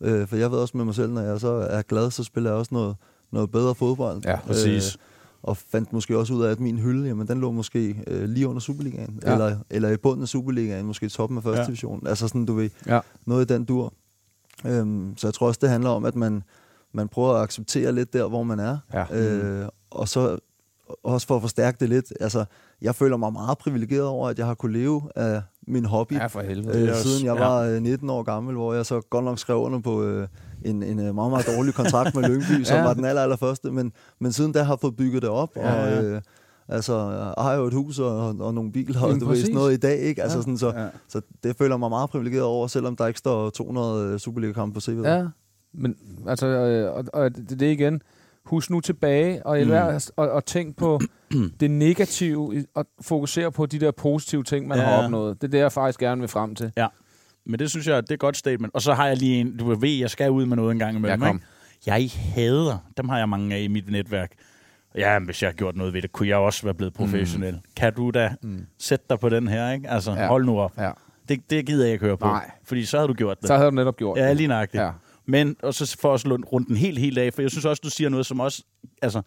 Øh, 0.00 0.28
for 0.28 0.36
jeg 0.36 0.50
ved 0.50 0.58
også 0.58 0.76
med 0.76 0.84
mig 0.84 0.94
selv, 0.94 1.12
når 1.12 1.20
jeg 1.20 1.40
så 1.40 1.48
er 1.48 1.82
glad, 1.82 2.10
så 2.10 2.24
spiller 2.24 2.50
jeg 2.50 2.58
også 2.58 2.74
noget, 2.74 2.96
noget 3.32 3.50
bedre 3.50 3.74
fodbold. 3.74 4.22
Ja, 4.24 4.36
præcis. 4.46 4.94
Øh, 4.94 4.98
og 5.42 5.56
fandt 5.56 5.92
måske 5.92 6.18
også 6.18 6.34
ud 6.34 6.44
af, 6.44 6.50
at 6.50 6.60
min 6.60 6.78
hylde, 6.78 7.06
jamen, 7.08 7.28
den 7.28 7.40
lå 7.40 7.50
måske 7.50 8.04
øh, 8.06 8.28
lige 8.28 8.48
under 8.48 8.60
Superligaen, 8.60 9.20
Ja. 9.26 9.32
eller, 9.32 9.56
eller 9.70 9.88
i 9.90 9.96
bunden 9.96 10.22
af 10.22 10.28
Superligaen, 10.28 10.86
måske 10.86 11.06
i 11.06 11.08
toppen 11.08 11.36
af 11.38 11.42
første 11.44 11.60
ja. 11.60 11.66
division. 11.66 12.06
Altså 12.06 12.28
sådan, 12.28 12.46
du 12.46 12.54
ved, 12.54 12.70
Ja. 12.86 13.00
noget 13.26 13.50
i 13.50 13.54
den 13.54 13.64
dur. 13.64 13.92
Øhm, 14.66 15.14
så 15.16 15.26
jeg 15.26 15.34
tror 15.34 15.46
også, 15.46 15.58
det 15.62 15.70
handler 15.70 15.90
om, 15.90 16.04
at 16.04 16.16
man, 16.16 16.42
man 16.92 17.08
prøver 17.08 17.34
at 17.34 17.42
acceptere 17.42 17.92
lidt 17.92 18.12
der, 18.12 18.28
hvor 18.28 18.42
man 18.42 18.60
er. 18.60 18.78
Ja. 18.92 19.16
Øh, 19.22 19.68
og 19.90 20.08
så 20.08 20.38
også 21.04 21.26
for 21.26 21.36
at 21.36 21.42
forstærke 21.42 21.76
det 21.80 21.88
lidt. 21.88 22.12
Altså, 22.20 22.44
jeg 22.82 22.94
føler 22.94 23.16
mig 23.16 23.32
meget 23.32 23.58
privilegeret 23.58 24.06
over, 24.06 24.28
at 24.28 24.38
jeg 24.38 24.46
har 24.46 24.54
kunne 24.54 24.72
leve 24.72 25.02
af 25.16 25.42
min 25.66 25.84
hobby, 25.84 26.12
Ja, 26.12 26.26
for 26.26 26.40
helvede. 26.40 26.88
Øh, 26.88 26.94
siden 26.94 27.26
jeg 27.26 27.34
var 27.34 27.60
øh, 27.62 27.82
19 27.82 28.10
år 28.10 28.22
gammel, 28.22 28.54
hvor 28.54 28.74
jeg 28.74 28.86
så 28.86 29.00
godt 29.10 29.24
nok 29.24 29.38
skrev 29.38 29.56
under 29.56 29.78
på 29.80 30.02
øh, 30.02 30.28
en, 30.64 30.82
en 30.82 30.98
øh, 30.98 31.14
meget, 31.14 31.30
meget 31.30 31.46
dårlig 31.56 31.74
kontrakt 31.74 32.14
med 32.14 32.22
Lyngby, 32.22 32.62
som 32.64 32.76
Ja. 32.76 32.82
var 32.84 32.94
den 32.94 33.04
aller, 33.04 33.22
aller 33.22 33.36
første. 33.36 33.70
Men, 33.70 33.92
men 34.20 34.32
siden 34.32 34.52
da 34.52 34.62
har 34.62 34.72
jeg 34.72 34.80
fået 34.80 34.96
bygget 34.96 35.22
det 35.22 35.30
op, 35.30 35.48
Ja, 35.56 35.96
og 35.98 36.04
øh, 36.04 36.20
altså, 36.68 37.10
jeg 37.36 37.44
har 37.44 37.54
jo 37.54 37.64
et 37.66 37.74
hus 37.74 37.98
og, 37.98 38.16
og 38.40 38.54
nogle 38.54 38.72
biler, 38.72 39.02
og 39.02 39.20
du 39.20 39.26
ved, 39.26 39.52
noget 39.54 39.72
i 39.72 39.76
dag, 39.76 39.98
ikke? 39.98 40.22
Altså, 40.22 40.38
Ja. 40.38 40.42
sådan, 40.42 40.58
så, 40.58 40.72
Ja. 40.76 40.86
så 41.08 41.20
det 41.42 41.56
føler 41.58 41.76
mig 41.76 41.90
meget 41.90 42.10
privilegeret 42.10 42.44
over, 42.44 42.66
selvom 42.66 42.96
der 42.96 43.06
ikke 43.06 43.18
står 43.18 43.50
200 43.50 44.18
Superliga-kampe 44.18 44.74
på 44.74 44.80
CV'et. 44.90 45.08
Ja, 45.08 45.26
men 45.74 45.96
altså, 46.26 46.46
øh, 46.46 46.94
og, 46.94 47.04
og 47.12 47.36
det, 47.36 47.60
det 47.60 47.68
er 47.68 47.72
igen, 47.72 48.00
husk 48.46 48.70
nu 48.70 48.80
tilbage, 48.80 49.46
og, 49.46 49.58
mm. 49.66 49.70
og, 50.16 50.30
og 50.30 50.44
tænk 50.44 50.76
på 50.76 51.00
det 51.60 51.70
negative, 51.70 52.64
og 52.74 52.86
fokusere 53.00 53.52
på 53.52 53.66
de 53.66 53.78
der 53.80 53.90
positive 53.90 54.42
ting, 54.44 54.68
man 54.68 54.78
Ja, 54.78 54.82
ja. 54.84 54.88
har 54.90 54.96
ja. 54.98 55.04
opnået. 55.04 55.42
Det 55.42 55.46
er 55.48 55.50
det, 55.50 55.58
jeg 55.58 55.72
faktisk 55.72 55.98
gerne 56.00 56.20
vil 56.20 56.28
frem 56.28 56.54
til. 56.54 56.72
Ja. 56.76 56.86
Men 57.46 57.58
det 57.58 57.70
synes 57.70 57.86
jeg, 57.86 58.02
det 58.02 58.10
er 58.10 58.14
et 58.14 58.20
godt 58.20 58.36
statement. 58.36 58.74
Og 58.74 58.82
så 58.82 58.94
har 58.94 59.06
jeg 59.06 59.16
lige 59.16 59.40
en, 59.40 59.56
du 59.56 59.74
ved, 59.74 59.88
jeg 59.88 60.10
skal 60.10 60.30
ud 60.30 60.46
med 60.46 60.56
noget 60.56 60.72
en 60.72 60.78
gang 60.78 60.96
imellem. 60.96 61.22
Ja, 61.22 61.26
kom. 61.26 61.36
ikke? 61.36 61.46
Jeg 61.86 62.10
hader, 62.34 62.78
dem 62.96 63.08
har 63.08 63.18
jeg 63.18 63.28
mange 63.28 63.56
af 63.56 63.60
i 63.60 63.68
mit 63.68 63.90
netværk. 63.90 64.30
Ja, 64.96 65.18
hvis 65.18 65.42
jeg 65.42 65.48
har 65.48 65.54
gjort 65.54 65.76
noget 65.76 65.92
ved 65.94 66.02
det, 66.02 66.12
kunne 66.12 66.28
jeg 66.28 66.36
også 66.36 66.62
være 66.62 66.74
blevet 66.74 66.94
professionel. 66.94 67.54
Mm. 67.54 67.60
Kan 67.76 67.94
du 67.94 68.10
da 68.10 68.34
mm. 68.42 68.66
sætte 68.78 69.04
dig 69.10 69.18
på 69.20 69.28
den 69.28 69.48
her, 69.48 69.70
ikke? 69.72 69.90
Altså, 69.90 70.12
Ja. 70.12 70.20
ja. 70.22 70.26
hold 70.28 70.44
nu 70.44 70.58
op. 70.60 70.72
Ja. 70.78 70.90
Det, 71.28 71.50
det 71.50 71.66
gider 71.66 71.84
jeg 71.84 71.92
ikke 71.92 72.04
høre 72.04 72.16
på. 72.16 72.26
Nej. 72.26 72.50
Fordi 72.64 72.84
så 72.84 72.98
har 73.00 73.06
du 73.06 73.12
gjort 73.14 73.40
det. 73.40 73.46
Så 73.46 73.56
havde 73.56 73.70
du 73.70 73.74
netop 73.74 73.96
gjort 73.96 74.18
Ja, 74.18 74.28
det. 74.28 74.36
lige 74.36 74.46
nøjagtigt. 74.46 74.82
Ja. 74.82 74.90
Men, 75.26 75.56
og 75.62 75.74
så 75.74 75.96
for 76.00 76.14
at 76.14 76.52
rundt 76.52 76.68
den 76.68 76.76
helt, 76.76 76.98
helt 76.98 77.18
af, 77.18 77.34
for 77.34 77.42
jeg 77.42 77.50
synes 77.50 77.64
også, 77.64 77.80
du 77.84 77.90
siger 77.90 78.08
noget, 78.10 78.26
som 78.26 78.40
også, 78.40 78.62
altså, 79.02 79.22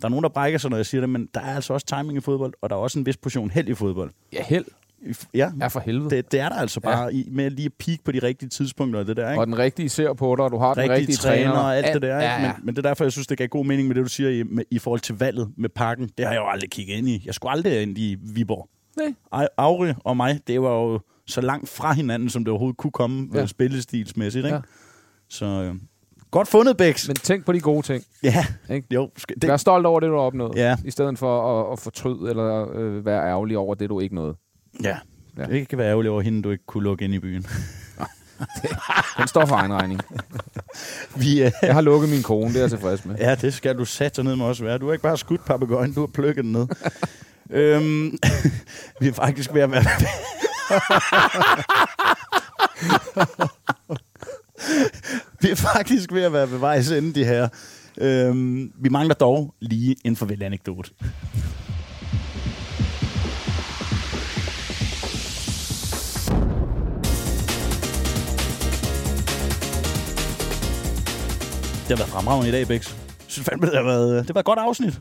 der 0.00 0.04
er 0.04 0.08
nogen, 0.08 0.22
der 0.22 0.28
brækker 0.28 0.58
sig, 0.58 0.70
når 0.70 0.76
jeg 0.76 0.86
siger 0.86 1.00
det, 1.00 1.10
men 1.10 1.28
der 1.34 1.40
er 1.40 1.54
altså 1.54 1.72
også 1.72 1.86
timing 1.86 2.18
i 2.18 2.20
fodbold, 2.20 2.52
og 2.62 2.70
der 2.70 2.76
er 2.76 2.80
også 2.80 2.98
en 2.98 3.06
vis 3.06 3.16
portion 3.16 3.50
held 3.50 3.68
i 3.68 3.74
fodbold. 3.74 4.10
Ja, 4.32 4.42
held. 4.44 4.64
Ja, 5.34 5.50
Ja, 5.60 5.66
for 5.66 5.80
helvede. 5.80 6.10
det, 6.16 6.32
det 6.32 6.40
er 6.40 6.48
der 6.48 6.56
altså 6.56 6.80
bare 6.80 7.02
ja. 7.02 7.08
i, 7.08 7.28
med 7.32 7.50
lige 7.50 7.66
at 7.66 7.72
peak 7.78 7.98
på 8.04 8.12
de 8.12 8.18
rigtige 8.18 8.48
tidspunkter 8.48 9.00
og 9.00 9.06
det 9.06 9.16
der, 9.16 9.30
ikke? 9.30 9.40
Og 9.40 9.46
den 9.46 9.58
rigtige 9.58 9.88
ser 9.88 10.12
på 10.14 10.36
dig, 10.36 10.44
og 10.44 10.50
du 10.50 10.58
har 10.58 10.74
den 10.74 10.82
rigtige 10.82 10.98
rigtige 11.00 11.16
træner 11.16 11.50
og 11.50 11.76
alt 11.76 11.94
det 11.94 12.02
der. 12.02 12.18
Ikke? 12.20 12.28
Ja, 12.32 12.42
ja. 12.42 12.52
Men, 12.56 12.66
men 12.66 12.76
det 12.76 12.84
er 12.84 12.88
derfor, 12.88 13.04
jeg 13.04 13.12
synes, 13.12 13.26
det 13.26 13.38
gav 13.38 13.46
god 13.46 13.64
mening 13.64 13.88
med 13.88 13.94
det, 13.96 14.04
du 14.04 14.08
siger 14.08 14.30
i, 14.30 14.42
med, 14.42 14.64
i 14.70 14.78
forhold 14.78 15.00
til 15.00 15.18
valget 15.18 15.48
med 15.56 15.68
pakken. 15.68 16.10
Det 16.18 16.26
har 16.26 16.32
jeg 16.32 16.40
jo 16.40 16.48
aldrig 16.48 16.70
kigget 16.70 16.94
ind 16.94 17.08
i. 17.08 17.22
Jeg 17.26 17.34
skulle 17.34 17.52
aldrig 17.52 17.82
ind 17.82 17.98
i 17.98 18.16
Viborg. 18.34 18.68
Nej. 18.96 19.14
Ej, 19.32 19.48
Auri 19.56 19.92
og 20.04 20.16
mig, 20.16 20.40
det 20.46 20.62
var 20.62 20.70
jo 20.74 21.00
så 21.26 21.40
langt 21.40 21.68
fra 21.68 21.92
hinanden, 21.92 22.28
som 22.30 22.44
det 22.44 22.50
overhovedet 22.50 22.76
kunne 22.76 22.90
komme 22.90 23.28
Ja. 23.34 23.40
ja. 23.40 23.46
spillestilsmæssigt. 23.46 24.44
Ikke? 24.44 24.54
Ja. 24.56 24.60
Så 25.28 25.44
øh, 25.46 25.74
godt 26.30 26.48
fundet, 26.48 26.76
Bæks. 26.76 27.08
Men 27.08 27.16
tænk 27.16 27.46
på 27.46 27.52
de 27.52 27.60
gode 27.60 27.86
ting. 27.86 28.04
Ja, 28.22 28.46
Ikke? 28.70 28.86
jo. 28.94 29.10
Det... 29.28 29.48
Vær 29.48 29.56
stolt 29.56 29.86
over 29.86 30.00
det, 30.00 30.08
du 30.08 30.12
har 30.14 30.20
opnået. 30.20 30.56
Ja. 30.56 30.76
I 30.84 30.90
stedet 30.90 31.18
for 31.18 31.60
at, 31.60 31.72
at 31.72 31.78
fortryde 31.78 32.30
eller 32.30 32.68
øh, 32.74 33.06
være 33.06 33.28
ærgerlig 33.28 33.58
over 33.58 33.74
det, 33.74 33.88
du 33.90 34.00
ikke 34.00 34.14
nåede. 34.14 34.34
ja. 34.82 34.96
Ja. 35.38 35.44
Det 35.44 35.68
kan 35.68 35.78
være 35.78 35.88
ærgerligt 35.88 36.12
over 36.12 36.22
hende, 36.22 36.42
du 36.42 36.50
ikke 36.50 36.66
kunne 36.66 36.84
lukke 36.84 37.04
ind 37.04 37.14
i 37.14 37.18
byen. 37.18 37.46
Den 39.18 39.28
står 39.28 39.46
for 39.46 39.56
egen 39.56 39.72
regning. 39.72 40.00
Vi, 41.22 41.42
øh, 41.44 41.52
Jeg 41.62 41.74
har 41.74 41.80
lukket 41.80 42.10
min 42.10 42.22
kone, 42.22 42.48
det 42.48 42.56
er 42.56 42.60
jeg 42.60 42.70
tilfreds 42.70 43.04
med. 43.04 43.16
Ja, 43.18 43.34
det 43.34 43.54
skal 43.54 43.78
du 43.78 43.84
sætte 43.84 44.22
ned 44.22 44.36
med 44.36 44.46
også 44.46 44.64
være. 44.64 44.78
Du 44.78 44.86
har 44.86 44.92
ikke 44.92 45.02
bare 45.02 45.18
skudt 45.18 45.44
papegøjen, 45.44 45.92
du 45.94 46.00
har 46.00 46.06
plukket 46.06 46.44
den 46.44 46.52
ned. 46.52 46.66
øhm, 47.50 48.18
vi 49.00 49.08
er 49.08 49.12
faktisk 49.12 49.54
ved 49.54 49.62
at 49.62 49.70
være... 49.70 49.84
vi 55.42 55.50
er 55.50 55.54
faktisk 55.54 56.12
ved 56.12 56.22
at 56.22 56.32
være 56.32 56.50
ved 56.50 56.58
vejs 56.58 56.90
ende, 56.90 57.14
de 57.14 57.24
her. 57.24 57.48
Øhm, 58.00 58.72
vi 58.80 58.88
mangler 58.88 59.14
dog 59.14 59.54
lige 59.60 59.96
en 60.04 60.16
farvel-anekdote. 60.16 60.90
Det 71.88 71.98
har 71.98 72.04
været 72.04 72.10
fremragende 72.10 72.48
i 72.48 72.52
dag, 72.52 72.66
Bex. 72.66 72.90
Jeg 72.90 73.24
synes 73.26 73.48
fandme, 73.48 73.66
det 73.66 73.76
har 73.76 73.82
været, 73.82 74.28
det 74.28 74.34
var 74.34 74.40
et 74.40 74.44
godt 74.44 74.58
afsnit. 74.58 75.00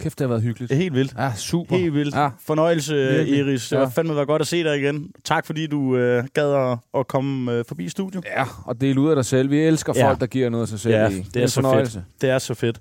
Kæft, 0.00 0.18
det 0.18 0.24
har 0.24 0.28
været 0.28 0.42
hyggeligt. 0.42 0.68
Det 0.70 0.76
er 0.76 0.80
helt 0.80 0.94
vildt. 0.94 1.14
Ja, 1.18 1.32
super. 1.36 1.76
Helt 1.76 1.94
vildt. 1.94 2.14
Ja. 2.14 2.28
Fornøjelse, 2.40 2.94
Virkelig. 2.94 3.38
Iris. 3.38 3.68
Det 3.68 3.76
Ja. 3.76 3.80
var 3.80 3.88
fandme 3.88 4.14
været 4.14 4.26
godt 4.28 4.42
at 4.42 4.46
se 4.48 4.64
dig 4.64 4.78
igen. 4.78 5.10
Tak 5.24 5.46
fordi 5.46 5.66
du 5.66 5.96
øh, 5.96 6.24
gad 6.34 6.52
at, 6.54 6.78
at 6.94 7.06
komme 7.08 7.52
øh, 7.52 7.64
forbi 7.68 7.88
studiet. 7.88 8.24
Ja, 8.24 8.44
og 8.64 8.80
dele 8.80 9.00
ud 9.00 9.08
af 9.10 9.16
dig 9.16 9.24
selv. 9.24 9.50
Vi 9.50 9.58
elsker 9.60 9.92
Ja. 9.96 10.08
folk, 10.08 10.20
der 10.20 10.26
giver 10.26 10.48
noget 10.50 10.62
af 10.62 10.68
sig 10.68 10.80
selv 10.80 10.94
Ja, 10.94 11.08
i. 11.08 11.14
det 11.14 11.36
er, 11.36 11.42
en 11.42 11.48
så 11.48 11.54
fornøjelse. 11.54 11.92
fedt. 11.98 12.22
Det 12.22 12.30
er 12.30 12.38
så 12.38 12.54
fedt. 12.54 12.78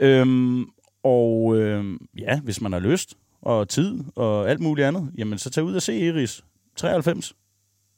Øhm, 0.00 0.64
og 1.04 1.56
øhm, 1.56 1.98
ja, 2.18 2.40
hvis 2.40 2.60
man 2.60 2.72
har 2.72 2.80
lyst 2.80 3.14
og 3.42 3.68
tid 3.68 4.00
og 4.16 4.50
alt 4.50 4.60
muligt 4.60 4.86
andet, 4.86 5.10
jamen 5.18 5.38
så 5.38 5.50
tag 5.50 5.64
ud 5.64 5.74
og 5.74 5.82
se 5.82 5.98
Iris. 5.98 6.44
93. 6.76 7.34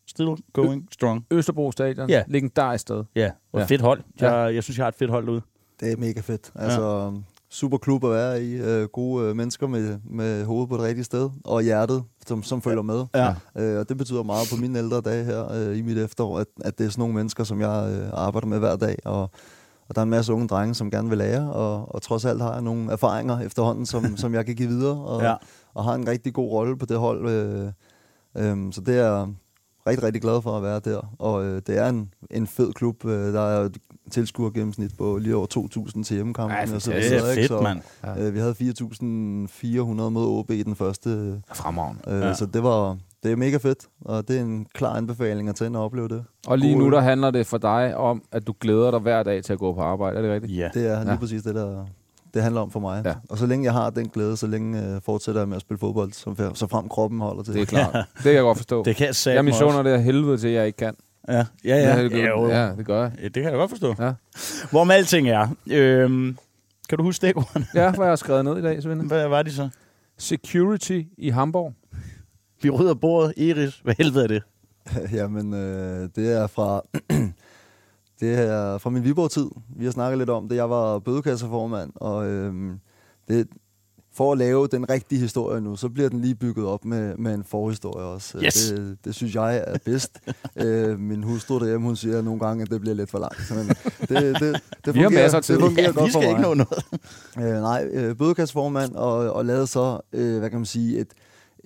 Still 0.09 0.29
going 0.53 0.89
strong. 0.93 1.27
Østerbro 1.31 1.73
Stadion. 1.73 2.11
Ja. 2.11 2.23
Legendarisk 2.29 2.83
sted. 2.83 3.05
Ja, 3.17 3.31
og 3.53 3.61
Ja. 3.61 3.67
fedt 3.67 3.81
hold. 3.81 4.01
Ja. 4.21 4.35
Jeg, 4.35 4.55
jeg 4.55 4.63
synes, 4.65 4.79
jeg 4.79 4.85
har 4.85 4.89
et 4.89 4.95
fedt 4.95 5.11
hold 5.11 5.27
derude. 5.27 5.43
Det 5.81 5.93
er 5.93 5.97
mega 5.97 6.21
fedt. 6.21 6.51
Altså, 6.55 6.81
ja. 6.83 7.11
Super 7.51 7.79
klub 7.79 8.05
at 8.05 8.11
være 8.11 8.43
i. 8.45 8.53
Øh, 8.55 8.89
gode 8.89 9.25
øh, 9.29 9.37
mennesker 9.37 9.67
med, 9.67 9.99
med 10.11 10.45
hovedet 10.45 10.69
på 10.69 10.77
det 10.77 10.85
rigtige 10.85 11.05
sted. 11.05 11.31
Og 11.45 11.63
hjertet, 11.63 12.05
som, 12.27 12.43
som 12.43 12.63
følger 12.63 12.83
med. 12.83 13.05
Ja. 13.15 13.35
Øh, 13.59 13.81
og 13.81 13.89
det 13.89 13.99
betyder 13.99 14.23
meget 14.23 14.49
på 14.51 14.57
mine 14.61 14.79
ældre 14.79 15.01
dage 15.01 15.25
her 15.25 15.53
øh, 15.53 15.79
i 15.79 15.83
mit 15.83 15.99
efterår, 15.99 16.39
at, 16.39 16.47
at 16.61 16.79
det 16.79 16.87
er 16.87 16.91
sådan 16.91 17.01
nogle 17.01 17.15
mennesker, 17.15 17.45
som 17.45 17.61
jeg 17.61 17.91
øh, 17.93 18.09
arbejder 18.13 18.47
med 18.49 18.59
hver 18.59 18.77
dag. 18.77 18.97
Og, 19.05 19.21
og 19.89 19.95
der 19.95 20.01
er 20.01 20.03
en 20.03 20.11
masse 20.11 20.33
unge 20.33 20.49
drenge, 20.49 20.75
som 20.75 20.91
gerne 20.91 21.09
vil 21.09 21.19
lære, 21.19 21.53
og, 21.53 21.95
og 21.95 22.03
trods 22.03 22.25
alt 22.25 22.43
har 22.43 22.53
jeg 22.53 22.63
nogle 22.63 22.93
erfaringer 22.93 23.41
efterhånden, 23.41 23.87
som, 23.87 24.17
som 24.17 24.35
jeg 24.35 24.47
kan 24.47 24.55
give 24.55 24.69
videre, 24.69 25.05
og, 25.05 25.23
Ja. 25.23 25.35
og 25.75 25.85
har 25.85 25.95
en 25.95 26.09
rigtig 26.09 26.35
god 26.35 26.51
rolle 26.51 26.79
på 26.79 26.87
det 26.87 26.99
hold. 26.99 27.29
Øh, 27.29 27.67
øh, 28.37 28.73
så 28.73 28.81
det 28.81 28.99
er 28.99 29.27
rigtig, 29.87 30.03
rigtig 30.05 30.23
glad 30.23 30.43
for 30.43 30.57
at 30.57 30.63
være 30.63 30.81
der. 30.81 31.15
Og 31.19 31.45
øh, 31.45 31.63
det 31.67 31.79
er 31.79 31.89
en, 31.89 32.15
en 32.31 32.47
fed 32.47 32.73
klub. 32.73 33.05
Øh, 33.05 33.33
der 33.35 33.41
er 33.41 33.65
et 33.65 33.77
tilskuer 34.11 34.51
gennemsnit 34.51 34.91
på 34.99 35.19
lige 35.19 35.37
over 35.37 35.47
2.000 35.97 36.03
til 36.05 36.15
hjemmekampen. 36.15 36.57
Videre, 36.67 36.79
Det 36.79 37.13
er 37.13 37.31
ikke? 37.31 37.35
fedt, 37.35 37.49
Så, 37.49 37.61
mand. 37.61 37.81
Øh, 38.27 38.35
vi 38.35 38.39
havde 38.39 38.55
4.400 38.61 40.09
mod 40.11 40.27
OB 40.39 40.51
i 40.51 40.63
den 40.63 40.77
første. 40.77 41.41
Fremragende. 41.55 42.01
Øh, 42.09 42.21
Ja. 42.21 42.27
ja. 42.27 42.35
Så 42.35 42.47
det 42.47 42.63
var 42.63 42.97
det 43.23 43.33
er 43.33 43.37
mega 43.37 43.57
fedt, 43.57 43.79
og 44.05 44.29
det 44.29 44.37
er 44.37 44.41
en 44.43 44.67
klar 44.75 44.97
anbefaling 44.97 45.49
at 45.49 45.55
tage 45.57 45.67
ind 45.69 45.77
og 45.77 45.85
opleve 45.85 46.09
det. 46.09 46.25
Og 46.47 46.59
lige 46.59 46.75
God 46.75 46.83
nu, 46.83 46.91
der 46.91 47.01
handler 47.01 47.31
det 47.31 47.47
for 47.47 47.59
dig 47.59 47.97
om, 47.97 48.23
at 48.33 48.47
du 48.47 48.55
glæder 48.61 48.91
dig 48.91 49.01
hver 49.01 49.23
dag 49.23 49.45
til 49.45 49.53
at 49.53 49.59
gå 49.59 49.73
på 49.73 49.81
arbejde. 49.81 50.19
Er 50.19 50.23
det 50.23 50.31
rigtigt? 50.33 50.59
Ja. 50.59 50.69
Det 50.75 50.87
er 50.87 51.01
lige 51.01 51.13
ja. 51.13 51.19
præcis 51.19 51.43
det, 51.43 51.55
der 51.55 51.85
det 52.35 52.43
handler 52.43 52.61
om 52.61 52.71
for 52.71 52.81
mig. 52.81 53.03
Ja. 53.05 53.11
Ja. 53.11 53.15
Og 53.31 53.39
så 53.39 53.47
længe 53.47 53.65
jeg 53.65 53.73
har 53.73 53.91
den 53.91 54.09
glæde, 54.09 54.37
så 54.37 54.47
længe 54.47 54.83
øh, 54.83 55.01
fortsætter 55.05 55.41
jeg 55.41 55.49
med 55.49 55.57
at 55.57 55.61
spille 55.61 55.79
fodbold, 55.79 56.13
så, 56.13 56.51
så 56.55 56.67
frem 56.67 56.89
kroppen 56.89 57.21
holder 57.21 57.43
til. 57.43 57.55
Det 57.55 57.61
er 57.63 57.67
klart. 57.67 57.95
Det 58.15 58.23
kan 58.23 58.33
jeg 58.35 58.43
godt 58.43 58.59
forstå. 58.59 58.85
Det 58.85 58.97
kan 58.97 59.07
jeg 59.07 59.35
Jeg 59.35 59.45
misunder 59.45 59.83
det 59.83 59.91
af 59.91 60.03
helvede 60.03 60.39
til, 60.39 60.49
at 60.49 60.55
jeg 60.55 60.67
ikke 60.67 60.77
kan. 60.77 60.95
Ja, 61.29 61.35
ja, 61.65 61.77
ja. 61.77 62.03
det, 62.03 62.13
Ja, 62.13 62.27
jo. 62.29 62.49
ja, 62.49 62.71
det 62.77 62.87
gør 62.87 63.03
jeg. 63.03 63.13
Ja, 63.19 63.25
det 63.25 63.33
kan 63.33 63.45
jeg 63.45 63.53
godt 63.53 63.71
forstå. 63.71 63.95
Ja. 63.99 64.13
Hvorom 64.71 64.91
alting 64.91 65.29
er. 65.29 65.49
Øhm, 65.71 66.37
kan 66.89 66.99
du 66.99 67.05
huske 67.05 67.17
stikordene? 67.17 67.67
Ja, 67.75 67.91
hvad 67.91 68.05
jeg 68.07 68.11
har 68.11 68.17
skrevet 68.17 68.45
ned 68.45 68.59
i 68.59 68.63
dag, 68.63 68.83
Svende. 68.83 69.05
Hvad 69.05 69.29
var 69.29 69.43
de 69.43 69.53
så? 69.53 69.69
Security 70.19 71.01
i 71.19 71.31
Hamburg. 71.31 71.75
Vi 72.63 72.71
rydder 72.71 72.95
bordet. 72.95 73.33
Iris, 73.37 73.81
hvad 73.85 73.95
helvede 73.99 74.25
er 74.25 74.29
det? 74.29 74.43
Jamen, 75.19 75.55
øh, 75.55 76.09
det 76.17 76.33
er 76.33 76.47
fra... 76.47 76.83
det 78.21 78.35
er 78.39 78.79
fra 78.79 78.91
min 78.91 79.05
Viborg-tid. 79.05 79.51
Vi 79.77 79.85
har 79.85 79.93
snakket 79.93 80.19
lidt 80.19 80.31
om 80.31 80.49
det. 80.49 80.57
Jeg 80.57 80.71
var 80.71 80.99
bødekasseformand, 80.99 81.91
og 81.95 82.27
øh, 82.29 82.55
det, 83.29 83.49
for 84.15 84.33
at 84.33 84.39
lave 84.39 84.67
den 84.67 84.91
rigtige 84.91 85.21
historie 85.21 85.61
nu, 85.61 85.77
så 85.77 85.89
bliver 85.89 86.09
den 86.09 86.21
lige 86.21 86.35
bygget 86.35 86.67
op 86.67 86.85
med, 86.85 87.17
med 87.17 87.35
en 87.35 87.45
forhistorie 87.45 88.05
også. 88.07 88.39
Yes. 88.45 88.55
Det, 88.77 88.97
det 89.05 89.15
synes 89.15 89.35
jeg 89.35 89.65
er 89.67 89.79
bedst. 89.85 90.21
øh, 90.65 90.99
min 91.01 91.23
hustru 91.23 91.59
derhjemme, 91.59 91.87
hun 91.87 91.97
siger 91.97 92.23
nogle 92.23 92.41
gange, 92.41 92.63
at 92.63 92.71
det 92.71 92.81
bliver 92.81 92.95
lidt 92.95 93.11
for 93.11 93.19
langt. 93.19 93.51
Men 93.51 93.69
det, 93.69 94.41
det, 94.41 94.61
det 94.85 94.95
Vi 94.95 95.01
har 95.01 95.07
fungerer- 95.09 95.11
masser 95.23 95.39
af 95.39 95.45
tid. 95.45 95.55
Det 95.55 95.63
fungerer 95.65 95.87
Ja, 95.87 95.93
godt 95.93 96.07
vi 96.07 96.11
skal 96.11 96.23
for 96.23 96.29
ikke 96.31 96.41
mig. 96.49 96.57
nå 96.57 96.65
noget. 97.35 97.55
Øh, 97.57 97.63
nej, 97.63 97.89
øh, 97.93 98.17
bødekasseformand 98.17 98.95
og, 98.95 99.33
og 99.33 99.45
lavede 99.45 99.67
så, 99.67 100.01
øh, 100.13 100.39
hvad 100.39 100.51
kan 100.51 100.59
man 100.59 100.67
sige, 100.67 100.99
et, 100.99 101.09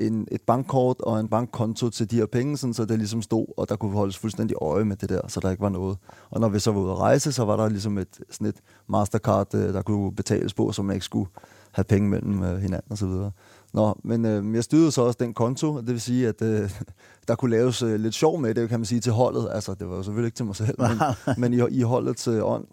en, 0.01 0.29
et 0.31 0.43
bankkort 0.43 1.01
og 1.01 1.21
en 1.21 1.29
bankkonto 1.29 1.91
til 1.91 2.11
de 2.11 2.17
her 2.17 2.27
penge, 2.27 2.57
sådan, 2.57 2.75
så 2.75 2.85
det 2.85 2.99
ligesom 2.99 3.23
stod, 3.23 3.47
og 3.57 3.69
der 3.69 3.77
kunne 3.77 3.93
holdes 3.93 4.19
fuldstændig 4.19 4.57
øje 4.63 4.85
med 4.85 4.97
det 4.97 5.09
der, 5.09 5.21
så 5.29 5.41
der 5.41 5.51
ikke 5.51 5.63
var 5.63 5.69
noget. 5.69 5.99
Og 6.31 6.41
når 6.41 6.49
vi 6.49 6.59
så 6.59 6.73
var 6.73 6.81
ude 6.81 6.91
at 6.91 6.99
rejse, 6.99 7.33
så 7.33 7.45
var 7.45 7.57
der 7.57 7.69
ligesom 7.69 7.99
et, 7.99 8.21
sådan 8.31 8.47
et 8.47 8.57
mastercard, 8.89 9.55
øh, 9.55 9.75
der 9.75 9.83
kunne 9.83 10.13
betales 10.13 10.55
på, 10.55 10.73
så 10.73 10.83
man 10.83 10.95
ikke 10.97 11.05
skulle 11.05 11.31
have 11.73 11.85
penge 11.85 12.09
mellem 12.09 12.43
øh, 12.43 12.59
hinanden 12.59 12.93
osv. 12.93 13.31
Nå, 13.73 13.99
men 14.05 14.25
øh, 14.25 14.55
jeg 14.55 14.65
styrede 14.65 14.93
så 14.93 15.03
også 15.03 15.17
den 15.21 15.35
konto, 15.35 15.77
det 15.77 15.89
vil 15.89 16.01
sige, 16.01 16.29
at 16.29 16.43
øh, 16.43 16.71
der 17.29 17.35
kunne 17.35 17.51
laves 17.51 17.83
øh, 17.83 18.01
lidt 18.01 18.15
sjov 18.15 18.41
med 18.41 18.55
det, 18.55 18.69
kan 18.69 18.81
man 18.81 18.87
sige, 18.87 19.01
til 19.01 19.13
holdet. 19.13 19.49
Altså, 19.53 19.75
det 19.75 19.89
var 19.89 19.97
jo 19.97 20.03
selvfølgelig 20.03 20.27
ikke 20.27 20.37
til 20.37 20.47
mig 20.47 20.57
selv, 20.57 20.81
men, 20.81 20.99
men 21.51 21.53
i, 21.53 21.79
i 21.79 21.83
holdets 21.83 22.29
øh, 22.29 22.45
ånd. 22.45 22.65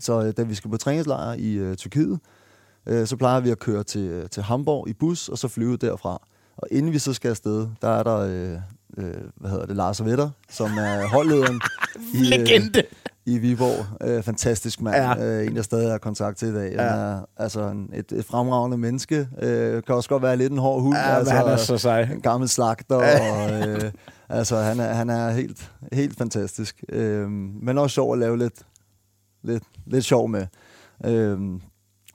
Så 0.00 0.22
øh, 0.22 0.32
da 0.36 0.42
vi 0.42 0.54
skal 0.54 0.70
på 0.70 0.76
træningslejr 0.76 1.32
i 1.32 1.52
øh, 1.52 1.76
Tyrkiet, 1.76 2.20
øh, 2.86 3.06
så 3.06 3.16
plejer 3.16 3.40
vi 3.40 3.50
at 3.50 3.58
køre 3.58 3.82
til, 3.82 4.00
øh, 4.00 4.28
til 4.28 4.42
Hamburg 4.42 4.88
i 4.88 4.92
bus, 4.92 5.28
og 5.28 5.38
så 5.38 5.48
flyve 5.48 5.76
derfra. 5.76 6.26
Og 6.56 6.68
inden 6.70 6.92
vi 6.92 6.98
så 6.98 7.12
skal 7.12 7.28
afsted, 7.28 7.68
der 7.82 7.88
er 7.88 8.02
der, 8.02 8.18
øh, 8.18 8.58
øh, 8.98 9.14
hvad 9.36 9.50
hedder 9.50 9.66
det, 9.66 9.76
Lars 9.76 10.04
Vetter, 10.04 10.30
som 10.50 10.70
er 10.70 11.06
holdlederen 11.08 11.60
i, 12.14 12.16
Legende. 12.16 12.82
i 13.26 13.38
Viborg. 13.38 14.08
Øh, 14.08 14.22
fantastisk 14.22 14.80
mand. 14.80 14.96
Ja. 14.96 15.24
Ja. 15.24 15.40
Øh, 15.40 15.46
en, 15.46 15.56
jeg 15.56 15.64
stadig 15.64 15.90
har 15.90 15.98
kontakt 15.98 16.38
til 16.38 16.48
i 16.48 16.54
dag. 16.54 16.72
Ja. 16.72 16.82
Han 16.82 16.98
er 17.00 17.24
altså 17.36 17.68
en, 17.68 17.90
et, 17.94 18.12
et 18.12 18.24
fremragende 18.24 18.78
menneske. 18.78 19.28
Øh, 19.42 19.82
kan 19.82 19.94
også 19.94 20.08
godt 20.08 20.22
være 20.22 20.36
lidt 20.36 20.52
en 20.52 20.58
hård 20.58 20.82
hund. 20.82 20.96
Ja, 20.96 21.16
altså, 21.16 21.34
han 21.34 21.46
er 21.46 21.56
så 21.56 21.78
sej. 21.78 22.00
En 22.00 22.20
gammel 22.20 22.48
slagter. 22.48 22.96
og, 22.96 23.68
øh, 23.68 23.92
altså, 24.28 24.56
han 24.56 24.80
er, 24.80 24.92
han 24.92 25.10
er 25.10 25.30
helt, 25.30 25.72
helt 25.92 26.18
fantastisk. 26.18 26.84
Øh, 26.88 27.28
men 27.62 27.78
også 27.78 27.94
sjov 27.94 28.12
at 28.12 28.18
lave 28.18 28.38
lidt, 28.38 28.62
lidt, 29.42 29.64
lidt 29.86 30.04
sjov 30.04 30.28
med. 30.28 30.46
Øh, 31.04 31.38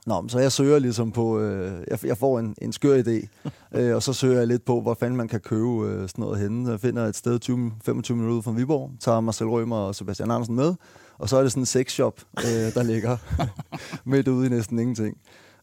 Nå, 0.06 0.24
så 0.28 0.38
jeg 0.38 0.52
søger 0.52 0.78
ligesom 0.78 1.12
på, 1.12 1.40
øh, 1.40 1.82
jeg, 1.90 2.04
jeg 2.04 2.16
får 2.16 2.38
en, 2.38 2.54
en 2.62 2.72
skør 2.72 3.02
idé, 3.02 3.26
øh, 3.78 3.94
og 3.94 4.02
så 4.02 4.12
søger 4.12 4.38
jeg 4.38 4.46
lidt 4.46 4.64
på, 4.64 4.80
hvor 4.80 4.96
fanden 5.00 5.16
man 5.16 5.28
kan 5.28 5.40
købe 5.40 5.86
øh, 5.86 6.08
sådan 6.08 6.22
noget 6.22 6.38
henne. 6.38 6.66
Så 6.66 6.70
jeg 6.70 6.80
finder 6.80 7.06
et 7.06 7.16
sted 7.16 7.38
20, 7.38 7.72
25 7.84 8.16
minutter 8.16 8.42
fra 8.42 8.50
Viborg, 8.50 8.90
tager 9.00 9.20
Marcel 9.20 9.46
Rømer 9.46 9.76
og 9.76 9.94
Sebastian 9.94 10.30
Andersen 10.30 10.54
med, 10.56 10.74
og 11.18 11.28
så 11.28 11.36
er 11.36 11.42
det 11.42 11.52
sådan 11.52 11.62
en 11.62 11.66
sexshop, 11.66 12.20
øh, 12.38 12.74
der 12.74 12.82
ligger 12.82 13.16
midt 14.10 14.28
ude 14.28 14.46
i 14.46 14.48
næsten 14.48 14.78
ingenting. 14.78 15.16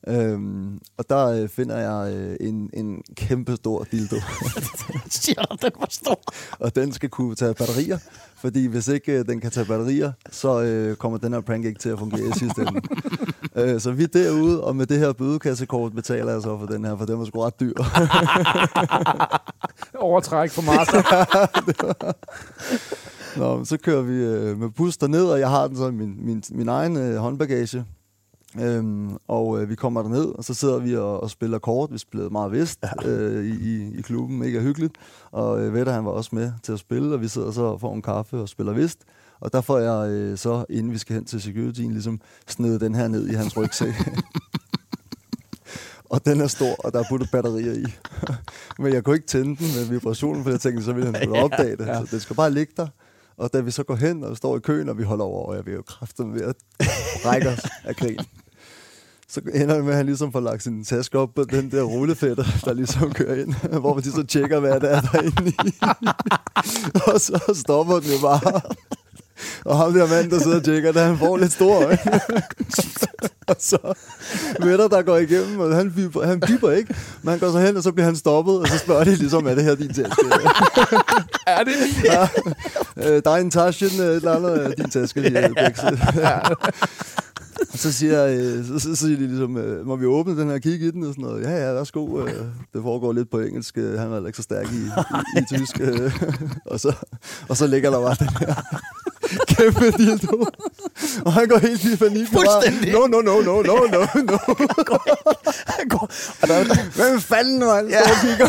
Øhm, 0.08 0.80
og 0.98 1.10
der 1.10 1.28
øh, 1.28 1.50
finder 1.50 1.78
jeg 1.78 2.14
øh, 2.14 2.38
en, 2.40 2.70
en 2.74 3.02
kæmpe 3.16 3.56
stor 3.56 3.84
dildo. 3.92 4.16
Siger 5.10 5.44
du, 5.44 5.58
den 5.62 5.72
var 5.80 5.88
stor? 5.90 6.22
og 6.60 6.76
den 6.76 6.94
skal 6.94 7.10
kunne 7.10 7.36
tage 7.36 7.54
batterier, 7.54 7.98
fordi 8.38 8.66
hvis 8.66 8.88
ikke 8.88 9.20
øh, 9.20 9.26
den 9.26 9.40
kan 9.40 9.52
tage 9.52 9.66
batterier, 9.66 10.12
så 10.32 10.62
øh, 10.62 10.96
kommer 10.96 11.18
den 11.18 11.34
her 11.34 11.42
prank 11.42 11.66
ikke 11.66 11.80
til 11.80 11.90
at 11.90 12.00
fungere 12.00 12.30
i 12.30 12.40
sidste 12.40 12.62
ende. 12.62 12.82
Øh, 13.58 13.80
så 13.80 13.91
vi 13.91 14.03
er 14.03 14.08
derude, 14.08 14.64
og 14.64 14.76
med 14.76 14.86
det 14.86 14.99
her 14.99 15.14
bødekassekort 15.14 15.93
betaler 15.93 16.32
jeg 16.32 16.41
så 16.41 16.60
for 16.60 16.66
den 16.66 16.86
her, 16.86 16.97
for 16.97 17.05
den 17.05 17.20
var 17.20 17.26
sgu 17.26 17.39
ret 17.39 17.60
dyr. 17.60 17.74
Overtræk 20.08 20.51
på 20.55 20.62
master. 20.62 21.01
Nå, 23.39 23.55
men 23.55 23.66
så 23.66 23.78
kører 23.78 24.01
vi 24.01 24.14
øh, 24.14 24.60
med 24.60 24.70
bus 24.70 24.97
derned, 24.97 25.26
og 25.26 25.39
jeg 25.39 25.49
har 25.49 25.68
den 25.68 25.78
så 25.78 25.91
min, 25.91 26.26
min, 26.26 26.43
min 26.49 26.68
egen 26.68 26.97
øh, 26.97 27.16
håndbagage. 27.16 27.86
Øhm, 28.60 29.18
og 29.28 29.62
øh, 29.62 29.70
vi 29.70 29.76
kommer 29.76 30.01
derned, 30.01 30.26
og 30.26 30.43
så 30.43 30.53
sidder 30.53 30.80
vi 30.80 30.95
og, 30.95 31.24
og 31.24 31.30
spiller 31.30 31.60
kort. 31.60 31.93
Vi 31.93 31.97
spillede 31.97 32.30
meget 32.30 32.51
vist 32.51 32.86
øh, 33.05 33.45
i, 33.45 33.49
i, 33.49 33.97
i 33.97 34.01
klubben, 34.01 34.39
mega 34.39 34.60
hyggeligt. 34.60 34.95
Og 35.32 35.62
øh, 35.62 35.74
Vetter, 35.74 35.93
han 35.93 36.05
var 36.05 36.12
også 36.12 36.30
med 36.34 36.51
til 36.64 36.74
at 36.74 36.80
spille, 36.80 37.14
og 37.14 37.22
vi 37.22 37.28
sidder 37.28 37.51
så 37.51 37.62
og 37.62 37.82
får 37.82 37.93
en 37.93 38.01
kaffe 38.01 38.38
og 38.38 38.49
spiller 38.49 38.74
vist. 38.74 38.99
Og 39.40 39.54
der 39.54 39.62
får 39.62 39.80
jeg 39.80 40.10
øh, 40.12 40.38
så, 40.38 40.66
inden 40.70 40.92
vi 40.94 40.98
skal 40.98 41.14
hen 41.16 41.26
til 41.26 41.42
securityen, 41.42 41.92
ligesom 41.92 42.20
snedet 42.48 42.82
den 42.82 42.96
her 42.96 43.08
ned 43.08 43.28
i 43.30 43.34
hans 43.34 43.58
rygsæk. 43.58 43.94
og 46.10 46.26
den 46.26 46.42
er 46.42 46.48
stor, 46.48 46.76
og 46.80 46.94
der 46.94 47.00
er 47.00 47.04
puttet 47.10 47.30
batterier 47.32 47.74
i. 47.74 47.86
Men 48.82 48.94
jeg 48.94 49.04
kunne 49.04 49.16
ikke 49.16 49.28
tænde 49.28 49.56
den 49.56 49.68
med 49.78 49.86
vibrationen, 49.86 50.44
for 50.44 50.50
jeg 50.52 50.60
tænkte, 50.60 50.84
så 50.84 50.94
ville 50.94 51.18
han 51.18 51.30
Ja, 51.34 51.44
opdage 51.44 51.78
det. 51.78 51.86
ja. 51.86 52.00
Så 52.00 52.08
det 52.12 52.22
skal 52.22 52.36
bare 52.36 52.52
ligge 52.52 52.74
der. 52.78 52.88
Og 53.38 53.50
da 53.54 53.60
vi 53.60 53.72
så 53.72 53.84
går 53.84 53.96
hen 53.96 54.24
og 54.24 54.38
står 54.38 54.58
i 54.58 54.60
køen, 54.60 54.90
og 54.90 54.98
vi 54.98 55.04
holder 55.04 55.26
over, 55.26 55.46
og 55.48 55.56
jeg 55.56 55.66
vil 55.66 55.74
jo 55.74 55.82
kræfte 55.88 56.24
ved 56.34 56.42
at 56.42 56.56
række 57.26 57.50
os 57.50 57.60
af 57.84 57.96
grin. 57.96 58.20
Så 59.30 59.42
ender 59.54 59.76
det 59.76 59.84
med, 59.84 59.92
at 59.92 59.98
han 59.98 60.06
ligesom 60.06 60.32
får 60.32 60.40
lagt 60.40 60.64
sin 60.64 60.84
taske 60.84 61.20
op 61.20 61.30
på 61.36 61.44
den 61.44 61.72
der 61.72 61.84
rullefætter, 61.84 62.44
der 62.66 62.74
ligesom 62.74 63.14
kører 63.14 63.42
ind, 63.42 63.54
hvor 63.80 63.94
man 63.94 64.04
så 64.04 64.24
tjekker, 64.24 64.60
hvad 64.60 64.80
det 64.80 64.92
er 64.92 65.02
derinde 65.02 65.50
i. 65.50 65.56
og 67.14 67.22
så 67.22 67.54
stopper 67.66 68.00
den 68.00 68.10
jo 68.12 68.18
bare. 68.22 68.62
Og 69.66 69.78
ham 69.78 69.94
der 69.94 70.08
mand, 70.08 70.32
der 70.32 70.40
sidder 70.40 70.58
og 70.58 70.64
tjekker, 70.64 70.92
der 70.92 71.04
han 71.06 71.18
får 71.18 71.38
lidt 71.38 71.52
store 71.52 71.86
øjne. 71.86 72.00
og 73.48 73.56
så 73.60 73.94
Vetter, 74.64 74.88
der 74.88 75.02
går 75.02 75.18
igennem, 75.18 75.60
og 75.60 75.76
han 75.76 75.92
biber, 75.92 76.26
han 76.26 76.40
biber 76.40 76.72
ikke. 76.72 76.96
Men 77.22 77.30
han 77.30 77.40
går 77.40 77.52
så 77.52 77.60
hen, 77.60 77.78
og 77.78 77.84
så 77.84 77.92
bliver 77.92 78.06
han 78.06 78.16
stoppet, 78.16 78.60
og 78.60 78.68
så 78.68 78.78
spørger 78.78 79.04
de 79.04 79.16
ligesom, 79.16 79.48
er 79.48 79.56
det 79.56 79.64
her 79.64 79.76
din 79.76 79.94
taske? 79.94 80.26
er 81.48 81.64
det? 81.64 81.74
ja. 82.04 82.28
Øh, 82.98 83.22
der 83.26 83.32
er 83.32 83.36
en 83.36 83.52
Taschen, 83.52 84.02
øh, 84.02 84.16
eller 84.16 84.36
andet 84.36 84.50
af 84.50 84.74
din 84.76 84.90
taske 84.90 85.22
lige. 85.22 85.40
Ja. 86.16 86.40
Og 87.74 87.80
så 87.84 87.92
siger, 87.94 88.26
øh, 88.26 88.66
så, 88.66 88.80
så 88.80 88.96
siger 88.96 89.18
de 89.18 89.28
ligesom, 89.28 89.58
øh, 89.58 89.88
må 89.88 89.96
vi 89.96 90.06
åbne 90.06 90.38
den 90.40 90.50
her, 90.50 90.58
kigge 90.60 90.88
i 90.88 90.92
den 90.92 91.04
og 91.04 91.14
sådan 91.14 91.26
noget. 91.26 91.44
Ja, 91.44 91.68
ja, 91.68 91.74
værsgo. 91.74 92.20
Øh, 92.26 92.34
det 92.74 92.82
foregår 92.82 93.14
lidt 93.14 93.32
på 93.32 93.40
engelsk. 93.40 93.78
øh, 93.78 94.00
Han 94.00 94.12
er 94.12 94.26
ikke 94.26 94.38
så 94.38 94.44
stærk 94.44 94.68
i, 94.74 94.78
i, 94.78 95.40
i 95.40 95.58
tysk. 95.58 95.80
Øh, 95.82 96.24
og, 96.66 96.80
så, 96.80 96.96
og 97.50 97.58
så 97.58 97.68
ligger 97.68 97.90
der 97.90 98.02
bare 98.02 98.16
den 98.20 98.30
her 98.40 98.54
kæmpe 99.57 99.91
dildo. 99.91 100.45
Og 101.25 101.34
han 101.34 101.47
går 101.47 101.57
helt 101.57 101.84
i 101.84 101.95
panik. 101.95 102.28
Fuldstændig. 102.34 102.91
No, 102.93 103.07
no, 103.07 103.21
no, 103.21 103.41
no, 103.41 103.61
no, 103.61 103.61
no, 103.61 103.75
no. 104.15 104.38
Han 105.78 105.89
går, 105.89 106.09
og 106.41 106.47
der, 106.47 106.63
Hvem 106.95 107.21
fanden 107.21 107.61
var 107.65 107.75
han, 107.75 107.88
Ja. 107.89 107.99
kigger? 108.21 108.47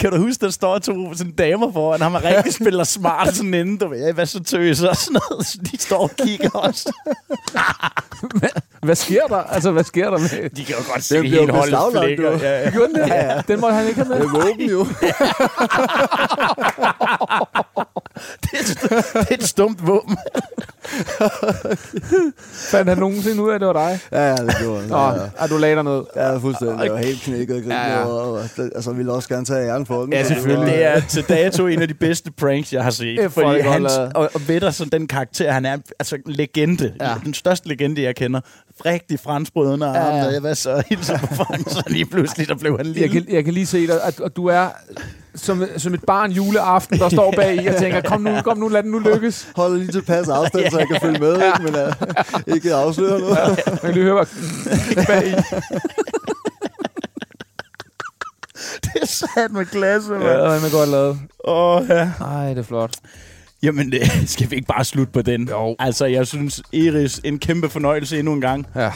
kan 0.00 0.10
du 0.12 0.18
huske, 0.18 0.44
der 0.44 0.50
står 0.50 0.78
to 0.78 1.14
sådan 1.14 1.32
damer 1.32 1.72
foran 1.72 2.00
ham, 2.00 2.14
og 2.14 2.24
rigtig 2.24 2.54
spiller 2.54 2.84
smart 2.84 3.36
sådan 3.36 3.54
inden, 3.54 3.76
du 3.76 3.88
ved, 3.88 4.06
ja, 4.06 4.12
hvad 4.12 4.26
så 4.26 4.42
tøser 4.42 4.88
og 4.88 4.96
sådan 4.96 5.20
noget. 5.30 5.46
Så 5.46 5.58
de 5.72 5.78
står 5.78 5.98
og 5.98 6.10
kigger 6.18 6.50
også. 6.50 6.92
Hvad 8.82 8.94
sker 8.94 9.26
der? 9.26 9.36
Altså, 9.36 9.70
hvad 9.70 9.84
sker 9.84 10.10
der 10.10 10.18
med? 10.18 10.50
De 10.50 10.64
kan 10.64 10.74
jo 10.78 10.82
godt 10.92 11.04
se 11.04 11.22
hele 11.22 11.52
holdet 11.52 11.78
flækker. 11.92 12.30
Ja, 12.38 12.62
ja. 12.64 12.70
Gjorde 12.70 12.92
den 12.92 13.02
det? 13.02 13.08
Ja, 13.08 13.34
ja. 13.34 13.40
Den 13.48 13.60
måtte 13.60 13.76
han 13.76 13.86
ikke 13.88 14.04
have 14.04 14.08
med. 14.08 14.16
Det 14.20 14.26
er 14.26 14.30
våben 14.30 14.70
jo. 14.70 14.86
Det 18.42 18.50
er, 18.54 18.58
et 19.30 19.42
stu- 19.42 19.70
Fandt 22.70 22.88
han 22.88 22.98
nogensinde 22.98 23.42
ud 23.42 23.50
af, 23.50 23.54
at 23.54 23.60
det 23.60 23.66
var 23.68 23.72
dig? 23.88 23.98
Ja, 24.12 24.28
ja, 24.30 24.36
det 24.36 24.54
gjorde 24.60 24.80
han. 24.80 24.88
Nå, 24.90 24.96
Ja, 24.96 25.12
ja. 25.12 25.20
er 25.38 25.46
du 25.46 25.56
lagde 25.56 25.74
dig 25.74 25.84
ned? 25.84 26.02
Ja, 26.16 26.36
fuldstændig. 26.36 26.84
Jeg 26.84 26.92
var 26.92 26.98
helt 26.98 27.20
knækket 27.22 27.56
og 27.56 27.62
grinte. 27.62 27.76
Ja, 27.76 27.98
ja. 27.98 28.04
Og, 28.04 28.32
og, 28.32 28.42
det- 28.56 28.70
altså, 28.74 28.90
jeg 28.90 28.98
ville 28.98 29.12
også 29.12 29.28
gerne 29.28 29.44
tage 29.44 29.68
æren 29.68 29.86
for 29.86 30.02
den. 30.02 30.12
Ja, 30.12 30.24
selvfølgelig. 30.24 30.72
Det 30.74 30.84
er 30.84 31.00
til 31.00 31.22
dato 31.28 31.66
en 31.66 31.82
af 31.82 31.88
de 31.88 31.94
bedste 31.94 32.30
pranks, 32.32 32.72
jeg 32.72 32.82
har 32.82 32.90
set. 32.90 33.18
Det 33.18 33.32
fordi 33.32 33.62
lavet. 33.62 33.86
og, 34.14 34.30
og 34.34 34.40
Vetter, 34.48 34.70
sådan 34.70 35.00
den 35.00 35.08
karakter, 35.08 35.52
han 35.52 35.64
er 35.66 35.76
altså 35.98 36.16
en 36.16 36.22
legende. 36.32 36.92
Ja. 37.00 37.14
Den 37.24 37.34
største 37.34 37.68
legende, 37.68 38.02
jeg 38.02 38.16
kender. 38.16 38.40
Rigtig 38.86 39.20
franskbrød 39.20 39.72
under 39.72 39.88
Ja, 39.94 40.06
ja. 40.16 40.16
Ja, 40.24 40.30
ja. 40.32 40.40
Hvad 40.40 40.54
så? 40.54 40.82
Hilser 40.88 41.18
på 41.18 41.26
folk, 41.34 41.60
så 41.70 41.82
lige 41.86 42.06
pludselig, 42.06 42.48
der 42.48 42.54
blev 42.54 42.76
han 42.76 42.86
lille. 42.86 43.00
Jeg 43.02 43.10
kan, 43.10 43.24
jeg 43.34 43.44
kan 43.44 43.54
lige 43.54 43.66
se 43.66 43.86
dig, 43.86 44.02
at, 44.04 44.20
at 44.20 44.36
du 44.36 44.46
er 44.46 44.68
som, 45.36 45.64
som 45.76 45.94
et 45.94 46.04
barn 46.06 46.30
juleaften, 46.32 46.98
der 46.98 47.08
står 47.08 47.32
bag 47.36 47.64
i 47.64 47.66
og 47.66 47.76
tænker, 47.76 48.00
kom 48.00 48.20
nu, 48.20 48.30
kom 48.44 48.58
nu, 48.58 48.68
lad 48.68 48.82
den 48.82 48.90
nu 48.90 48.98
lykkes. 48.98 49.48
Hold 49.56 49.78
lige 49.78 49.92
tilpas 49.92 50.28
afstand, 50.28 50.64
så 50.74 50.78
jeg 50.78 50.88
kan 50.88 51.00
følge 51.00 51.18
med, 51.18 51.34
ikke? 51.34 51.62
men 51.62 51.74
uh, 51.74 51.92
ikke 52.54 52.74
afsløre 52.74 53.20
noget. 53.20 53.60
Man 53.66 53.78
kan 53.78 53.94
lige 53.94 54.04
høre, 54.04 54.14
hvad 54.14 54.26
bag 55.06 55.26
i. 55.26 55.30
det 58.84 58.92
er 59.02 59.06
sat 59.06 59.52
med 59.52 59.66
klasse, 59.66 60.10
mand. 60.10 60.22
Ja, 60.22 60.56
den 60.56 60.64
er 60.64 60.70
godt 60.72 60.88
lavet. 60.88 61.18
Åh, 61.44 61.76
oh, 61.76 61.88
ja. 61.88 62.10
Ej, 62.20 62.48
det 62.48 62.58
er 62.58 62.62
flot. 62.62 62.96
Jamen, 63.62 63.92
det, 63.92 64.00
skal 64.32 64.50
vi 64.50 64.56
ikke 64.56 64.68
bare 64.68 64.84
slutte 64.84 65.12
på 65.12 65.22
den? 65.22 65.48
Jo. 65.48 65.76
Altså, 65.78 66.06
jeg 66.06 66.26
synes, 66.26 66.62
Iris, 66.72 67.20
en 67.24 67.38
kæmpe 67.38 67.68
fornøjelse 67.68 68.18
endnu 68.18 68.32
en 68.32 68.40
gang. 68.40 68.66
Ja. 68.74 68.90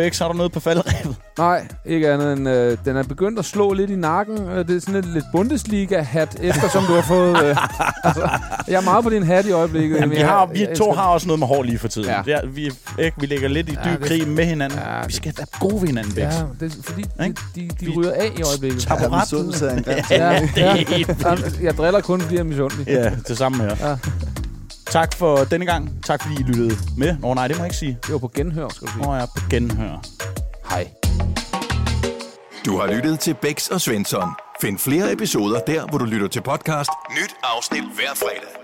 Bex, 0.00 0.18
har 0.18 0.28
du 0.28 0.34
noget 0.34 0.52
på 0.52 0.60
falderæbet? 0.60 1.16
Nej, 1.38 1.66
ikke 1.86 2.10
andet 2.12 2.32
end, 2.32 2.48
øh, 2.48 2.78
den 2.84 2.96
er 2.96 3.02
begyndt 3.02 3.38
at 3.38 3.44
slå 3.44 3.72
lidt 3.72 3.90
i 3.90 3.96
nakken. 3.96 4.36
Det 4.36 4.76
er 4.76 4.80
sådan 4.80 4.94
et 4.94 5.04
lidt 5.04 5.24
Bundesliga-hat, 5.32 6.36
eftersom 6.40 6.84
du 6.84 6.92
har 6.92 7.02
fået... 7.02 7.44
Øh, 7.44 7.56
altså, 8.04 8.28
jeg 8.68 8.74
er 8.76 8.80
meget 8.80 9.04
på 9.04 9.10
din 9.10 9.22
hat 9.22 9.46
i 9.46 9.50
øjeblikket. 9.52 9.96
Jamen, 9.96 10.10
vi, 10.10 10.16
jeg- 10.16 10.28
har, 10.28 10.46
vi 10.46 10.60
jeg 10.66 10.76
to 10.76 10.92
har 10.92 11.02
også 11.06 11.26
noget 11.26 11.38
med 11.38 11.46
hår 11.46 11.62
lige 11.62 11.78
for 11.78 11.88
tiden. 11.88 12.08
Ja. 12.08 12.22
Ja. 12.26 12.32
Ja, 12.42 12.46
vi, 12.46 12.70
ikke, 12.98 13.16
vi 13.20 13.26
ligger 13.26 13.48
lidt 13.48 13.68
i 13.68 13.76
Ja, 13.84 13.90
dyb 13.94 13.98
det- 14.00 14.08
krig 14.08 14.28
med 14.28 14.44
hinanden. 14.44 14.78
Ja, 14.78 15.06
vi 15.06 15.12
skal 15.12 15.32
være 15.38 15.46
gode 15.60 15.80
ved 15.80 15.88
hinanden, 15.88 16.12
Bex. 16.14 16.22
Ja, 16.22 16.42
det 16.60 16.72
fordi 16.84 17.02
de, 17.18 17.34
de, 17.54 17.68
de 17.80 17.90
ryger 17.96 18.12
af 18.12 18.30
i 18.38 18.42
øjeblikket. 18.42 18.82
Taburet. 18.82 19.32
Ja, 19.86 20.16
er. 20.16 20.32
Ja, 20.32 20.40
det 20.40 20.56
ja. 20.56 20.64
er 20.66 20.74
helt 20.74 21.08
vildt. 21.08 21.24
Jamen, 21.24 21.44
Jeg 21.62 21.76
driller 21.76 22.00
kun, 22.00 22.20
fordi 22.20 22.34
jeg 22.34 22.40
er 22.40 22.44
misundelig. 22.44 22.86
Ja, 22.88 23.10
det 23.28 23.38
samme 23.38 23.62
her. 23.62 23.76
Ja. 23.88 23.96
Tak 24.90 25.14
for 25.16 25.36
denne 25.44 25.66
gang. 25.66 26.04
Tak 26.04 26.22
fordi 26.22 26.40
I 26.40 26.42
lyttede 26.42 26.76
med. 26.96 27.16
Nå 27.18 27.34
nej, 27.34 27.48
det 27.48 27.56
må 27.56 27.62
jeg 27.62 27.66
ikke 27.66 27.76
sige. 27.76 27.98
Det 28.06 28.12
var 28.12 28.18
på 28.18 28.30
genhør, 28.34 28.68
skal 28.68 28.86
du 28.86 28.92
sige. 28.92 29.02
Nå 29.02 29.14
ja, 29.14 29.26
på 29.26 29.42
genhør. 29.50 30.02
Hej. 30.70 30.88
Du 32.66 32.78
har 32.78 32.94
lyttet 32.94 33.20
til 33.20 33.34
Bæks 33.34 33.68
og 33.68 33.80
Svensson. 33.80 34.28
Find 34.60 34.78
flere 34.78 35.12
episoder 35.12 35.60
der, 35.60 35.86
hvor 35.86 35.98
du 35.98 36.04
lytter 36.04 36.28
til 36.28 36.42
podcast. 36.42 36.90
Nyt 37.10 37.34
afsnit 37.42 37.82
hver 37.82 38.14
fredag. 38.14 38.59